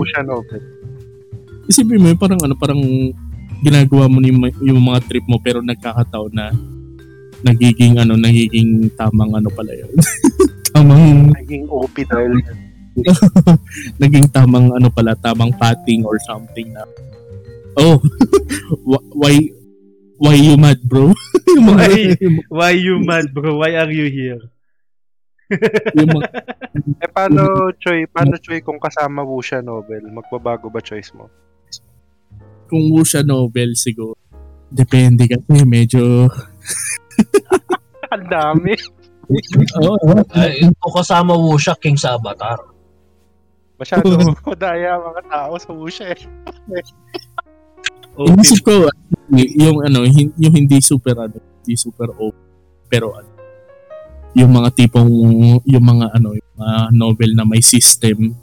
isipin 1.69 1.99
mo 2.01 2.07
yun, 2.09 2.19
parang 2.19 2.41
ano, 2.41 2.53
parang 2.57 2.81
ginagawa 3.61 4.09
mo 4.09 4.19
yung, 4.19 4.41
yung 4.59 4.81
mga 4.81 4.99
trip 5.05 5.26
mo 5.26 5.38
pero 5.38 5.61
nagkakataon 5.61 6.34
na 6.34 6.51
nagiging 7.39 7.95
ano, 7.95 8.18
nagiging 8.18 8.89
tamang 8.95 9.31
ano 9.31 9.47
pala 9.47 9.72
yun. 9.72 9.91
tamang, 10.73 11.31
Naging 11.31 11.69
OP 11.69 11.95
dahil 12.03 12.41
naging 13.97 14.26
tamang 14.27 14.73
ano 14.73 14.89
pala, 14.89 15.14
tamang 15.15 15.53
patting 15.53 16.01
or 16.03 16.18
something 16.19 16.73
na 16.73 16.81
Oh, 17.77 18.01
wh- 18.81 19.05
why 19.14 19.38
why 20.18 20.35
you 20.35 20.56
mad, 20.57 20.81
bro? 20.85 21.14
yung 21.53 21.65
mga, 21.69 21.80
Why? 21.81 22.02
Why 22.49 22.72
you 22.77 22.95
mad, 23.02 23.31
bro? 23.34 23.61
Why 23.61 23.77
are 23.77 23.91
you 23.91 24.10
here? 24.10 24.44
yung 25.98 26.11
mga 26.18 26.30
Eh, 27.02 27.10
paano, 27.10 27.72
Choy? 27.80 28.06
Paano, 28.06 28.38
Choy, 28.38 28.61
kung 28.61 28.77
kasama 28.77 29.26
mo 29.26 29.41
siya 29.41 29.65
novel? 29.65 30.06
Magbabago 30.11 30.69
ba 30.69 30.84
choice 30.84 31.10
mo? 31.18 31.30
kung 32.68 32.91
wuxia 32.91 33.23
novel 33.23 33.73
siguro. 33.73 34.19
Depende 34.68 35.26
kasi 35.31 35.64
medyo 35.64 36.27
Ang 38.14 38.27
dami. 38.27 38.76
Oo. 39.84 40.23
Ay, 40.31 40.64
ito 40.64 40.88
kasama 40.91 41.35
Wushak 41.35 41.84
King 41.84 41.99
sa 41.99 42.15
Avatar. 42.15 42.60
Masyado 43.76 44.07
madaya 44.48 44.95
mga 44.95 45.23
tao 45.27 45.53
sa 45.60 45.72
Wusha 45.76 46.15
eh. 46.15 46.19
Okay. 48.18 48.34
Inisip 48.34 48.60
ko 48.65 48.89
actually, 48.89 49.45
yung 49.61 49.77
ano, 49.85 50.02
yung 50.10 50.53
hindi 50.57 50.81
super 50.81 51.14
ano, 51.14 51.38
hindi 51.38 51.77
super 51.77 52.10
open 52.18 52.45
pero 52.89 53.14
ano, 53.14 53.30
yung 54.34 54.49
mga 54.49 54.73
tipong 54.73 55.11
yung 55.61 55.85
mga 55.85 56.18
ano, 56.18 56.34
yung 56.34 56.52
mga 56.57 56.77
novel 56.98 57.31
na 57.38 57.45
may 57.45 57.61
system. 57.61 58.34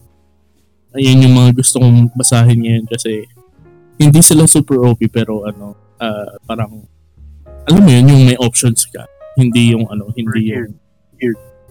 Ayun 0.94 1.26
yung 1.26 1.34
mga 1.34 1.50
gusto 1.58 1.82
kong 1.82 2.14
basahin 2.14 2.62
ngayon 2.62 2.86
kasi 2.86 3.26
hindi 3.98 4.20
sila 4.22 4.46
super 4.46 4.78
OP 4.78 5.02
pero 5.10 5.42
ano, 5.42 5.74
ah, 5.98 6.38
parang 6.46 6.86
alam 7.66 7.80
mo 7.82 7.90
yun, 7.90 8.14
yung 8.14 8.22
may 8.30 8.38
options 8.38 8.86
ka. 8.86 9.02
Hindi 9.34 9.74
yung 9.74 9.90
ano, 9.90 10.10
hindi 10.14 10.54
yung 10.54 10.70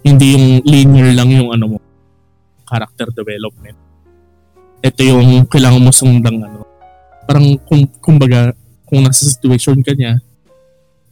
hindi 0.04 0.26
yung 0.36 0.46
linear 0.68 1.16
lang 1.16 1.32
yung 1.32 1.56
ano 1.56 1.66
mo 1.72 1.78
character 2.68 3.08
development. 3.16 3.78
Ito 4.84 5.00
yung 5.04 5.48
kailangan 5.48 5.84
mo 5.84 5.92
sundang 5.96 6.44
ano. 6.44 6.62
Parang 7.24 7.56
kung 7.64 7.88
kumbaga 8.04 8.52
kung 8.88 9.02
nasa 9.04 9.26
situation 9.26 9.80
ka 9.82 9.95
niya, 9.95 10.20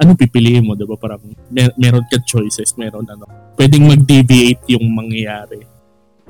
ano 0.02 0.18
pipiliin 0.18 0.66
mo, 0.66 0.74
'di 0.74 0.86
ba? 0.90 0.98
Parang 0.98 1.22
mer- 1.54 1.76
meron 1.78 2.06
ka 2.10 2.18
choices, 2.26 2.74
meron 2.76 3.06
ano. 3.06 3.30
Pwedeng 3.54 3.86
mag-deviate 3.86 4.66
yung 4.74 4.90
mangyayari 4.90 5.62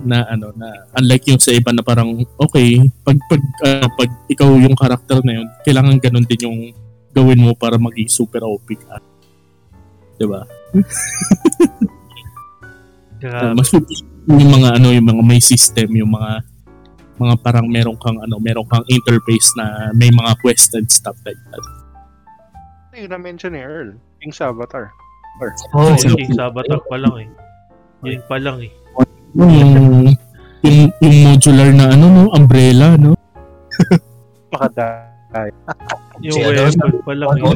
na 0.01 0.25
ano 0.27 0.49
na 0.57 0.89
unlike 0.97 1.29
yung 1.29 1.37
sa 1.37 1.53
iba 1.53 1.69
na 1.69 1.85
parang 1.85 2.25
okay, 2.35 2.81
pag 3.05 3.17
pag 3.29 3.41
ah, 3.63 3.87
pag 3.93 4.09
ikaw 4.27 4.49
yung 4.59 4.75
character 4.75 5.23
na 5.23 5.39
yun, 5.39 5.47
kailangan 5.63 6.01
ganun 6.01 6.27
din 6.27 6.41
yung 6.45 6.59
gawin 7.11 7.39
mo 7.39 7.55
para 7.55 7.79
maging 7.79 8.11
super 8.11 8.43
OP 8.43 8.75
ka. 8.75 8.99
'Di 10.19 10.25
ba? 10.27 10.41
Uh, 13.21 13.53
mas 13.53 13.69
yung 14.25 14.49
mga 14.49 14.81
ano 14.81 14.89
yung 14.97 15.05
mga 15.05 15.21
may 15.21 15.37
system 15.37 15.93
yung 15.93 16.09
mga 16.09 16.41
mga 17.21 17.35
parang 17.45 17.69
meron 17.69 17.93
kang 18.01 18.17
ano 18.17 18.41
meron 18.41 18.65
kang 18.65 18.81
interface 18.89 19.53
na 19.53 19.93
may 19.93 20.09
mga 20.09 20.33
quest 20.41 20.73
and 20.73 20.89
stuff 20.89 21.15
like 21.21 21.37
that 21.53 21.63
Yung 22.91 23.07
na-mention 23.07 23.55
ni 23.55 23.63
Earl. 23.63 23.95
King's 24.19 24.43
Avatar. 24.43 24.91
Oh, 25.71 25.95
King's 25.95 26.11
King 26.11 26.35
Sabatak 26.35 26.83
pa 26.91 26.99
lang 26.99 27.15
eh. 27.23 27.29
Yun 28.03 28.21
pa 28.27 28.35
lang 28.35 28.59
eh. 28.59 28.71
Yung, 29.31 29.47
yung, 29.47 29.77
yung 30.99 31.17
modular 31.23 31.71
na 31.71 31.85
ano, 31.95 32.05
no? 32.11 32.23
Umbrella, 32.35 32.99
no? 32.99 33.15
Makadaya. 34.51 35.07
Yung 36.21 36.37
weapon 36.37 36.91
pa 37.01 37.13
lang 37.15 37.33
eh. 37.39 37.55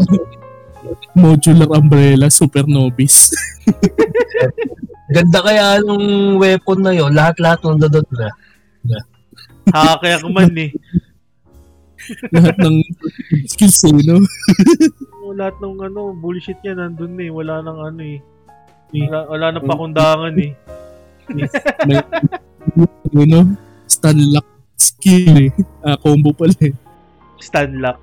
Modular 1.20 1.70
umbrella, 1.76 2.30
super 2.30 2.66
novice. 2.66 3.30
Ganda 5.10 5.40
kaya 5.42 5.66
nung 5.82 6.38
weapon 6.42 6.82
na 6.82 6.94
yon 6.94 7.14
lahat-lahat 7.14 7.62
ng 7.62 7.78
dodot 7.82 8.08
na. 8.14 8.30
Hakayak 9.74 10.26
man 10.30 10.54
eh. 10.58 10.72
Lahat 12.30 12.56
ng 12.62 12.86
skills 13.50 13.82
eh, 13.90 13.94
no? 14.06 14.22
Lahat 15.34 15.58
ng 15.58 15.76
ano, 15.82 16.14
bullshit 16.14 16.60
niya 16.62 16.78
nandun 16.78 17.18
eh. 17.18 17.30
Wala 17.34 17.66
nang 17.66 17.80
ano 17.82 18.02
eh. 18.04 18.20
Wala, 18.94 19.18
wala 19.28 19.46
nang 19.52 19.66
pakundangan 19.66 20.36
eh. 20.38 20.52
May, 21.90 21.98
ano, 23.18 23.58
stun 23.90 24.20
lock 24.32 24.48
skill 24.78 25.50
eh. 25.50 25.52
Ah, 25.82 25.98
combo 25.98 26.30
pala 26.36 26.54
eh. 26.62 26.74
Stanlock. 27.42 28.00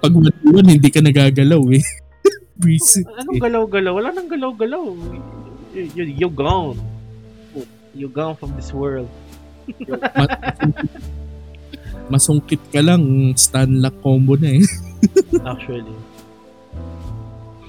Pag 0.00 0.12
matuwan, 0.14 0.70
hindi 0.70 0.88
ka 0.88 1.04
nagagalaw 1.04 1.62
eh. 1.76 1.84
Breeze. 2.54 3.02
Anong 3.18 3.42
galaw-galaw? 3.42 3.92
Wala 3.98 4.08
nang 4.14 4.30
galaw-galaw. 4.30 4.84
You, 5.74 5.82
you, 5.92 6.04
you 6.24 6.28
gone. 6.30 6.78
You 7.94 8.06
gone 8.06 8.38
from 8.38 8.54
this 8.54 8.70
world. 8.70 9.10
Ma- 10.18 10.40
masungkit 12.08 12.60
ka 12.68 12.80
lang, 12.84 13.32
stun 13.36 13.80
lock 13.80 13.96
combo 14.04 14.36
na 14.36 14.60
eh. 14.60 14.64
Actually. 15.50 15.94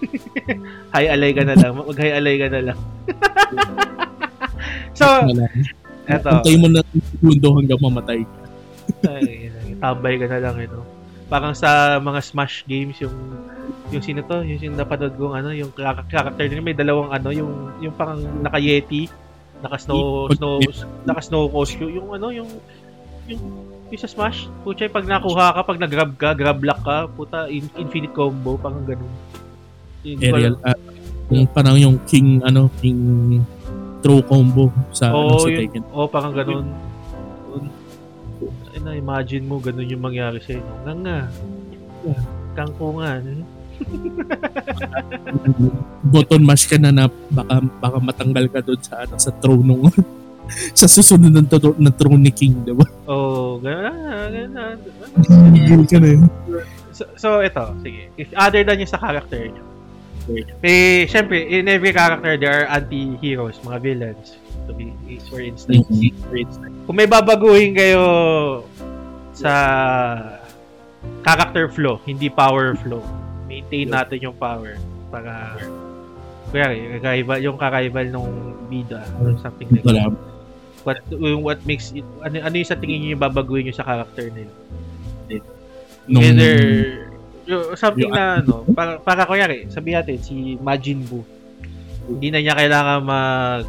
Hi 0.95 1.05
alay 1.11 1.31
ka 1.31 1.43
na 1.47 1.55
lang. 1.55 1.71
Mag-hi 1.75 2.11
alay 2.11 2.35
ka 2.39 2.47
na 2.51 2.61
lang. 2.71 2.79
so, 4.99 5.05
eto. 6.07 6.29
Antay 6.29 6.55
mo 6.59 6.67
na 6.69 6.81
segundo 6.93 7.47
hanggang 7.55 7.81
mamatay 7.81 8.21
ka. 8.23 8.39
Ay, 9.09 9.49
tambay 9.81 10.15
ka 10.19 10.27
na 10.29 10.39
lang 10.39 10.57
ito. 10.61 10.79
Parang 11.25 11.57
sa 11.57 11.97
mga 11.97 12.19
Smash 12.21 12.67
games 12.69 13.01
yung 13.01 13.15
yung 13.89 14.03
sino 14.03 14.21
to, 14.25 14.45
yung 14.45 14.61
sino 14.61 14.77
napanood 14.77 15.13
kong 15.17 15.35
ano, 15.41 15.49
yung 15.53 15.73
character 16.09 16.45
din 16.45 16.61
may 16.61 16.77
dalawang 16.77 17.09
ano, 17.09 17.29
yung 17.33 17.51
yung 17.81 17.93
parang 17.97 18.21
naka-yeti, 18.45 19.09
naka-snow 19.63 20.27
Pag- 20.27 20.37
snow 20.39 20.55
naka-snow 21.05 21.43
costume, 21.47 21.91
yung 21.95 22.09
ano, 22.11 22.27
yung 22.31 22.49
yung 23.29 23.41
yung 23.85 24.01
sa 24.01 24.09
Smash, 24.09 24.49
pucha, 24.65 24.89
pag 24.89 25.05
nakuha 25.05 25.53
ka, 25.55 25.61
pag 25.61 25.77
nag-grab 25.77 26.11
ka, 26.17 26.33
grab 26.33 26.59
lock 26.61 26.81
ka, 26.81 27.05
puta, 27.05 27.45
in- 27.47 27.71
infinite 27.77 28.11
combo, 28.11 28.57
parang 28.57 28.81
ganun. 28.83 29.13
Yung- 30.01 30.21
Aerial. 30.21 30.55
Ah, 30.65 30.77
yung 31.29 31.45
parang 31.49 31.77
yung 31.77 31.97
king, 32.09 32.41
ano, 32.41 32.69
king 32.81 33.41
throw 34.01 34.21
combo 34.25 34.69
sa, 34.93 35.13
ano, 35.13 35.37
Oo, 35.37 35.41
sa 35.41 35.49
yun. 35.49 35.59
Tekken. 35.65 35.83
Oo, 35.93 36.05
parang 36.09 36.33
ganun. 36.33 36.65
Ay, 38.73 38.79
na-imagine 38.83 39.45
mo, 39.45 39.57
ganun 39.57 39.89
yung 39.89 40.03
mangyari 40.03 40.37
sa'yo. 40.41 40.61
Nga 40.85 40.93
nga. 41.01 41.19
Kangkungan. 42.53 43.41
Button 46.13 46.43
mash 46.45 46.69
ka 46.69 46.77
na 46.79 46.91
na 46.91 47.05
baka, 47.09 47.61
baka 47.81 47.97
matanggal 47.99 48.45
ka 48.51 48.59
doon 48.63 48.81
sa, 48.81 49.03
ano, 49.03 49.15
sa 49.19 49.31
throne 49.35 49.65
nung 49.65 49.89
sa 50.79 50.85
susunod 50.85 51.33
ng, 51.33 51.47
tro- 51.49 51.77
ng 51.77 51.95
throne 51.97 52.21
ni 52.21 52.29
King, 52.29 52.61
diba? 52.61 52.85
Oo, 53.09 53.57
oh, 53.57 53.61
ganun 53.61 53.89
na, 53.89 54.21
ganun 54.21 54.49
na. 54.53 54.61
Gigil 55.57 55.83
ka 55.89 55.97
na 55.97 56.07
yun. 56.13 56.29
So, 56.93 57.09
so, 57.17 57.41
ito, 57.41 57.73
sige. 57.81 58.13
If 58.15 58.29
other 58.37 58.61
than 58.61 58.77
yung 58.77 58.91
sa 58.91 59.01
character 59.01 59.41
nyo, 59.41 59.65
eh, 60.65 61.05
syempre, 61.05 61.45
in 61.45 61.69
every 61.69 61.93
character, 61.93 62.33
there 62.37 62.65
are 62.65 62.67
anti-heroes, 62.69 63.61
mga 63.61 63.79
villains. 63.81 64.37
To 64.65 64.73
be, 64.73 64.89
for 65.29 65.37
instance. 65.37 65.85
For 66.25 66.37
instance. 66.37 66.73
Kung 66.89 66.97
may 66.97 67.05
babaguhin 67.05 67.77
kayo 67.77 68.65
sa 69.37 69.53
character 71.21 71.69
flow, 71.69 72.01
hindi 72.09 72.33
power 72.33 72.73
flow, 72.73 73.05
maintain 73.55 73.87
natin 73.87 74.19
yung 74.19 74.35
power 74.35 74.75
para 75.07 75.55
kaya 76.51 76.99
kakaiba 76.99 77.33
yung 77.39 77.57
kakaiba 77.57 78.01
nung 78.11 78.55
bida 78.67 79.03
or 79.23 79.35
something 79.39 79.67
like 79.71 79.83
that. 79.87 80.11
What 80.85 81.01
yung 81.09 81.41
what 81.41 81.59
makes 81.63 81.95
it 81.95 82.05
ano, 82.21 82.43
ano 82.43 82.53
yung 82.55 82.69
sa 82.69 82.77
tingin 82.77 82.99
niyo 83.01 83.09
yung 83.17 83.23
babaguhin 83.23 83.65
niyo 83.65 83.75
sa 83.79 83.87
character 83.87 84.27
nila? 84.29 84.53
Nung, 86.05 86.21
Either 86.21 86.57
yung, 87.49 87.73
something 87.73 88.09
yung- 88.09 88.13
na 88.13 88.45
ano, 88.45 88.61
para 88.77 89.01
para 89.01 89.25
kunyari, 89.25 89.65
sabi 89.73 89.97
natin 89.97 90.21
si 90.21 90.59
Majin 90.61 91.01
Buu. 91.09 91.25
Hindi 92.05 92.29
na 92.29 92.39
niya 92.45 92.53
kailangan 92.53 92.99
mag 93.01 93.65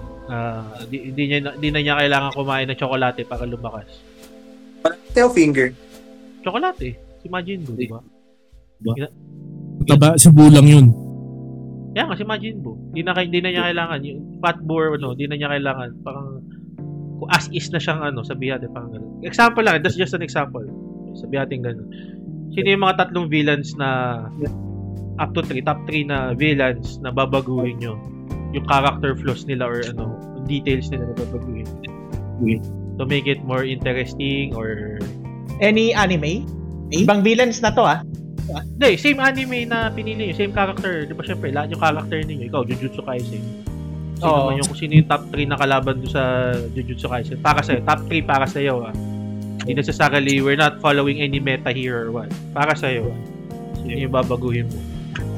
di, 0.92 0.96
hindi 1.08 1.22
niya 1.32 1.56
hindi 1.56 1.68
na 1.72 1.80
niya 1.80 1.94
kailangan 1.96 2.30
kumain 2.36 2.68
ng 2.68 2.76
tsokolate 2.76 3.24
para 3.24 3.48
lumakas. 3.48 3.88
Tail 5.16 5.32
finger. 5.32 5.72
Tsokolate, 6.44 7.00
si 7.24 7.26
Majin 7.32 7.64
Buu, 7.64 7.74
di 7.80 7.88
ba? 7.88 8.04
Taba, 9.84 10.16
si 10.16 10.32
Bulang 10.32 10.64
yun. 10.64 10.86
Kaya 11.96 12.12
nga 12.12 12.16
si 12.20 12.24
Majin 12.28 12.60
Buu, 12.60 12.76
hindi 12.92 13.00
na 13.08 13.16
hindi 13.16 13.40
na 13.40 13.50
niya 13.52 13.72
kailangan 13.72 14.00
yung 14.04 14.20
fat 14.44 14.60
bore 14.60 15.00
ano, 15.00 15.16
hindi 15.16 15.32
na 15.32 15.36
niya 15.40 15.48
kailangan 15.48 15.88
parang 16.04 16.44
kung 17.16 17.30
as 17.32 17.48
is 17.56 17.72
na 17.72 17.80
siyang 17.80 18.04
ano, 18.04 18.20
sabihin 18.20 18.60
natin 18.60 18.68
parang 18.76 18.92
ganun. 18.92 19.12
Example 19.24 19.64
lang, 19.64 19.80
that's 19.80 19.96
just 19.96 20.12
an 20.12 20.20
example. 20.20 20.60
Sabihin 21.16 21.40
natin 21.48 21.58
ganun. 21.64 21.88
Sino 22.52 22.66
yung 22.68 22.84
mga 22.84 23.00
tatlong 23.00 23.32
villains 23.32 23.72
na 23.80 24.20
up 25.16 25.32
to 25.32 25.40
3, 25.40 25.64
top 25.64 25.80
3 25.88 26.04
na 26.12 26.36
villains 26.36 27.00
na 27.00 27.08
babaguhin 27.08 27.80
nyo? 27.80 27.96
Yung 28.52 28.68
character 28.68 29.16
flaws 29.16 29.48
nila 29.48 29.64
or 29.64 29.80
ano, 29.88 30.20
details 30.44 30.92
nila 30.92 31.08
na 31.08 31.16
babaguhin. 31.16 31.68
To 33.00 33.08
make 33.08 33.24
it 33.24 33.40
more 33.40 33.64
interesting 33.64 34.52
or 34.52 35.00
Any 35.64 35.96
anime? 35.96 36.44
Ibang 36.92 37.24
villains 37.24 37.64
na 37.64 37.72
to 37.72 37.82
ah. 37.88 38.04
Hindi, 38.46 38.90
same 38.98 39.18
anime 39.18 39.66
na 39.66 39.90
pinili 39.90 40.30
nyo, 40.30 40.34
same 40.38 40.54
character. 40.54 41.06
Di 41.06 41.14
ba 41.14 41.22
syempre, 41.26 41.50
lahat 41.50 41.74
yung 41.74 41.82
character 41.82 42.18
ninyo. 42.22 42.44
Ikaw, 42.50 42.62
Jujutsu 42.66 43.02
Kaisen. 43.02 43.42
Sino 44.16 44.32
Oo. 44.32 44.48
man 44.48 44.62
yung, 44.62 44.70
sino 44.72 44.92
yung 44.96 45.08
top 45.10 45.28
3 45.28 45.50
na 45.50 45.56
kalaban 45.58 45.94
doon 46.00 46.12
sa 46.12 46.22
Jujutsu 46.72 47.10
Kaisen. 47.10 47.38
Para 47.42 47.60
sa'yo, 47.60 47.82
top 47.82 48.00
3 48.08 48.22
para 48.22 48.46
sa'yo 48.46 48.86
ah. 48.86 48.94
Hindi 49.66 49.82
necessarily, 49.82 50.38
we're 50.38 50.58
not 50.58 50.78
following 50.78 51.20
any 51.20 51.42
meta 51.42 51.74
here 51.74 52.06
or 52.06 52.14
what. 52.14 52.30
Para 52.54 52.72
sa'yo. 52.72 53.10
Sino 53.82 53.98
yung 53.98 54.14
babaguhin 54.14 54.70
mo? 54.70 54.78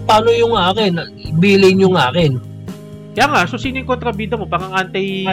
Paano 0.08 0.28
yung 0.32 0.54
akin? 0.56 1.00
Bilin 1.40 1.84
yung 1.84 1.96
akin. 1.96 2.40
Kaya 3.18 3.26
nga, 3.34 3.42
so 3.50 3.58
sino 3.58 3.82
yung 3.82 3.90
kontrabida 3.90 4.38
mo? 4.38 4.46
Parang 4.46 4.70
anti, 4.72 5.26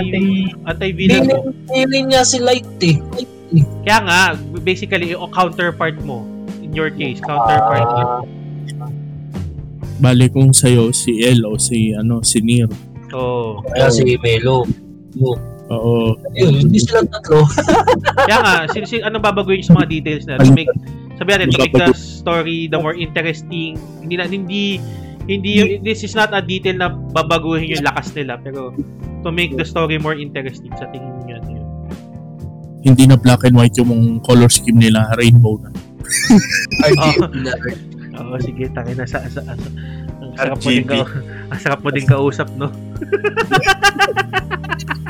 anti-villain 0.65 1.29
mo. 1.29 1.53
Bilin, 1.69 2.09
niya 2.09 2.25
si 2.25 2.41
Light 2.41 2.65
eh. 2.81 2.97
Kaya 3.85 3.99
nga, 4.03 4.19
basically, 4.65 5.13
yung 5.13 5.29
counterpart 5.29 5.95
mo. 6.01 6.25
In 6.65 6.73
your 6.73 6.89
case, 6.89 7.21
counterpart 7.21 7.85
mo. 7.85 8.25
Bali 10.01 10.27
kung 10.33 10.49
sa'yo, 10.49 10.89
si 10.89 11.21
El 11.21 11.45
o 11.45 11.61
si, 11.61 11.93
ano, 11.93 12.25
si 12.25 12.41
Nir. 12.41 12.67
So, 13.13 13.61
Kaya 13.69 13.93
si 13.93 14.17
Melo. 14.17 14.65
Oo. 15.69 16.17
Yun, 16.33 16.67
hindi 16.67 16.81
sila 16.81 17.05
tatlo. 17.05 17.45
Kaya 18.27 18.37
nga, 18.41 18.53
sin, 18.73 18.83
sin, 18.89 19.01
ano 19.05 19.21
babaguhin 19.21 19.61
sa 19.61 19.77
mga 19.77 19.87
details 19.89 20.25
na 20.25 20.41
to 20.41 20.53
make 20.53 20.69
sabi 21.15 21.31
natin 21.31 21.47
to 21.47 21.59
make 21.63 21.73
the 21.73 21.95
story 21.95 22.67
the 22.67 22.75
more 22.75 22.93
interesting. 22.93 23.79
Hindi 24.03 24.15
na 24.19 24.27
hindi 24.27 24.83
hindi 25.25 25.79
this 25.81 26.05
is 26.05 26.13
not 26.13 26.35
a 26.35 26.43
detail 26.43 26.77
na 26.77 26.91
babaguhin 26.91 27.71
yung 27.71 27.85
lakas 27.87 28.13
nila 28.13 28.37
pero 28.37 28.75
to 29.25 29.29
make 29.33 29.55
the 29.57 29.65
story 29.65 29.97
more 29.97 30.13
interesting 30.13 30.69
sa 30.77 30.85
tingin 30.91 31.09
niyo 31.25 31.39
ano 31.39 31.49
yun. 31.49 31.67
Hindi 32.85 33.03
na 33.09 33.17
black 33.17 33.41
and 33.47 33.57
white 33.57 33.73
yung 33.81 34.21
color 34.21 34.51
scheme 34.51 34.77
nila, 34.77 35.09
rainbow 35.17 35.57
na. 35.57 35.73
RGB 36.81 37.41
na. 37.41 37.53
Oo, 38.15 38.35
sige, 38.39 38.71
tangin 38.71 38.95
na 38.95 39.05
sa, 39.05 39.19
sa, 39.27 39.41
sa 39.43 39.53
ang 40.15 40.31
sarap 40.35 40.57
mo 40.57 40.69
din 40.69 40.85
ka, 40.85 40.95
ang 41.51 41.59
sarap 41.59 41.79
mo 41.83 41.89
din 41.91 42.05
kausap, 42.05 42.47
no? 42.55 42.67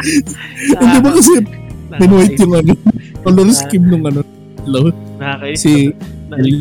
Hindi 0.01 0.97
ba 1.05 1.09
kasi 1.13 1.35
Ah, 1.95 2.01
white 2.01 2.35
yung 2.41 2.53
ano, 2.57 2.73
color 3.23 3.47
scheme 3.53 3.85
nung 3.88 4.03
ano, 4.03 4.26
lo, 4.65 4.89
Nakakais. 5.22 5.61
si, 5.61 5.93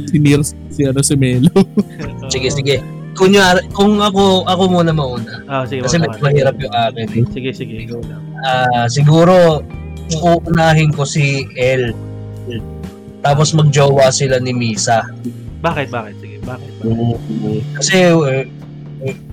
si 0.06 0.16
Nir, 0.20 0.44
si 0.44 0.85
ano, 0.85 1.01
si 1.01 1.16
Melo. 1.16 1.48
Sige, 2.32 2.52
sige. 2.52 2.77
Kunyari, 3.16 3.62
kung 3.73 3.98
ako 3.98 4.44
ako 4.44 4.62
muna 4.69 4.93
mauna. 4.93 5.43
Ah, 5.47 5.62
sige, 5.65 5.86
Kasi 5.86 5.97
naman. 5.97 6.19
mahirap 6.19 6.55
yung 6.61 6.74
akin 6.74 7.06
eh. 7.09 7.24
Sige, 7.31 7.51
sige. 7.56 7.89
Ah, 8.44 8.85
siguro, 8.86 9.62
uunahin 10.12 10.93
ko 10.93 11.06
si 11.06 11.48
El. 11.56 11.94
Tapos 13.24 13.56
magjowa 13.56 14.12
sila 14.12 14.36
ni 14.36 14.52
Misa. 14.52 15.01
Bakit, 15.64 15.88
bakit? 15.88 16.14
Sige, 16.20 16.36
bakit? 16.44 16.70
bakit? 16.76 17.20
Kasi 17.80 17.96
eh, 18.28 18.44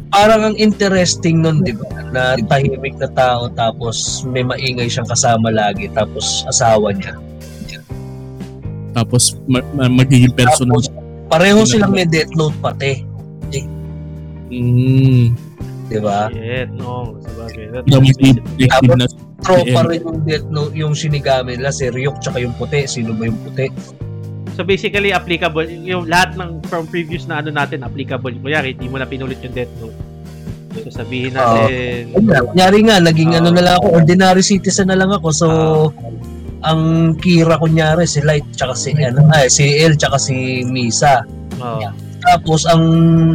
parang 0.07 0.47
ang 0.47 0.55
interesting 0.55 1.43
nun, 1.43 1.59
di 1.59 1.76
ba? 1.76 1.88
Na 2.15 2.39
tahimik 2.39 2.95
na 2.95 3.11
tao 3.11 3.51
tapos 3.51 4.23
may 4.31 4.47
maingay 4.47 4.88
siyang 4.88 5.11
kasama 5.11 5.51
lagi 5.51 5.91
tapos 5.91 6.47
asawa 6.47 6.95
niya. 6.95 7.19
Tapos 8.95 9.35
ma- 9.47 9.68
ma- 9.76 9.91
magiging 9.91 10.31
personal. 10.35 10.80
Tapos, 10.80 10.91
Pareho 11.31 11.63
silang 11.63 11.95
may 11.95 12.03
Death 12.03 12.31
Note 12.35 12.55
pati. 12.59 13.07
Mm. 14.51 15.31
Di 15.88 15.99
ba? 15.99 16.27
Shit, 16.27 16.68
no. 16.76 17.15
Sabagay. 17.23 17.72
That 17.72 17.84
Na 17.88 18.03
makes 18.03 18.19
may 18.19 18.35
sense. 18.35 18.43
detective 18.59 18.95
na 18.99 19.07
Tropa 19.41 19.81
Eh, 19.84 19.89
rin 19.89 20.01
yung 20.01 20.19
Death 20.22 20.47
Note, 20.47 20.73
yung 20.73 20.93
Shinigami 20.93 21.57
nila, 21.57 21.69
si 21.69 21.89
Ryuk, 21.89 22.18
tsaka 22.19 22.39
yung 22.39 22.53
puti. 22.53 22.85
Sino 22.85 23.11
ba 23.11 23.26
yung 23.26 23.39
puti? 23.41 23.68
So 24.51 24.61
basically, 24.61 25.09
applicable, 25.09 25.65
yung 25.65 26.05
lahat 26.05 26.35
ng 26.35 26.61
from 26.68 26.85
previous 26.85 27.26
na 27.26 27.39
ano 27.39 27.49
natin, 27.49 27.81
applicable. 27.81 28.35
Kunyari, 28.35 28.76
hindi 28.76 28.85
mo 28.85 28.97
na 28.97 29.05
pinulit 29.05 29.39
yung 29.41 29.55
Death 29.55 29.73
Note. 29.80 29.97
So 30.73 31.03
sabihin 31.03 31.34
natin, 31.34 32.11
Ayun 32.11 32.26
nga, 32.26 32.39
Kunyari 32.45 32.80
nga, 32.85 32.97
naging 32.99 33.31
Ah. 33.31 33.39
ano 33.39 33.49
na 33.49 33.61
lang 33.61 33.76
ako, 33.76 33.88
ordinary 33.93 34.39
citizen 34.41 34.88
na 34.88 34.95
lang 34.95 35.09
ako. 35.09 35.27
So, 35.31 35.47
ang 36.61 36.81
Kira 37.18 37.57
kunyari, 37.57 38.05
si 38.05 38.22
Light, 38.22 38.45
tsaka 38.53 38.76
si, 38.76 38.93
ano, 38.93 39.26
ay, 39.31 39.49
si 39.49 39.81
El, 39.81 39.97
tsaka 39.97 40.15
si 40.15 40.61
Misa. 40.63 41.26
oh, 41.57 41.81
Tapos, 42.22 42.69
ang, 42.69 42.84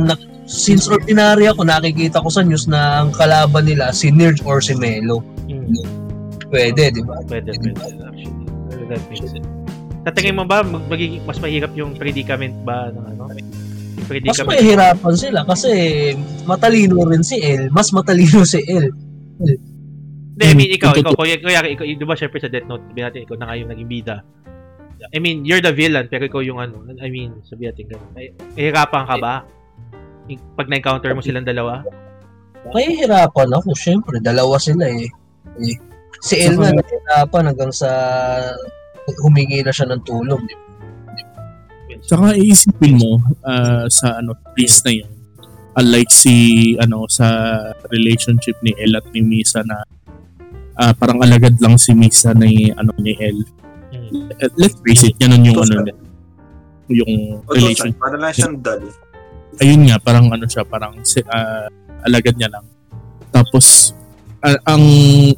na- 0.07 0.17
since 0.47 0.87
ordinary 0.87 1.51
ako, 1.51 1.67
nakikita 1.67 2.23
ko 2.23 2.31
sa 2.31 2.41
news 2.41 2.71
na 2.71 3.03
ang 3.03 3.11
kalaban 3.11 3.67
nila, 3.67 3.91
si 3.91 4.15
Nirj 4.15 4.47
or 4.47 4.63
si 4.63 4.79
Melo. 4.79 5.21
mm, 5.47 5.96
Pwede, 6.57 6.83
di 6.89 7.03
ba? 7.05 7.21
pwede, 7.29 7.51
pwede, 7.53 7.81
actually. 8.01 8.45
That 8.89 9.03
makes 9.13 9.29
sense. 9.29 9.49
Sa 10.07 10.11
tingin 10.15 10.39
mo 10.39 10.47
ba, 10.47 10.63
mag- 10.63 10.87
magiging 10.89 11.27
mas 11.27 11.37
mahirap 11.43 11.75
yung 11.75 11.99
predicament 11.99 12.55
ba 12.63 12.89
ng 12.95 13.05
ano? 13.13 13.23
Yung 13.35 14.23
Mas 14.23 14.39
mahihirapan 14.39 15.15
sila 15.19 15.43
kasi 15.43 15.71
matalino 16.47 17.03
rin 17.11 17.27
si 17.27 17.43
El. 17.43 17.75
Mas 17.75 17.91
matalino 17.91 18.47
si 18.47 18.63
El. 18.63 18.95
Hindi, 19.37 20.45
I 20.47 20.55
mean, 20.55 20.71
ikaw, 20.71 20.95
Yung 20.95 21.01
ikaw, 21.03 21.13
totoo- 21.17 21.27
kuya, 21.27 21.37
kuya, 21.43 21.65
ikaw, 21.67 21.83
di 21.83 22.07
ba, 22.07 22.15
syempre 22.15 22.39
sa 22.39 22.47
Death 22.47 22.69
Note, 22.71 22.87
sabihin 22.87 23.05
natin, 23.09 23.21
ikaw 23.27 23.37
na 23.41 23.45
nga 23.51 23.57
yung 23.59 23.71
naging 23.73 23.89
bida. 23.91 24.17
I 25.11 25.19
mean, 25.19 25.43
you're 25.43 25.65
the 25.65 25.73
villain, 25.75 26.07
pero 26.07 26.29
ikaw 26.29 26.45
yung 26.45 26.61
ano, 26.61 26.87
I 27.03 27.09
mean, 27.11 27.41
sabihin 27.43 27.73
natin 27.73 27.99
mahirapan 28.55 29.05
ka 29.11 29.17
ba? 29.19 29.35
Pag 30.55 30.69
na-encounter 30.71 31.11
mo 31.17 31.25
silang 31.25 31.49
dalawa? 31.49 31.83
Mahihirapan 32.71 33.49
ako, 33.59 33.73
syempre. 33.75 34.21
Dalawa 34.21 34.61
sila 34.61 34.87
eh. 34.87 35.09
Eh, 35.57 35.77
Si 36.23 36.35
El 36.41 36.57
nga 36.57 36.73
nahihirapan 36.73 37.45
hanggang 37.53 37.73
sa 37.73 37.91
humingi 39.23 39.63
na 39.63 39.73
siya 39.73 39.87
ng 39.91 40.03
tulong. 40.03 40.41
di 40.47 40.55
ba? 40.55 40.67
Saka 42.07 42.39
iisipin 42.39 42.99
mo 42.99 43.19
ah, 43.43 43.87
sa 43.91 44.23
ano 44.23 44.37
place 44.55 44.83
na 44.87 44.93
yun. 45.03 45.11
Unlike 45.77 46.13
si 46.13 46.35
ano 46.81 47.05
sa 47.11 47.27
relationship 47.93 48.57
ni 48.65 48.73
El 48.79 48.97
at 48.97 49.07
ni 49.13 49.21
Misa 49.21 49.67
na 49.67 49.83
ah, 50.79 50.93
parang 50.95 51.21
alagad 51.25 51.57
lang 51.59 51.75
si 51.81 51.97
Misa 51.97 52.31
ni 52.37 52.71
ano 52.75 52.93
ni 53.01 53.17
El. 53.19 53.43
Mm. 53.91 54.39
Eh, 54.39 54.51
Let's 54.61 54.79
face 54.83 55.09
it, 55.09 55.19
ganun 55.19 55.47
yung 55.47 55.59
ano 55.63 55.83
nila. 55.83 55.95
yung 56.87 57.43
O, 57.43 57.51
relation. 57.51 57.91
Para 57.99 58.15
lang 58.15 58.31
siyang 58.31 58.57
dull. 58.63 58.87
Ayun 59.59 59.89
nga, 59.89 59.97
parang 59.99 60.31
ano 60.31 60.45
siya, 60.47 60.63
parang 60.63 61.01
ah, 61.33 61.67
alagad 62.07 62.39
niya 62.39 62.53
lang. 62.53 62.67
Tapos 63.35 63.96
ah, 64.47 64.59
ang 64.71 64.85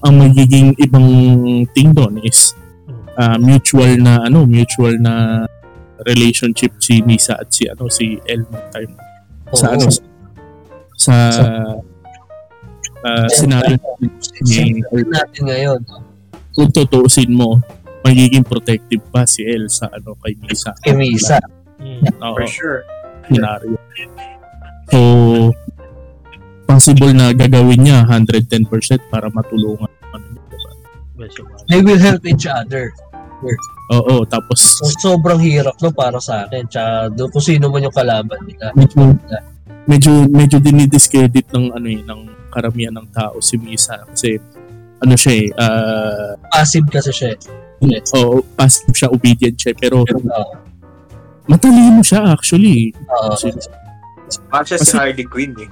ang 0.05 0.15
magiging 0.21 0.77
ibang 0.79 1.09
thing 1.73 1.97
doon 1.97 2.21
is 2.21 2.53
ah, 3.17 3.41
mutual 3.41 3.97
na 3.99 4.29
ano, 4.29 4.45
mutual 4.45 4.95
na 5.01 5.45
relationship 6.07 6.71
si 6.79 7.03
Misa 7.03 7.35
at 7.35 7.51
si 7.51 7.67
ano 7.67 7.91
si 7.91 8.21
El 8.23 8.47
nung 8.47 8.67
time 8.71 8.93
sa 9.51 9.67
Oo. 9.67 9.75
ano 9.75 9.87
sa 10.99 11.15
uh, 13.03 13.27
scenario 13.31 13.79
ni 13.99 14.07
Sinabi 14.83 15.03
natin 15.11 15.43
ngayon. 15.47 15.81
kung 16.55 16.71
tutuusin 16.71 17.31
mo 17.35 17.59
magiging 18.03 18.47
protective 18.47 19.03
pa 19.11 19.27
si 19.27 19.43
El 19.43 19.67
sa 19.67 19.91
ano 19.91 20.15
kay 20.23 20.39
Misa 20.39 20.71
Kay 20.87 20.95
Misa. 20.95 21.39
Mm. 21.79 22.03
Oo, 22.23 22.35
For 22.35 22.47
sure. 22.47 22.81
scenario 23.27 23.75
so 24.91 24.99
possible 26.69 27.11
na 27.11 27.33
gagawin 27.33 27.81
niya 27.81 28.05
110% 28.05 28.69
para 29.09 29.27
matulungan 29.29 29.89
ano, 30.07 30.25
diba? 30.45 30.71
Well, 31.17 31.31
so, 31.31 31.43
uh, 31.43 31.57
They 31.67 31.81
will 31.81 31.97
help 31.99 32.21
each 32.23 32.45
other. 32.45 32.93
oo 33.89 34.27
tapos 34.27 34.77
So, 34.77 35.15
sobrang 35.15 35.39
hirap 35.39 35.79
no 35.79 35.89
para 35.91 36.19
sa 36.19 36.45
akin. 36.45 36.67
Tsaka 36.67 37.09
doon 37.11 37.31
kung 37.31 37.41
sino 37.41 37.71
man 37.71 37.81
yung 37.81 37.95
kalaban 37.95 38.37
nila. 38.43 38.75
medyo 38.75 39.15
medyo 39.87 40.13
medyo 40.29 40.59
dinidiscredit 40.59 41.49
ng 41.49 41.73
ano 41.73 41.87
eh 41.87 42.03
ng 42.03 42.21
karamihan 42.49 42.93
ng 42.93 43.09
tao 43.09 43.39
si 43.39 43.57
Misa 43.57 43.97
kasi 44.05 44.37
ano 44.99 45.15
siya 45.15 45.33
eh 45.39 45.49
ah, 45.57 46.33
Passive 46.51 46.85
kasi 46.91 47.09
siya. 47.09 47.31
eh. 47.33 48.03
oo 48.19 48.43
passive 48.53 48.93
siya 48.93 49.09
obedient 49.09 49.57
siya 49.57 49.73
pero 49.73 50.03
Oo. 50.03 50.53
matalino 51.47 52.03
siya 52.03 52.29
actually 52.29 52.93
Oo. 53.09 53.33
Kasi 53.33 53.49
Ah, 54.53 54.61
siya 54.61 54.77
si 54.77 54.93
Harley 54.93 55.25
Quinn 55.25 55.57
eh. 55.57 55.71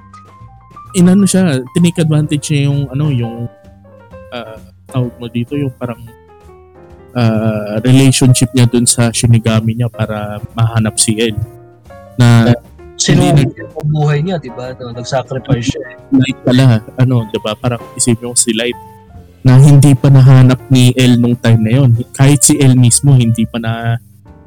Inano 0.97 1.29
siya 1.29 1.61
tinake 1.77 2.01
advantage 2.01 2.51
niya 2.51 2.73
yung 2.73 2.81
ano 2.89 3.13
yung 3.13 3.37
ah, 4.33 4.59
tawag 4.89 5.13
mo 5.21 5.29
dito 5.29 5.53
yung 5.55 5.73
parang 5.77 6.01
ah, 7.13 7.77
relationship 7.85 8.51
niya 8.57 8.67
dun 8.67 8.89
sa 8.89 9.13
Shinigami 9.13 9.77
niya 9.77 9.93
para 9.93 10.41
mahanap 10.57 10.97
si 10.97 11.15
El 11.21 11.37
na 12.17 12.57
Sino 12.97 13.29
ang 13.29 13.93
buhay 13.93 14.25
niya, 14.25 14.41
di 14.41 14.49
ba? 14.49 14.73
No, 14.81 14.89
nag-sacrifice 14.89 15.77
siya. 15.77 15.85
eh. 15.85 16.17
Light 16.17 16.41
pala, 16.43 16.81
ano, 16.97 17.29
'di 17.29 17.39
ba? 17.45 17.53
Parang 17.53 17.79
isipin 17.93 18.33
mo 18.33 18.35
si 18.35 18.57
Light 18.57 18.75
na 19.47 19.63
hindi 19.63 19.95
pa 19.95 20.11
nahanap 20.11 20.59
ni 20.75 20.91
El 20.99 21.23
nung 21.23 21.39
time 21.39 21.61
na 21.63 21.71
yon. 21.71 21.95
Kahit 22.11 22.43
si 22.43 22.59
El 22.59 22.75
mismo 22.75 23.15
hindi 23.15 23.47
pa 23.47 23.63
na 23.63 23.95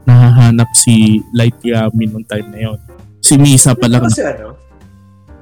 nahahanap 0.04 0.68
si 0.76 1.24
Light 1.32 1.56
Yami 1.64 2.12
nung 2.12 2.28
time 2.28 2.52
na 2.52 2.60
yon. 2.68 2.80
Si 3.24 3.40
Misa 3.40 3.72
pa 3.78 3.88
lang. 3.88 4.04
Kasi 4.04 4.28
ano, 4.28 4.59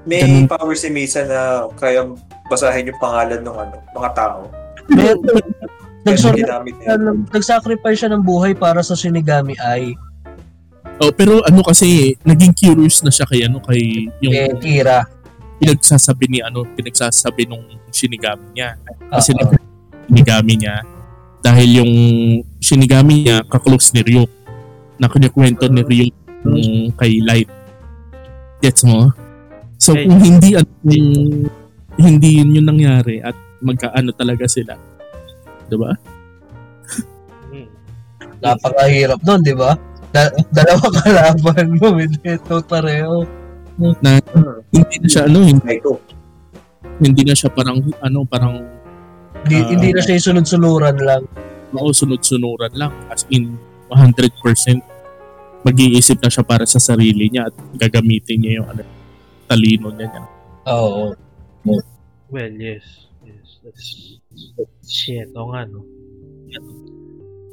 may 0.07 0.23
Ganun. 0.23 0.47
power 0.47 0.73
si 0.73 0.88
Misa 0.88 1.27
na 1.27 1.67
kaya 1.75 2.07
basahin 2.47 2.88
yung 2.88 2.97
pangalan 2.97 3.43
ng 3.43 3.57
ano, 3.59 3.75
mga 3.91 4.09
tao. 4.15 4.39
Ginamit 6.07 6.73
niya. 6.79 6.95
nag-sacrifice 7.27 7.99
siya 7.99 8.09
ng 8.09 8.23
buhay 8.23 8.55
para 8.55 8.79
sa 8.79 8.95
Shinigami 8.95 9.59
Ai 9.59 9.91
Oh, 10.97 11.13
pero 11.13 11.45
ano 11.45 11.61
kasi 11.61 12.17
naging 12.23 12.55
curious 12.55 13.05
na 13.05 13.13
siya 13.13 13.27
kay 13.27 13.45
ano 13.45 13.61
kay 13.61 14.09
yung 14.17 14.34
kay 14.34 14.81
Kira. 14.81 15.05
pinagsasabi 15.59 16.25
ni 16.25 16.39
ano, 16.41 16.65
pinagsasabi 16.65 17.45
nung 17.45 17.61
Shinigami 17.91 18.55
niya. 18.55 18.73
Kasi 19.05 19.35
nag- 19.35 19.61
Shinigami 20.07 20.57
niya 20.57 20.81
dahil 21.38 21.69
yung 21.84 21.91
Shinigami 22.57 23.27
niya 23.27 23.45
kaklose 23.45 23.93
ni 23.93 24.01
Ryuk. 24.01 24.31
Na 24.97 25.05
kinikwento 25.05 25.69
ni 25.69 25.85
Ryuk 25.85 26.15
yung 26.47 26.89
kay 26.97 27.21
Light. 27.21 27.51
Gets 28.57 28.81
mo? 28.81 29.13
So 29.78 29.94
Okay. 29.94 30.06
kung 30.06 30.20
hindi 30.20 30.49
ano, 30.54 30.70
kung 31.94 32.06
hindi 32.06 32.30
yun 32.38 32.49
yung 32.54 32.68
nangyari 32.68 33.22
at 33.22 33.34
magkaano 33.60 34.10
talaga 34.12 34.45
sila. 34.45 34.74
'Di 35.66 35.76
ba? 35.76 35.91
mm. 37.49 37.68
Napakahirap 38.40 39.20
nun, 39.22 39.41
di 39.41 39.54
ba? 39.54 39.74
Da- 40.10 40.34
dalawa 40.49 40.88
kalaban 40.99 41.68
mo 41.78 41.88
Note 41.99 42.66
pareho. 42.66 43.26
Na 44.02 44.18
hindi 44.72 44.95
na 44.98 45.08
siya 45.08 45.24
ano, 45.26 45.45
hindi, 45.45 45.78
hindi 46.98 47.22
na 47.22 47.34
siya 47.34 47.49
parang 47.49 47.78
ano, 48.02 48.26
parang 48.26 48.56
Hindi, 49.38 49.56
Ah. 49.56 49.70
hindi 49.70 49.90
na 49.94 50.02
siya 50.02 50.14
yung 50.18 50.28
sunod-sunuran 50.34 50.98
lang. 50.98 51.24
oo, 51.70 51.94
sunod-sunuran 51.94 52.74
lang 52.74 52.90
as 53.08 53.24
in 53.30 53.54
100% 53.88 54.34
mag-iisip 55.62 56.18
na 56.18 56.28
siya 56.28 56.41
para 56.41 56.66
sa 56.66 56.80
sarili 56.80 57.30
niya 57.30 57.48
at 57.48 57.56
gagamitin 57.78 58.41
niya 58.41 58.52
yung 58.60 58.68
ano, 58.68 58.82
talino 59.48 59.90
niya. 59.95 60.07
niya. 60.11 60.24
Oo. 60.68 61.15
Well, 62.28 62.53
yes. 62.60 62.84
Yes, 63.24 63.48
that's, 63.64 63.88
that's 64.60 64.88
shit. 64.88 65.32
Oo 65.36 65.52
nga, 65.56 65.64
no? 65.68 65.84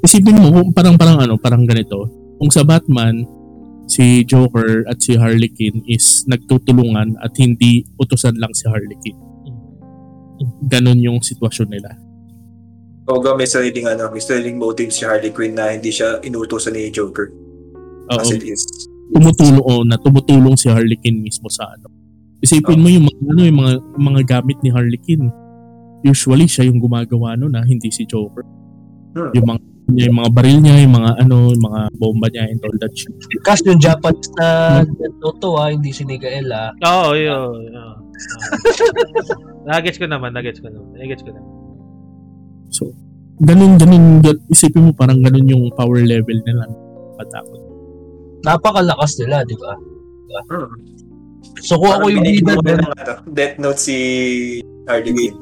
Isipin 0.05 0.37
mo 0.37 0.51
kung 0.53 0.71
parang 0.75 0.95
parang 1.01 1.19
ano, 1.23 1.35
parang 1.39 1.65
ganito. 1.65 2.11
Kung 2.37 2.51
sa 2.51 2.67
Batman, 2.67 3.25
si 3.87 4.25
Joker 4.25 4.85
at 4.89 5.01
si 5.01 5.17
Harley 5.17 5.49
Quinn 5.53 5.85
is 5.89 6.25
nagtutulungan 6.29 7.17
at 7.21 7.33
hindi 7.37 7.85
utusan 8.01 8.37
lang 8.37 8.53
si 8.53 8.69
Harley 8.69 8.97
Quinn. 9.01 9.17
Ganon 10.69 11.01
yung 11.01 11.19
sitwasyon 11.23 11.69
nila. 11.71 11.95
Oga 13.05 13.37
may 13.37 13.45
sariling 13.45 13.85
ano, 13.85 14.09
may 14.09 14.21
sariling 14.21 14.57
motive 14.57 14.89
si 14.89 15.05
Harley 15.05 15.29
Quinn 15.29 15.53
na 15.53 15.77
hindi 15.77 15.93
siya 15.93 16.25
inutusan 16.25 16.73
ni 16.73 16.89
Joker. 16.89 17.29
Oo, 18.09 18.21
As 18.21 18.33
it 18.33 18.45
is. 18.45 18.65
Tumutulong 19.13 19.65
oh, 19.65 19.83
na 19.85 19.97
tumutulong 20.01 20.57
si 20.57 20.73
Harley 20.73 20.97
Quinn 20.97 21.21
mismo 21.21 21.51
sa 21.53 21.69
ano. 21.75 21.91
Isipin 22.41 22.81
mo 22.81 22.89
yung 22.89 23.05
mga 23.09 23.21
ano 23.29 23.41
yung 23.45 23.59
mga 23.59 23.73
mga 23.97 24.21
gamit 24.25 24.59
ni 24.65 24.71
Harley 24.73 25.01
Quinn. 25.01 25.29
Usually 26.05 26.49
siya 26.49 26.69
yung 26.69 26.81
gumagawa 26.81 27.37
no 27.37 27.49
na 27.49 27.65
hindi 27.65 27.89
si 27.93 28.05
Joker. 28.05 28.45
Hmm. 29.15 29.33
Yung 29.37 29.47
mga 29.49 29.61
yung 29.93 30.17
mga 30.17 30.31
baril 30.33 30.59
niya, 30.65 30.77
yung 30.81 30.95
mga 30.97 31.11
ano, 31.21 31.37
yung 31.53 31.65
mga 31.65 31.81
bomba 32.01 32.27
niya 32.33 32.49
and 32.49 32.61
all 32.65 32.77
that 32.81 32.93
shit. 32.97 33.13
Kasi 33.45 33.69
yung 33.69 33.81
Japanese 33.81 34.33
na 34.41 34.81
Death 34.81 35.17
Note 35.21 35.39
to, 35.45 35.51
ah, 35.61 35.69
hindi 35.69 35.93
si 35.93 36.09
Miguel 36.09 36.49
ah. 36.49 36.73
Oo, 36.81 37.13
yun. 37.13 37.69
yun. 37.69 37.77
Ah. 37.77 38.01
Nagets 39.69 40.01
ko 40.01 40.09
naman, 40.09 40.33
nagets 40.33 40.61
ko 40.61 40.73
naman. 40.73 40.89
Nagets 40.97 41.23
ko 41.25 41.31
naman. 41.33 41.53
So, 42.73 42.83
ganun, 43.45 43.77
ganun, 43.77 44.25
gan- 44.25 44.43
isipin 44.49 44.89
mo 44.89 44.93
parang 44.97 45.21
ganun 45.21 45.47
yung 45.47 45.65
power 45.77 46.01
level 46.01 46.39
nila. 46.49 46.65
Matakot. 47.21 47.64
Napakalakas 48.45 49.17
nila, 49.19 49.43
di 49.49 49.57
ba? 49.57 49.73
Hmm. 50.53 50.69
So 51.65 51.81
kung 51.81 51.93
ako 51.97 52.07
yung 52.13 52.25
bida 52.25 52.53
doon, 52.61 52.81
ano, 52.81 53.13
Death 53.33 53.57
Note 53.57 53.81
si 53.81 53.97
Harley 54.85 55.13
Quinn. 55.17 55.35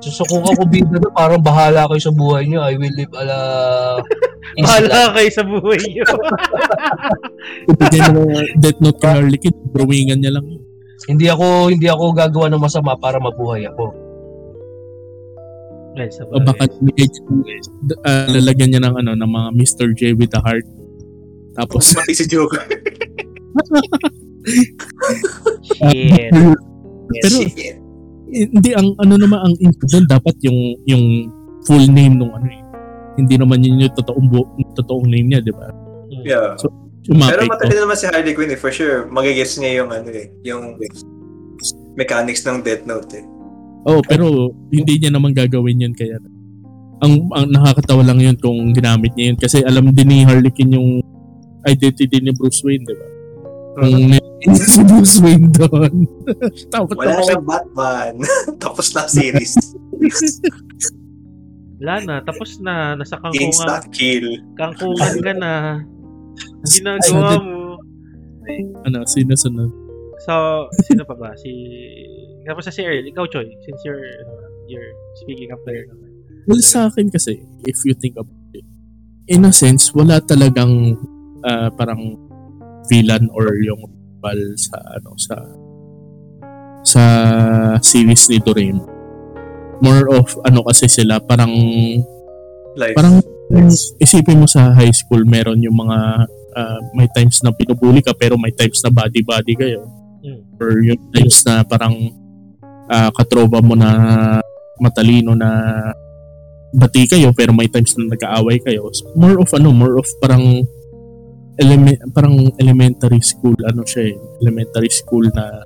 so, 0.00 0.08
so 0.08 0.22
kung 0.28 0.44
ako 0.44 0.64
bida 0.68 0.96
doon, 0.96 1.14
parang 1.14 1.42
bahala 1.44 1.84
kayo 1.92 2.00
sa 2.00 2.14
buhay 2.14 2.48
niyo. 2.48 2.64
I 2.64 2.74
will 2.80 2.94
live 2.96 3.14
ala... 3.14 3.36
Bahala 4.54 5.10
kayo 5.18 5.30
sa 5.34 5.42
buhay 5.42 5.80
niyo. 5.82 6.06
Ibigay 7.74 8.00
mo 8.14 8.22
Death 8.62 8.80
Note 8.80 8.98
kay 9.02 9.12
Harley 9.12 9.38
Quinn, 9.40 9.56
drawingan 9.74 10.18
niya 10.22 10.38
lang. 10.38 10.46
Hindi 11.04 11.26
ako 11.28 11.74
hindi 11.74 11.90
ako 11.90 12.04
gagawa 12.16 12.46
ng 12.48 12.62
masama 12.62 12.94
para 12.96 13.18
mabuhay 13.18 13.66
ako. 13.66 14.04
Sa 16.10 16.26
O 16.26 16.42
baka 16.42 16.66
bigay 16.82 17.06
uh, 18.02 18.26
lalagyan 18.30 18.74
niya 18.74 18.82
ng 18.82 18.94
ano 18.98 19.12
ng 19.14 19.30
mga 19.30 19.48
Mr. 19.54 19.86
J 19.94 20.14
with 20.18 20.34
a 20.34 20.42
heart. 20.42 20.66
Tapos 21.54 21.94
Pati 21.94 22.12
si 22.14 22.26
Joker. 22.26 22.62
Shit. 25.64 26.30
pero 26.30 27.38
Shit. 27.48 27.78
hindi 28.34 28.70
ang 28.74 28.92
ano 29.00 29.14
naman 29.16 29.38
ang 29.40 29.54
intro 29.62 29.86
doon 29.88 30.04
dapat 30.10 30.34
yung 30.44 30.58
yung 30.84 31.30
full 31.64 31.86
name 31.88 32.18
nung 32.18 32.34
ano 32.34 32.46
eh. 32.50 32.60
Hindi 33.14 33.38
naman 33.38 33.62
yun 33.62 33.78
yung 33.78 33.94
totoong 33.94 34.26
bu- 34.26 34.50
totoong 34.74 35.06
name 35.06 35.30
niya, 35.30 35.40
di 35.40 35.54
ba? 35.54 35.70
Yeah. 36.26 36.58
Umapit 37.04 37.30
Pero 37.36 37.42
ko. 37.46 37.50
matalino 37.54 37.80
naman 37.86 37.96
si 38.00 38.04
Harley 38.10 38.34
Quinn 38.34 38.50
eh, 38.50 38.58
for 38.58 38.72
sure. 38.74 39.06
Magigets 39.06 39.54
niya 39.60 39.84
yung 39.84 39.90
ano 39.94 40.08
eh, 40.10 40.26
yung 40.42 40.74
mechanics 41.94 42.42
ng 42.42 42.64
Death 42.64 42.84
Note 42.88 43.22
eh. 43.22 43.24
Oo, 43.84 44.00
pero 44.02 44.50
hindi 44.72 44.98
niya 44.98 45.12
naman 45.12 45.36
gagawin 45.36 45.84
yun 45.84 45.94
kaya. 45.94 46.16
Ang, 47.04 47.28
ang 47.36 47.46
nakakatawa 47.52 48.00
lang 48.02 48.18
yun 48.18 48.36
kung 48.40 48.72
ginamit 48.72 49.12
niya 49.14 49.34
yun 49.34 49.38
kasi 49.38 49.60
alam 49.60 49.92
din 49.92 50.08
ni 50.08 50.24
Harley 50.24 50.48
Quinn 50.48 50.72
yung 50.72 51.04
identity 51.66 52.20
ni 52.20 52.32
Bruce 52.36 52.60
Wayne, 52.64 52.84
di 52.84 52.94
ba? 52.94 53.06
Kung 53.74 53.90
mm. 54.06 54.54
si 54.54 54.80
Bruce 54.86 55.18
Wayne 55.18 55.48
doon. 55.50 56.06
Tapos 56.74 56.94
Wala 56.94 57.18
siyang 57.26 57.46
Batman. 57.46 58.14
Tapos 58.62 58.86
na 58.94 59.04
series. 59.10 59.56
Wala 61.82 61.94
na, 62.06 62.14
tapos 62.22 62.62
na. 62.62 62.94
Nasa 62.94 63.18
Insta 63.34 63.82
kangkungan, 63.82 63.82
kill. 63.90 64.26
kangkungan 64.56 65.14
ka 65.20 65.32
na. 65.34 65.52
Ginagawa 66.70 67.40
mo. 67.42 67.76
ano, 68.86 68.98
sino 69.08 69.34
sunod? 69.34 69.72
So, 70.24 70.66
sino 70.86 71.02
pa 71.04 71.16
ba? 71.18 71.34
Si... 71.36 71.50
Tapos 72.46 72.64
na 72.64 72.72
si 72.72 72.80
Earl. 72.84 73.04
Ikaw, 73.10 73.26
Choy. 73.28 73.48
Since 73.66 73.80
you're, 73.84 74.00
ano, 74.00 74.32
you're 74.70 74.92
speaking 75.24 75.50
up 75.50 75.60
there 75.66 75.84
naman. 75.88 76.14
Well, 76.44 76.60
sa 76.60 76.92
akin 76.92 77.08
kasi, 77.08 77.40
if 77.64 77.80
you 77.88 77.96
think 77.96 78.20
about 78.20 78.52
it, 78.52 78.64
in 79.28 79.48
a 79.48 79.52
sense, 79.52 79.92
wala 79.96 80.20
talagang 80.20 81.00
ah, 81.44 81.68
parang 81.70 82.16
villain 82.88 83.28
or 83.30 83.54
yung 83.60 83.80
rival 84.18 84.40
sa 84.56 84.76
ano 84.96 85.10
sa 85.16 85.36
sa 86.84 87.02
series 87.80 88.28
ni 88.28 88.38
Doraemon. 88.38 88.84
More 89.80 90.04
of 90.12 90.28
ano 90.44 90.64
kasi 90.64 90.86
sila 90.86 91.16
parang 91.18 91.52
Life. 92.74 92.96
parang 92.96 93.20
isipin 93.98 94.40
mo 94.40 94.48
sa 94.48 94.72
high 94.72 94.90
school 94.90 95.22
meron 95.24 95.60
yung 95.60 95.76
mga 95.76 95.98
ah, 96.54 96.78
may 96.92 97.08
times 97.10 97.40
na 97.40 97.50
pinubuli 97.50 98.00
ka 98.00 98.12
pero 98.12 98.36
may 98.36 98.50
times 98.50 98.80
na 98.80 98.90
body 98.90 99.20
body 99.22 99.54
kayo 99.54 99.84
Mm. 100.24 100.40
or 100.56 100.80
yung 100.80 100.96
times 101.12 101.44
na 101.44 101.60
parang 101.60 101.92
ah, 102.88 103.12
katropa 103.12 103.60
mo 103.60 103.76
na 103.76 103.92
matalino 104.80 105.36
na 105.36 105.76
bati 106.72 107.04
kayo 107.04 107.28
pero 107.30 107.52
may 107.52 107.68
times 107.68 107.92
na 107.94 108.08
nag-aaway 108.08 108.56
kayo. 108.58 108.88
So, 108.90 109.12
more 109.14 109.36
of 109.36 109.52
ano, 109.52 109.68
more 109.70 109.94
of 109.94 110.08
parang 110.18 110.64
element 111.58 111.98
parang 112.10 112.50
elementary 112.58 113.22
school 113.22 113.54
ano 113.62 113.86
siya 113.86 114.10
eh, 114.10 114.16
elementary 114.42 114.90
school 114.90 115.26
na 115.30 115.62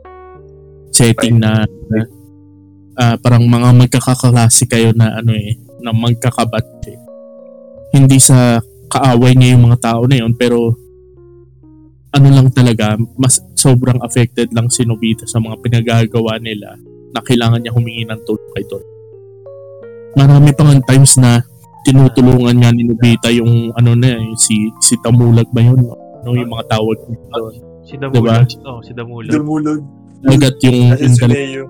setting 0.93 1.40
na, 1.40 1.65
na 1.65 1.98
ah, 2.98 3.16
parang 3.16 3.47
mga 3.47 3.69
magkakaklase 3.86 4.66
kayo 4.66 4.90
na 4.93 5.23
ano 5.23 5.32
eh, 5.32 5.55
na 5.78 5.94
magkakabat 5.94 6.66
eh. 6.90 6.98
Hindi 7.94 8.19
sa 8.20 8.60
kaaway 8.90 9.36
niya 9.39 9.55
yung 9.56 9.70
mga 9.70 9.78
tao 9.81 10.02
na 10.05 10.19
yun 10.19 10.35
pero 10.35 10.74
ano 12.09 12.28
lang 12.32 12.48
talaga, 12.51 12.97
mas 13.20 13.39
sobrang 13.52 14.01
affected 14.01 14.48
lang 14.56 14.73
si 14.73 14.82
Nobita 14.82 15.28
sa 15.28 15.39
mga 15.39 15.60
pinagagawa 15.60 16.40
nila 16.40 16.74
na 17.12 17.20
kailangan 17.20 17.60
niya 17.60 17.77
humingi 17.77 18.09
ng 18.09 18.20
tulong 18.24 18.51
kay 18.56 18.65
Don. 18.65 18.85
Marami 20.16 20.51
pa 20.56 20.65
nga 20.65 20.89
times 20.89 21.20
na 21.20 21.44
tinutulungan 21.89 22.52
niya 22.52 22.70
ni 22.70 22.85
Nobita 22.85 23.32
yung 23.32 23.73
ano 23.73 23.97
na 23.97 24.12
eh, 24.12 24.36
si 24.36 24.69
si 24.78 24.93
Tamulag 25.01 25.48
ba 25.48 25.65
yun? 25.65 25.81
Ano 26.20 26.36
yung 26.36 26.52
mga 26.52 26.69
tawag 26.69 26.98
niya 27.02 27.16
doon? 27.32 27.55
Si 27.82 27.94
Damulag. 27.97 28.44
Oh, 28.62 28.85
si 28.85 28.93
Damulag. 28.93 29.32
Dumulog. 29.32 29.81
Agad 30.23 30.60
yung, 30.60 30.93
yung 30.93 31.15
si 31.15 31.24
dal- 31.24 31.32
Leo. 31.32 31.65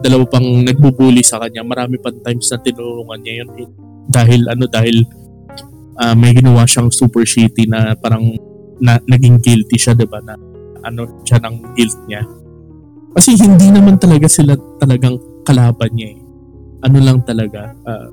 dalawa 0.00 0.24
pang 0.24 0.46
nagbubuli 0.62 1.20
sa 1.20 1.36
kanya. 1.36 1.60
Marami 1.60 1.98
pa 1.98 2.08
times 2.14 2.48
na 2.48 2.56
tinulungan 2.56 3.18
niya 3.20 3.34
yun. 3.42 3.50
eh. 3.58 3.68
Dahil 4.08 4.40
ano, 4.46 4.64
dahil 4.64 5.02
ah, 5.98 6.14
may 6.14 6.32
ginawa 6.32 6.64
siyang 6.64 6.88
super 6.88 7.26
shitty 7.26 7.66
na 7.66 7.92
parang 7.92 8.24
na, 8.78 8.96
naging 9.04 9.42
guilty 9.42 9.74
siya, 9.74 9.92
di 9.92 10.06
ba? 10.06 10.22
Na 10.22 10.38
ano 10.80 11.04
siya 11.26 11.42
ng 11.42 11.74
guilt 11.74 11.98
niya. 12.06 12.22
Kasi 13.12 13.34
hindi 13.34 13.68
naman 13.68 13.98
talaga 13.98 14.30
sila 14.30 14.54
talagang 14.78 15.18
kalaban 15.42 15.90
niya 15.92 16.14
eh. 16.14 16.18
Ano 16.86 17.02
lang 17.02 17.18
talaga. 17.20 17.74
ah, 17.84 18.06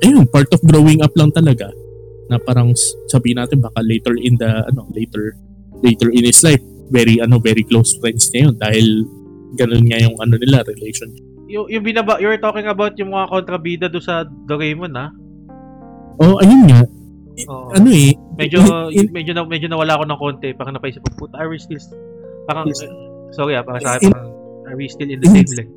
ayun, 0.00 0.24
part 0.28 0.48
of 0.52 0.60
growing 0.62 1.00
up 1.00 1.12
lang 1.14 1.30
talaga. 1.30 1.70
Na 2.28 2.36
parang 2.36 2.76
sabihin 3.08 3.40
natin 3.40 3.58
baka 3.64 3.80
later 3.80 4.12
in 4.20 4.36
the 4.36 4.50
ano 4.68 4.84
later 4.92 5.32
later 5.80 6.12
in 6.12 6.28
his 6.28 6.44
life 6.44 6.60
very 6.92 7.16
ano 7.20 7.40
very 7.40 7.64
close 7.64 7.96
friends 8.00 8.28
niya 8.32 8.48
yun 8.48 8.56
dahil 8.60 8.86
ganun 9.56 9.84
nga 9.88 9.96
yung 10.00 10.16
ano 10.20 10.36
nila 10.36 10.60
relationship 10.68 11.24
Yung, 11.48 11.64
yung 11.72 11.80
binaba, 11.80 12.20
you 12.20 12.28
were 12.28 12.36
talking 12.36 12.68
about 12.68 12.92
yung 13.00 13.16
mga 13.16 13.32
kontrabida 13.32 13.86
do 13.88 13.96
sa 14.04 14.28
Doraemon, 14.44 14.92
ha? 14.92 15.08
Oh, 16.20 16.36
ayun 16.44 16.68
nga. 16.68 16.84
I- 17.40 17.48
Oo. 17.48 17.72
Ano 17.72 17.88
eh, 17.88 18.12
Medyo, 18.36 18.58
in- 18.92 19.08
medyo, 19.08 19.32
na, 19.32 19.48
medyo 19.48 19.64
nawala 19.72 19.96
ako 19.96 20.04
ng 20.04 20.20
konti. 20.20 20.48
Parang 20.52 20.76
napaisip 20.76 21.00
ko, 21.00 21.24
puta, 21.24 21.40
are 21.40 21.48
we 21.48 21.56
still, 21.56 21.80
parang, 22.44 22.68
sorry 23.32 23.56
ah, 23.56 23.64
parang 23.64 23.80
sa 23.80 23.96
akin, 23.96 24.12
parang, 24.12 24.28
are 24.68 24.76
we 24.76 24.92
still 24.92 25.08
in 25.08 25.24
the 25.24 25.28
same 25.32 25.48
line? 25.56 25.72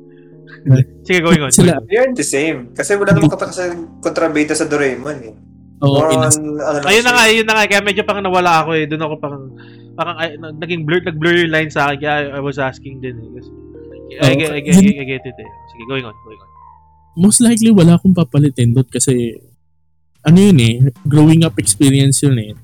Sige, 1.02 1.18
going 1.20 1.40
on. 1.40 1.50
Sila- 1.50 1.78
on. 1.78 1.86
They're 1.86 2.10
the 2.10 2.22
same. 2.22 2.70
Kasi 2.70 2.94
wala 2.94 3.12
namang 3.12 3.32
kapag 3.32 3.52
kontrabida 3.98 4.52
sa 4.52 4.64
Doraemon 4.64 5.18
eh. 5.22 5.34
oh, 5.80 5.98
on, 5.98 6.22
ano 6.22 6.86
Ayun 6.86 7.02
na 7.02 7.12
nga, 7.12 7.24
ayun 7.26 7.46
na 7.46 7.54
nga. 7.56 7.66
Kaya 7.66 7.80
medyo 7.80 8.02
parang 8.02 8.22
nawala 8.22 8.62
ako 8.62 8.70
eh. 8.74 8.84
Doon 8.86 9.02
ako 9.02 9.14
parang, 9.18 9.42
parang 9.92 10.16
ay, 10.16 10.36
nag- 10.36 10.58
naging 10.58 10.82
blur, 10.82 11.02
nag-blur 11.02 11.36
yung 11.38 11.50
line 11.50 11.68
sa 11.68 11.90
akin. 11.90 11.98
Kaya 11.98 12.14
I, 12.30 12.38
I 12.38 12.40
was 12.40 12.56
asking 12.56 13.00
din 13.00 13.16
eh. 13.16 13.30
Kasi, 13.34 13.50
I, 13.50 13.58
Oh, 14.12 14.36
get, 14.36 14.50
I, 14.52 14.60
get, 14.60 14.76
I, 14.76 14.82
get, 14.84 14.96
I 14.98 15.06
get 15.08 15.24
it 15.24 15.38
eh. 15.40 15.50
Sige, 15.68 15.82
going 15.86 16.04
on, 16.04 16.14
going 16.22 16.38
on. 16.38 16.50
most 17.12 17.44
likely 17.44 17.68
wala 17.68 18.00
akong 18.00 18.16
papalitin 18.16 18.72
doon 18.72 18.88
kasi 18.88 19.36
ano 20.24 20.38
yun 20.38 20.56
eh, 20.56 20.74
growing 21.04 21.44
up 21.44 21.60
experience 21.60 22.24
yun 22.24 22.40
eh. 22.40 22.56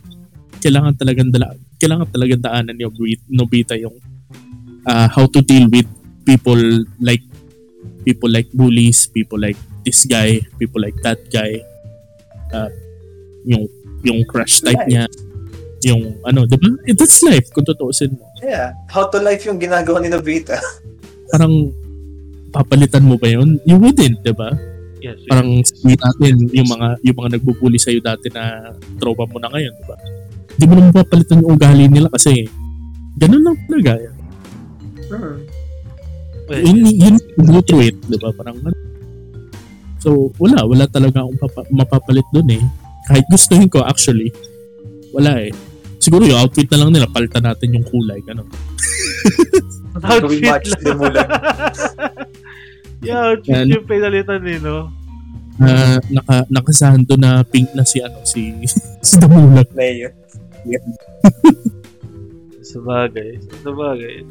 Kailangan 0.57 0.97
talagang 0.97 1.29
dala, 1.29 1.53
kailangan 1.77 2.09
talagang 2.09 2.41
daanan 2.41 2.73
ni 2.73 2.81
Nobita, 2.81 3.25
Nobita 3.29 3.75
yung 3.77 3.93
uh, 4.85 5.05
how 5.13 5.29
to 5.29 5.45
deal 5.45 5.69
with 5.69 5.85
people 6.25 6.57
like 6.99 7.21
people 8.05 8.31
like 8.31 8.49
bullies, 8.55 9.07
people 9.11 9.39
like 9.39 9.59
this 9.83 10.05
guy, 10.05 10.39
people 10.59 10.83
like 10.83 10.97
that 11.03 11.19
guy. 11.33 11.59
Uh, 12.53 12.71
yung 13.45 13.65
yung 14.05 14.23
crush 14.29 14.61
type 14.61 14.79
Life. 14.79 14.89
niya. 14.89 15.05
Yung 15.87 16.19
ano, 16.27 16.47
'di 16.47 16.57
ba? 16.59 16.69
Eh, 16.91 16.95
that's 16.95 17.23
life 17.23 17.49
kung 17.55 17.67
tutuusin 17.67 18.15
mo. 18.19 18.27
Yeah. 18.43 18.75
How 18.91 19.07
to 19.11 19.19
life 19.23 19.47
yung 19.47 19.59
ginagawa 19.63 20.03
ni 20.03 20.11
Nobita. 20.11 20.59
Parang 21.31 21.71
papalitan 22.51 23.05
mo 23.07 23.21
ba 23.21 23.29
yun? 23.31 23.63
You 23.63 23.79
wouldn't, 23.79 24.23
'di 24.23 24.35
ba? 24.35 24.55
Yes. 24.99 25.23
yes. 25.23 25.31
parang 25.31 25.63
sabihin 25.63 26.01
natin 26.03 26.35
yung 26.51 26.69
mga 26.75 26.89
yung 27.07 27.17
mga 27.23 27.31
nagbubuli 27.39 27.79
sa 27.79 27.95
iyo 27.95 28.03
dati 28.03 28.27
na 28.35 28.75
tropa 28.99 29.31
mo 29.31 29.39
na 29.39 29.51
ngayon, 29.55 29.73
di 29.79 29.85
ba? 29.87 29.97
Hindi 30.59 30.65
mo 30.67 30.73
naman 30.75 30.91
papalitan 30.91 31.39
yung 31.39 31.51
ugali 31.55 31.87
nila 31.87 32.09
kasi 32.11 32.51
ganun 33.15 33.47
lang 33.47 33.57
talaga. 33.71 33.93
Hmm. 35.09 35.39
Well, 36.49 36.65
Yun, 36.65 36.79
yun 36.89 37.17
go 37.45 37.61
through 37.61 37.85
it, 37.85 37.97
di 38.09 38.17
ba? 38.17 38.33
Parang 38.33 38.57
ano. 38.59 38.73
So, 40.01 40.33
wala. 40.41 40.65
Wala 40.65 40.89
talaga 40.89 41.21
akong 41.21 41.39
papa- 41.39 41.69
mapapalit 41.69 42.25
doon 42.33 42.57
eh. 42.57 42.63
Kahit 43.05 43.29
gustuhin 43.29 43.69
ko 43.69 43.85
actually, 43.85 44.33
wala 45.13 45.45
eh. 45.45 45.53
Siguro 45.99 46.25
yung 46.25 46.39
outfit 46.39 46.71
na 46.71 46.79
lang 46.81 46.95
nila, 46.95 47.05
palitan 47.05 47.43
natin 47.43 47.75
yung 47.75 47.85
kulay, 47.85 48.23
gano'n. 48.23 48.47
Gawing 49.99 50.47
match 50.47 50.71
lang. 50.79 50.99
yeah, 53.05 53.35
outfit 53.35 53.53
Yan. 53.53 53.67
yung 53.69 53.85
pinalitan 53.85 54.41
eh, 54.47 54.59
no? 54.63 54.95
Na 55.59 55.99
naka, 56.07 56.47
nakasahan 56.47 57.03
doon 57.03 57.19
na 57.19 57.43
pink 57.43 57.67
na 57.75 57.83
si 57.83 57.99
ano, 57.99 58.23
si, 58.23 58.55
si 59.05 59.15
Damulag. 59.19 59.67
Leo. 59.75 60.15
Sa 62.63 62.79
bagay. 62.79 63.43
Sa 63.65 63.71
bagay. 63.75 64.23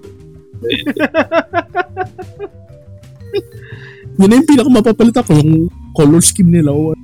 Yun 4.17 4.33
na 4.33 4.41
yung 4.41 4.49
pinaka 4.49 5.21
ako, 5.21 5.37
yung 5.37 5.53
color 5.93 6.23
scheme 6.25 6.49
nila. 6.49 6.73
o 6.73 6.97
ano. 6.97 7.03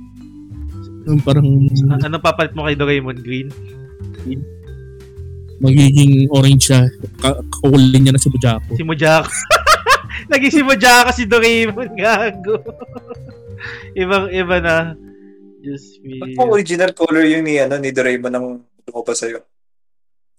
Yung 1.04 1.20
parang 1.22 1.46
A- 1.94 2.10
anong 2.10 2.24
papalit 2.24 2.52
mo 2.58 2.66
kay 2.66 2.74
Doraemon? 2.74 3.22
Green? 3.22 3.48
magiging 5.62 6.26
orange 6.34 6.72
siya. 6.72 6.90
Ka- 7.22 7.38
Kakulin 7.38 8.02
niya 8.02 8.12
na 8.12 8.20
si 8.20 8.28
Bujako. 8.28 8.74
Si 8.74 8.82
Mojako. 8.82 9.30
Naging 10.32 10.52
si 10.52 10.62
Mojako 10.66 11.10
si 11.14 11.24
Doraemon. 11.24 11.88
Gago. 11.94 12.56
Ibang 14.02 14.34
iba 14.34 14.56
na. 14.58 14.76
Just 15.62 16.02
me. 16.02 16.18
Kung 16.34 16.52
original 16.52 16.92
color 16.92 17.24
yung 17.24 17.46
ni, 17.46 17.62
ano, 17.62 17.78
ni 17.78 17.94
Doraemon 17.94 18.34
ng 18.34 18.46
lumabas 18.90 19.22
sa'yo? 19.22 19.40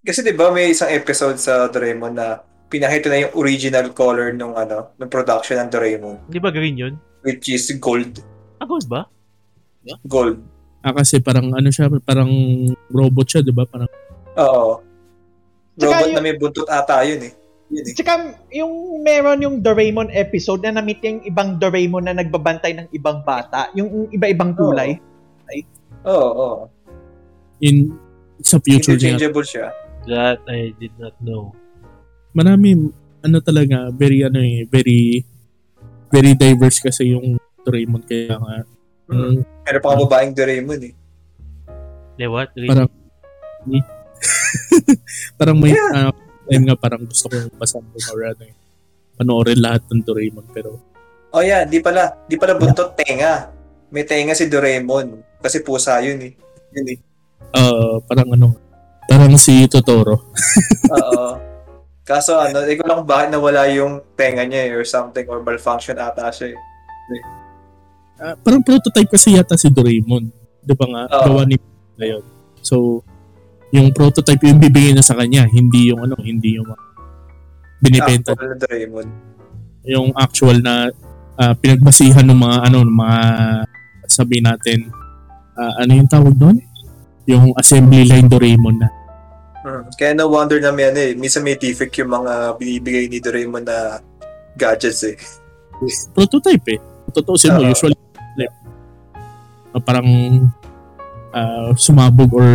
Kasi 0.05 0.21
di 0.21 0.37
ba 0.37 0.53
may 0.53 0.69
isang 0.69 0.91
episode 0.93 1.39
sa 1.41 1.65
Doraemon 1.71 2.13
na 2.13 2.37
pinakita 2.67 3.07
na 3.07 3.27
yung 3.27 3.33
original 3.37 3.87
color 3.91 4.33
nung 4.33 4.53
ano, 4.53 4.91
ng 4.97 5.09
production 5.09 5.61
ng 5.61 5.69
Doraemon, 5.69 6.17
Di 6.27 6.41
ba 6.41 6.49
green 6.49 6.75
yun? 6.75 6.93
which 7.21 7.49
is 7.49 7.65
gold. 7.77 8.21
Ah, 8.61 8.65
gold 8.65 8.85
ba? 8.85 9.05
Gold. 10.05 10.41
Ah, 10.81 10.93
kasi 10.93 11.17
parang 11.17 11.49
ano 11.53 11.69
siya, 11.69 11.89
parang 12.01 12.29
robot 12.89 13.25
siya, 13.25 13.41
di 13.41 13.53
ba? 13.53 13.65
Parang 13.65 13.89
Oo. 14.37 14.81
Robot 15.75 16.07
yung- 16.07 16.15
na 16.15 16.21
may 16.21 16.37
buntot 16.37 16.69
ata 16.69 17.01
yun 17.01 17.21
eh. 17.25 17.33
Yun 17.65 17.81
eh. 17.81 17.93
Tsaka 17.97 18.13
yung 18.53 19.01
meron 19.01 19.41
yung 19.41 19.55
Doraemon 19.59 20.13
episode 20.13 20.61
na 20.61 20.77
na-meet 20.77 21.01
yung 21.01 21.21
ibang 21.25 21.57
Doraemon 21.57 22.05
na 22.05 22.13
nagbabantay 22.13 22.77
ng 22.77 22.87
ibang 22.93 23.25
bata. 23.25 23.73
Yung 23.73 24.09
iba-ibang 24.13 24.53
kulay. 24.53 25.01
Oo, 26.05 26.29
oo. 26.29 26.57
in 27.63 27.89
sa 28.43 28.59
future 28.61 28.93
niya. 28.93 29.15
Interchangeable 29.17 29.45
siya. 29.47 29.73
That 30.05 30.43
I 30.45 30.75
did 30.77 30.93
not 31.01 31.17
know. 31.17 31.55
Marami, 32.35 32.91
ano 33.23 33.37
talaga, 33.39 33.89
very 33.95 34.21
ano 34.27 34.43
eh, 34.43 34.67
very, 34.67 35.23
very 36.11 36.35
diverse 36.35 36.83
kasi 36.83 37.15
yung 37.15 37.39
Doraemon 37.65 38.03
kaya 38.05 38.37
nga. 38.37 38.55
Mm. 39.09 39.41
Pero 39.65 39.77
pa 39.81 39.95
babaeng 39.95 40.35
Doraemon 40.35 40.81
eh. 40.83 40.93
Eh, 42.19 42.29
what? 42.29 42.51
Really? 42.53 42.69
Parang, 42.69 42.91
parang 45.39 45.57
may, 45.57 45.73
ah, 45.73 46.13
time 46.45 46.63
nga 46.69 46.75
parang 46.77 47.01
gusto 47.07 47.25
ko 47.31 47.49
pasampo 47.57 47.97
or 48.13 48.21
ano 48.29 48.43
eh, 48.45 48.55
panoorin 49.17 49.57
lahat 49.63 49.81
ng 49.89 50.05
Doraemon 50.05 50.45
pero 50.53 50.77
Oh 51.35 51.43
yeah, 51.43 51.67
di 51.67 51.83
pala. 51.83 52.15
Di 52.31 52.39
pala 52.39 52.55
buntot 52.55 52.95
tenga. 52.95 53.51
May 53.91 54.07
tenga 54.07 54.31
si 54.31 54.47
Doraemon. 54.47 55.19
Kasi 55.43 55.59
pusa 55.59 55.99
yun 55.99 56.23
eh. 56.23 56.31
Yun 56.71 56.87
eh. 56.95 56.97
uh, 57.51 57.99
parang 58.07 58.31
ano, 58.31 58.55
parang 59.03 59.35
si 59.35 59.67
Totoro. 59.67 60.31
Oo. 60.95 61.54
Kaso 62.05 62.37
ano, 62.37 62.61
hindi 62.61 62.77
ko 62.77 62.85
lang 62.85 63.01
bakit 63.01 63.33
nawala 63.33 63.65
yung 63.73 63.97
tenga 64.13 64.45
niya 64.45 64.69
eh, 64.69 64.77
or 64.77 64.85
something 64.85 65.25
or 65.25 65.41
malfunction 65.41 65.97
ata 65.97 66.29
siya 66.29 66.53
eh. 66.53 66.57
Ah, 68.21 68.37
parang 68.37 68.61
prototype 68.61 69.09
kasi 69.09 69.33
yata 69.33 69.57
si 69.57 69.73
Doraemon. 69.73 70.29
Di 70.61 70.73
ba 70.77 70.85
nga? 70.85 71.03
Oo. 71.09 71.25
Gawa 71.33 71.41
ni 71.49 71.57
na 71.97 72.05
yun. 72.05 72.23
So, 72.61 73.01
yung 73.73 73.89
prototype 73.91 74.39
yung 74.45 74.61
bibigyan 74.61 75.01
niya 75.01 75.05
sa 75.05 75.17
kanya, 75.17 75.49
hindi 75.49 75.89
yung 75.89 76.05
ano, 76.05 76.13
hindi 76.21 76.61
yung 76.61 76.69
binibenta. 77.81 78.37
Actual 78.37 78.53
na 78.53 78.57
Doraemon. 78.61 79.07
Yung 79.85 80.07
actual 80.13 80.57
na 80.61 80.73
ah, 81.41 81.53
pinagbasihan 81.57 82.23
ng 82.23 82.37
mga 82.37 82.57
ano, 82.69 82.77
ng 82.85 82.97
mga 83.01 83.19
sabi 84.05 84.45
natin, 84.45 84.93
ah, 85.57 85.81
ano 85.81 85.91
yung 85.97 86.09
tawag 86.09 86.37
doon? 86.37 86.61
Yung 87.25 87.51
assembly 87.57 88.05
line 88.05 88.29
Doraemon 88.29 88.77
na. 88.77 88.89
Hmm. 89.65 89.89
Kaya 89.97 90.13
no 90.13 90.29
wonder 90.29 90.61
na 90.61 90.69
may 90.69 90.93
ano 90.93 91.01
eh, 91.01 91.17
minsan 91.17 91.41
may 91.41 91.57
defect 91.57 91.97
yung 91.97 92.13
mga 92.13 92.61
binibigay 92.61 93.09
ni 93.09 93.17
Doraemon 93.17 93.65
na 93.65 93.97
gadgets 94.53 95.01
eh. 95.09 95.17
Prototype 96.13 96.77
eh. 96.77 96.79
Totoo 97.09 97.33
mo, 97.33 97.65
Oo. 97.65 97.73
usually 97.73 97.97
like, 98.37 98.53
ah, 99.73 99.81
parang 99.81 100.05
ah, 101.33 101.73
sumabog 101.73 102.29
or 102.37 102.49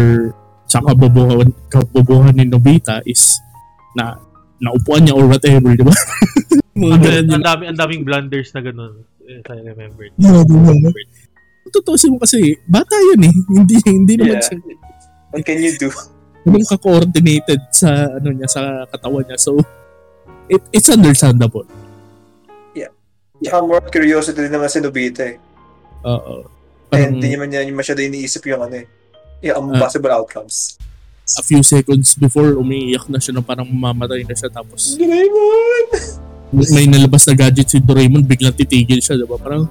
sa 0.70 0.78
kabobohan, 0.86 1.50
kabobohan 1.66 2.30
ni 2.38 2.46
Nobita 2.46 3.02
is 3.02 3.42
na 3.98 4.14
naupuan 4.62 5.02
niya 5.02 5.18
or 5.18 5.26
whatever, 5.26 5.74
di 5.74 5.82
ba? 5.82 5.90
Mga 6.78 7.26
Ang, 7.26 7.42
dami, 7.42 7.62
ang 7.66 7.76
daming 7.76 8.06
blunders 8.06 8.54
na 8.54 8.62
ganun. 8.62 9.02
If 9.26 9.50
I 9.50 9.58
remember. 9.66 10.06
Yeah, 10.14 10.46
diba? 10.46 10.94
Totoo 11.74 11.98
mo 12.14 12.22
kasi, 12.22 12.54
bata 12.70 12.94
yun 12.94 13.26
eh. 13.26 13.34
Hindi, 13.58 13.74
hindi 13.82 14.14
naman 14.14 14.38
Yeah. 14.38 14.46
siya 14.46 14.58
What 15.30 15.42
can 15.46 15.58
you 15.62 15.74
do? 15.78 15.90
Ganun 16.46 16.66
ka-coordinated 16.66 17.60
sa 17.72 17.88
ano 18.16 18.28
niya 18.32 18.48
sa 18.48 18.62
katawan 18.88 19.24
niya. 19.28 19.36
So 19.36 19.60
it, 20.48 20.62
it's 20.72 20.88
understandable. 20.88 21.68
Tsaka 23.40 23.64
more 23.64 23.80
curiosity 23.88 24.36
din 24.36 24.52
naman 24.52 24.68
si 24.68 24.84
Nobita 24.84 25.24
eh. 25.24 25.40
Oo. 26.04 26.44
And 26.44 26.92
Parang 26.92 27.12
hindi 27.16 27.28
naman 27.32 27.48
niya 27.48 27.64
masyado 27.72 28.04
iniisip 28.04 28.44
yung 28.52 28.68
ano 28.68 28.84
eh. 28.84 28.86
Yung 29.40 29.72
Ah. 29.72 29.80
possible 29.80 30.12
outcomes. 30.12 30.76
a 31.38 31.46
few 31.46 31.62
seconds 31.62 32.18
before 32.18 32.58
umiiyak 32.58 33.06
na 33.06 33.22
siya 33.22 33.38
na 33.38 33.42
parang 33.46 33.62
mamamatay 33.62 34.26
na 34.26 34.34
siya 34.34 34.50
tapos 34.50 34.98
Doraemon! 34.98 35.86
may 36.74 36.90
nalabas 36.90 37.22
na 37.30 37.38
gadget 37.38 37.70
si 37.70 37.78
Doraemon 37.78 38.26
biglang 38.26 38.50
titigil 38.50 38.98
siya, 38.98 39.14
'di 39.14 39.30
ba? 39.30 39.38
Parang 39.38 39.70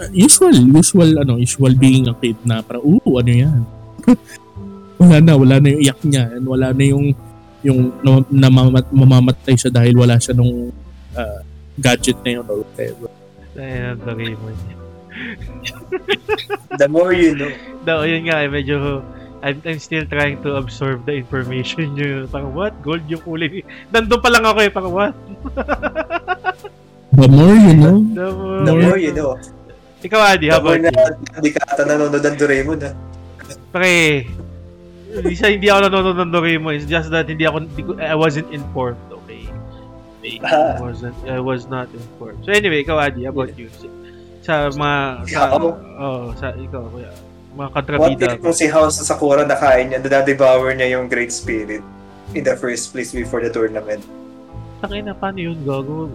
uh, 0.00 0.10
usual, 0.16 0.56
usual 0.72 1.20
ano, 1.20 1.36
usual 1.36 1.76
being 1.76 2.08
a 2.08 2.16
kid 2.16 2.40
na 2.40 2.64
parang 2.64 2.88
oo, 2.88 3.20
ano 3.20 3.28
'yan. 3.28 3.60
wala 5.04 5.20
na, 5.20 5.32
wala 5.36 5.56
na 5.60 5.68
yung 5.70 5.82
iyak 5.82 6.00
niya 6.04 6.24
and 6.34 6.44
wala 6.44 6.68
na 6.72 6.84
yung 6.84 7.06
yung 7.64 7.80
na, 8.04 8.20
namamat, 8.28 8.86
mamamatay 8.92 9.56
siya 9.56 9.72
dahil 9.72 9.96
wala 9.96 10.20
siya 10.20 10.36
nung 10.36 10.68
uh, 11.16 11.40
gadget 11.80 12.20
na 12.20 12.40
yun 12.40 12.44
or 12.46 12.60
whatever. 12.60 13.08
Ayun 13.56 13.84
ang 13.94 14.00
Doraemon. 14.04 14.56
The 16.80 16.88
more 16.90 17.14
you 17.14 17.38
know. 17.38 17.52
No, 17.86 18.02
yun 18.02 18.26
nga, 18.28 18.42
eh, 18.44 18.50
medyo 18.50 19.00
I'm, 19.44 19.60
I'm 19.64 19.76
still 19.78 20.08
trying 20.08 20.40
to 20.40 20.56
absorb 20.56 21.04
the 21.04 21.20
information 21.20 21.92
nyo. 21.92 22.24
Parang, 22.32 22.56
what? 22.56 22.72
Gold 22.80 23.04
yung 23.12 23.20
kulay. 23.20 23.60
Nandun 23.92 24.20
pa 24.24 24.32
lang 24.32 24.44
ako 24.48 24.58
eh. 24.64 24.70
Parang, 24.72 24.92
what? 24.92 25.12
The 27.14 27.28
more 27.30 27.54
you 27.54 27.74
know, 27.78 27.96
The 28.02 28.26
The 28.64 28.72
more- 28.72 28.82
more 28.88 28.98
you 28.98 29.12
know. 29.12 29.36
Ikaw, 30.04 30.20
Adi, 30.36 30.48
how 30.48 30.60
more 30.64 30.76
about 30.76 30.84
na 30.84 30.90
you? 30.92 31.16
hindi 31.40 31.50
ka 31.52 31.60
ata 31.64 31.82
nanonood 31.84 32.20
ng 32.20 32.36
Doraemon 32.36 32.80
ah. 32.88 32.94
Pre, 33.72 34.24
hindi 35.14 35.34
sa 35.38 35.48
hindi 35.50 35.70
ako 35.70 35.80
nanonood 35.86 36.18
ng 36.18 36.30
Doraemon. 36.34 36.72
It's 36.78 36.88
just 36.90 37.10
that 37.14 37.30
hindi 37.30 37.46
ako, 37.46 37.70
I 38.02 38.16
wasn't 38.18 38.50
informed, 38.50 38.98
okay? 39.10 39.46
I 40.42 40.80
wasn't, 40.80 41.16
I 41.28 41.38
was 41.38 41.70
not 41.70 41.86
informed. 41.92 42.42
So 42.42 42.50
anyway, 42.50 42.82
ikaw, 42.82 42.98
Adi, 42.98 43.28
about 43.28 43.54
you? 43.54 43.70
Sa, 44.42 44.68
mga, 44.72 45.28
sa, 45.28 45.54
oh, 45.56 46.34
sa, 46.36 46.52
ikaw, 46.56 46.88
kuya. 46.90 47.12
Mga 47.54 47.58
What 47.58 47.70
kontrabida. 47.70 48.26
if 48.34 48.42
kung 48.42 48.56
si 48.56 48.66
House 48.66 48.98
sa 48.98 49.14
Sakura 49.14 49.46
nakain 49.46 49.94
niya, 49.94 50.02
nadadevour 50.02 50.74
niya 50.74 50.98
yung 50.98 51.06
Great 51.06 51.30
Spirit 51.30 51.84
in 52.34 52.42
the 52.42 52.58
first 52.58 52.90
place 52.90 53.14
before 53.14 53.38
the 53.38 53.52
tournament? 53.52 54.02
Tangin 54.82 55.06
na, 55.06 55.14
paano 55.14 55.38
yun, 55.38 55.56
gago? 55.62 56.10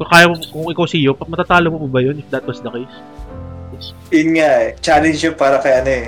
Kung 0.00 0.08
kaya 0.08 0.26
mo, 0.26 0.34
kung 0.40 0.66
ikaw 0.72 0.86
si 0.88 1.04
Yo, 1.04 1.12
matatalo 1.14 1.70
mo 1.70 1.86
ba 1.86 2.00
yun 2.00 2.18
if 2.18 2.26
that 2.32 2.42
was 2.48 2.58
the 2.64 2.70
case? 2.72 2.96
Yun 4.10 4.38
nga 4.38 4.50
eh. 4.64 4.68
Challenge 4.80 5.18
yun 5.18 5.34
para 5.36 5.60
kay 5.60 5.74
ano 5.82 5.90
eh. 5.90 6.06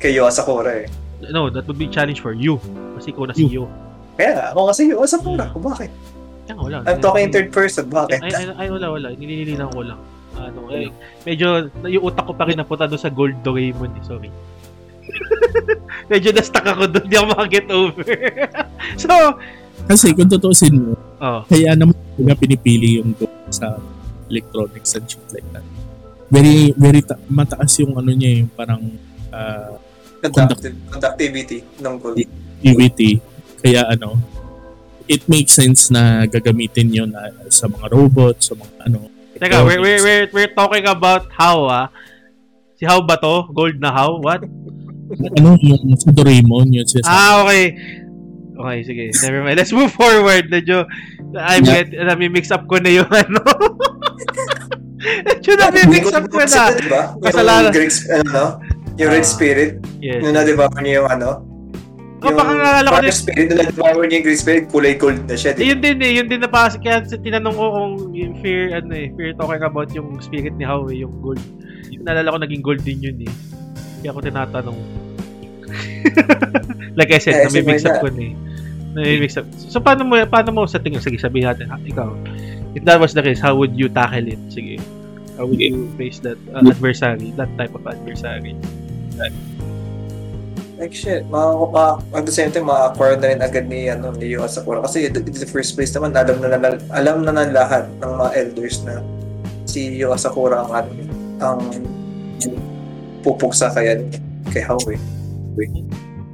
Kay 0.00 0.16
Yuha 0.16 0.30
Sakura 0.32 0.84
eh. 0.84 0.86
No, 1.20 1.48
that 1.48 1.64
would 1.64 1.80
be 1.80 1.88
challenge 1.88 2.20
for 2.20 2.36
you. 2.36 2.60
Kasi 2.96 3.12
ikaw 3.12 3.28
na 3.28 3.34
si 3.36 3.48
Yo. 3.48 3.68
Kaya 4.16 4.52
ako 4.52 4.72
kasi 4.72 4.82
Yuha 4.92 5.06
Sakura. 5.08 5.44
Kung 5.52 5.64
bakit? 5.64 5.92
Kaya 6.44 6.54
nga, 6.56 6.62
wala. 6.62 6.76
I'm 6.84 7.00
talking 7.00 7.28
in 7.28 7.32
third 7.32 7.50
person. 7.52 7.88
Bakit? 7.88 8.20
Ay, 8.20 8.32
ay, 8.32 8.44
ay, 8.54 8.68
wala, 8.72 8.86
wala. 8.92 9.08
Nililinan 9.12 9.68
ko 9.72 9.84
lang. 9.84 10.00
Ano, 10.36 10.68
eh, 10.68 10.92
medyo, 11.24 11.72
yung 11.88 12.04
utak 12.12 12.28
ko 12.28 12.36
pa 12.36 12.44
rin 12.44 12.60
napunta 12.60 12.84
doon 12.84 13.00
sa 13.00 13.08
Gold 13.08 13.40
Doraemon 13.40 13.96
eh. 13.96 14.04
Sorry. 14.04 14.30
medyo 16.12 16.30
na-stuck 16.32 16.64
ako 16.64 16.92
doon. 16.92 17.04
Hindi 17.08 17.16
ako 17.16 17.26
makaget 17.32 17.66
over. 17.72 18.06
so, 19.02 19.12
kasi 19.88 20.12
kung 20.12 20.28
tutusin 20.28 20.74
mo, 20.76 20.92
oh, 21.20 21.40
kaya 21.48 21.72
naman 21.72 21.96
sila 22.16 22.36
pinipili 22.36 23.00
yung 23.00 23.16
sa 23.52 23.80
electronics 24.28 24.96
and 24.96 25.06
shit 25.08 25.24
like 25.32 25.46
that. 25.52 25.64
Very, 26.28 26.74
very 26.74 27.00
ta- 27.00 27.22
mataas 27.30 27.70
yung 27.80 27.94
ano 27.94 28.10
niya 28.10 28.42
yung 28.42 28.50
parang 28.50 28.82
uh, 29.30 29.78
Conductive, 30.20 30.74
conductivity 30.90 31.58
ng 31.78 31.94
gold. 31.98 32.16
activity. 32.18 33.20
Kaya 33.60 33.86
ano, 33.88 34.16
it 35.06 35.22
makes 35.28 35.54
sense 35.54 35.88
na 35.88 36.26
gagamitin 36.26 36.90
yun 36.90 37.10
na 37.12 37.30
sa 37.48 37.66
mga 37.66 37.86
robots, 37.92 38.50
sa 38.50 38.54
mga 38.54 38.72
ano. 38.84 38.98
teka, 39.36 39.62
we're, 39.62 39.78
we're, 39.78 40.02
we're, 40.02 40.26
we're 40.32 40.52
talking 40.52 40.86
about 40.86 41.28
how, 41.30 41.62
ah. 41.66 41.86
Si 42.76 42.84
how 42.84 43.00
ba 43.00 43.16
to? 43.16 43.48
Gold 43.52 43.80
na 43.80 43.88
how? 43.88 44.20
What? 44.20 44.44
Ano 45.38 45.54
yung 45.62 45.94
sa 45.94 46.10
Doraemon 46.10 46.74
yun 46.74 46.82
siya. 46.82 47.06
Ah, 47.06 47.46
okay. 47.46 47.78
Okay, 48.56 48.78
sige. 48.82 49.04
Never 49.22 49.46
mind. 49.46 49.54
Let's 49.54 49.70
move 49.70 49.94
forward. 49.94 50.50
Medyo, 50.50 50.82
I'm 51.38 51.62
Yeah. 51.62 51.86
get, 51.86 51.94
nami-mix 51.94 52.50
up 52.50 52.66
ko 52.66 52.82
na 52.82 52.90
yung 52.90 53.06
ano. 53.22 53.38
Medyo 54.98 55.52
nami-mix 55.54 56.10
up 56.10 56.26
ko 56.26 56.42
na. 56.42 56.74
Kasalanan. 57.22 57.70
Great, 57.70 57.94
ano, 58.10 58.28
no? 58.28 58.46
Yung 58.96 59.10
Red 59.12 59.26
Ah. 59.26 59.28
Spirit. 59.28 59.72
Yes. 60.00 60.20
Yung 60.24 60.32
na-devour 60.32 60.72
niya 60.80 61.04
yung 61.04 61.10
ano. 61.10 61.30
Oh, 62.24 62.32
baka 62.32 62.52
naalala 62.56 62.88
ko 62.88 63.00
din. 63.04 63.12
Spirit, 63.12 63.46
nung 63.52 63.58
na-devour 63.60 64.02
niya 64.08 64.16
yung 64.18 64.26
Great 64.26 64.40
Spirit, 64.40 64.64
kulay 64.72 64.94
gold 64.96 65.20
na 65.28 65.36
siya. 65.36 65.52
Eh, 65.52 65.60
Di? 65.60 65.64
yun 65.68 65.80
din 65.84 65.96
eh, 66.00 66.12
yun 66.16 66.26
din 66.26 66.40
na 66.40 66.48
pa 66.48 66.72
kaya 66.72 67.04
tinanong 67.04 67.54
ko 67.54 67.64
kung 67.70 67.92
yung 68.16 68.34
fear 68.40 68.72
ano 68.72 68.92
eh, 68.96 69.12
fear 69.14 69.36
talking 69.36 69.62
about 69.62 69.88
yung 69.92 70.16
spirit 70.18 70.56
ni 70.56 70.64
Howie, 70.64 71.04
yung 71.04 71.12
gold. 71.20 71.40
Naalala 72.02 72.32
ko 72.32 72.38
naging 72.40 72.64
gold 72.64 72.80
din 72.82 72.98
yun 73.04 73.16
eh. 73.20 73.32
Kaya 74.00 74.10
ako 74.16 74.20
tinatanong. 74.24 74.78
like 76.98 77.12
I 77.12 77.20
said, 77.20 77.36
Eh, 77.36 77.44
namimix 77.46 77.84
up 77.84 78.00
ko 78.00 78.08
na 78.08 78.32
eh. 78.32 78.34
Namimix 78.96 79.36
up. 79.36 79.44
So, 79.68 79.76
paano 79.76 80.08
mo, 80.08 80.16
paano 80.24 80.50
mo 80.56 80.62
sa 80.64 80.80
tingin? 80.80 81.04
Sige, 81.04 81.20
sabihin 81.20 81.52
natin, 81.52 81.68
ha, 81.68 81.76
ikaw. 81.84 82.16
If 82.72 82.84
that 82.88 82.96
was 82.96 83.12
the 83.12 83.20
case, 83.20 83.40
how 83.40 83.52
would 83.56 83.76
you 83.76 83.92
tackle 83.92 84.24
it? 84.24 84.40
Sige. 84.48 84.80
How 85.36 85.44
would 85.44 85.60
you 85.60 85.84
face 86.00 86.16
that 86.24 86.40
uh, 86.56 86.64
adversary, 86.64 87.28
that 87.36 87.52
type 87.60 87.76
of 87.76 87.84
adversary? 87.84 88.56
Like 90.76 90.92
shit, 90.92 91.24
mga, 91.32 92.04
at 92.12 92.24
the 92.28 92.34
same 92.34 92.52
time, 92.52 92.68
ma-acquire 92.68 93.16
na 93.16 93.32
rin 93.32 93.40
agad 93.40 93.64
ni, 93.64 93.88
ano, 93.88 94.12
ni 94.12 94.36
Yu 94.36 94.44
Asakura. 94.44 94.84
Kasi 94.84 95.08
in 95.08 95.16
the 95.16 95.48
first 95.48 95.72
place 95.72 95.88
naman, 95.96 96.12
alam 96.12 96.36
na, 96.36 96.52
na 96.52 96.76
alam 96.92 97.24
na 97.24 97.32
ng 97.32 97.56
lahat 97.56 97.88
ng 97.96 98.10
mga 98.12 98.30
elders 98.36 98.84
na 98.84 99.00
si 99.64 99.96
Yu 99.96 100.12
Asakura 100.12 100.68
ang, 100.68 100.84
ano, 100.84 100.90
ang 101.40 101.60
pupuksa 103.24 103.72
kaya 103.72 104.04
kay 104.52 104.60
Howie. 104.60 105.00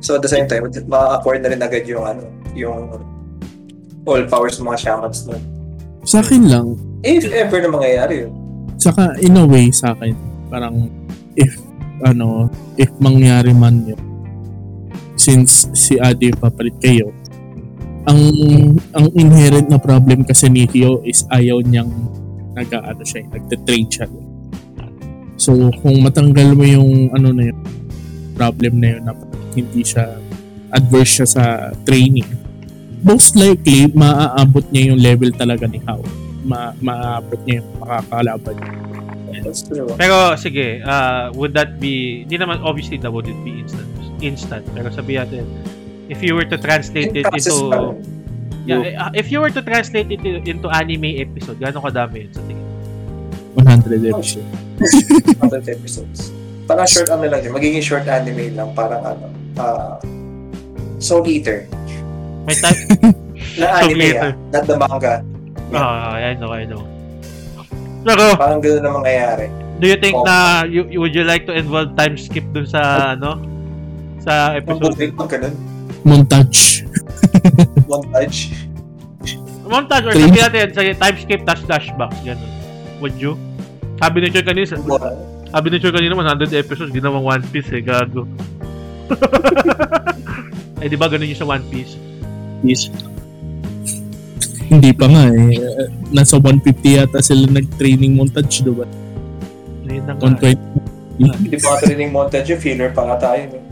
So 0.03 0.19
at 0.19 0.27
the 0.27 0.33
same 0.33 0.51
time, 0.51 0.67
ma-acquire 0.91 1.39
na 1.39 1.55
rin 1.55 1.63
agad 1.63 1.87
yung, 1.87 2.03
ano, 2.03 2.27
yung 2.59 2.99
all 4.03 4.27
powers 4.27 4.59
ng 4.59 4.67
mga 4.67 4.91
shamans 4.91 5.23
nun. 5.31 5.39
Sa 6.03 6.19
akin 6.19 6.51
lang, 6.51 6.75
If 7.03 7.31
ever 7.31 7.59
na 7.63 7.71
mangyayari 7.71 8.27
yun. 8.27 8.33
Saka 8.79 9.15
in 9.23 9.39
a 9.39 9.47
way 9.47 9.71
sa 9.71 9.95
akin, 9.95 10.15
parang 10.51 10.91
if 11.39 11.62
ano, 12.03 12.51
if 12.77 12.91
mangyari 12.99 13.55
man 13.55 13.87
yun, 13.87 14.03
since 15.15 15.71
si 15.73 15.97
Adi 16.03 16.35
papalit 16.35 16.75
kayo, 16.83 17.15
ang 18.03 18.19
ang 18.99 19.07
inherent 19.15 19.71
na 19.71 19.79
problem 19.79 20.27
kasi 20.27 20.51
ni 20.51 20.67
Hio 20.75 20.99
is 21.07 21.23
ayaw 21.31 21.63
niyang 21.63 21.91
nag-ano 22.59 23.03
siya, 23.07 23.23
nagte-train 23.31 23.87
siya. 23.87 24.07
So 25.39 25.55
kung 25.83 26.03
matanggal 26.03 26.55
mo 26.59 26.67
yung 26.67 27.15
ano 27.15 27.31
na 27.31 27.51
yun, 27.51 27.59
problem 28.35 28.83
na 28.83 28.89
yun 28.99 29.03
na 29.07 29.15
hindi 29.55 29.83
siya 29.87 30.19
adverse 30.73 31.23
siya 31.23 31.29
sa 31.29 31.45
training, 31.87 32.27
most 33.05 33.39
likely 33.39 33.87
maaabot 33.93 34.65
niya 34.75 34.95
yung 34.95 35.01
level 35.01 35.31
talaga 35.35 35.67
ni 35.71 35.79
Hao. 35.87 36.03
Ma 36.43 36.75
maaabot 36.83 37.39
niya 37.47 37.63
yung 37.63 37.71
makakalaban 37.79 38.57
niya. 38.59 38.92
That's 39.41 39.65
true. 39.65 39.89
Pero 39.97 40.37
sige, 40.37 40.85
uh, 40.85 41.33
would 41.33 41.57
that 41.57 41.81
be, 41.81 42.29
hindi 42.29 42.37
naman 42.37 42.61
obviously 42.61 43.01
that 43.01 43.09
wouldn't 43.09 43.41
be 43.41 43.65
instant. 43.65 43.89
Instant. 44.21 44.65
Pero 44.77 44.93
sabihin 44.93 45.25
natin, 45.25 45.45
if 46.13 46.21
you 46.21 46.37
were 46.37 46.45
to 46.45 46.61
translate 46.61 47.17
In 47.17 47.25
it 47.25 47.27
into, 47.33 47.73
pa 47.73 47.97
yeah, 48.69 49.09
uh, 49.09 49.11
if 49.17 49.33
you 49.33 49.41
were 49.41 49.51
to 49.51 49.63
translate 49.65 50.13
it 50.13 50.21
into, 50.21 50.45
into 50.45 50.69
anime 50.69 51.17
episode, 51.17 51.57
gano'ng 51.57 51.83
kadami 51.83 52.29
yun 52.29 52.33
sa 52.37 52.43
tingin? 52.45 52.69
100 53.57 54.13
episode. 54.13 54.49
100 55.41 55.69
episodes. 55.69 56.33
Parang 56.69 56.89
short 56.89 57.09
ano 57.11 57.27
lang 57.29 57.41
yun. 57.43 57.53
Magiging 57.53 57.85
short 57.85 58.07
anime 58.09 58.53
lang. 58.55 58.71
Parang 58.73 59.03
ano. 59.03 59.27
Uh, 59.57 59.97
Soul 61.03 61.27
Eater. 61.27 61.67
May 62.47 62.55
type, 62.55 62.79
Na 63.61 63.83
anime 63.83 64.09
ah. 64.17 64.33
Not 64.55 64.65
the 64.65 64.77
manga. 64.79 65.15
ah, 65.75 66.17
I 66.17 66.35
know, 66.39 66.53
I 66.55 66.65
know. 66.65 66.92
Pero, 68.03 68.35
Parang 68.35 68.59
gano'n 68.59 68.83
na 68.83 68.91
mangyayari. 68.93 69.47
do 69.79 69.87
you 69.87 69.97
think 69.97 70.15
Oh. 70.15 70.23
na, 70.23 70.37
you, 70.65 70.87
you- 70.89 70.99
would 70.99 71.13
you 71.13 71.23
like 71.23 71.47
to 71.47 71.55
involve 71.55 71.95
time 71.95 72.15
skip 72.15 72.43
dun 72.51 72.67
sa, 72.67 73.15
ano, 73.15 73.39
sa 74.19 74.55
Ang 74.55 74.63
episode? 74.63 74.83
bullshit 74.91 75.13
pag 75.15 75.29
ganun. 75.31 75.55
Montage. 76.03 76.83
Montage. 77.91 78.51
Montage 79.65 80.05
or 80.05 80.13
sabihin 80.13 80.43
natin, 80.43 80.67
sige, 80.71 80.93
time 80.95 81.17
skip 81.17 81.41
dash 81.43 81.63
flashbacks, 81.63 82.19
gano'n. 82.21 82.51
Would 82.99 83.17
you? 83.17 83.39
Sabi 83.97 84.19
ni 84.21 84.29
Choy 84.29 84.43
kanina, 84.43 84.67
sabi 85.49 85.67
ni 85.69 85.79
Choy 85.79 85.91
kanina, 85.91 86.15
100 86.15 86.51
episodes, 86.53 86.91
ginawang 86.91 87.23
One 87.23 87.45
Piece 87.49 87.71
eh, 87.71 87.79
gago. 87.81 88.27
eh, 90.83 90.87
di 90.87 90.97
ba 90.97 91.07
ganun 91.07 91.29
yung 91.29 91.39
sa 91.39 91.47
One 91.47 91.63
Piece? 91.69 91.95
Yes. 92.63 92.91
Hindi 94.73 94.91
pa 94.91 95.05
nga 95.05 95.29
eh. 95.29 95.61
Nasa 96.09 96.41
150 96.41 96.65
yata 96.97 97.21
sila 97.21 97.45
nag-training 97.47 98.17
montage, 98.17 98.65
diba? 98.65 98.89
Ayun 99.85 100.05
na 100.09 100.13
nga. 100.17 100.23
120. 100.25 101.21
Hindi 101.21 101.57
pa 101.61 101.77
training 101.79 102.11
montage 102.11 102.49
yung 102.49 102.63
filler 102.63 102.91
pa 102.91 103.05
nga 103.05 103.17
tayo. 103.21 103.43
eh. 103.51 103.63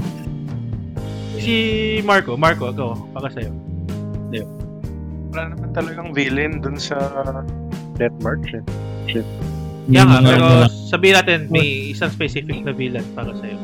Si 1.40 1.56
Marco, 2.04 2.36
Marco, 2.36 2.68
ikaw, 2.68 2.92
baka 3.10 3.32
sa'yo. 3.32 3.48
Wala 5.32 5.42
naman 5.48 5.72
talagang 5.72 6.12
villain 6.12 6.60
dun 6.60 6.76
sa 6.76 7.00
Death 7.96 8.12
March 8.20 8.44
eh. 8.52 8.60
Kaya 9.88 10.04
nga, 10.04 10.20
pero 10.20 10.46
sabihin 10.86 11.16
natin, 11.16 11.38
may 11.48 11.96
isang 11.96 12.12
specific 12.12 12.60
na 12.60 12.76
villain 12.76 13.06
para 13.16 13.32
sa'yo. 13.32 13.56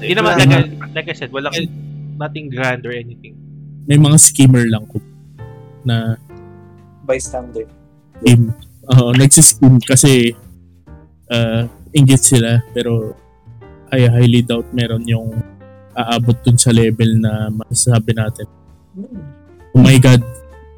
Hindi 0.00 0.14
naman, 0.16 0.32
like, 0.34 0.48
I- 0.48 0.72
like 0.96 1.08
I 1.08 1.14
said, 1.14 1.28
walang 1.28 1.52
nothing 2.16 2.48
grand 2.48 2.80
or 2.82 2.92
anything. 2.92 3.36
may 3.84 4.00
mga 4.00 4.16
skimmer 4.16 4.64
lang 4.64 4.88
ko 4.88 4.96
na 5.84 6.16
Bystander. 7.04 7.68
game. 8.20 8.50
Oo, 8.84 9.12
nagsiskim 9.12 9.80
kasi 9.80 10.32
uh, 11.28 11.64
inggit 11.92 12.20
sila 12.20 12.60
pero 12.72 13.12
I 13.88 14.08
highly 14.08 14.42
doubt 14.42 14.68
meron 14.72 15.04
yung 15.04 15.30
aabot 15.94 16.34
dun 16.42 16.58
sa 16.58 16.74
level 16.74 17.16
na 17.16 17.48
masasabi 17.48 18.12
natin. 18.12 18.48
Oh 19.70 19.80
my 19.80 19.96
god, 19.98 20.20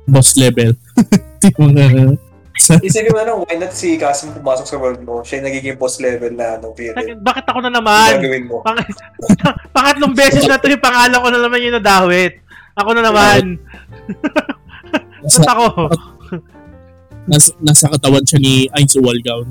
boss 0.04 0.36
level. 0.36 0.76
Di 1.40 1.48
mga 1.56 2.16
sa, 2.56 2.80
Isipin 2.80 3.12
mo 3.12 3.20
na, 3.20 3.36
why 3.36 3.56
not 3.60 3.76
si 3.76 4.00
Kasim 4.00 4.32
pumasok 4.32 4.64
sa 4.64 4.80
world 4.80 5.04
mo? 5.04 5.20
Siya 5.20 5.44
yung 5.44 5.48
nagiging 5.52 5.76
boss 5.76 6.00
level 6.00 6.32
na 6.32 6.56
ano, 6.56 6.72
villain. 6.72 6.96
Bakit- 6.96 7.20
Bakit 7.20 7.44
ako 7.52 7.58
na 7.60 7.68
Ano 7.68 7.76
naman? 7.84 8.10
gagawin 8.16 8.44
mo? 8.48 8.56
Pang, 8.64 8.80
pangatlong 9.76 10.16
beses 10.16 10.48
na 10.48 10.56
to 10.56 10.72
yung 10.72 10.80
pangalan 10.80 11.20
ko 11.20 11.28
na 11.28 11.40
naman 11.40 11.60
yung 11.60 11.76
nadawit. 11.76 12.40
Ako 12.72 12.96
na 12.96 13.02
naman. 13.04 13.60
Nasa, 15.26 15.38
Ba't 15.38 15.50
ako? 15.50 15.66
nasa, 17.30 17.50
nasa 17.58 17.86
katawan 17.90 18.22
siya 18.22 18.38
ni 18.38 18.54
Ainz 18.72 18.94
Walgaon. 18.94 19.48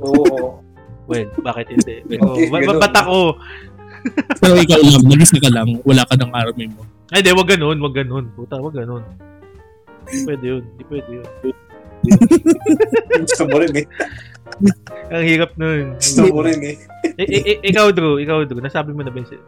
Oo. 0.00 0.64
Well, 1.04 1.28
bakit 1.40 1.68
hindi? 1.68 2.04
Oh, 2.20 2.32
Okay, 2.32 2.48
ba- 2.48 2.60
ganun. 2.60 2.68
ba- 2.70 2.82
ba't 2.82 2.96
ako? 2.98 3.18
Pero 4.40 4.54
ikaw 4.56 4.78
lang, 4.78 5.04
nag-isa 5.04 5.36
ka 5.36 5.50
lang, 5.50 5.68
wala 5.82 6.02
ka 6.04 6.14
ng 6.14 6.32
army 6.32 6.66
mo. 6.68 6.82
Ay, 7.08 7.20
di, 7.20 7.32
wag 7.32 7.48
ganun, 7.48 7.76
wag 7.78 7.94
ganun. 7.94 8.24
Puta, 8.32 8.56
wag 8.56 8.72
ganun. 8.72 9.02
Hindi 10.04 10.24
pwede 10.24 10.44
yun, 10.46 10.62
hindi 10.64 10.84
pwede 10.86 11.08
yun. 11.10 11.26
Gusto 13.18 13.42
mo 13.44 13.56
rin 13.58 13.74
eh. 13.74 13.86
Ang 15.10 15.24
hirap 15.26 15.50
nun. 15.56 15.96
Gusto 15.96 16.22
mo 16.30 16.40
rin 16.40 16.60
eh. 16.62 16.76
I- 17.16 17.28
i- 17.28 17.44
i- 17.50 17.60
ikaw, 17.66 17.90
Drew, 17.90 18.16
ikaw, 18.16 18.44
Drew, 18.44 18.60
nasabi 18.60 18.92
mo 18.92 19.02
na 19.02 19.10
ba 19.10 19.18
yun? 19.18 19.42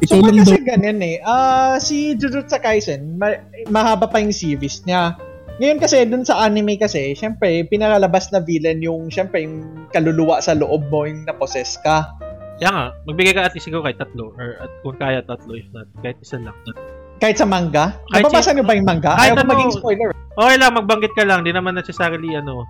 Ikaw 0.00 0.08
So, 0.10 0.22
lang 0.22 0.34
daw. 0.34 0.42
kasi 0.42 0.56
ganyan 0.62 0.98
eh. 1.00 1.16
Ah, 1.22 1.76
si 1.76 2.14
Jujutsu 2.14 2.56
Kaisen, 2.56 3.16
ma- 3.16 3.36
mahaba 3.68 4.04
pa 4.04 4.16
yung 4.16 4.32
series 4.32 4.80
niya. 4.82 5.16
Ngayon 5.56 5.76
kasi, 5.76 6.08
dun 6.08 6.24
sa 6.24 6.40
anime 6.40 6.74
kasi, 6.74 7.12
syempre, 7.12 7.68
pinakalabas 7.68 8.32
na 8.32 8.40
villain 8.40 8.80
yung, 8.80 9.12
syempre, 9.12 9.44
yung 9.44 9.60
kaluluwa 9.92 10.40
sa 10.40 10.56
loob 10.56 10.88
mo, 10.88 11.04
yung 11.04 11.28
napossess 11.28 11.76
ka. 11.78 12.08
Kaya 12.56 12.70
nga, 12.70 12.84
magbigay 13.04 13.36
ka 13.36 13.44
at 13.44 13.52
least 13.52 13.68
ikaw 13.68 13.80
kahit 13.80 13.96
tatlo, 13.96 14.32
or 14.34 14.56
at 14.58 14.72
kung 14.80 14.96
kaya 14.96 15.20
tatlo, 15.20 15.52
if 15.52 15.68
not, 15.70 15.84
kahit 16.00 16.16
isa 16.16 16.40
lang. 16.40 16.56
Kahit 17.20 17.36
sa 17.36 17.44
manga. 17.44 17.92
Kahit 18.08 18.24
Nababasa 18.24 18.50
si- 18.50 18.56
niyo 18.56 18.64
ba 18.64 18.72
yung 18.72 18.88
manga? 18.88 19.12
kahit 19.12 19.20
Ayaw 19.22 19.34
ko 19.34 19.40
ano- 19.42 19.52
maging 19.52 19.72
spoiler. 19.76 20.08
Okay 20.32 20.56
lang, 20.56 20.72
magbanggit 20.72 21.12
ka 21.12 21.24
lang, 21.24 21.44
di 21.44 21.52
naman 21.52 21.76
necessarily, 21.76 22.32
ano, 22.32 22.64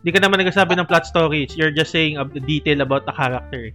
di 0.00 0.10
ka 0.10 0.22
naman 0.22 0.38
nagsasabi 0.38 0.78
ng 0.78 0.86
plot 0.86 1.02
stories, 1.04 1.58
you're 1.58 1.74
just 1.74 1.90
saying 1.90 2.14
a 2.14 2.26
detail 2.38 2.78
about 2.78 3.02
the 3.02 3.10
character. 3.10 3.74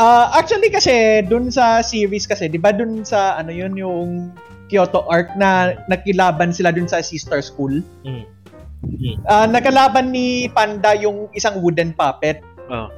Ah, 0.00 0.32
actually 0.32 0.72
kasi 0.72 1.20
dun 1.28 1.52
sa 1.52 1.84
series 1.84 2.24
kasi, 2.24 2.48
'di 2.48 2.56
ba 2.56 2.72
dun 2.72 3.04
sa 3.04 3.36
ano 3.36 3.52
yun 3.52 3.76
yung 3.76 4.32
Kyoto 4.72 5.04
arc 5.10 5.34
na 5.36 5.76
nakilaban 5.92 6.56
sila 6.56 6.72
dun 6.72 6.88
sa 6.88 7.04
sister 7.04 7.44
school. 7.44 7.84
Mm. 8.08 8.24
Ah, 9.28 9.44
nakalaban 9.44 10.08
ni 10.08 10.48
Panda 10.48 10.96
yung 10.96 11.28
isang 11.36 11.60
wooden 11.60 11.92
puppet. 11.92 12.40
Oh. 12.72 12.88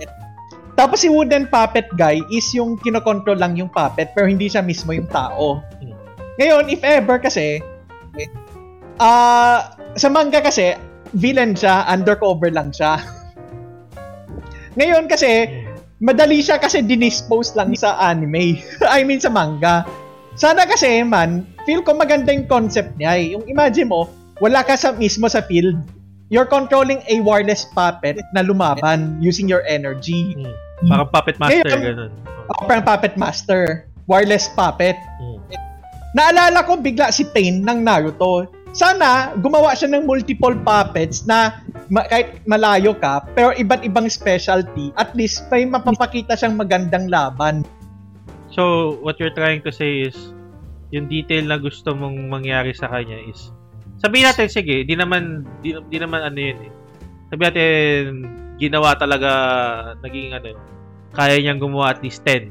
Tapos 0.79 1.03
si 1.03 1.11
wooden 1.11 1.51
puppet 1.51 1.91
guy 1.99 2.23
is 2.31 2.47
yung 2.55 2.79
kinokontrol 2.79 3.37
lang 3.37 3.59
yung 3.59 3.69
puppet 3.69 4.15
pero 4.15 4.31
hindi 4.31 4.47
siya 4.47 4.63
mismo 4.63 4.95
yung 4.95 5.11
tao. 5.11 5.59
Hmm. 5.83 5.97
Ngayon, 6.39 6.71
if 6.71 6.81
ever 6.87 7.19
kasi 7.19 7.59
ah 9.03 9.75
sa 9.99 10.07
manga 10.07 10.39
kasi 10.39 10.79
villain 11.19 11.59
siya, 11.59 11.83
undercover 11.91 12.49
lang 12.49 12.71
siya. 12.71 13.01
Ngayon 14.79 15.11
kasi 15.11 15.51
madali 16.03 16.43
siya 16.43 16.59
kasi 16.59 16.83
dinispose 16.83 17.55
lang 17.55 17.73
sa 17.79 17.95
anime. 18.03 18.59
I 18.83 19.07
mean 19.07 19.23
sa 19.23 19.31
manga. 19.31 19.87
Sana 20.35 20.67
kasi 20.67 21.07
man, 21.07 21.47
feel 21.63 21.81
ko 21.87 21.95
maganda 21.95 22.35
yung 22.35 22.51
concept 22.51 22.99
niya 22.99 23.15
eh. 23.15 23.27
Yung 23.39 23.47
imagine 23.47 23.87
mo, 23.87 24.11
wala 24.43 24.67
ka 24.67 24.75
sa 24.75 24.91
mismo 24.91 25.31
sa 25.31 25.41
field. 25.47 25.79
You're 26.33 26.49
controlling 26.49 27.05
a 27.07 27.23
wireless 27.23 27.69
puppet 27.71 28.19
na 28.35 28.43
lumaban 28.43 29.21
using 29.23 29.47
your 29.47 29.63
energy. 29.69 30.35
Mm. 30.35 30.53
Parang 30.91 31.09
puppet 31.13 31.37
master, 31.39 31.63
Ngayon- 31.63 31.87
ganun. 31.87 32.13
Ako 32.51 32.61
parang 32.67 32.85
puppet 32.85 33.15
master. 33.15 33.87
Wireless 34.11 34.51
puppet. 34.51 34.99
Mm. 35.23 35.39
Naalala 36.17 36.65
ko 36.67 36.81
bigla 36.81 37.13
si 37.15 37.29
Pain 37.29 37.63
ng 37.63 37.79
Naruto. 37.85 38.49
Sana 38.73 39.37
gumawa 39.37 39.77
siya 39.77 39.93
ng 39.93 40.09
multiple 40.09 40.57
puppets 40.65 41.29
na 41.29 41.61
ma- 41.93 42.09
kahit 42.09 42.41
malayo 42.49 42.97
ka, 42.97 43.21
pero 43.37 43.53
iba't 43.53 43.85
ibang 43.85 44.09
specialty, 44.09 44.89
at 44.97 45.13
least 45.13 45.45
may 45.53 45.69
mapapakita 45.69 46.33
siyang 46.33 46.57
magandang 46.57 47.13
laban. 47.13 47.69
So, 48.53 48.97
what 49.05 49.21
you're 49.21 49.37
trying 49.37 49.61
to 49.69 49.73
say 49.73 50.09
is, 50.09 50.17
yung 50.93 51.09
detail 51.09 51.49
na 51.49 51.61
gusto 51.61 51.93
mong 51.93 52.33
mangyari 52.33 52.73
sa 52.73 52.89
kanya 52.89 53.17
is, 53.29 53.53
sabihin 54.01 54.29
natin, 54.29 54.49
sige, 54.49 54.89
di 54.89 54.97
naman, 54.97 55.45
di, 55.61 55.77
di 55.93 55.99
naman 56.01 56.25
ano 56.25 56.41
yun 56.41 56.59
eh. 56.65 56.73
Sabihin 57.29 57.49
natin, 57.53 58.01
ginawa 58.57 58.97
talaga, 58.97 59.31
naging 60.01 60.33
ano, 60.33 60.57
kaya 61.13 61.37
niyang 61.37 61.61
gumawa 61.61 61.93
at 61.93 62.01
least 62.01 62.25
10. 62.25 62.49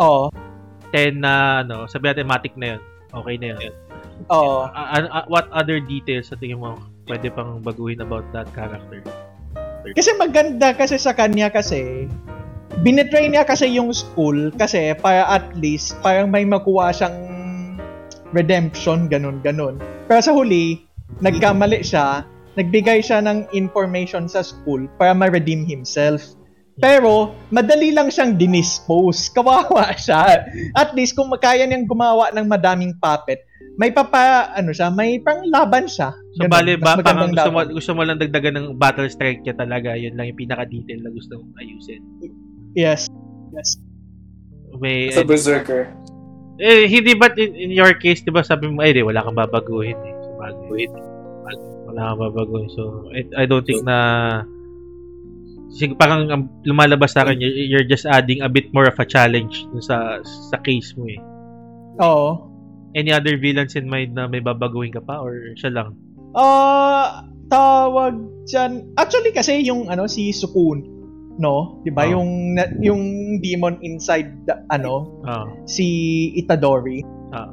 Oo. 0.00 0.32
10 0.96 1.20
na, 1.20 1.60
ano, 1.60 1.84
sabihin 1.88 2.16
natin, 2.16 2.28
matic 2.28 2.54
na 2.56 2.66
yun. 2.76 2.82
Okay 3.12 3.36
na 3.36 3.46
yun. 3.52 3.74
Oo. 4.28 4.68
Ah, 4.68 5.00
ah, 5.00 5.24
what 5.30 5.48
other 5.54 5.80
details 5.80 6.28
sa 6.28 6.36
tingin 6.36 6.60
mo 6.60 6.76
pwede 7.08 7.32
pang 7.32 7.64
baguhin 7.64 8.04
about 8.04 8.26
that 8.36 8.46
character? 8.52 9.00
Kasi 9.96 10.12
maganda 10.20 10.76
kasi 10.76 11.00
sa 11.00 11.16
kanya 11.16 11.48
kasi, 11.48 12.04
binetray 12.84 13.32
niya 13.32 13.48
kasi 13.48 13.66
yung 13.72 13.90
school 13.96 14.52
kasi 14.54 14.92
para 15.00 15.24
at 15.26 15.48
least, 15.56 15.96
parang 16.04 16.28
may 16.28 16.44
makuha 16.44 16.92
siyang 16.92 17.16
redemption, 18.36 19.08
ganun, 19.10 19.40
ganun. 19.42 19.80
Pero 20.06 20.20
sa 20.22 20.36
huli, 20.36 20.84
nagkamali 21.18 21.82
siya, 21.82 22.22
nagbigay 22.54 23.02
siya 23.02 23.24
ng 23.24 23.50
information 23.56 24.30
sa 24.30 24.44
school 24.44 24.86
para 25.00 25.16
ma-redeem 25.16 25.66
himself. 25.66 26.38
Pero, 26.80 27.36
madali 27.52 27.92
lang 27.92 28.08
siyang 28.08 28.40
dinispose. 28.40 29.28
Kawawa 29.36 29.92
siya. 29.98 30.48
At 30.72 30.96
least, 30.96 31.12
kung 31.12 31.28
kaya 31.36 31.68
niyang 31.68 31.84
gumawa 31.84 32.32
ng 32.32 32.46
madaming 32.48 32.96
puppet, 32.96 33.44
may 33.80 33.88
papa, 33.96 34.52
ano 34.52 34.76
siya, 34.76 34.92
may 34.92 35.16
pang 35.24 35.40
laban 35.48 35.88
siya. 35.88 36.12
So, 36.36 36.44
Ganun, 36.44 36.52
bali, 36.52 36.76
ba, 36.76 37.00
parang 37.00 37.32
gusto 37.32 37.48
mo, 37.48 37.64
gusto 37.64 37.90
mo 37.96 38.04
lang 38.04 38.20
dagdagan 38.20 38.60
ng 38.60 38.66
battle 38.76 39.08
strength 39.08 39.40
niya 39.48 39.56
talaga. 39.56 39.96
Yun 39.96 40.20
lang 40.20 40.28
yung 40.28 40.40
pinaka-detail 40.44 41.00
na 41.00 41.08
gusto 41.08 41.40
mong 41.40 41.56
ayusin. 41.64 42.04
Yes. 42.76 43.08
May, 44.76 45.08
Sa 45.16 45.24
Berserker. 45.24 45.88
eh, 46.60 46.84
hindi 46.92 47.16
ba 47.16 47.32
in, 47.40 47.56
in 47.56 47.72
your 47.72 47.96
case, 47.96 48.20
di 48.20 48.28
ba 48.28 48.44
sabi 48.44 48.68
mo, 48.68 48.84
ay, 48.84 48.92
di, 48.92 49.00
wala 49.00 49.24
kang 49.24 49.40
babaguhin 49.40 49.96
eh. 49.96 50.14
So, 50.28 50.36
baguhin. 50.36 50.92
Wala 51.88 52.12
kang 52.12 52.20
babaguhin. 52.20 52.68
So, 52.76 53.08
I, 53.16 53.24
I 53.32 53.44
don't 53.48 53.64
think 53.64 53.80
na 53.88 53.96
sig 55.72 55.96
parang 55.96 56.28
ang 56.28 56.52
lumalabas 56.68 57.16
sa 57.16 57.24
akin, 57.24 57.40
you're, 57.40 57.56
you're 57.80 57.88
just 57.88 58.04
adding 58.04 58.44
a 58.44 58.50
bit 58.52 58.68
more 58.76 58.84
of 58.84 58.98
a 59.00 59.06
challenge 59.08 59.64
sa 59.80 60.20
sa 60.20 60.60
case 60.60 60.92
mo 61.00 61.08
eh. 61.08 61.20
Oo. 62.02 62.49
Any 62.94 63.14
other 63.14 63.38
villains 63.38 63.78
in 63.78 63.86
mind 63.86 64.18
na 64.18 64.26
may 64.26 64.42
babaguhin 64.42 64.90
ka 64.90 65.02
pa 65.02 65.22
or 65.22 65.54
siya 65.54 65.70
lang? 65.70 65.88
Ah, 66.34 67.26
tawag 67.50 68.18
dyan. 68.46 68.94
Actually 68.98 69.34
kasi 69.34 69.62
yung 69.62 69.90
ano 69.90 70.10
si 70.10 70.30
Sukun, 70.34 70.82
no? 71.38 71.82
'Di 71.82 71.90
ba? 71.94 72.06
Oh. 72.06 72.18
Yung 72.18 72.30
yung 72.82 73.02
demon 73.42 73.78
inside 73.82 74.30
the, 74.46 74.54
ano 74.70 75.22
Ah, 75.22 75.46
si 75.66 75.86
Itadori. 76.34 77.02
Ah. 77.30 77.50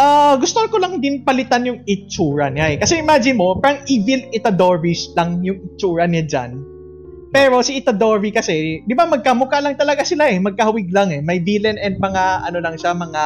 Ah, 0.00 0.34
gusto 0.40 0.64
ko 0.72 0.80
lang 0.80 0.96
din 1.04 1.20
palitan 1.24 1.68
yung 1.68 1.84
itsura 1.84 2.48
niya 2.48 2.72
eh. 2.72 2.76
Kasi 2.80 3.04
imagine 3.04 3.36
mo, 3.36 3.60
parang 3.60 3.84
evil 3.84 4.24
Itadori 4.32 4.96
lang 5.12 5.44
yung 5.44 5.60
itsura 5.60 6.08
niya 6.08 6.24
dyan. 6.24 6.50
Pero 7.30 7.60
si 7.62 7.78
Itadori 7.78 8.32
kasi, 8.32 8.82
di 8.82 8.94
ba 8.96 9.04
magkamukha 9.06 9.60
lang 9.60 9.76
talaga 9.76 10.02
sila 10.02 10.26
eh. 10.32 10.40
Magkahawig 10.40 10.88
lang 10.90 11.12
eh. 11.12 11.20
May 11.20 11.38
villain 11.44 11.76
and 11.78 12.00
mga 12.00 12.48
ano 12.48 12.58
lang 12.64 12.80
siya, 12.80 12.96
mga 12.96 13.22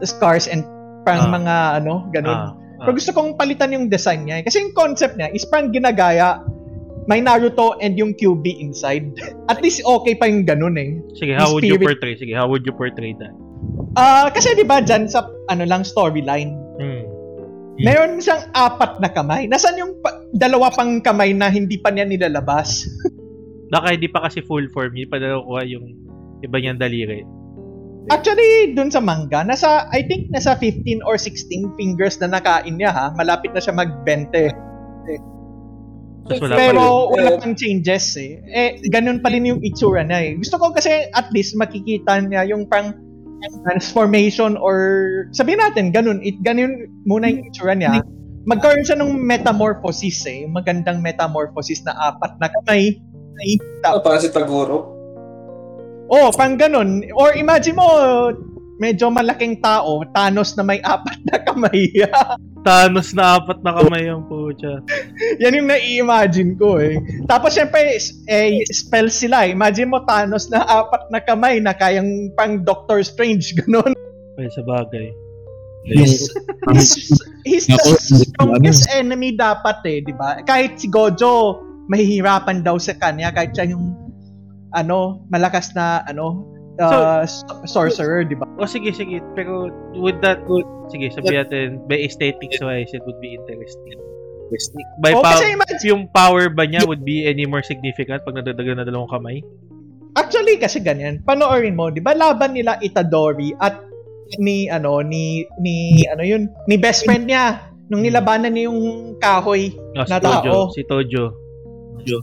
scars 0.00 0.44
and 0.44 0.66
parang 1.02 1.28
Ah. 1.28 1.34
mga 1.34 1.54
ano, 1.78 1.94
ganun. 2.10 2.34
ah, 2.34 2.52
Pero 2.76 2.92
gusto 2.92 3.10
kong 3.10 3.34
palitan 3.34 3.72
yung 3.72 3.86
design 3.86 4.24
niya. 4.24 4.42
Kasi 4.42 4.60
yung 4.60 4.72
concept 4.72 5.16
niya 5.16 5.30
is 5.30 5.44
parang 5.44 5.70
ginagaya 5.70 6.44
may 7.06 7.22
Naruto 7.22 7.78
and 7.78 7.94
yung 7.94 8.12
QB 8.12 8.58
inside. 8.58 9.14
At 9.50 9.62
least 9.62 9.80
okay 9.80 10.12
pa 10.12 10.26
yung 10.26 10.42
ganun 10.42 10.74
eh. 10.74 10.98
Sige, 11.14 11.32
how 11.32 11.48
would 11.48 11.62
you 11.62 11.78
portray? 11.78 12.18
Sige, 12.18 12.34
how 12.34 12.44
would 12.44 12.66
you 12.66 12.74
portray 12.74 13.14
that? 13.14 13.32
Ah, 13.94 14.28
kasi 14.28 14.52
'di 14.52 14.62
ba 14.62 14.82
diyan 14.82 15.06
sa 15.06 15.24
ano 15.46 15.64
lang 15.64 15.80
storyline, 15.80 16.52
Hmm. 16.76 17.02
meron 17.78 18.18
siyang 18.18 18.44
apat 18.52 19.00
na 19.00 19.08
kamay. 19.08 19.46
Nasaan 19.46 19.78
yung 19.78 19.96
pa- 19.98 20.20
dalawa 20.30 20.68
pang 20.68 20.98
kamay 20.98 21.32
na 21.32 21.48
hindi 21.48 21.78
pa 21.78 21.88
niya 21.88 22.04
nilalabas? 22.04 22.84
Baka 23.72 23.94
hindi 23.94 24.06
pa 24.06 24.20
kasi 24.20 24.42
full 24.42 24.68
form, 24.68 24.92
hindi 24.92 25.08
pa 25.08 25.16
nakukuha 25.16 25.62
yung 25.64 25.86
iba 26.40 26.56
niyang 26.58 26.76
daliri. 26.76 27.24
Actually, 28.06 28.76
dun 28.78 28.90
sa 28.90 29.02
manga, 29.02 29.42
nasa 29.42 29.90
I 29.90 30.06
think 30.06 30.30
nasa 30.30 30.54
15 30.54 31.02
or 31.02 31.18
16 31.18 31.74
fingers 31.74 32.22
na 32.22 32.38
nakain 32.38 32.78
niya 32.78 32.94
ha. 32.94 33.06
Malapit 33.18 33.50
na 33.50 33.58
siya 33.58 33.74
mag-20. 33.74 34.30
Tapos 36.26 36.42
wala 36.42 36.54
Pero 36.58 36.82
wala 37.10 37.38
pang 37.38 37.54
changes 37.54 38.18
eh. 38.18 38.42
Eh, 38.50 38.70
ganun 38.90 39.22
pa 39.22 39.30
rin 39.30 39.46
yung 39.46 39.62
itsura 39.62 40.02
niya 40.02 40.22
eh. 40.22 40.30
Gusto 40.38 40.58
ko 40.58 40.74
kasi 40.74 41.06
at 41.14 41.30
least 41.30 41.54
makikita 41.54 42.18
niya 42.22 42.46
yung 42.50 42.66
pang 42.66 42.94
transformation 43.62 44.58
or 44.58 44.76
sabihin 45.30 45.62
natin 45.62 45.94
ganun, 45.94 46.18
it 46.26 46.34
ganun 46.42 46.90
muna 47.06 47.30
yung 47.30 47.46
itsura 47.46 47.78
niya. 47.78 48.02
Magkaroon 48.46 48.86
siya 48.86 48.98
ng 48.98 49.18
metamorphosis 49.22 50.22
eh, 50.26 50.46
magandang 50.46 51.02
metamorphosis 51.02 51.82
na 51.82 51.94
apat 52.10 52.38
na 52.38 52.50
kamay. 52.50 52.98
Ah, 53.82 53.98
parang 53.98 54.22
si 54.22 54.30
Taguro. 54.30 54.95
Oh, 56.06 56.30
pang 56.30 56.54
ganun. 56.54 57.02
Or 57.14 57.34
imagine 57.34 57.74
mo, 57.74 57.86
medyo 58.78 59.08
malaking 59.10 59.58
tao, 59.58 60.04
Thanos 60.12 60.54
na 60.54 60.62
may 60.62 60.78
apat 60.84 61.18
na 61.26 61.36
kamay. 61.42 61.90
Thanos 62.66 63.14
na 63.14 63.38
apat 63.38 63.62
na 63.62 63.78
kamay 63.78 64.10
ang 64.10 64.26
pucha. 64.26 64.82
Yan 65.38 65.58
yung 65.58 65.70
nai-imagine 65.70 66.58
ko 66.58 66.78
eh. 66.82 66.98
Tapos 67.30 67.54
syempre, 67.54 67.94
eh, 68.26 68.62
spell 68.70 69.06
sila. 69.10 69.46
eh. 69.46 69.54
Imagine 69.54 69.90
mo 69.90 70.02
Thanos 70.02 70.50
na 70.50 70.66
apat 70.66 71.10
na 71.10 71.22
kamay 71.22 71.62
na 71.62 71.74
kayang 71.74 72.30
pang 72.34 72.62
Doctor 72.62 73.02
Strange, 73.06 73.54
ganun. 73.62 73.94
Ay, 74.36 74.50
sa 74.52 74.62
bagay. 74.66 75.10
Yung, 75.86 76.10
He's, 76.74 77.06
he's 77.46 77.66
the 77.70 77.78
strongest 78.02 78.90
enemy 78.90 79.30
dapat 79.38 79.78
eh, 79.86 80.02
di 80.02 80.10
ba? 80.10 80.42
Kahit 80.42 80.82
si 80.82 80.90
Gojo, 80.90 81.62
mahihirapan 81.86 82.66
daw 82.66 82.74
sa 82.74 82.98
kanya 82.98 83.30
kahit 83.30 83.54
siya 83.54 83.70
yung 83.70 83.94
ano, 84.72 85.22
malakas 85.28 85.70
na 85.72 86.02
ano, 86.04 86.42
uh, 86.78 87.22
so- 87.22 87.62
sorcerer, 87.64 88.24
di 88.24 88.34
ba? 88.34 88.48
O 88.56 88.64
sige, 88.64 88.90
sige. 88.90 89.22
Pero 89.34 89.70
with 89.94 90.18
that, 90.20 90.42
sige, 90.88 91.12
sabihin 91.12 91.44
natin, 91.44 91.66
by 91.84 91.98
aesthetics 91.98 92.58
wise, 92.58 92.90
it 92.90 93.02
would 93.04 93.18
be 93.18 93.36
interesting. 93.36 93.98
By 95.02 95.10
Oh, 95.10 95.20
pow- 95.20 95.42
imagine, 95.42 95.78
yung 95.84 96.02
power 96.08 96.46
ba 96.48 96.62
niya 96.64 96.86
would 96.86 97.02
be 97.02 97.26
any 97.26 97.44
more 97.44 97.60
significant 97.60 98.22
pag 98.22 98.34
nadadagan 98.34 98.78
na 98.78 98.84
dalawang 98.84 99.10
kamay? 99.10 99.42
actually 100.16 100.56
kasi 100.56 100.80
ganyan, 100.80 101.20
panoorin 101.20 101.76
mo, 101.76 101.92
di 101.92 102.00
ba 102.00 102.16
laban 102.16 102.56
nila 102.56 102.80
Itadori 102.80 103.52
at 103.60 103.84
ni 104.40 104.64
ano 104.66 105.04
ni 105.04 105.44
ni 105.60 106.02
ano 106.08 106.24
yun 106.24 106.48
ni 106.66 106.74
best 106.74 107.04
friend 107.04 107.28
niya 107.28 107.62
nung 107.86 108.00
nilabanan 108.00 108.50
niya 108.50 108.66
yung 108.66 108.80
kahoy 109.20 109.70
Oh, 109.92 110.02
si 110.02 110.10
Na 110.10 110.18
Tojo. 110.18 110.40
tao. 110.42 110.60
Si 110.72 110.82
Tojo. 110.82 111.24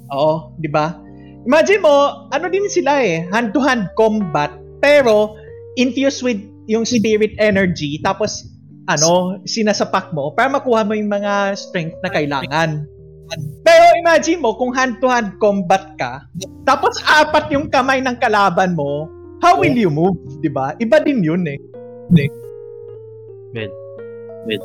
Oo, 0.09 0.33
'di 0.57 0.67
ba? 0.67 0.99
Imagine 1.43 1.81
mo, 1.83 2.27
ano 2.31 2.45
din 2.47 2.65
sila 2.71 3.03
eh, 3.03 3.27
hand-to-hand 3.31 3.91
combat, 3.99 4.51
pero 4.79 5.35
infused 5.75 6.23
with 6.23 6.39
yung 6.71 6.87
spirit 6.87 7.35
energy, 7.39 7.99
tapos 7.99 8.47
ano, 8.87 9.39
sinasapak 9.47 10.11
mo 10.11 10.31
para 10.35 10.51
makuha 10.51 10.83
mo 10.83 10.95
yung 10.95 11.11
mga 11.11 11.55
strength 11.55 11.95
na 12.03 12.11
kailangan. 12.11 12.87
Pero 13.63 13.85
imagine 13.99 14.39
mo, 14.43 14.55
kung 14.55 14.75
hand-to-hand 14.75 15.39
combat 15.39 15.95
ka, 15.95 16.27
tapos 16.67 16.99
apat 17.07 17.51
yung 17.51 17.71
kamay 17.71 18.03
ng 18.03 18.19
kalaban 18.19 18.75
mo, 18.75 19.07
how 19.39 19.59
will 19.59 19.75
you 19.75 19.91
move, 19.91 20.15
'di 20.39 20.51
ba? 20.51 20.75
Iba 20.79 21.03
din 21.03 21.23
yun 21.23 21.43
eh. 21.47 21.59
Well, 23.53 23.71
well. 24.47 24.63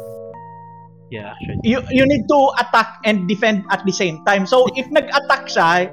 Yeah, 1.08 1.32
actually. 1.32 1.64
you, 1.64 1.80
you 1.88 2.04
need 2.04 2.28
to 2.28 2.40
attack 2.60 3.00
and 3.08 3.24
defend 3.24 3.64
at 3.72 3.80
the 3.88 3.94
same 3.96 4.20
time. 4.28 4.44
So, 4.44 4.68
if 4.76 4.84
nag-attack 4.92 5.48
siya, 5.48 5.88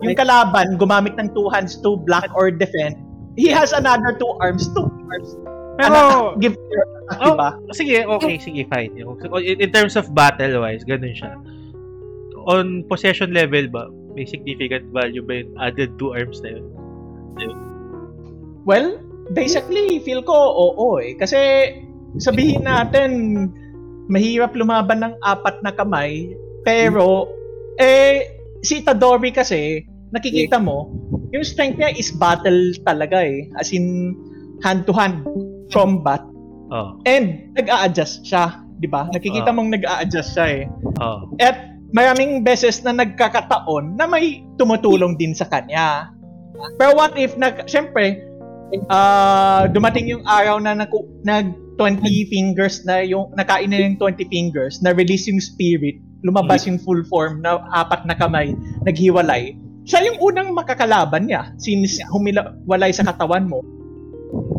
yung 0.00 0.16
kalaban 0.16 0.80
gumamit 0.80 1.16
ng 1.20 1.28
two 1.36 1.48
hands 1.52 1.76
to 1.80 2.00
block 2.08 2.26
or 2.32 2.48
defend, 2.50 2.96
he 3.36 3.52
has 3.52 3.72
another 3.72 4.16
two 4.16 4.32
arms 4.40 4.68
to 4.72 4.88
Pero, 5.80 5.96
ano, 5.96 6.36
give 6.36 6.54
your 6.60 6.84
attack, 7.08 7.20
oh, 7.24 7.32
diba? 7.32 7.50
sige, 7.72 7.96
okay, 8.04 8.34
sige, 8.36 8.62
fine. 8.68 8.92
In, 9.00 9.56
in 9.64 9.70
terms 9.72 9.96
of 9.96 10.12
battle-wise, 10.12 10.84
ganun 10.84 11.16
siya. 11.16 11.32
On 12.44 12.84
possession 12.84 13.32
level 13.32 13.64
ba, 13.72 13.88
may 14.12 14.28
significant 14.28 14.92
value 14.92 15.24
ba 15.24 15.40
yung 15.40 15.56
added 15.56 15.96
two 15.96 16.12
arms 16.12 16.44
na 16.44 16.60
yun? 16.60 16.66
Well, 18.68 19.00
basically, 19.32 20.04
feel 20.04 20.20
ko 20.20 20.36
oo 20.36 21.00
eh. 21.00 21.16
Kasi 21.16 21.40
sabihin 22.20 22.68
natin, 22.68 23.10
mahirap 24.12 24.52
lumaban 24.52 25.00
ng 25.00 25.14
apat 25.24 25.64
na 25.64 25.72
kamay, 25.72 26.36
pero, 26.60 27.24
eh, 27.80 28.36
si 28.60 28.84
Itadori 28.84 29.32
kasi, 29.32 29.80
nakikita 30.10 30.58
mo, 30.58 30.90
yung 31.30 31.42
strength 31.42 31.78
niya 31.78 31.94
is 31.94 32.10
battle 32.10 32.74
talaga 32.82 33.22
eh. 33.22 33.46
As 33.56 33.70
in, 33.70 34.14
hand-to-hand 34.60 35.24
combat. 35.72 36.20
Oh, 36.70 36.94
And 37.02 37.50
nag-a-adjust 37.56 38.22
siya, 38.22 38.62
'di 38.78 38.86
ba? 38.86 39.10
Nakikita 39.10 39.50
Ah. 39.50 39.54
mong 39.56 39.74
nag-a-adjust 39.74 40.38
siya 40.38 40.46
eh. 40.46 40.62
oh. 41.02 41.26
At 41.42 41.56
maraming 41.90 42.46
beses 42.46 42.78
na 42.86 42.94
nagkakataon 42.94 43.98
na 43.98 44.06
may 44.06 44.46
tumutulong 44.54 45.18
din 45.18 45.34
sa 45.34 45.50
kanya. 45.50 46.14
Pero 46.78 46.94
what 46.94 47.16
if, 47.18 47.34
nag, 47.34 47.66
syempre, 47.66 48.22
ah 48.86 49.66
dumating 49.66 50.06
yung 50.06 50.22
araw 50.22 50.62
na 50.62 50.78
nag, 50.78 50.92
nag 51.26 51.50
20 51.74 52.06
fingers 52.30 52.84
na 52.86 53.02
yung 53.02 53.32
nakain 53.34 53.66
na 53.66 53.82
yung 53.82 53.98
20 53.98 54.30
fingers 54.30 54.78
na 54.78 54.94
release 54.94 55.26
yung 55.26 55.42
spirit 55.42 55.98
lumabas 56.22 56.68
yung 56.68 56.78
full 56.78 57.02
form 57.10 57.42
na 57.42 57.58
apat 57.74 58.04
na 58.06 58.14
kamay 58.14 58.52
naghiwalay 58.86 59.56
siya 59.84 60.06
yung 60.06 60.18
unang 60.20 60.48
makakalaban 60.52 61.28
niya 61.28 61.52
since 61.56 62.00
humilawalay 62.12 62.92
sa 62.92 63.04
katawan 63.06 63.48
mo 63.48 63.64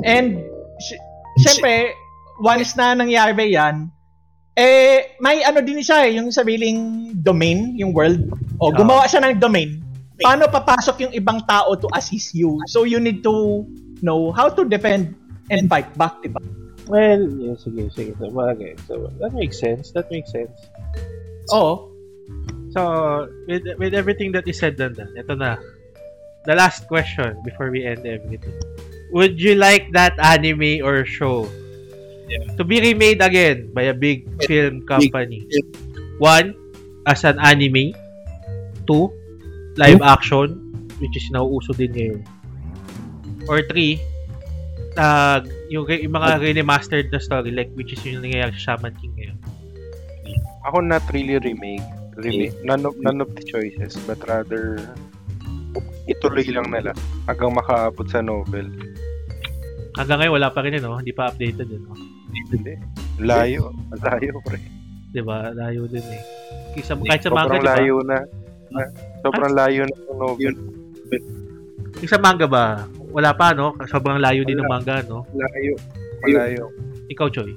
and 0.01 0.41
sy- 0.81 1.01
syempre 1.39 1.93
once 2.41 2.73
na 2.73 2.97
nangyari 2.97 3.53
yan 3.53 3.87
eh 4.57 5.15
may 5.21 5.45
ano 5.45 5.61
din 5.63 5.79
siya 5.79 6.09
eh, 6.09 6.17
yung 6.17 6.33
sariling 6.33 7.11
domain 7.21 7.77
yung 7.77 7.93
world 7.93 8.19
o 8.59 8.73
gumawa 8.73 9.05
siya 9.05 9.23
ng 9.23 9.37
domain 9.37 9.79
paano 10.21 10.49
papasok 10.49 11.09
yung 11.09 11.13
ibang 11.13 11.41
tao 11.45 11.73
to 11.77 11.87
assist 11.93 12.33
you 12.33 12.57
so 12.69 12.83
you 12.83 12.97
need 12.97 13.21
to 13.25 13.65
know 14.01 14.33
how 14.33 14.49
to 14.49 14.65
defend 14.65 15.13
and 15.53 15.69
fight 15.69 15.87
back 15.97 16.17
diba 16.21 16.41
Well, 16.91 17.23
yeah, 17.39 17.55
sige, 17.55 17.87
sige. 17.93 18.11
So, 18.19 18.27
bagay. 18.33 18.75
So, 18.83 19.07
that 19.21 19.31
makes 19.31 19.61
sense. 19.61 19.95
That 19.95 20.11
makes 20.11 20.33
sense. 20.33 20.51
Oo. 21.53 21.90
So, 22.71 23.27
with, 23.47 23.67
with 23.77 23.93
everything 23.93 24.31
that 24.33 24.47
is 24.47 24.59
said 24.59 24.77
done, 24.77 24.95
done, 24.95 25.11
ito 25.15 25.35
na. 25.35 25.59
The 26.47 26.55
last 26.55 26.87
question 26.87 27.37
before 27.45 27.69
we 27.69 27.85
end 27.85 28.07
everything. 28.07 28.55
Would 29.11 29.37
you 29.37 29.55
like 29.55 29.91
that 29.93 30.17
anime 30.17 30.81
or 30.81 31.05
show 31.05 31.45
to 32.57 32.63
be 32.63 32.79
remade 32.79 33.21
again 33.21 33.69
by 33.75 33.91
a 33.91 33.93
big 33.93 34.25
film 34.47 34.87
company? 34.87 35.45
One, 36.17 36.55
as 37.05 37.27
an 37.27 37.37
anime. 37.43 37.93
Two, 38.87 39.13
live 39.77 40.01
action, 40.01 40.57
which 40.97 41.13
is 41.13 41.29
nauuso 41.29 41.77
din 41.77 41.93
ngayon. 41.93 42.21
Or 43.45 43.61
three, 43.69 44.01
uh, 44.97 45.45
yung, 45.69 45.85
yung 45.85 46.13
mga 46.13 46.41
remastered 46.57 47.13
na 47.13 47.19
story, 47.21 47.51
like 47.51 47.69
which 47.77 47.93
is 47.93 48.01
yung 48.01 48.25
nangyayari 48.25 48.55
sa 48.57 48.73
Shaman 48.73 48.97
King 48.97 49.13
ngayon. 49.19 49.37
Ako 50.65 50.81
not 50.81 51.05
really 51.13 51.37
remake. 51.37 51.85
Remake. 52.21 52.55
None, 52.63 52.85
of, 52.85 52.93
none 53.01 53.19
of 53.19 53.33
the 53.33 53.43
choices, 53.43 53.97
but 54.05 54.21
rather 54.29 54.79
ituloy 56.09 56.45
lang 56.51 56.67
nila 56.69 56.91
hanggang 57.29 57.53
makaabot 57.53 58.07
sa 58.09 58.19
novel. 58.21 58.67
Hanggang 59.95 60.23
ngayon, 60.23 60.33
wala 60.39 60.49
pa 60.49 60.63
rin 60.63 60.79
yun, 60.79 60.83
no? 60.87 60.97
Hindi 60.97 61.13
pa 61.13 61.29
updated 61.29 61.67
yun, 61.67 61.83
no? 61.83 61.95
Hindi. 62.31 62.73
Layo. 63.19 63.75
Layo, 63.99 64.39
pre. 64.47 64.59
Diba? 65.11 65.51
Layo 65.51 65.83
din 65.91 66.05
eh. 66.07 66.23
Isa, 66.79 66.95
kahit 66.95 67.21
sa 67.21 67.31
manga, 67.31 67.59
Sobrang 67.59 67.63
diba? 67.63 67.75
layo 67.75 67.95
na. 68.07 68.17
Sobrang 69.19 69.51
layo 69.51 69.81
na 69.83 69.95
yung 70.07 70.19
novel. 70.19 70.53
Yung 71.99 72.11
sa 72.11 72.19
manga 72.23 72.47
ba? 72.47 72.87
Wala 73.11 73.35
pa, 73.35 73.51
no? 73.51 73.75
Sobrang 73.91 74.23
layo 74.23 74.47
din 74.47 74.55
ng 74.63 74.71
manga, 74.71 75.03
no? 75.03 75.27
Layo. 75.35 75.75
Malayo. 76.23 76.71
Ikaw, 77.11 77.27
Choy. 77.27 77.51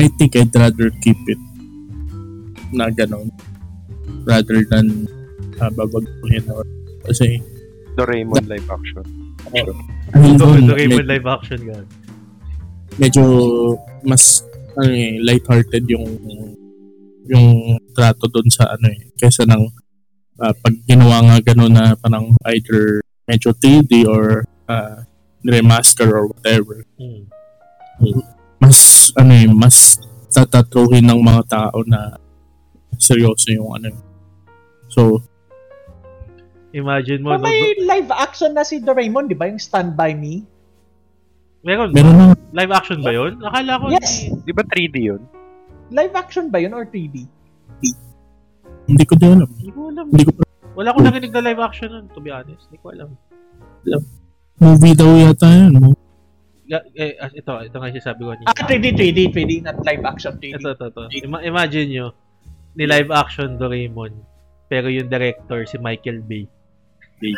I 0.00 0.08
think 0.16 0.32
I'd 0.40 0.48
rather 0.56 0.88
keep 1.04 1.20
it 1.28 1.40
na 2.72 2.88
ganon 2.88 3.28
rather 4.24 4.62
than 4.64 5.06
uh, 5.58 5.70
babaguhin 5.70 6.44
or 6.48 6.64
kasi 7.04 7.42
Doraemon 7.92 8.48
live 8.48 8.64
action. 8.66 9.04
Ito, 9.52 9.72
doon, 10.38 10.64
ito 10.64 10.72
kayo 10.72 10.88
med- 10.96 11.10
live 11.10 11.28
action 11.28 11.60
gan. 11.62 11.84
medyo 12.94 13.24
mas 14.02 14.44
ano 14.74 14.88
eh, 14.88 15.16
lighthearted 15.18 15.84
yung 15.88 16.06
yung 17.24 17.46
trato 17.92 18.26
doon 18.26 18.48
sa 18.48 18.68
ano 18.68 18.88
eh 18.88 19.12
kaysa 19.14 19.44
ng 19.44 19.62
ah, 20.38 20.52
pag 20.52 20.74
ginawa 20.84 21.20
nga 21.22 21.52
gano'n 21.52 21.72
na 21.72 21.92
parang 21.94 22.32
either 22.48 23.00
medyo 23.24 23.52
3D 23.54 24.04
or 24.04 24.44
ah, 24.66 25.04
remaster 25.42 26.08
or 26.08 26.28
whatever 26.28 26.84
Hmm. 26.96 27.24
mas 28.58 28.78
ano 29.14 29.32
eh 29.32 29.46
mas 29.46 29.96
tatatruhin 30.28 31.04
ng 31.04 31.20
mga 31.20 31.42
tao 31.46 31.78
na 31.84 32.16
seryoso 32.94 33.50
yung 33.50 33.72
ano 33.72 33.88
eh. 33.88 33.98
So 34.92 35.24
Imagine 36.72 37.20
mo, 37.20 37.36
Pero 37.36 37.44
no? 37.44 37.48
may 37.52 37.76
live 37.84 38.08
action 38.08 38.56
na 38.56 38.64
si 38.64 38.80
Doraemon, 38.80 39.28
di 39.28 39.36
ba? 39.36 39.44
Yung 39.44 39.60
Stand 39.60 39.92
By 39.92 40.16
Me. 40.16 40.40
Meron 41.60 41.92
ba? 41.92 42.00
meron 42.00 42.14
na 42.16 42.26
Live 42.52 42.72
action 42.72 43.04
ba 43.04 43.12
yun? 43.12 43.36
Akala 43.44 43.76
ko 43.76 43.92
Yes. 43.92 44.24
Di 44.44 44.52
ba 44.56 44.64
3D 44.64 44.96
yun? 45.04 45.20
Live 45.92 46.16
action 46.16 46.48
ba 46.48 46.64
yun 46.64 46.72
or 46.72 46.88
3D? 46.88 47.28
hindi 48.82 49.04
ko 49.06 49.14
din 49.14 49.36
alam 49.38 49.48
Hindi 49.52 49.70
ko 49.70 49.80
alam. 49.88 50.06
hindi 50.10 50.24
ko 50.26 50.32
Wala 50.72 50.88
akong 50.90 51.04
narinig 51.04 51.32
na 51.36 51.44
live 51.44 51.60
action 51.60 51.88
nun, 51.92 52.06
to 52.16 52.20
be 52.24 52.32
honest. 52.32 52.64
Hindi 52.72 52.80
ko 52.80 52.96
alam. 52.96 53.08
movie 54.56 54.96
daw 54.96 55.12
yata 55.12 55.48
yun 55.48 55.92
eh, 56.96 57.20
ah, 57.20 57.28
ito, 57.28 57.52
ito 57.68 57.76
nga 57.76 57.88
yung 57.92 58.00
sabi 58.00 58.20
ko 58.24 58.32
ni. 58.32 58.44
Ah, 58.48 58.56
3D, 58.56 58.96
3D, 58.96 59.18
3D, 59.28 59.52
not 59.60 59.76
live 59.84 60.04
action 60.08 60.32
3D. 60.40 60.56
Ito, 60.56 60.72
ito, 60.72 60.84
ito. 60.88 61.02
Ima- 61.20 61.44
imagine 61.44 61.86
nyo, 61.92 62.06
ni 62.72 62.88
live 62.88 63.12
action 63.12 63.60
Doraemon, 63.60 64.16
pero 64.72 64.88
yung 64.88 65.12
director 65.12 65.68
si 65.68 65.76
Michael 65.76 66.24
Bay. 66.24 66.48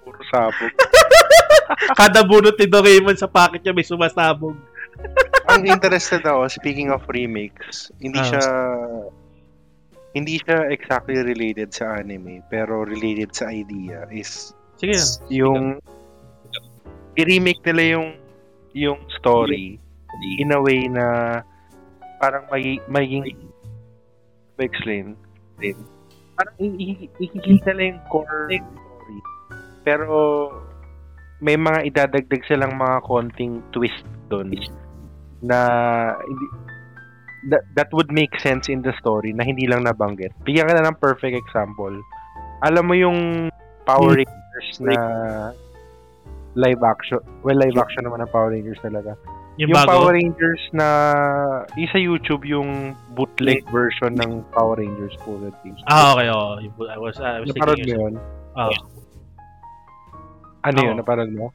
Puro 0.00 0.16
sabog. 0.32 0.72
Kada 2.00 2.24
bunot 2.24 2.56
ni 2.56 2.64
Doraemon 2.64 3.20
sa 3.20 3.28
pocket 3.28 3.60
niya 3.60 3.76
may 3.76 3.84
sumasabog. 3.84 4.56
Ang 5.52 5.68
interested 5.68 6.24
ako, 6.24 6.48
speaking 6.48 6.88
of 6.88 7.04
remakes, 7.12 7.92
hindi 8.00 8.16
Ah. 8.16 8.28
siya 8.32 8.44
hindi 10.16 10.40
siya 10.40 10.72
exactly 10.72 11.20
related 11.20 11.68
sa 11.76 12.00
anime, 12.00 12.40
pero 12.48 12.88
related 12.88 13.36
sa 13.36 13.52
idea 13.52 14.08
is 14.08 14.56
Sige 14.80 14.96
yung 15.28 15.76
i-remake 17.20 17.60
nila 17.68 18.00
yung 18.00 18.08
yung 18.72 18.98
story 19.20 19.76
in 20.40 20.56
a 20.56 20.60
way 20.64 20.88
na 20.88 21.38
parang 22.16 22.48
may 22.48 22.80
maging 22.88 23.36
explain 24.56 25.12
din. 25.60 25.76
Parang 26.38 26.54
ikikita 27.18 27.74
nila 27.74 27.98
yung 27.98 28.02
core 28.06 28.46
story. 28.46 29.18
Pero 29.82 30.16
may 31.42 31.58
mga 31.58 31.90
idadagdag 31.90 32.42
silang 32.46 32.78
mga 32.78 33.02
konting 33.02 33.62
twist 33.74 34.06
doon 34.30 34.54
na 35.42 35.58
that, 37.50 37.62
that 37.74 37.88
would 37.94 38.10
make 38.10 38.34
sense 38.42 38.66
in 38.66 38.82
the 38.82 38.94
story 38.98 39.30
na 39.34 39.46
hindi 39.46 39.66
lang 39.66 39.86
nabanggit. 39.86 40.34
Bigyan 40.42 40.66
ka 40.66 40.74
na 40.78 40.90
ng 40.90 40.98
perfect 40.98 41.34
example. 41.38 41.94
Alam 42.66 42.84
mo 42.90 42.94
yung 42.98 43.18
Power 43.86 44.18
Rangers 44.18 44.82
na 44.82 44.94
live 46.58 46.82
action. 46.82 47.22
Well, 47.46 47.58
live 47.58 47.78
action 47.78 48.02
naman 48.02 48.26
ang 48.26 48.30
Power 48.34 48.50
Rangers 48.50 48.82
talaga. 48.82 49.14
Yung, 49.58 49.74
Yung, 49.74 49.78
bago. 49.78 49.90
Power 49.90 50.14
Rangers 50.14 50.62
na 50.70 50.88
yung 51.74 51.90
sa 51.90 51.98
YouTube 51.98 52.46
yung 52.46 52.94
bootleg 53.18 53.66
version 53.74 54.14
ng 54.14 54.46
Power 54.54 54.78
Rangers 54.78 55.18
Full 55.26 55.42
Rangers. 55.42 55.82
Ah, 55.90 56.14
okay. 56.14 56.30
Oh. 56.30 56.62
I 56.86 56.94
was, 56.94 57.18
I 57.18 57.42
was 57.42 57.50
Naparod 57.50 57.82
mo 57.82 57.90
yun? 57.90 58.14
Oh. 58.54 58.70
Ano 60.62 60.78
Oo. 60.78 60.86
yun? 60.86 60.94
Naparod 61.02 61.30
mo? 61.34 61.50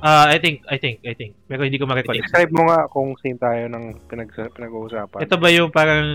Ah, 0.00 0.30
I 0.30 0.38
think, 0.38 0.62
I 0.70 0.78
think, 0.78 1.02
I 1.04 1.12
think. 1.12 1.36
Pero 1.50 1.66
hindi 1.66 1.76
ko 1.76 1.84
ma-recall. 1.90 2.16
Describe 2.22 2.54
mo 2.54 2.70
nga 2.70 2.88
kung 2.88 3.18
same 3.20 3.36
tayo 3.36 3.68
ng 3.68 3.98
pinag 4.08 4.32
pinag-uusapan. 4.32 5.20
Ito 5.20 5.36
ba 5.36 5.50
yung 5.52 5.68
parang 5.74 6.06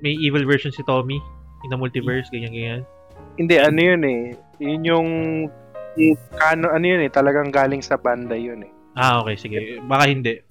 may 0.00 0.14
evil 0.16 0.46
version 0.48 0.72
si 0.72 0.80
Tommy? 0.86 1.20
In 1.66 1.68
the 1.68 1.76
multiverse, 1.76 2.30
ganyan-ganyan? 2.30 2.86
Hindi, 3.34 3.58
ano 3.58 3.80
yun 3.82 4.02
eh. 4.06 4.22
Yun 4.62 4.80
yung 4.86 5.08
kano, 6.38 6.70
ano 6.70 6.84
yun 6.86 7.02
eh, 7.02 7.10
talagang 7.10 7.50
galing 7.50 7.82
sa 7.82 7.98
banda 7.98 8.38
yun 8.38 8.62
eh. 8.62 8.72
Ah, 8.98 9.22
okay. 9.22 9.38
Sige. 9.38 9.58
Baka 9.86 10.10
hindi. 10.10 10.42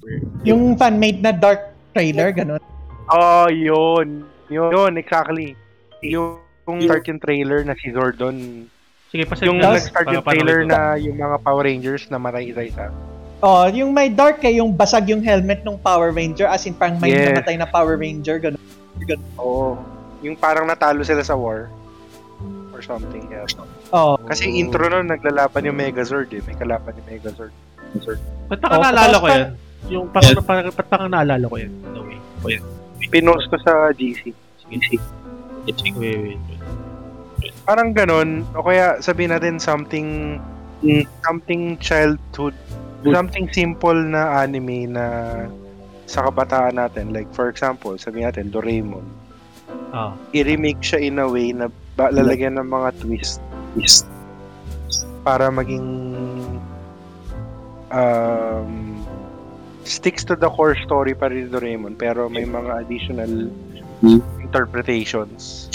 Yung 0.48 0.80
fan-made 0.80 1.20
na 1.20 1.36
dark 1.36 1.76
trailer, 1.92 2.32
ganun. 2.32 2.64
Oh, 3.12 3.52
yun. 3.52 4.24
Yun, 4.48 4.72
yun 4.72 4.94
exactly. 4.96 5.60
Yung, 6.00 6.40
yung 6.64 6.80
yung 6.88 7.20
trailer 7.20 7.68
na 7.68 7.76
si 7.76 7.92
Zordon. 7.92 8.68
Sige, 9.12 9.24
pasend 9.28 9.52
Yung 9.52 9.60
na. 9.60 9.76
nag-start 9.76 10.08
yung 10.12 10.24
trailer 10.24 10.64
na 10.64 10.96
yung 10.96 11.20
mga 11.20 11.44
Power 11.44 11.64
Rangers 11.68 12.08
na 12.08 12.20
matay 12.20 12.52
isa-isa. 12.52 12.92
Oh, 13.44 13.70
yung 13.70 13.94
may 13.94 14.10
dark 14.10 14.42
eh, 14.44 14.58
yung 14.58 14.74
basag 14.74 15.08
yung 15.12 15.22
helmet 15.22 15.62
ng 15.62 15.78
Power 15.80 16.10
Ranger, 16.10 16.50
as 16.50 16.66
in 16.66 16.74
parang 16.74 16.98
may 16.98 17.14
Yes. 17.14 17.32
namatay 17.32 17.56
na 17.60 17.68
Power 17.70 17.94
Ranger, 17.96 18.40
ganun. 18.42 18.64
Oo. 19.38 19.78
Yung 20.26 20.34
parang 20.34 20.66
natalo 20.66 21.06
sila 21.06 21.22
sa 21.22 21.38
war. 21.38 21.70
Or 22.74 22.82
something. 22.82 23.26
Yeah. 23.30 23.46
Oh. 23.94 24.18
Kasi 24.26 24.50
intro 24.50 24.86
nun, 24.90 25.10
naglalaban 25.10 25.66
yung 25.66 25.78
Megazord 25.78 26.30
eh. 26.34 26.42
May 26.46 26.58
kalaban 26.58 26.94
yung 26.98 27.08
Megazord. 27.10 27.54
Ba't 28.48 28.60
parang 28.60 28.80
Oh, 28.80 28.84
naalala 28.84 29.16
ko 29.16 29.28
pa- 29.28 29.34
yan? 29.34 29.50
Yung 29.88 30.06
parang, 30.12 30.44
parang, 30.44 30.66
ba't 30.70 30.88
parang 30.88 31.10
naalala 31.12 31.46
ko 31.46 31.56
yan? 31.56 31.72
No 31.92 32.02
way. 32.04 32.60
Pinost 33.08 33.48
ko 33.48 33.58
sa 33.60 33.92
GC. 33.92 34.32
Sige. 34.68 35.00
Wait, 35.68 35.80
wait, 35.96 36.40
wait. 36.40 36.62
Parang 37.64 37.92
ganun. 37.92 38.48
O 38.52 38.64
kaya 38.64 39.00
sabihin 39.00 39.32
natin 39.32 39.60
something 39.60 40.40
something 41.22 41.76
childhood 41.80 42.54
something 43.04 43.48
simple 43.50 43.96
na 43.96 44.42
anime 44.42 44.88
na 44.90 45.06
sa 46.06 46.24
kabataan 46.24 46.76
natin. 46.76 47.12
Like 47.12 47.28
for 47.32 47.48
example, 47.48 47.96
sabihin 47.96 48.28
natin 48.28 48.52
Doraemon. 48.52 49.04
Oh. 49.88 50.16
i-remake 50.32 50.80
siya 50.80 51.00
in 51.02 51.20
a 51.20 51.28
way 51.28 51.52
na 51.52 51.68
ba, 51.96 52.08
lalagyan 52.08 52.56
ng 52.56 52.68
mga 52.68 53.04
twist 53.04 53.40
twist 53.72 54.08
para 55.24 55.48
maging 55.48 55.84
um, 57.90 59.00
sticks 59.84 60.24
to 60.24 60.36
the 60.36 60.50
core 60.50 60.76
story 60.84 61.16
pa 61.16 61.28
rin 61.28 61.48
Doraemon 61.48 61.96
pero 61.96 62.28
may 62.28 62.44
mga 62.44 62.84
additional 62.84 63.48
Hmm. 63.98 64.22
interpretations 64.46 65.66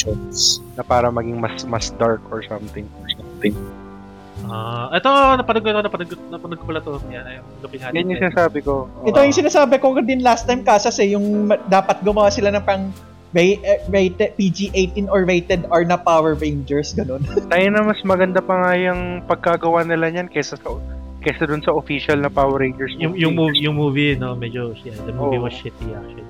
na 0.78 0.86
para 0.86 1.10
maging 1.10 1.43
mas 1.43 1.66
mas 1.66 1.90
dark 1.98 2.22
or 2.30 2.39
something 2.47 2.86
or 3.02 3.10
something. 3.18 3.51
Ah, 4.47 4.94
ito 4.94 5.10
napanood 5.10 5.62
ko 5.62 5.68
ito, 5.70 5.82
napanood 5.82 6.09
ko, 6.09 6.16
napanood 6.30 6.59
ko 6.62 6.64
pala 6.70 6.80
to. 6.82 7.02
Yan, 7.10 7.43
yung 7.43 7.47
looking 7.66 7.82
at 7.82 7.90
Yan 7.90 8.06
yung 8.06 8.18
it. 8.18 8.22
sinasabi 8.22 8.62
ko. 8.62 8.86
Ito 9.02 9.26
yung 9.26 9.34
sinasabi 9.34 9.82
ko 9.82 9.98
din 9.98 10.22
last 10.22 10.47
time 10.47 10.62
kasas 10.62 11.02
eh, 11.02 11.18
yung 11.18 11.51
dapat 11.66 11.98
gumawa 12.06 12.30
sila 12.30 12.55
ng 12.55 12.62
pang 12.62 12.94
ra- 13.34 13.43
eh, 13.59 13.82
rated 13.90 14.39
PG-18 14.39 15.10
or 15.10 15.26
rated 15.26 15.66
R 15.66 15.82
na 15.82 15.98
Power 15.98 16.39
Rangers, 16.39 16.94
ganun. 16.94 17.26
Tayo 17.26 17.66
na 17.74 17.82
mas 17.82 18.06
maganda 18.06 18.39
pa 18.39 18.55
nga 18.55 18.72
yung 18.78 19.26
pagkagawa 19.26 19.82
nila 19.82 20.14
niyan 20.14 20.30
kaysa 20.30 20.55
sa 20.55 20.68
kaysa 21.23 21.47
dun 21.47 21.62
sa 21.62 21.73
official 21.73 22.19
na 22.19 22.28
Power 22.28 22.59
Rangers 22.59 22.93
yung 22.99 23.15
yung 23.15 23.39
movie, 23.39 23.62
yung 23.62 23.78
movie 23.78 24.19
no, 24.19 24.35
medyo 24.35 24.74
yeah, 24.82 24.99
the 25.07 25.15
movie 25.15 25.39
Oo. 25.39 25.47
was 25.47 25.55
shitty 25.55 25.94
actually. 25.94 26.27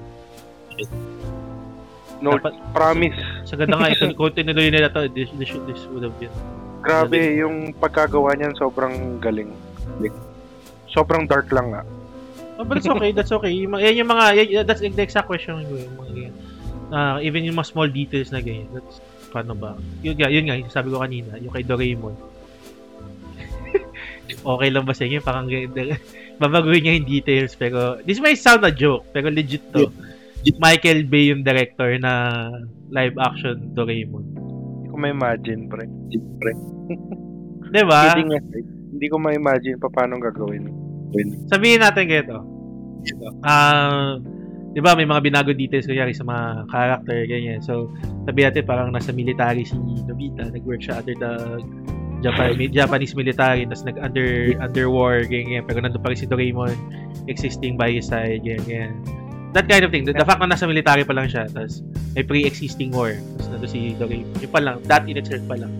No, 2.23 2.39
Dapat, 2.39 2.55
promise. 2.70 3.19
sa 3.43 3.59
ganda 3.59 3.74
nga 3.82 3.90
kung 4.19 4.31
tinuloy 4.31 4.70
nila 4.70 4.86
to, 4.94 5.10
this, 5.10 5.27
this, 5.43 5.51
this 5.66 5.82
would 5.90 6.06
have 6.06 6.14
been 6.23 6.31
Grabe, 6.82 7.39
yung 7.39 7.70
pagkagawa 7.78 8.35
niyan 8.35 8.59
sobrang 8.59 9.23
galing. 9.23 9.55
Sobrang 10.90 11.31
dark 11.31 11.47
lang 11.55 11.70
nga. 11.70 11.82
Oh, 12.59 12.66
but 12.66 12.82
it's 12.82 12.90
okay, 12.90 13.10
that's 13.16 13.31
okay. 13.31 13.55
Yung, 13.55 13.78
yan 13.78 14.02
yung 14.02 14.10
mga, 14.10 14.24
yan, 14.35 14.66
that's 14.66 14.82
the 14.82 14.90
exact 14.90 15.31
question 15.31 15.62
ko. 15.62 15.78
Yung 15.78 15.94
mga 15.94 16.10
ganyan. 16.10 16.35
Ah, 16.93 17.16
even 17.23 17.47
yung 17.47 17.56
mga 17.56 17.70
small 17.70 17.86
details 17.89 18.35
na 18.35 18.43
ganyan. 18.43 18.66
That's, 18.74 18.98
paano 19.31 19.55
ba? 19.55 19.78
Yun 20.02 20.19
nga, 20.19 20.28
yun 20.28 20.44
nga, 20.51 20.59
yung 20.59 20.69
sabi 20.69 20.90
ko 20.90 21.01
kanina, 21.01 21.39
yung 21.39 21.55
kay 21.55 21.62
Doraemon. 21.62 22.19
Okay 24.31 24.69
lang 24.70 24.85
ba 24.86 24.94
sa 24.94 25.05
inyo? 25.07 25.19
Parang 25.23 25.47
ganyan. 25.47 25.99
Babaguhin 26.43 26.82
niya 26.82 26.99
yung 26.99 27.09
details, 27.09 27.55
pero, 27.55 28.01
this 28.03 28.19
may 28.19 28.35
sound 28.35 28.66
a 28.66 28.73
joke, 28.73 29.07
pero 29.15 29.31
legit 29.31 29.62
to. 29.70 29.90
Michael 30.59 31.07
Bay 31.07 31.31
yung 31.31 31.47
director 31.47 31.94
na 32.03 32.51
live 32.90 33.15
action 33.23 33.70
Doraemon. 33.78 34.27
Hindi 34.82 34.89
ko 34.90 34.97
ma-imagine, 34.99 35.61
pre. 35.70 35.86
pre. 36.43 36.53
Diba? 37.73 38.01
Kidding 38.12 38.35
aside, 38.35 38.69
hindi 38.69 39.07
ko 39.09 39.16
ma-imagine 39.23 39.78
pa 39.78 39.89
paano 39.89 40.19
gagawin. 40.19 40.69
sabihin 41.49 41.81
natin 41.81 42.09
ganito. 42.09 42.39
Ah, 43.44 44.16
'di 44.73 44.81
ba 44.81 44.97
may 44.97 45.05
mga 45.05 45.20
binago 45.24 45.53
details 45.53 45.85
kunyari 45.85 46.16
sa 46.16 46.24
mga 46.24 46.69
character 46.73 47.19
ganyan. 47.28 47.61
So, 47.61 47.93
sabihin 48.24 48.53
natin 48.53 48.65
parang 48.65 48.89
nasa 48.93 49.12
military 49.12 49.69
si 49.69 49.77
Nobita, 49.77 50.49
nag-work 50.49 50.81
siya 50.81 51.01
under 51.01 51.16
the 51.16 51.32
Japan, 52.23 52.55
Japanese 52.70 53.15
military, 53.19 53.66
tapos 53.66 53.82
nag 53.82 53.99
under 53.99 54.55
under 54.62 54.86
war 54.89 55.27
ganyan, 55.27 55.66
pero 55.66 55.82
nandun 55.82 55.99
pa 55.99 56.15
rin 56.15 56.19
si 56.19 56.27
Doraemon 56.31 56.74
existing 57.27 57.74
by 57.74 57.90
his 57.90 58.07
side 58.07 58.47
ganyan. 58.47 58.94
That 59.53 59.69
kind 59.69 59.85
of 59.85 59.93
thing. 59.93 60.09
The, 60.09 60.16
the 60.16 60.24
fact 60.24 60.40
na 60.40 60.49
nasa 60.49 60.65
military 60.65 61.05
pa 61.05 61.12
lang 61.12 61.28
siya, 61.28 61.51
tapos 61.51 61.82
may 62.15 62.24
pre-existing 62.24 62.94
war, 62.94 63.19
tapos 63.36 63.47
nandun 63.51 63.70
si 63.70 63.81
Doraemon. 63.99 64.39
Yun 64.39 64.51
pa 64.55 64.61
lang, 64.62 64.77
that 64.86 65.05
in 65.05 65.19
itself 65.19 65.43
pa 65.51 65.59
lang. 65.59 65.74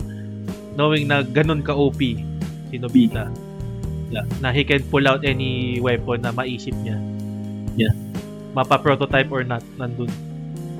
Knowing 0.75 1.07
na 1.07 1.23
ganun 1.23 1.63
ka 1.63 1.73
OP 1.73 2.03
si 2.03 2.77
Nobita 2.77 3.31
na 4.13 4.53
he 4.53 4.65
can 4.65 4.85
pull 4.93 5.09
out 5.09 5.25
any 5.25 5.81
weapon 5.81 6.21
na 6.21 6.31
maisip 6.33 6.77
niya. 6.85 7.01
Yeah. 7.77 7.95
Mapa-prototype 8.53 9.33
or 9.33 9.45
not, 9.49 9.65
nandun. 9.81 10.13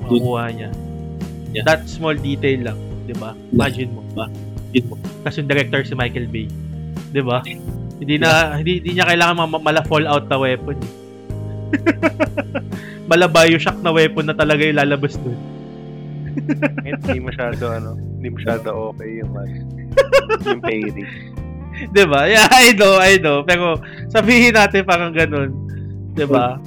Makuha 0.05 0.53
niya. 0.53 0.69
Yeah. 1.49 1.65
That 1.65 1.89
small 1.89 2.13
detail 2.13 2.69
lang, 2.69 2.79
di 3.09 3.17
ba? 3.17 3.33
Imagine 3.49 3.89
mo. 3.97 4.01
Ba? 4.13 4.29
Kasi 5.21 5.43
yung 5.43 5.49
director 5.51 5.85
si 5.85 5.93
Michael 5.93 6.25
Bay. 6.31 6.49
Di 7.13 7.21
ba? 7.21 7.45
Hindi 8.01 8.15
na 8.17 8.57
hindi, 8.57 8.81
hindi 8.81 8.97
niya 8.97 9.05
kailangan 9.05 9.35
ma- 9.45 9.61
mala 9.61 9.85
fallout 9.85 10.25
na 10.27 10.37
weapon. 10.41 10.77
eh. 10.81 10.91
mala 13.09 13.27
Bioshock 13.27 13.77
na 13.83 13.91
weapon 13.93 14.25
na 14.29 14.35
talaga 14.35 14.63
yung 14.65 14.79
lalabas 14.79 15.13
dun. 15.19 15.37
hindi 16.85 17.19
masyado, 17.21 17.69
ano, 17.69 17.93
hindi 18.17 18.29
masyado 18.33 18.67
okay 18.89 19.21
yung, 19.21 19.33
ano, 19.37 19.55
yung 20.49 20.61
pairing. 20.65 21.11
'Di 21.93 22.03
ba? 22.05 22.29
Yeah, 22.29 22.49
I 22.49 22.73
know, 22.73 22.97
I 22.97 23.17
know. 23.17 23.41
Pero 23.45 23.77
sabihin 24.09 24.57
natin 24.57 24.85
parang 24.85 25.13
ganun. 25.13 25.53
'Di 26.13 26.25
ba? 26.25 26.57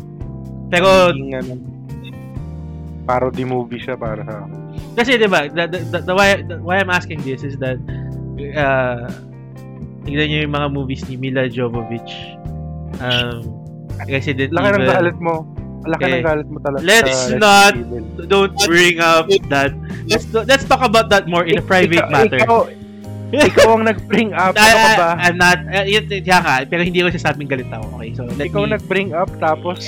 Pero 0.71 1.11
Yung, 1.15 1.31
ano, 1.35 1.53
parody 3.07 3.47
movie 3.47 3.79
siya 3.79 3.95
para 3.95 4.21
sa 4.21 4.45
kasi 4.99 5.15
'di 5.15 5.31
ba, 5.31 5.47
the, 5.47 5.65
the, 5.71 5.79
the, 5.89 5.99
the 6.03 6.13
why 6.13 6.43
the, 6.43 6.59
why 6.59 6.83
I'm 6.83 6.91
asking 6.91 7.23
this 7.23 7.41
is 7.41 7.55
that 7.63 7.79
uh 8.59 9.07
tignan 10.03 10.27
niyo 10.27 10.39
yung 10.45 10.55
mga 10.55 10.69
movies 10.69 11.03
ni 11.07 11.15
Mila 11.17 11.47
Jovovich. 11.47 12.13
Um 12.99 13.47
Resident 14.05 14.53
Laki 14.53 14.69
ng 14.69 14.83
Evil. 14.83 14.93
galit 14.93 15.19
mo. 15.19 15.35
Laki 15.87 16.03
Okay. 16.05 16.21
ng 16.21 16.27
galit 16.27 16.49
mo 16.51 16.59
talaga. 16.61 16.83
Let's 16.85 17.33
not 17.33 17.73
Evil. 17.73 18.05
Don't 18.29 18.55
bring 18.67 19.01
up 19.01 19.31
that. 19.49 19.73
Let's 20.05 20.27
let's 20.35 20.67
talk 20.67 20.83
about 20.83 21.09
that 21.09 21.25
more 21.27 21.47
in 21.47 21.59
a 21.59 21.65
private 21.65 22.05
Ikaw- 22.05 22.13
matter. 22.13 22.39
Ikaw, 22.43 22.61
ikaw 23.27 23.69
ang 23.75 23.85
nag-bring 23.89 24.31
up. 24.31 24.55
Ano 24.61 24.77
ka 24.77 24.91
ba? 24.95 25.09
I'm 25.19 25.35
not, 25.35 25.59
uh, 25.67 25.83
yun, 25.83 26.07
kaya 26.07 26.39
ka, 26.39 26.55
pero 26.71 26.87
hindi 26.87 27.03
ko 27.03 27.11
sinasabing 27.11 27.51
galit 27.51 27.67
ako. 27.75 27.99
Okay, 27.99 28.11
so 28.15 28.23
let 28.23 28.47
Ikaw 28.47 28.63
me, 28.63 28.71
nag-bring 28.79 29.11
up 29.19 29.31
tapos 29.43 29.83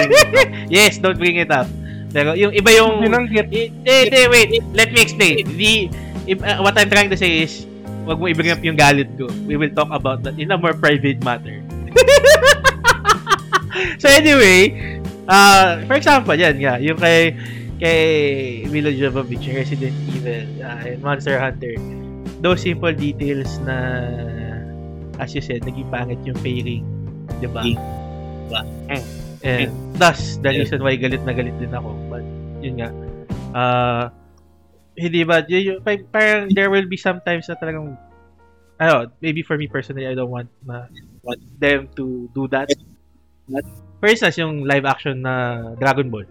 yes, 0.74 0.98
don't 0.98 1.14
bring 1.14 1.38
it 1.38 1.54
up. 1.54 1.70
Pero 2.14 2.38
yung 2.38 2.54
iba 2.54 2.70
yung, 2.70 3.02
binanggit. 3.02 3.50
eh, 3.50 3.74
eh, 3.82 4.06
eh, 4.06 4.26
wait, 4.30 4.62
let 4.70 4.94
me 4.94 5.02
explain. 5.02 5.42
The, 5.58 5.90
if, 6.30 6.38
uh, 6.38 6.62
what 6.62 6.78
I'm 6.78 6.86
trying 6.86 7.10
to 7.10 7.18
say 7.18 7.42
is, 7.42 7.66
wag 8.06 8.22
mo 8.22 8.30
i-bring 8.30 8.54
up 8.54 8.62
yung 8.62 8.78
galit 8.78 9.10
ko. 9.18 9.26
We 9.50 9.58
will 9.58 9.74
talk 9.74 9.90
about 9.90 10.22
that 10.22 10.38
in 10.38 10.54
a 10.54 10.56
more 10.56 10.78
private 10.78 11.18
matter. 11.26 11.58
so 14.00 14.06
anyway, 14.06 14.78
uh, 15.26 15.82
for 15.90 15.98
example, 15.98 16.38
yan 16.38 16.62
nga, 16.62 16.78
yung 16.78 17.02
kay 17.02 17.34
kay 17.82 18.00
Milo 18.70 18.94
Jovovich, 18.94 19.50
Resident 19.50 19.98
Evil, 20.14 20.46
uh, 20.62 20.86
and 20.86 21.02
Monster 21.02 21.42
Hunter, 21.42 21.74
those 22.38 22.62
simple 22.62 22.94
details 22.94 23.58
na 23.66 24.06
as 25.18 25.34
you 25.34 25.42
said, 25.42 25.66
naging 25.66 25.90
pangit 25.90 26.22
yung 26.22 26.38
pairing, 26.38 26.86
di 27.42 27.50
ba? 27.50 27.66
And 29.44 29.68
thus, 30.00 30.40
the 30.40 30.56
reason 30.56 30.80
why 30.80 30.96
galit 30.96 31.20
na 31.28 31.36
galit 31.36 31.52
din 31.60 31.68
ako. 31.68 31.92
But, 32.64 32.72
yun 32.72 32.74
nga, 32.80 32.90
uh, 33.52 34.04
hindi 34.96 35.20
ba, 35.28 35.44
yun, 35.44 35.62
yun, 35.62 35.78
pa- 35.84 36.08
parang 36.08 36.48
there 36.48 36.72
will 36.72 36.88
be 36.88 36.96
sometimes 36.96 37.48
na 37.48 37.60
talagang, 37.60 37.98
ano, 38.80 39.12
maybe 39.20 39.44
for 39.44 39.60
me 39.60 39.68
personally, 39.68 40.08
I 40.08 40.16
don't 40.16 40.30
want, 40.32 40.48
na, 40.64 40.88
want 41.20 41.44
them 41.60 41.92
to 42.00 42.30
do 42.32 42.48
that. 42.48 42.72
For 44.00 44.08
instance, 44.08 44.40
yung 44.40 44.64
live 44.64 44.84
action 44.84 45.20
na 45.20 45.76
Dragon 45.76 46.08
Ball 46.08 46.24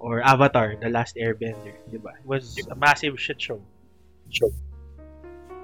or 0.00 0.24
Avatar, 0.24 0.80
The 0.80 0.88
Last 0.88 1.16
Airbender, 1.20 1.76
di 1.92 2.00
ba? 2.00 2.16
It 2.16 2.24
was 2.24 2.56
a 2.70 2.74
massive 2.74 3.20
shit 3.20 3.36
show. 3.36 3.60
Show. 4.32 4.48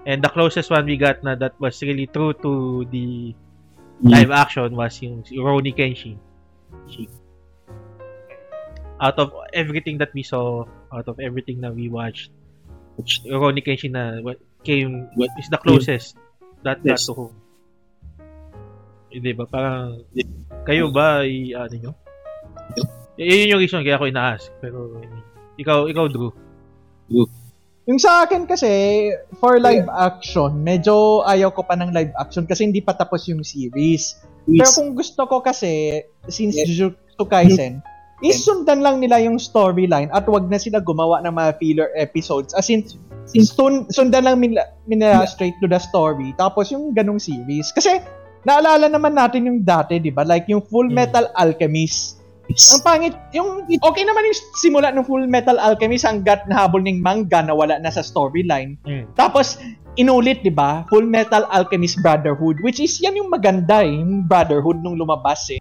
And 0.05 0.21
the 0.23 0.29
closest 0.29 0.71
one 0.71 0.85
we 0.85 0.97
got 1.01 1.25
na 1.25 1.35
that 1.35 1.59
was 1.59 1.83
really 1.83 2.07
true 2.07 2.37
to 2.45 2.85
the 2.93 3.35
Mm. 3.97 4.13
live 4.13 4.31
action 4.31 4.77
was 4.77 5.01
yung 5.01 5.25
Rurouni 5.25 5.73
Kenshin. 5.73 6.21
Out 8.97 9.21
of 9.21 9.33
everything 9.53 10.01
that 10.01 10.11
we 10.17 10.25
saw, 10.25 10.65
out 10.89 11.09
of 11.09 11.21
everything 11.21 11.61
that 11.61 11.77
we 11.77 11.93
watched, 11.93 12.33
Rurouni 13.29 13.61
Kenshin 13.61 13.93
na 13.93 14.25
what 14.25 14.41
came 14.65 15.13
what 15.21 15.29
is 15.37 15.53
the 15.53 15.61
closest 15.61 16.17
that 16.65 16.81
got 16.81 16.97
Yes. 16.97 17.07
to 17.07 17.13
home. 17.13 17.37
Hindi 19.13 19.37
ba? 19.37 19.45
Parang 19.45 20.01
kayo 20.65 20.89
ba 20.89 21.23
i 21.29 21.53
ano 21.53 21.75
nyo? 21.77 21.93
Yun 23.21 23.53
yung 23.57 23.61
reason 23.61 23.85
kaya 23.85 24.01
ako 24.01 24.09
ina-ask. 24.09 24.49
Pero 24.61 24.97
I 25.01 25.09
mean, 25.09 25.25
ikaw, 25.57 25.89
ikaw 25.89 26.09
Drew. 26.09 26.33
Yung 27.87 28.03
sa 28.03 28.27
akin 28.27 28.45
kasi, 28.51 29.13
for 29.39 29.63
live 29.63 29.87
action, 29.89 30.59
medyo 30.61 31.23
ayaw 31.23 31.55
ko 31.55 31.63
pa 31.63 31.79
ng 31.79 31.95
live 31.95 32.13
action 32.19 32.45
kasi 32.45 32.67
hindi 32.67 32.83
pa 32.83 32.93
tapos 32.93 33.25
yung 33.31 33.47
series. 33.47 34.19
Pero 34.45 34.69
kung 34.75 34.91
gusto 34.93 35.23
ko 35.25 35.39
kasi, 35.41 36.03
since 36.27 36.59
Jujutsu 36.67 37.25
Kaisen, 37.25 37.81
isundan 38.25 38.81
lang 38.81 39.03
nila 39.03 39.21
yung 39.21 39.37
storyline 39.37 40.09
at 40.13 40.25
wag 40.25 40.49
na 40.49 40.57
sila 40.57 40.81
gumawa 40.81 41.21
ng 41.25 41.35
mga 41.37 41.51
filler 41.61 41.89
episodes. 41.97 42.57
As 42.57 42.73
in, 42.73 42.87
sun, 43.45 43.85
sundan 43.93 44.25
lang 44.25 44.41
nila, 44.41 44.73
nila 44.89 45.27
straight 45.29 45.57
to 45.61 45.69
the 45.69 45.81
story. 45.81 46.33
Tapos 46.41 46.73
yung 46.73 46.97
ganong 46.97 47.21
series. 47.21 47.69
Kasi, 47.77 48.01
naalala 48.47 48.89
naman 48.89 49.19
natin 49.19 49.51
yung 49.51 49.61
dati, 49.67 49.99
di 50.01 50.15
ba? 50.15 50.23
Like 50.25 50.49
yung 50.49 50.65
Full 50.65 50.89
Metal 50.89 51.29
Alchemist. 51.37 52.23
Ang 52.47 52.83
pangit, 52.87 53.15
yung 53.35 53.67
okay 53.83 54.07
naman 54.07 54.23
yung 54.23 54.39
simula 54.63 54.95
ng 54.95 55.03
Full 55.03 55.27
Metal 55.27 55.59
Alchemist 55.59 56.07
hanggat 56.07 56.47
nahabol 56.47 56.79
ng 56.79 57.03
manga 57.03 57.43
na 57.43 57.51
wala 57.51 57.83
na 57.83 57.91
sa 57.91 58.07
storyline. 58.07 58.79
Mm. 58.87 59.11
Tapos, 59.19 59.59
inulit, 59.99 60.47
di 60.47 60.55
ba? 60.55 60.87
Full 60.87 61.11
Metal 61.11 61.43
Alchemist 61.51 61.99
Brotherhood, 62.01 62.63
which 62.63 62.79
is 62.79 63.03
yan 63.03 63.19
yung 63.19 63.35
maganda 63.35 63.83
eh, 63.83 63.91
yung 63.91 64.31
Brotherhood 64.31 64.79
nung 64.79 64.95
lumabas 64.95 65.51
eh. 65.51 65.61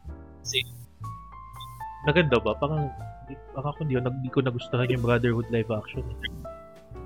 Maganda 2.05 2.37
ba? 2.37 2.53
Parang 2.57 2.89
baka 3.57 3.69
kung 3.81 3.89
di, 3.89 3.97
di 3.97 4.29
ko 4.29 4.39
nagustuhan 4.45 4.85
yung 4.93 5.01
Brotherhood 5.01 5.49
live 5.49 5.69
action. 5.73 6.05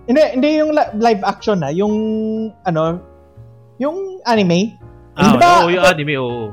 Hindi, 0.09 0.23
hindi 0.35 0.49
yung 0.59 0.75
li- 0.75 0.93
live 0.99 1.23
action 1.23 1.63
na, 1.63 1.71
yung 1.71 1.93
ano, 2.67 2.99
yung 3.79 4.19
anime. 4.27 4.75
Ah, 5.15 5.31
Di 5.31 5.37
ba- 5.39 5.63
oo, 5.63 5.71
yung 5.71 5.85
anime, 5.85 6.13
oo. 6.19 6.51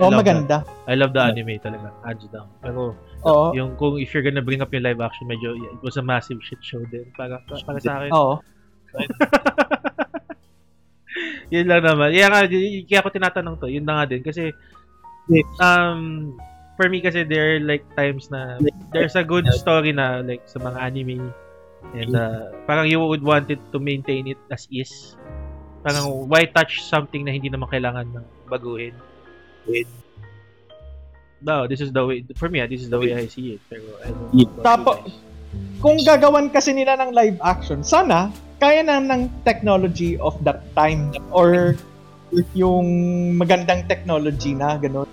Oh, 0.00 0.12
love 0.12 0.20
maganda. 0.20 0.60
that. 0.64 0.68
I 0.88 0.94
love 0.96 1.16
the 1.16 1.24
anime 1.24 1.56
talaga, 1.60 1.88
hands 2.04 2.28
down. 2.28 2.48
Pero 2.60 2.92
Oo. 3.24 3.56
yung 3.56 3.76
kung 3.80 3.96
if 3.96 4.12
you're 4.12 4.24
gonna 4.24 4.44
bring 4.44 4.60
up 4.60 4.68
yung 4.72 4.84
live 4.84 5.00
action, 5.00 5.24
medyo 5.24 5.56
it 5.56 5.80
was 5.80 5.96
a 5.96 6.04
massive 6.04 6.36
shit 6.44 6.60
show 6.60 6.84
din. 6.92 7.08
Para, 7.16 7.40
para 7.48 7.80
sa 7.80 8.04
akin. 8.04 8.12
Oo. 8.12 8.40
yun 11.54 11.66
lang 11.68 11.82
naman. 11.82 12.12
Kaya 12.12 12.28
kaya 12.84 13.00
ako 13.00 13.08
tinatanong 13.08 13.56
to, 13.56 13.72
yun 13.72 13.84
na 13.88 14.02
nga 14.02 14.04
din. 14.12 14.20
Kasi, 14.20 14.52
um, 15.58 16.32
for 16.76 16.90
me 16.90 17.00
kasi 17.00 17.22
there 17.24 17.56
are 17.56 17.60
like 17.62 17.84
times 17.94 18.30
na 18.30 18.58
there's 18.90 19.14
a 19.14 19.24
good 19.24 19.46
story 19.54 19.94
na 19.94 20.22
like 20.22 20.42
sa 20.46 20.58
mga 20.58 20.78
anime 20.78 21.30
and 21.94 22.16
uh, 22.16 22.50
parang 22.66 22.88
you 22.88 22.98
would 22.98 23.22
want 23.22 23.50
it 23.50 23.60
to 23.70 23.78
maintain 23.78 24.26
it 24.26 24.40
as 24.50 24.66
is. 24.72 25.14
Parang 25.84 26.26
why 26.26 26.48
touch 26.48 26.80
something 26.80 27.28
na 27.28 27.32
hindi 27.34 27.52
naman 27.52 27.68
kailangan 27.68 28.08
ng 28.08 28.26
baguhin. 28.48 28.96
No, 31.44 31.68
this 31.68 31.84
is 31.84 31.92
the 31.92 32.00
way, 32.00 32.24
for 32.40 32.48
me, 32.48 32.64
ah, 32.64 32.66
this 32.66 32.80
is 32.80 32.88
the 32.88 32.96
way 32.96 33.12
I 33.12 33.28
see 33.28 33.60
it. 33.60 33.62
Pero 33.68 33.84
I 34.00 34.08
don't 34.08 34.32
know 34.32 34.64
Tapo-. 34.64 35.04
Kung 35.84 36.00
gagawan 36.00 36.48
kasi 36.48 36.72
nila 36.72 36.96
ng 36.96 37.12
live 37.12 37.36
action, 37.44 37.84
sana 37.84 38.32
kaya 38.56 38.80
na 38.80 38.96
ng 38.96 39.28
technology 39.44 40.16
of 40.16 40.32
that 40.40 40.64
time 40.72 41.12
or 41.28 41.76
yung 42.56 42.88
magandang 43.36 43.84
technology 43.84 44.56
na 44.56 44.80
gano'n. 44.80 45.06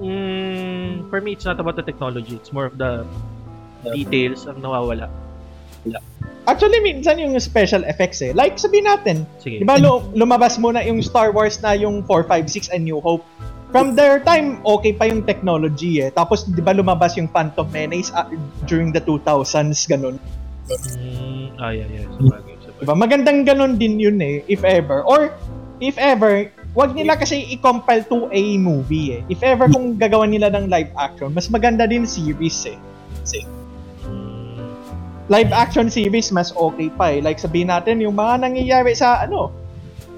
Mm, 0.00 1.12
for 1.12 1.20
me, 1.20 1.36
it's 1.36 1.44
not 1.44 1.60
about 1.60 1.76
the 1.76 1.84
technology. 1.84 2.34
It's 2.36 2.52
more 2.52 2.64
of 2.64 2.80
the 2.80 3.04
details 3.92 4.48
ang 4.48 4.64
nawawala. 4.64 5.12
Actually, 6.48 6.80
minsan 6.80 7.20
yung 7.20 7.36
special 7.38 7.84
effects 7.84 8.24
eh. 8.24 8.32
Like, 8.32 8.56
sabihin 8.56 8.88
natin, 8.88 9.28
Sige. 9.38 9.60
di 9.60 9.66
ba 9.68 9.76
lu- 9.76 10.08
lumabas 10.16 10.56
muna 10.56 10.80
yung 10.82 10.98
Star 11.04 11.30
Wars 11.30 11.60
na 11.60 11.76
yung 11.76 12.02
4, 12.08 12.26
5, 12.26 12.48
6 12.48 12.72
and 12.72 12.82
New 12.88 12.98
Hope. 12.98 13.22
From 13.70 13.94
their 13.94 14.18
time, 14.18 14.58
okay 14.66 14.90
pa 14.90 15.06
yung 15.06 15.22
technology 15.22 16.02
eh. 16.02 16.10
Tapos, 16.10 16.42
di 16.42 16.58
ba 16.58 16.74
lumabas 16.74 17.14
yung 17.14 17.30
Phantom 17.30 17.68
Menace 17.70 18.10
ah, 18.16 18.26
during 18.66 18.90
the 18.90 18.98
2000s, 19.04 19.86
ganun. 19.86 20.18
Mm, 20.66 21.54
ah, 21.60 21.70
yeah, 21.70 21.86
yeah. 21.86 22.08
Sabagay, 22.18 22.54
sabagay. 22.66 22.82
Diba? 22.82 22.94
Magandang 22.98 23.38
ganun 23.46 23.78
din 23.78 24.00
yun 24.00 24.18
eh, 24.18 24.42
if 24.50 24.66
ever. 24.66 25.06
Or, 25.06 25.30
if 25.78 25.94
ever, 26.02 26.50
wag 26.74 26.94
nila 26.94 27.18
kasi 27.18 27.50
i-compile 27.50 28.06
to 28.06 28.30
a 28.30 28.42
movie 28.58 29.18
eh. 29.18 29.22
If 29.26 29.42
ever 29.42 29.66
kung 29.66 29.98
gagawan 29.98 30.30
nila 30.30 30.54
ng 30.54 30.70
live 30.70 30.92
action, 30.94 31.34
mas 31.34 31.50
maganda 31.50 31.86
din 31.86 32.06
series 32.06 32.66
eh. 32.66 32.78
Mm, 34.06 34.70
Live 35.30 35.50
action 35.54 35.90
series, 35.90 36.30
mas 36.30 36.54
okay 36.54 36.90
pa 36.94 37.14
eh. 37.14 37.18
Like 37.22 37.42
sabihin 37.42 37.70
natin, 37.70 38.02
yung 38.02 38.14
mga 38.18 38.46
nangyayari 38.46 38.94
sa 38.94 39.22
ano, 39.26 39.50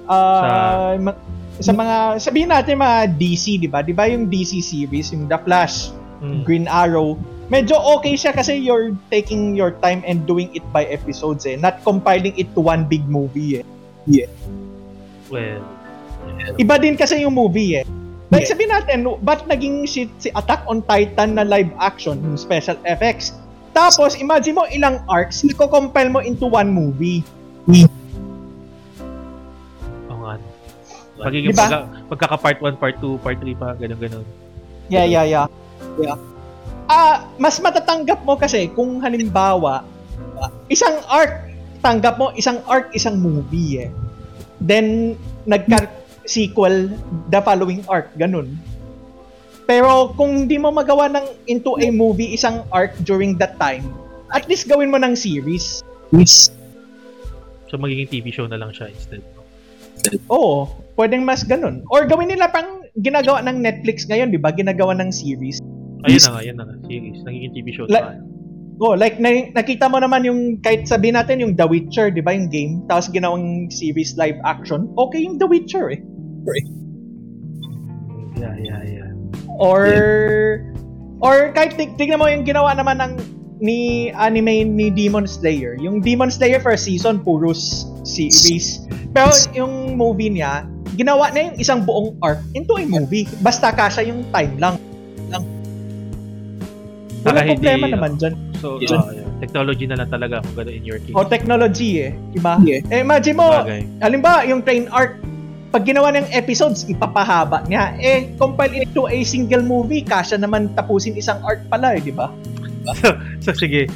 ah, 0.08 0.96
ma- 1.00 1.16
sa 1.60 1.72
mga, 1.72 2.20
sabihin 2.20 2.48
natin 2.52 2.80
mga 2.80 3.16
DC, 3.16 3.60
di 3.60 3.68
ba? 3.68 3.84
Di 3.84 3.92
ba 3.92 4.08
yung 4.08 4.28
DC 4.28 4.60
series, 4.64 5.12
yung 5.12 5.28
The 5.28 5.36
Flash, 5.44 5.92
mm. 6.20 6.44
Green 6.48 6.68
Arrow, 6.68 7.16
medyo 7.52 7.76
okay 7.96 8.16
siya 8.16 8.32
kasi 8.32 8.56
you're 8.56 8.96
taking 9.12 9.52
your 9.52 9.76
time 9.84 10.00
and 10.08 10.24
doing 10.24 10.48
it 10.56 10.64
by 10.72 10.88
episodes 10.88 11.44
eh. 11.44 11.60
Not 11.60 11.84
compiling 11.84 12.32
it 12.40 12.48
to 12.56 12.60
one 12.64 12.88
big 12.88 13.04
movie 13.04 13.60
eh. 13.60 13.64
Well, 15.28 15.64
Iba 16.58 16.76
din 16.78 16.94
kasi 16.98 17.22
yung 17.22 17.34
movie 17.34 17.80
eh. 17.80 17.86
Like 18.32 18.48
sabihin 18.48 18.72
natin, 18.72 19.04
ba't 19.20 19.44
naging 19.44 19.84
shit 19.84 20.08
si 20.16 20.32
Attack 20.32 20.64
on 20.64 20.80
Titan 20.88 21.36
na 21.36 21.44
live 21.44 21.68
action, 21.76 22.16
yung 22.24 22.40
special 22.40 22.80
effects? 22.88 23.36
Tapos, 23.76 24.16
imagine 24.16 24.56
mo 24.56 24.64
ilang 24.72 25.04
arcs, 25.04 25.44
i-compile 25.44 26.08
mo 26.08 26.20
into 26.24 26.48
one 26.48 26.72
movie. 26.72 27.20
oo 30.08 30.16
nga. 30.16 30.40
Pagiging 31.20 31.52
Diba? 31.52 31.60
pagka, 31.60 31.80
pagkaka-part 32.08 32.58
1, 32.64 32.80
part 32.80 32.96
2, 33.04 33.20
part 33.20 33.36
3 33.36 33.52
pa, 33.52 33.68
ganun-ganun. 33.76 34.24
Yeah, 34.88 35.04
yeah, 35.04 35.24
yeah. 35.28 35.46
Yeah. 36.00 36.16
Ah, 36.88 37.28
mas 37.36 37.60
matatanggap 37.60 38.24
mo 38.24 38.36
kasi 38.40 38.68
kung 38.72 39.00
halimbawa 39.00 39.84
isang 40.66 40.98
arc 41.06 41.52
tanggap 41.82 42.18
mo 42.18 42.30
isang 42.34 42.62
arc 42.66 42.90
isang 42.94 43.18
movie 43.18 43.86
eh. 43.86 43.90
Then 44.62 45.18
nagka 45.46 45.90
sequel 46.26 46.90
the 47.30 47.40
following 47.42 47.82
arc 47.88 48.10
ganun. 48.18 48.54
Pero 49.66 50.10
kung 50.18 50.46
hindi 50.46 50.58
mo 50.58 50.74
magawa 50.74 51.08
ng 51.08 51.26
into 51.46 51.78
a 51.78 51.88
movie 51.88 52.34
isang 52.34 52.66
arc 52.74 52.92
during 53.06 53.38
that 53.38 53.56
time, 53.62 53.86
at 54.34 54.44
least 54.50 54.66
gawin 54.66 54.90
mo 54.90 54.98
ng 54.98 55.14
series. 55.14 55.80
So, 57.70 57.80
magiging 57.80 58.10
TV 58.12 58.28
show 58.28 58.44
na 58.44 58.60
lang 58.60 58.74
siya 58.74 58.92
instead. 58.92 59.24
Oo, 60.28 60.68
pwedeng 60.98 61.22
mas 61.24 61.46
ganun. 61.46 61.86
Or 61.88 62.04
gawin 62.04 62.28
nila 62.28 62.50
pang 62.50 62.84
ginagawa 63.00 63.40
ng 63.46 63.62
Netflix 63.62 64.04
ngayon, 64.10 64.34
'di 64.34 64.40
ba? 64.42 64.52
Ginagawa 64.52 64.98
ng 64.98 65.08
series. 65.08 65.62
Ayun 66.04 66.20
na 66.20 66.30
nga, 66.34 66.40
ayun 66.42 66.56
na 66.58 66.64
nga. 66.66 66.74
Series. 66.84 67.18
Nagiging 67.22 67.52
TV 67.54 67.66
show 67.72 67.86
La- 67.86 68.18
na. 68.18 68.20
Oh, 68.82 68.98
like 68.98 69.22
na, 69.22 69.46
nakita 69.54 69.86
mo 69.86 70.02
naman 70.02 70.26
yung 70.26 70.58
kahit 70.58 70.90
sabihin 70.90 71.14
natin 71.14 71.38
yung 71.38 71.54
The 71.54 71.64
Witcher, 71.64 72.10
'di 72.10 72.20
ba, 72.20 72.34
yung 72.34 72.50
game, 72.50 72.82
tapos 72.90 73.08
ginawang 73.14 73.70
series 73.70 74.18
live 74.18 74.36
action. 74.42 74.90
Okay 74.98 75.22
yung 75.22 75.38
The 75.38 75.46
Witcher 75.46 75.94
eh. 75.94 76.02
Yeah, 78.34 78.54
yeah, 78.58 78.82
yeah. 78.82 79.10
Or 79.58 79.86
or 81.22 81.54
kahit 81.54 81.78
tig- 81.78 81.94
tignan 81.94 82.18
mo 82.18 82.26
yung 82.26 82.42
ginawa 82.42 82.74
naman 82.74 82.98
ng 82.98 83.12
ni 83.62 84.10
anime 84.10 84.66
ni 84.66 84.90
Demon 84.90 85.22
Slayer. 85.22 85.78
Yung 85.78 86.02
Demon 86.02 86.34
Slayer 86.34 86.58
first 86.58 86.82
season 86.82 87.22
puro 87.22 87.54
series. 88.02 88.82
Pero 89.14 89.30
yung 89.54 89.94
movie 89.94 90.34
niya, 90.34 90.66
ginawa 90.98 91.30
na 91.30 91.52
yung 91.52 91.56
isang 91.62 91.86
buong 91.86 92.18
arc 92.18 92.42
into 92.52 92.74
a 92.74 92.82
movie. 92.82 93.30
Basta 93.38 93.70
kasya 93.70 94.10
yung 94.10 94.26
time 94.34 94.58
lang. 94.58 94.74
lang. 95.30 95.46
Wala 97.22 97.38
Saka 97.38 97.40
hindi- 97.46 97.62
problema 97.62 97.86
naman 97.86 98.10
dyan. 98.18 98.34
So, 98.58 98.78
Yeah. 98.78 98.98
ah, 98.98 99.10
yeah. 99.10 99.26
technology 99.38 99.86
na 99.86 99.98
lang 99.98 100.06
talaga 100.06 100.38
kung 100.42 100.54
gano'n 100.56 100.74
in 100.74 100.82
your 100.82 100.98
case. 100.98 101.14
O 101.14 101.26
technology 101.26 101.98
eh. 101.98 102.10
Diba? 102.30 102.58
Eh, 102.62 103.02
imagine 103.02 103.34
mo, 103.34 103.46
Bagay. 103.62 103.82
halimbawa, 103.98 104.46
yung 104.46 104.62
train 104.62 104.86
arc, 104.86 105.18
pag 105.72 105.88
ginawa 105.88 106.12
ng 106.12 106.28
episodes, 106.36 106.84
ipapahaba 106.84 107.64
niya. 107.64 107.96
Eh, 107.96 108.36
compile 108.36 108.84
it 108.84 108.92
to 108.92 109.08
a 109.08 109.24
single 109.24 109.64
movie, 109.64 110.04
kasya 110.04 110.36
naman 110.36 110.68
tapusin 110.76 111.16
isang 111.16 111.40
arc 111.40 111.64
pala 111.72 111.96
eh, 111.96 112.04
di 112.04 112.12
ba? 112.12 112.28
So, 113.40 113.56
sige. 113.56 113.88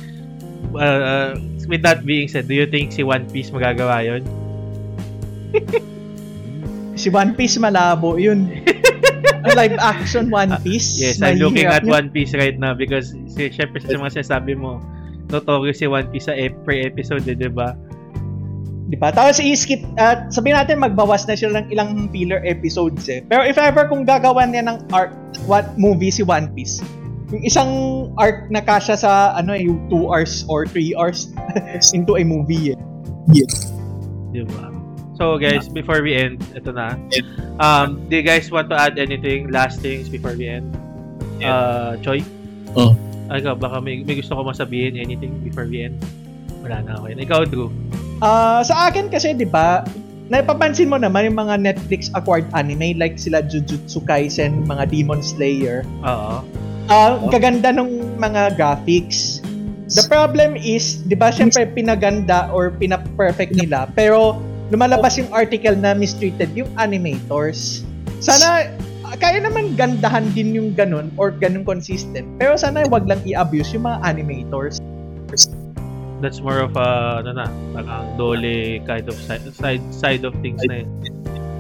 Uh, 0.73 0.81
uh, 0.81 1.31
with 1.69 1.85
that 1.85 2.09
being 2.09 2.33
said, 2.33 2.49
do 2.49 2.57
you 2.57 2.65
think 2.65 2.97
si 2.97 3.05
One 3.05 3.29
Piece 3.29 3.53
magagawa 3.53 4.01
yon? 4.03 4.23
Si 6.97 7.13
One 7.13 7.37
Piece 7.37 7.61
malabo 7.61 8.17
yun. 8.17 8.49
Live 9.53 9.77
action 9.77 10.33
One 10.33 10.57
Piece. 10.65 10.97
Yes, 10.97 11.21
I'm 11.21 11.37
looking 11.37 11.69
at 11.69 11.85
yun. 11.85 11.93
One 11.93 12.09
Piece 12.09 12.33
right 12.33 12.57
now 12.57 12.73
because 12.73 13.13
si, 13.29 13.53
syempre 13.53 13.85
sa 13.85 14.01
mga 14.01 14.17
sinasabi 14.17 14.57
mo, 14.57 14.81
notorious 15.29 15.85
si 15.85 15.87
One 15.93 16.09
Piece 16.09 16.25
sa 16.25 16.33
ep- 16.33 16.57
per 16.65 16.73
episode, 16.73 17.29
eh, 17.29 17.37
di 17.37 17.53
ba? 17.53 17.77
Di 18.87 18.95
ba? 18.95 19.11
Tapos 19.11 19.43
i-skip, 19.43 19.83
at 19.99 20.31
sabihin 20.31 20.55
natin 20.55 20.79
magbawas 20.79 21.27
na 21.27 21.35
sila 21.35 21.63
ng 21.63 21.75
ilang 21.75 22.07
filler 22.15 22.39
episodes 22.47 23.11
eh. 23.11 23.19
Pero 23.27 23.43
if 23.43 23.59
ever 23.59 23.91
kung 23.91 24.07
gagawan 24.07 24.55
niya 24.55 24.63
ng 24.71 24.79
arc, 24.95 25.11
what 25.51 25.75
movie 25.75 26.15
si 26.15 26.23
One 26.23 26.47
Piece, 26.55 26.79
yung 27.35 27.43
isang 27.43 27.71
arc 28.15 28.47
na 28.47 28.63
kasya 28.63 28.95
sa 28.95 29.35
ano 29.35 29.59
eh, 29.59 29.67
yung 29.67 29.83
2 29.91 30.07
hours 30.07 30.47
or 30.47 30.71
3 30.71 30.95
hours 30.95 31.35
into 31.97 32.15
a 32.15 32.23
movie 32.23 32.75
eh. 32.75 32.79
Di 34.31 34.47
ba? 34.47 34.71
So 35.19 35.35
guys, 35.35 35.67
before 35.67 36.05
we 36.05 36.15
end, 36.15 36.39
ito 36.55 36.71
na. 36.71 36.95
Um, 37.59 38.07
do 38.07 38.21
you 38.21 38.23
guys 38.23 38.53
want 38.55 38.71
to 38.71 38.77
add 38.79 39.01
anything, 39.03 39.51
last 39.51 39.83
things 39.83 40.07
before 40.07 40.39
we 40.39 40.47
end? 40.47 40.71
Uh, 41.43 41.99
Choi? 42.05 42.23
Oh. 42.79 42.95
Ay, 43.27 43.43
ikaw, 43.43 43.59
baka 43.59 43.83
may, 43.83 44.07
may 44.07 44.15
gusto 44.15 44.39
ko 44.39 44.47
masabihin, 44.47 44.95
anything 44.95 45.35
before 45.43 45.67
we 45.67 45.83
end? 45.83 45.99
Wala 46.63 46.85
na 46.87 46.95
ako 46.95 47.11
yun. 47.11 47.19
Ikaw, 47.19 47.41
Drew. 47.51 47.69
Ah, 48.25 48.65
sa 48.65 48.89
akin 48.89 49.13
kasi 49.13 49.37
'di 49.37 49.49
ba, 49.49 49.85
napapansin 50.33 50.89
mo 50.89 50.97
naman 50.97 51.29
yung 51.29 51.39
mga 51.39 51.55
Netflix 51.61 52.09
acquired 52.17 52.49
anime 52.57 52.97
like 52.97 53.21
sila 53.21 53.45
Jujutsu 53.45 54.01
Kaisen, 54.09 54.65
mga 54.65 54.89
Demon 54.89 55.21
Slayer. 55.21 55.85
Oo. 56.05 56.41
Ah, 56.87 57.19
gaganda 57.29 57.75
ng 57.75 58.17
mga 58.17 58.57
graphics. 58.57 59.45
The 59.93 60.03
problem 60.11 60.59
is, 60.59 61.05
'di 61.07 61.15
ba, 61.15 61.31
syempre 61.31 61.69
pinaganda 61.69 62.51
or 62.51 62.75
pina-perfect 62.75 63.55
nila, 63.55 63.87
pero 63.95 64.41
lumalabas 64.73 65.15
yung 65.21 65.31
article 65.31 65.79
na 65.79 65.95
mistreated 65.95 66.51
yung 66.59 66.71
animators. 66.75 67.87
Sana 68.19 68.67
kaya 69.23 69.39
naman 69.39 69.79
gandahan 69.79 70.27
din 70.35 70.59
yung 70.59 70.75
ganun 70.75 71.15
or 71.15 71.31
ganun 71.31 71.63
consistent. 71.63 72.27
Pero 72.41 72.59
sana 72.59 72.83
wag 72.91 73.07
lang 73.07 73.23
i-abuse 73.23 73.79
yung 73.79 73.87
mga 73.87 73.99
animators. 74.03 74.83
That's 76.25 76.41
more 76.41 76.65
of 76.65 76.73
a, 76.81 77.21
ano 77.21 77.31
na, 77.37 77.47
parang 77.77 78.17
dole 78.17 78.81
kind 78.89 79.05
of 79.05 79.17
side, 79.21 79.45
side, 79.53 79.85
side 79.93 80.23
of 80.25 80.33
things 80.41 80.65
na 80.65 80.85
yun. 80.85 80.89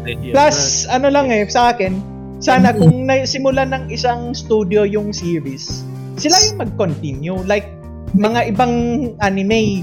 Yeah, 0.06 0.32
Plus, 0.38 0.86
ano 0.86 1.10
lang 1.10 1.34
eh, 1.34 1.44
sa 1.50 1.74
akin, 1.74 1.98
sana 2.38 2.72
kung 2.72 3.10
nasimulan 3.10 3.74
ng 3.74 3.84
isang 3.90 4.32
studio 4.32 4.86
yung 4.86 5.10
series, 5.10 5.82
sila 6.16 6.38
yung 6.46 6.62
mag-continue. 6.62 7.36
Like, 7.44 7.68
mga 8.16 8.54
ibang 8.54 8.74
anime, 9.20 9.82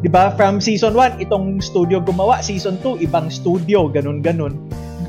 di 0.00 0.08
ba, 0.08 0.32
from 0.38 0.62
season 0.62 0.96
1, 0.96 1.20
itong 1.26 1.58
studio 1.60 1.98
gumawa, 2.00 2.40
season 2.40 2.78
2, 2.80 3.02
ibang 3.04 3.28
studio, 3.28 3.90
ganun-ganun. 3.90 4.56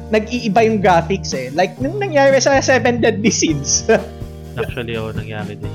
Nag-iiba 0.09 0.65
yung 0.65 0.81
graphics 0.81 1.31
eh. 1.37 1.53
Like, 1.53 1.77
nung 1.77 2.01
nangyari 2.01 2.41
sa 2.41 2.57
Seven 2.59 2.99
Deadly 2.99 3.31
Sins, 3.31 3.85
Actually, 4.55 4.95
oo, 4.95 5.11
nangyari 5.11 5.59
din. 5.59 5.73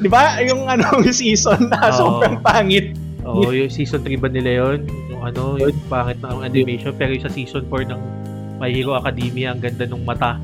Di 0.00 0.08
ba, 0.08 0.40
yung 0.44 0.66
anong 0.72 1.08
season 1.10 1.70
na 1.72 1.90
Oo. 1.90 1.96
sobrang 1.96 2.40
pangit. 2.40 2.96
Oo, 3.26 3.50
yung 3.50 3.72
season 3.72 4.06
3 4.06 4.22
ba 4.22 4.30
nila 4.30 4.50
yun? 4.62 4.78
Yung 5.10 5.22
ano, 5.26 5.58
yung 5.58 5.74
pangit 5.90 6.22
na 6.22 6.38
animation. 6.46 6.94
Pero 6.94 7.10
yung 7.16 7.24
sa 7.26 7.32
season 7.32 7.66
4 7.66 7.90
ng 7.90 8.00
My 8.62 8.70
Hero 8.70 8.94
Academia, 8.94 9.52
ang 9.52 9.60
ganda 9.60 9.84
ng 9.84 10.02
mata. 10.06 10.38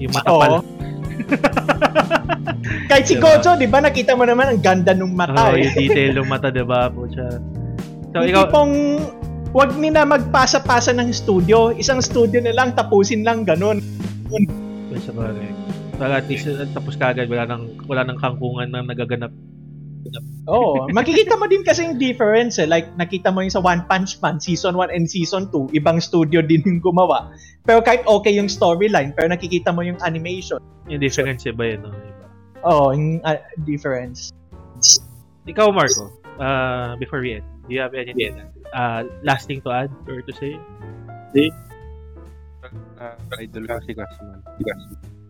Yung 0.00 0.12
mata 0.14 0.30
Oo. 0.32 0.40
pala. 0.40 0.58
Kahit 2.90 3.04
si 3.06 3.16
Diba? 3.20 3.36
Gojo, 3.38 3.56
di 3.60 3.68
ba, 3.68 3.78
nakita 3.84 4.16
mo 4.16 4.24
naman 4.24 4.56
ang 4.56 4.60
ganda 4.60 4.96
ng 4.96 5.12
mata 5.12 5.52
Oo, 5.52 5.56
eh. 5.56 5.68
yung 5.68 5.76
detail 5.84 6.10
ng 6.16 6.28
mata, 6.28 6.48
diba? 6.48 6.88
Pucha. 6.88 7.38
So, 8.14 8.24
Yung 8.24 8.30
ikaw, 8.30 8.48
tipong, 8.48 8.72
wag 9.52 9.70
nila 9.76 10.08
magpasa-pasa 10.08 10.96
ng 10.96 11.12
studio. 11.12 11.70
Isang 11.76 12.00
studio 12.00 12.40
na 12.40 12.56
lang, 12.56 12.72
tapusin 12.72 13.22
lang, 13.22 13.44
ganun. 13.44 13.84
sa 14.94 15.10
bagay. 15.10 15.63
Para 16.04 16.20
at 16.20 16.28
least, 16.28 16.44
uh, 16.44 16.68
tapos 16.76 17.00
kagad, 17.00 17.32
wala 17.32 17.48
nang, 17.48 17.80
wala 17.88 18.04
nang 18.04 18.20
kangkungan 18.20 18.68
na 18.68 18.84
nagaganap. 18.84 19.32
Oo. 20.44 20.84
makikita 20.92 21.32
mo 21.40 21.48
din 21.48 21.64
kasi 21.64 21.80
yung 21.80 21.96
difference 21.96 22.60
eh. 22.60 22.68
Like, 22.68 22.92
nakita 23.00 23.32
mo 23.32 23.40
yung 23.40 23.48
sa 23.48 23.64
One 23.64 23.88
Punch 23.88 24.20
Man, 24.20 24.36
Season 24.36 24.76
1 24.76 24.92
and 24.92 25.08
Season 25.08 25.48
2, 25.48 25.72
ibang 25.72 26.04
studio 26.04 26.44
din 26.52 26.60
yung 26.68 26.84
gumawa. 26.84 27.32
Pero 27.64 27.80
kahit 27.80 28.04
okay 28.04 28.36
yung 28.36 28.52
storyline, 28.52 29.16
pero 29.16 29.32
nakikita 29.32 29.72
mo 29.72 29.80
yung 29.80 29.96
animation. 30.04 30.60
Yung 30.92 31.00
difference, 31.00 31.48
iba 31.48 31.72
yun, 31.72 31.88
no? 31.88 31.96
Iba. 31.96 32.26
Oo, 32.68 32.92
yung 32.92 33.24
uh, 33.24 33.40
difference. 33.64 34.28
Ikaw, 35.48 35.72
Marco, 35.72 36.12
uh, 36.36 37.00
before 37.00 37.24
we 37.24 37.40
end, 37.40 37.48
do 37.64 37.72
you 37.72 37.80
have 37.80 37.96
anything 37.96 38.44
uh, 38.76 39.08
last 39.24 39.48
thing 39.48 39.64
to 39.64 39.72
add 39.72 39.88
or 40.04 40.20
to 40.20 40.32
say? 40.36 40.52
Ah, 43.00 43.16
idol 43.40 43.64
ko 43.64 43.80
si 43.88 43.96
Gasman. 43.96 44.44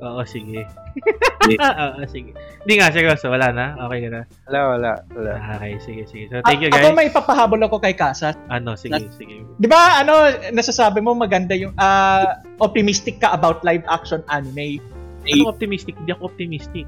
Oo, 0.05 0.21
sige. 0.29 0.69
Oo, 1.81 2.05
sige. 2.09 2.37
Hindi 2.65 2.75
nga, 2.77 2.93
seryoso, 2.93 3.33
wala 3.33 3.49
na? 3.51 3.67
Okay 3.89 3.99
ka 4.05 4.09
na? 4.13 4.23
Wala, 4.49 4.61
wala, 4.69 4.91
wala. 5.17 5.33
Okay, 5.57 5.81
sige, 5.81 6.03
sige. 6.05 6.25
So, 6.29 6.45
thank 6.45 6.61
you, 6.61 6.69
A- 6.69 6.77
Ako 6.77 6.93
guys. 6.93 6.99
may 7.01 7.09
papahabol 7.09 7.61
ako 7.65 7.81
kay 7.81 7.97
Kasas. 7.97 8.37
Ano, 8.53 8.77
sige, 8.77 9.01
sige. 9.17 9.45
Di 9.57 9.69
ba, 9.69 10.05
ano, 10.05 10.29
nasasabi 10.53 11.01
mo 11.01 11.17
maganda 11.17 11.57
yung, 11.57 11.73
ah, 11.81 12.45
optimistic 12.61 13.25
ka 13.25 13.33
about 13.33 13.65
live 13.65 13.83
action 13.89 14.21
anime. 14.29 14.79
Ano 15.25 15.49
optimistic? 15.49 15.97
Hindi 15.97 16.13
ako 16.13 16.29
optimistic. 16.29 16.85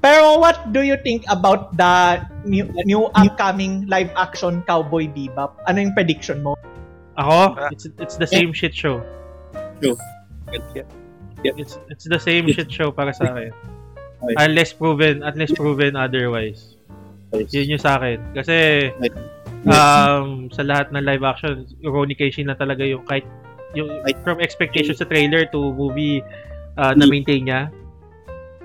Pero 0.00 0.38
what 0.38 0.70
do 0.70 0.86
you 0.86 0.94
think 1.02 1.26
about 1.28 1.74
the 1.76 2.22
new, 2.46 2.68
new 2.86 3.10
upcoming 3.16 3.84
live 3.90 4.12
action 4.16 4.62
Cowboy 4.64 5.10
Bebop? 5.10 5.58
Ano 5.66 5.82
yung 5.82 5.92
prediction 5.92 6.46
mo? 6.46 6.54
Ako, 7.16 7.56
it's 7.72 7.88
it's 7.98 8.16
the 8.20 8.28
same 8.28 8.52
shit 8.52 8.76
show. 8.76 9.00
True. 10.50 10.86
It's 11.44 11.78
it's 11.92 12.06
the 12.08 12.18
same 12.18 12.48
shit 12.50 12.70
show 12.72 12.90
para 12.90 13.12
sa 13.12 13.34
akin. 13.34 13.52
Unless 14.40 14.74
proven, 14.80 15.22
unless 15.22 15.52
proven 15.52 15.94
otherwise. 15.94 16.74
Yun 17.30 17.76
yung 17.76 17.82
sa 17.82 18.00
akin. 18.00 18.18
Kasi 18.32 18.88
um 19.66 20.48
sa 20.50 20.62
lahat 20.64 20.90
ng 20.94 21.04
live 21.04 21.24
action, 21.26 21.66
Ronnie 21.84 22.16
Casey 22.16 22.42
na 22.42 22.56
talaga 22.56 22.82
yung 22.86 23.04
kahit 23.04 23.26
yung 23.76 23.90
from 24.24 24.40
expectations 24.40 24.98
sa 24.98 25.06
trailer 25.06 25.44
to 25.52 25.74
movie 25.76 26.24
uh, 26.80 26.96
na 26.96 27.04
maintain 27.04 27.44
niya. 27.44 27.62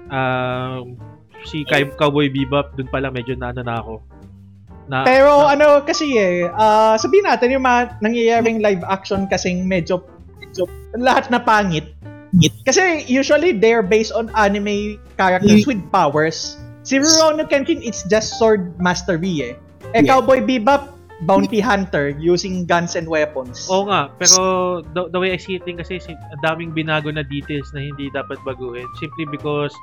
Um 0.08 0.96
si 1.46 1.66
Cow- 1.66 1.94
Cowboy 1.98 2.30
Bebop 2.30 2.78
dun 2.78 2.88
pala 2.90 3.10
medyo 3.10 3.34
na 3.38 3.52
ano 3.52 3.62
na 3.66 3.76
ako. 3.82 3.96
Na, 4.92 5.08
Pero 5.08 5.46
ano 5.46 5.86
kasi 5.88 6.18
eh, 6.20 6.52
ah, 6.52 7.00
sabihin 7.00 7.24
natin 7.24 7.54
yung 7.54 7.64
mga 7.64 8.02
nangyayaring 8.04 8.60
live 8.60 8.84
action 8.90 9.24
kasing 9.30 9.64
medyo, 9.64 10.04
medyo 10.52 10.68
lahat 11.00 11.32
na 11.32 11.40
pangit. 11.40 11.96
Kasi 12.68 13.08
usually 13.08 13.56
they're 13.56 13.84
based 13.84 14.12
on 14.12 14.28
anime 14.36 15.00
characters 15.16 15.64
with 15.64 15.80
powers. 15.92 16.60
Si 16.84 17.00
Rurouni 17.00 17.48
Kenshin, 17.48 17.80
it's 17.80 18.04
just 18.12 18.36
sword 18.36 18.76
mastery 18.80 19.54
eh. 19.54 19.54
Eh, 19.96 20.04
Cowboy 20.04 20.44
Bebop, 20.44 20.96
bounty 21.28 21.60
hunter 21.60 22.10
using 22.18 22.66
guns 22.66 22.96
and 22.96 23.06
weapons. 23.06 23.68
Oo 23.70 23.86
nga, 23.86 24.10
pero 24.18 24.82
the, 24.96 25.12
the 25.12 25.20
way 25.20 25.36
I 25.36 25.40
see 25.40 25.60
it 25.60 25.68
din 25.68 25.78
kasi 25.78 26.02
daming 26.42 26.74
binago 26.74 27.14
na 27.14 27.22
details 27.22 27.70
na 27.76 27.86
hindi 27.86 28.10
dapat 28.10 28.40
baguhin 28.42 28.88
simply 28.98 29.28
because 29.30 29.76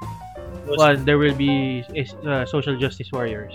one, 0.74 1.04
there 1.04 1.20
will 1.20 1.36
be 1.36 1.84
uh, 2.26 2.42
social 2.48 2.74
justice 2.74 3.12
warriors. 3.12 3.54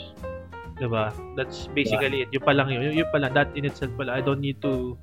Diba? 0.80 1.11
That's 1.35 1.68
basically 1.73 2.23
it. 2.23 2.30
Yung 2.31 2.45
pa 2.45 2.53
lang 2.56 2.69
yun. 2.72 2.81
Yung, 2.90 3.06
yung 3.06 3.10
pa 3.11 3.19
lang, 3.22 3.34
that 3.35 3.52
in 3.53 3.65
itself 3.65 3.91
pala, 3.98 4.15
I 4.18 4.22
don't 4.22 4.41
need 4.41 4.61
to 4.64 4.98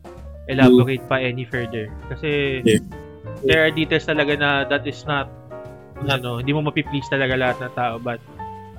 elaborate 0.51 1.03
pa 1.07 1.23
any 1.23 1.47
further. 1.47 1.87
Kasi 2.11 2.61
Yeah. 2.67 2.83
there 3.47 3.61
are 3.63 3.71
details 3.71 4.05
talaga 4.05 4.35
na 4.37 4.51
that 4.67 4.83
is 4.85 5.07
not 5.07 5.31
ano, 6.03 6.41
hindi 6.41 6.53
mo 6.53 6.65
mapiplease 6.65 7.09
talaga 7.09 7.37
lahat 7.37 7.57
ng 7.61 7.73
tao 7.77 7.95
but 8.01 8.19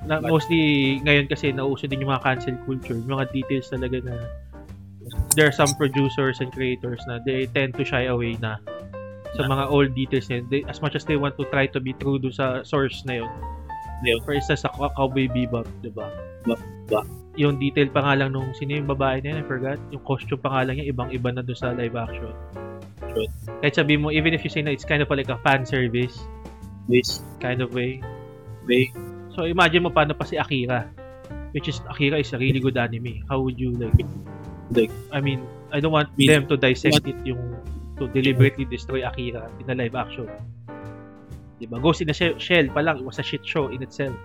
na, 0.01 0.17
mostly 0.17 0.97
ngayon 1.05 1.29
kasi 1.29 1.53
nauso 1.53 1.85
din 1.85 2.01
yung 2.01 2.09
mga 2.09 2.25
cancel 2.25 2.57
culture, 2.65 2.97
yung 2.97 3.13
mga 3.21 3.29
details 3.29 3.69
talaga 3.69 4.01
na 4.01 4.15
there 5.37 5.45
are 5.45 5.53
some 5.53 5.69
producers 5.77 6.41
and 6.41 6.49
creators 6.51 7.01
na 7.05 7.21
they 7.21 7.45
tend 7.53 7.73
to 7.77 7.85
shy 7.85 8.09
away 8.09 8.33
na 8.41 8.57
sa 9.37 9.47
mga 9.47 9.63
old 9.69 9.93
details 9.95 10.27
na 10.27 10.41
yun. 10.41 10.45
They, 10.51 10.61
as 10.67 10.81
much 10.81 10.97
as 10.97 11.05
they 11.05 11.15
want 11.15 11.37
to 11.39 11.45
try 11.53 11.69
to 11.71 11.79
be 11.79 11.93
true 11.95 12.19
do 12.19 12.33
sa 12.33 12.65
source 12.67 13.05
na 13.07 13.23
yun. 13.23 13.31
For 14.25 14.33
instance, 14.33 14.65
sa 14.65 14.73
Cow- 14.73 14.91
Cowboy 14.97 15.29
Bebop, 15.29 15.69
di 15.85 15.93
ba? 15.93 16.09
Yung 17.39 17.55
detail 17.55 17.87
pa 17.91 18.03
nga 18.03 18.13
lang 18.19 18.35
nung 18.35 18.51
sino 18.51 18.75
yung 18.75 18.91
babae 18.91 19.23
na 19.23 19.35
yun, 19.35 19.37
I 19.39 19.45
forgot. 19.47 19.79
Yung 19.95 20.03
costume 20.03 20.41
pa 20.43 20.51
nga 20.51 20.67
lang 20.67 20.75
niya, 20.79 20.91
ibang-iba 20.91 21.31
na 21.31 21.39
dun 21.39 21.55
sa 21.55 21.71
live 21.71 21.95
action. 21.95 22.35
Kahit 23.63 23.75
sabi 23.75 23.95
mo, 23.95 24.11
even 24.11 24.35
if 24.35 24.43
you 24.43 24.51
say 24.51 24.59
na 24.63 24.71
it's 24.71 24.83
kind 24.83 24.99
of 24.99 25.07
like 25.11 25.31
a 25.31 25.39
fan 25.43 25.63
service, 25.63 26.27
kind 27.39 27.63
of 27.63 27.71
way. 27.71 28.03
So 29.31 29.47
imagine 29.47 29.87
mo 29.87 29.95
paano 29.95 30.11
pa 30.11 30.27
si 30.27 30.35
Akira. 30.35 30.91
Which 31.51 31.67
is, 31.67 31.79
Akira 31.87 32.19
is 32.19 32.31
a 32.31 32.39
really 32.39 32.59
good 32.59 32.75
anime. 32.75 33.23
How 33.27 33.39
would 33.43 33.59
you 33.59 33.75
like, 33.75 33.95
like 34.71 34.91
I 35.11 35.19
mean, 35.19 35.43
I 35.71 35.79
don't 35.79 35.91
want 35.91 36.11
them 36.15 36.47
to 36.47 36.55
dissect 36.55 37.03
it 37.07 37.15
yung 37.23 37.59
to 37.99 38.07
deliberately 38.11 38.67
destroy 38.67 39.07
Akira 39.07 39.47
in 39.59 39.67
a 39.71 39.75
live 39.75 39.95
action. 39.95 40.27
Diba? 41.59 41.79
Ghost 41.79 42.01
in 42.01 42.07
the 42.07 42.15
Shell, 42.15 42.67
pa 42.73 42.79
lang, 42.81 42.99
it 42.99 43.05
was 43.05 43.19
a 43.19 43.23
shit 43.23 43.45
show 43.45 43.67
in 43.71 43.83
itself. 43.83 44.15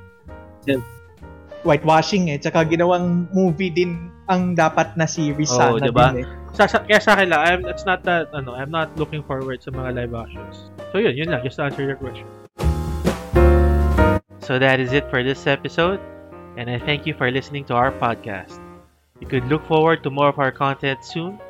Whitewashing 1.66 2.30
eh. 2.30 2.38
Tsaka 2.38 2.62
ginawang 2.62 3.26
movie 3.34 3.74
din 3.74 4.14
ang 4.30 4.54
dapat 4.54 4.94
na 4.94 5.04
series 5.04 5.50
Oo, 5.50 5.58
sana 5.58 5.82
diba? 5.82 6.14
din 6.14 6.22
eh. 6.22 6.26
Sa, 6.54 6.70
sa, 6.70 6.80
kaya 6.86 7.02
sa 7.02 7.18
akin 7.18 7.34
lang, 7.34 7.40
I'm, 7.42 7.60
it's 7.66 7.84
not 7.84 8.06
that, 8.06 8.30
ano, 8.32 8.54
I'm 8.54 8.70
not 8.70 8.94
looking 8.94 9.26
forward 9.26 9.60
sa 9.60 9.74
mga 9.74 9.98
live 9.98 10.14
actions. 10.14 10.70
So 10.94 11.02
yun, 11.02 11.18
yun 11.18 11.28
lang, 11.28 11.42
just 11.42 11.58
to 11.58 11.66
answer 11.68 11.82
your 11.82 11.98
question. 11.98 12.24
So 14.40 14.62
that 14.62 14.78
is 14.78 14.94
it 14.94 15.10
for 15.10 15.26
this 15.26 15.44
episode, 15.50 15.98
and 16.54 16.70
I 16.70 16.78
thank 16.78 17.04
you 17.04 17.12
for 17.18 17.28
listening 17.34 17.66
to 17.68 17.74
our 17.74 17.90
podcast. 17.90 18.62
You 19.18 19.26
could 19.26 19.44
look 19.50 19.66
forward 19.66 20.06
to 20.06 20.10
more 20.14 20.30
of 20.30 20.38
our 20.38 20.54
content 20.54 21.02
soon, 21.02 21.42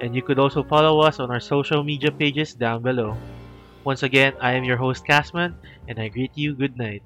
and 0.00 0.16
you 0.16 0.24
could 0.24 0.40
also 0.40 0.64
follow 0.64 1.04
us 1.04 1.20
on 1.20 1.30
our 1.30 1.40
social 1.40 1.84
media 1.84 2.10
pages 2.10 2.56
down 2.56 2.80
below. 2.82 3.14
Once 3.84 4.02
again, 4.02 4.32
I 4.40 4.56
am 4.56 4.64
your 4.64 4.80
host, 4.80 5.06
Casman, 5.06 5.54
and 5.86 6.00
I 6.00 6.08
greet 6.08 6.32
you 6.34 6.56
good 6.56 6.76
night. 6.76 7.04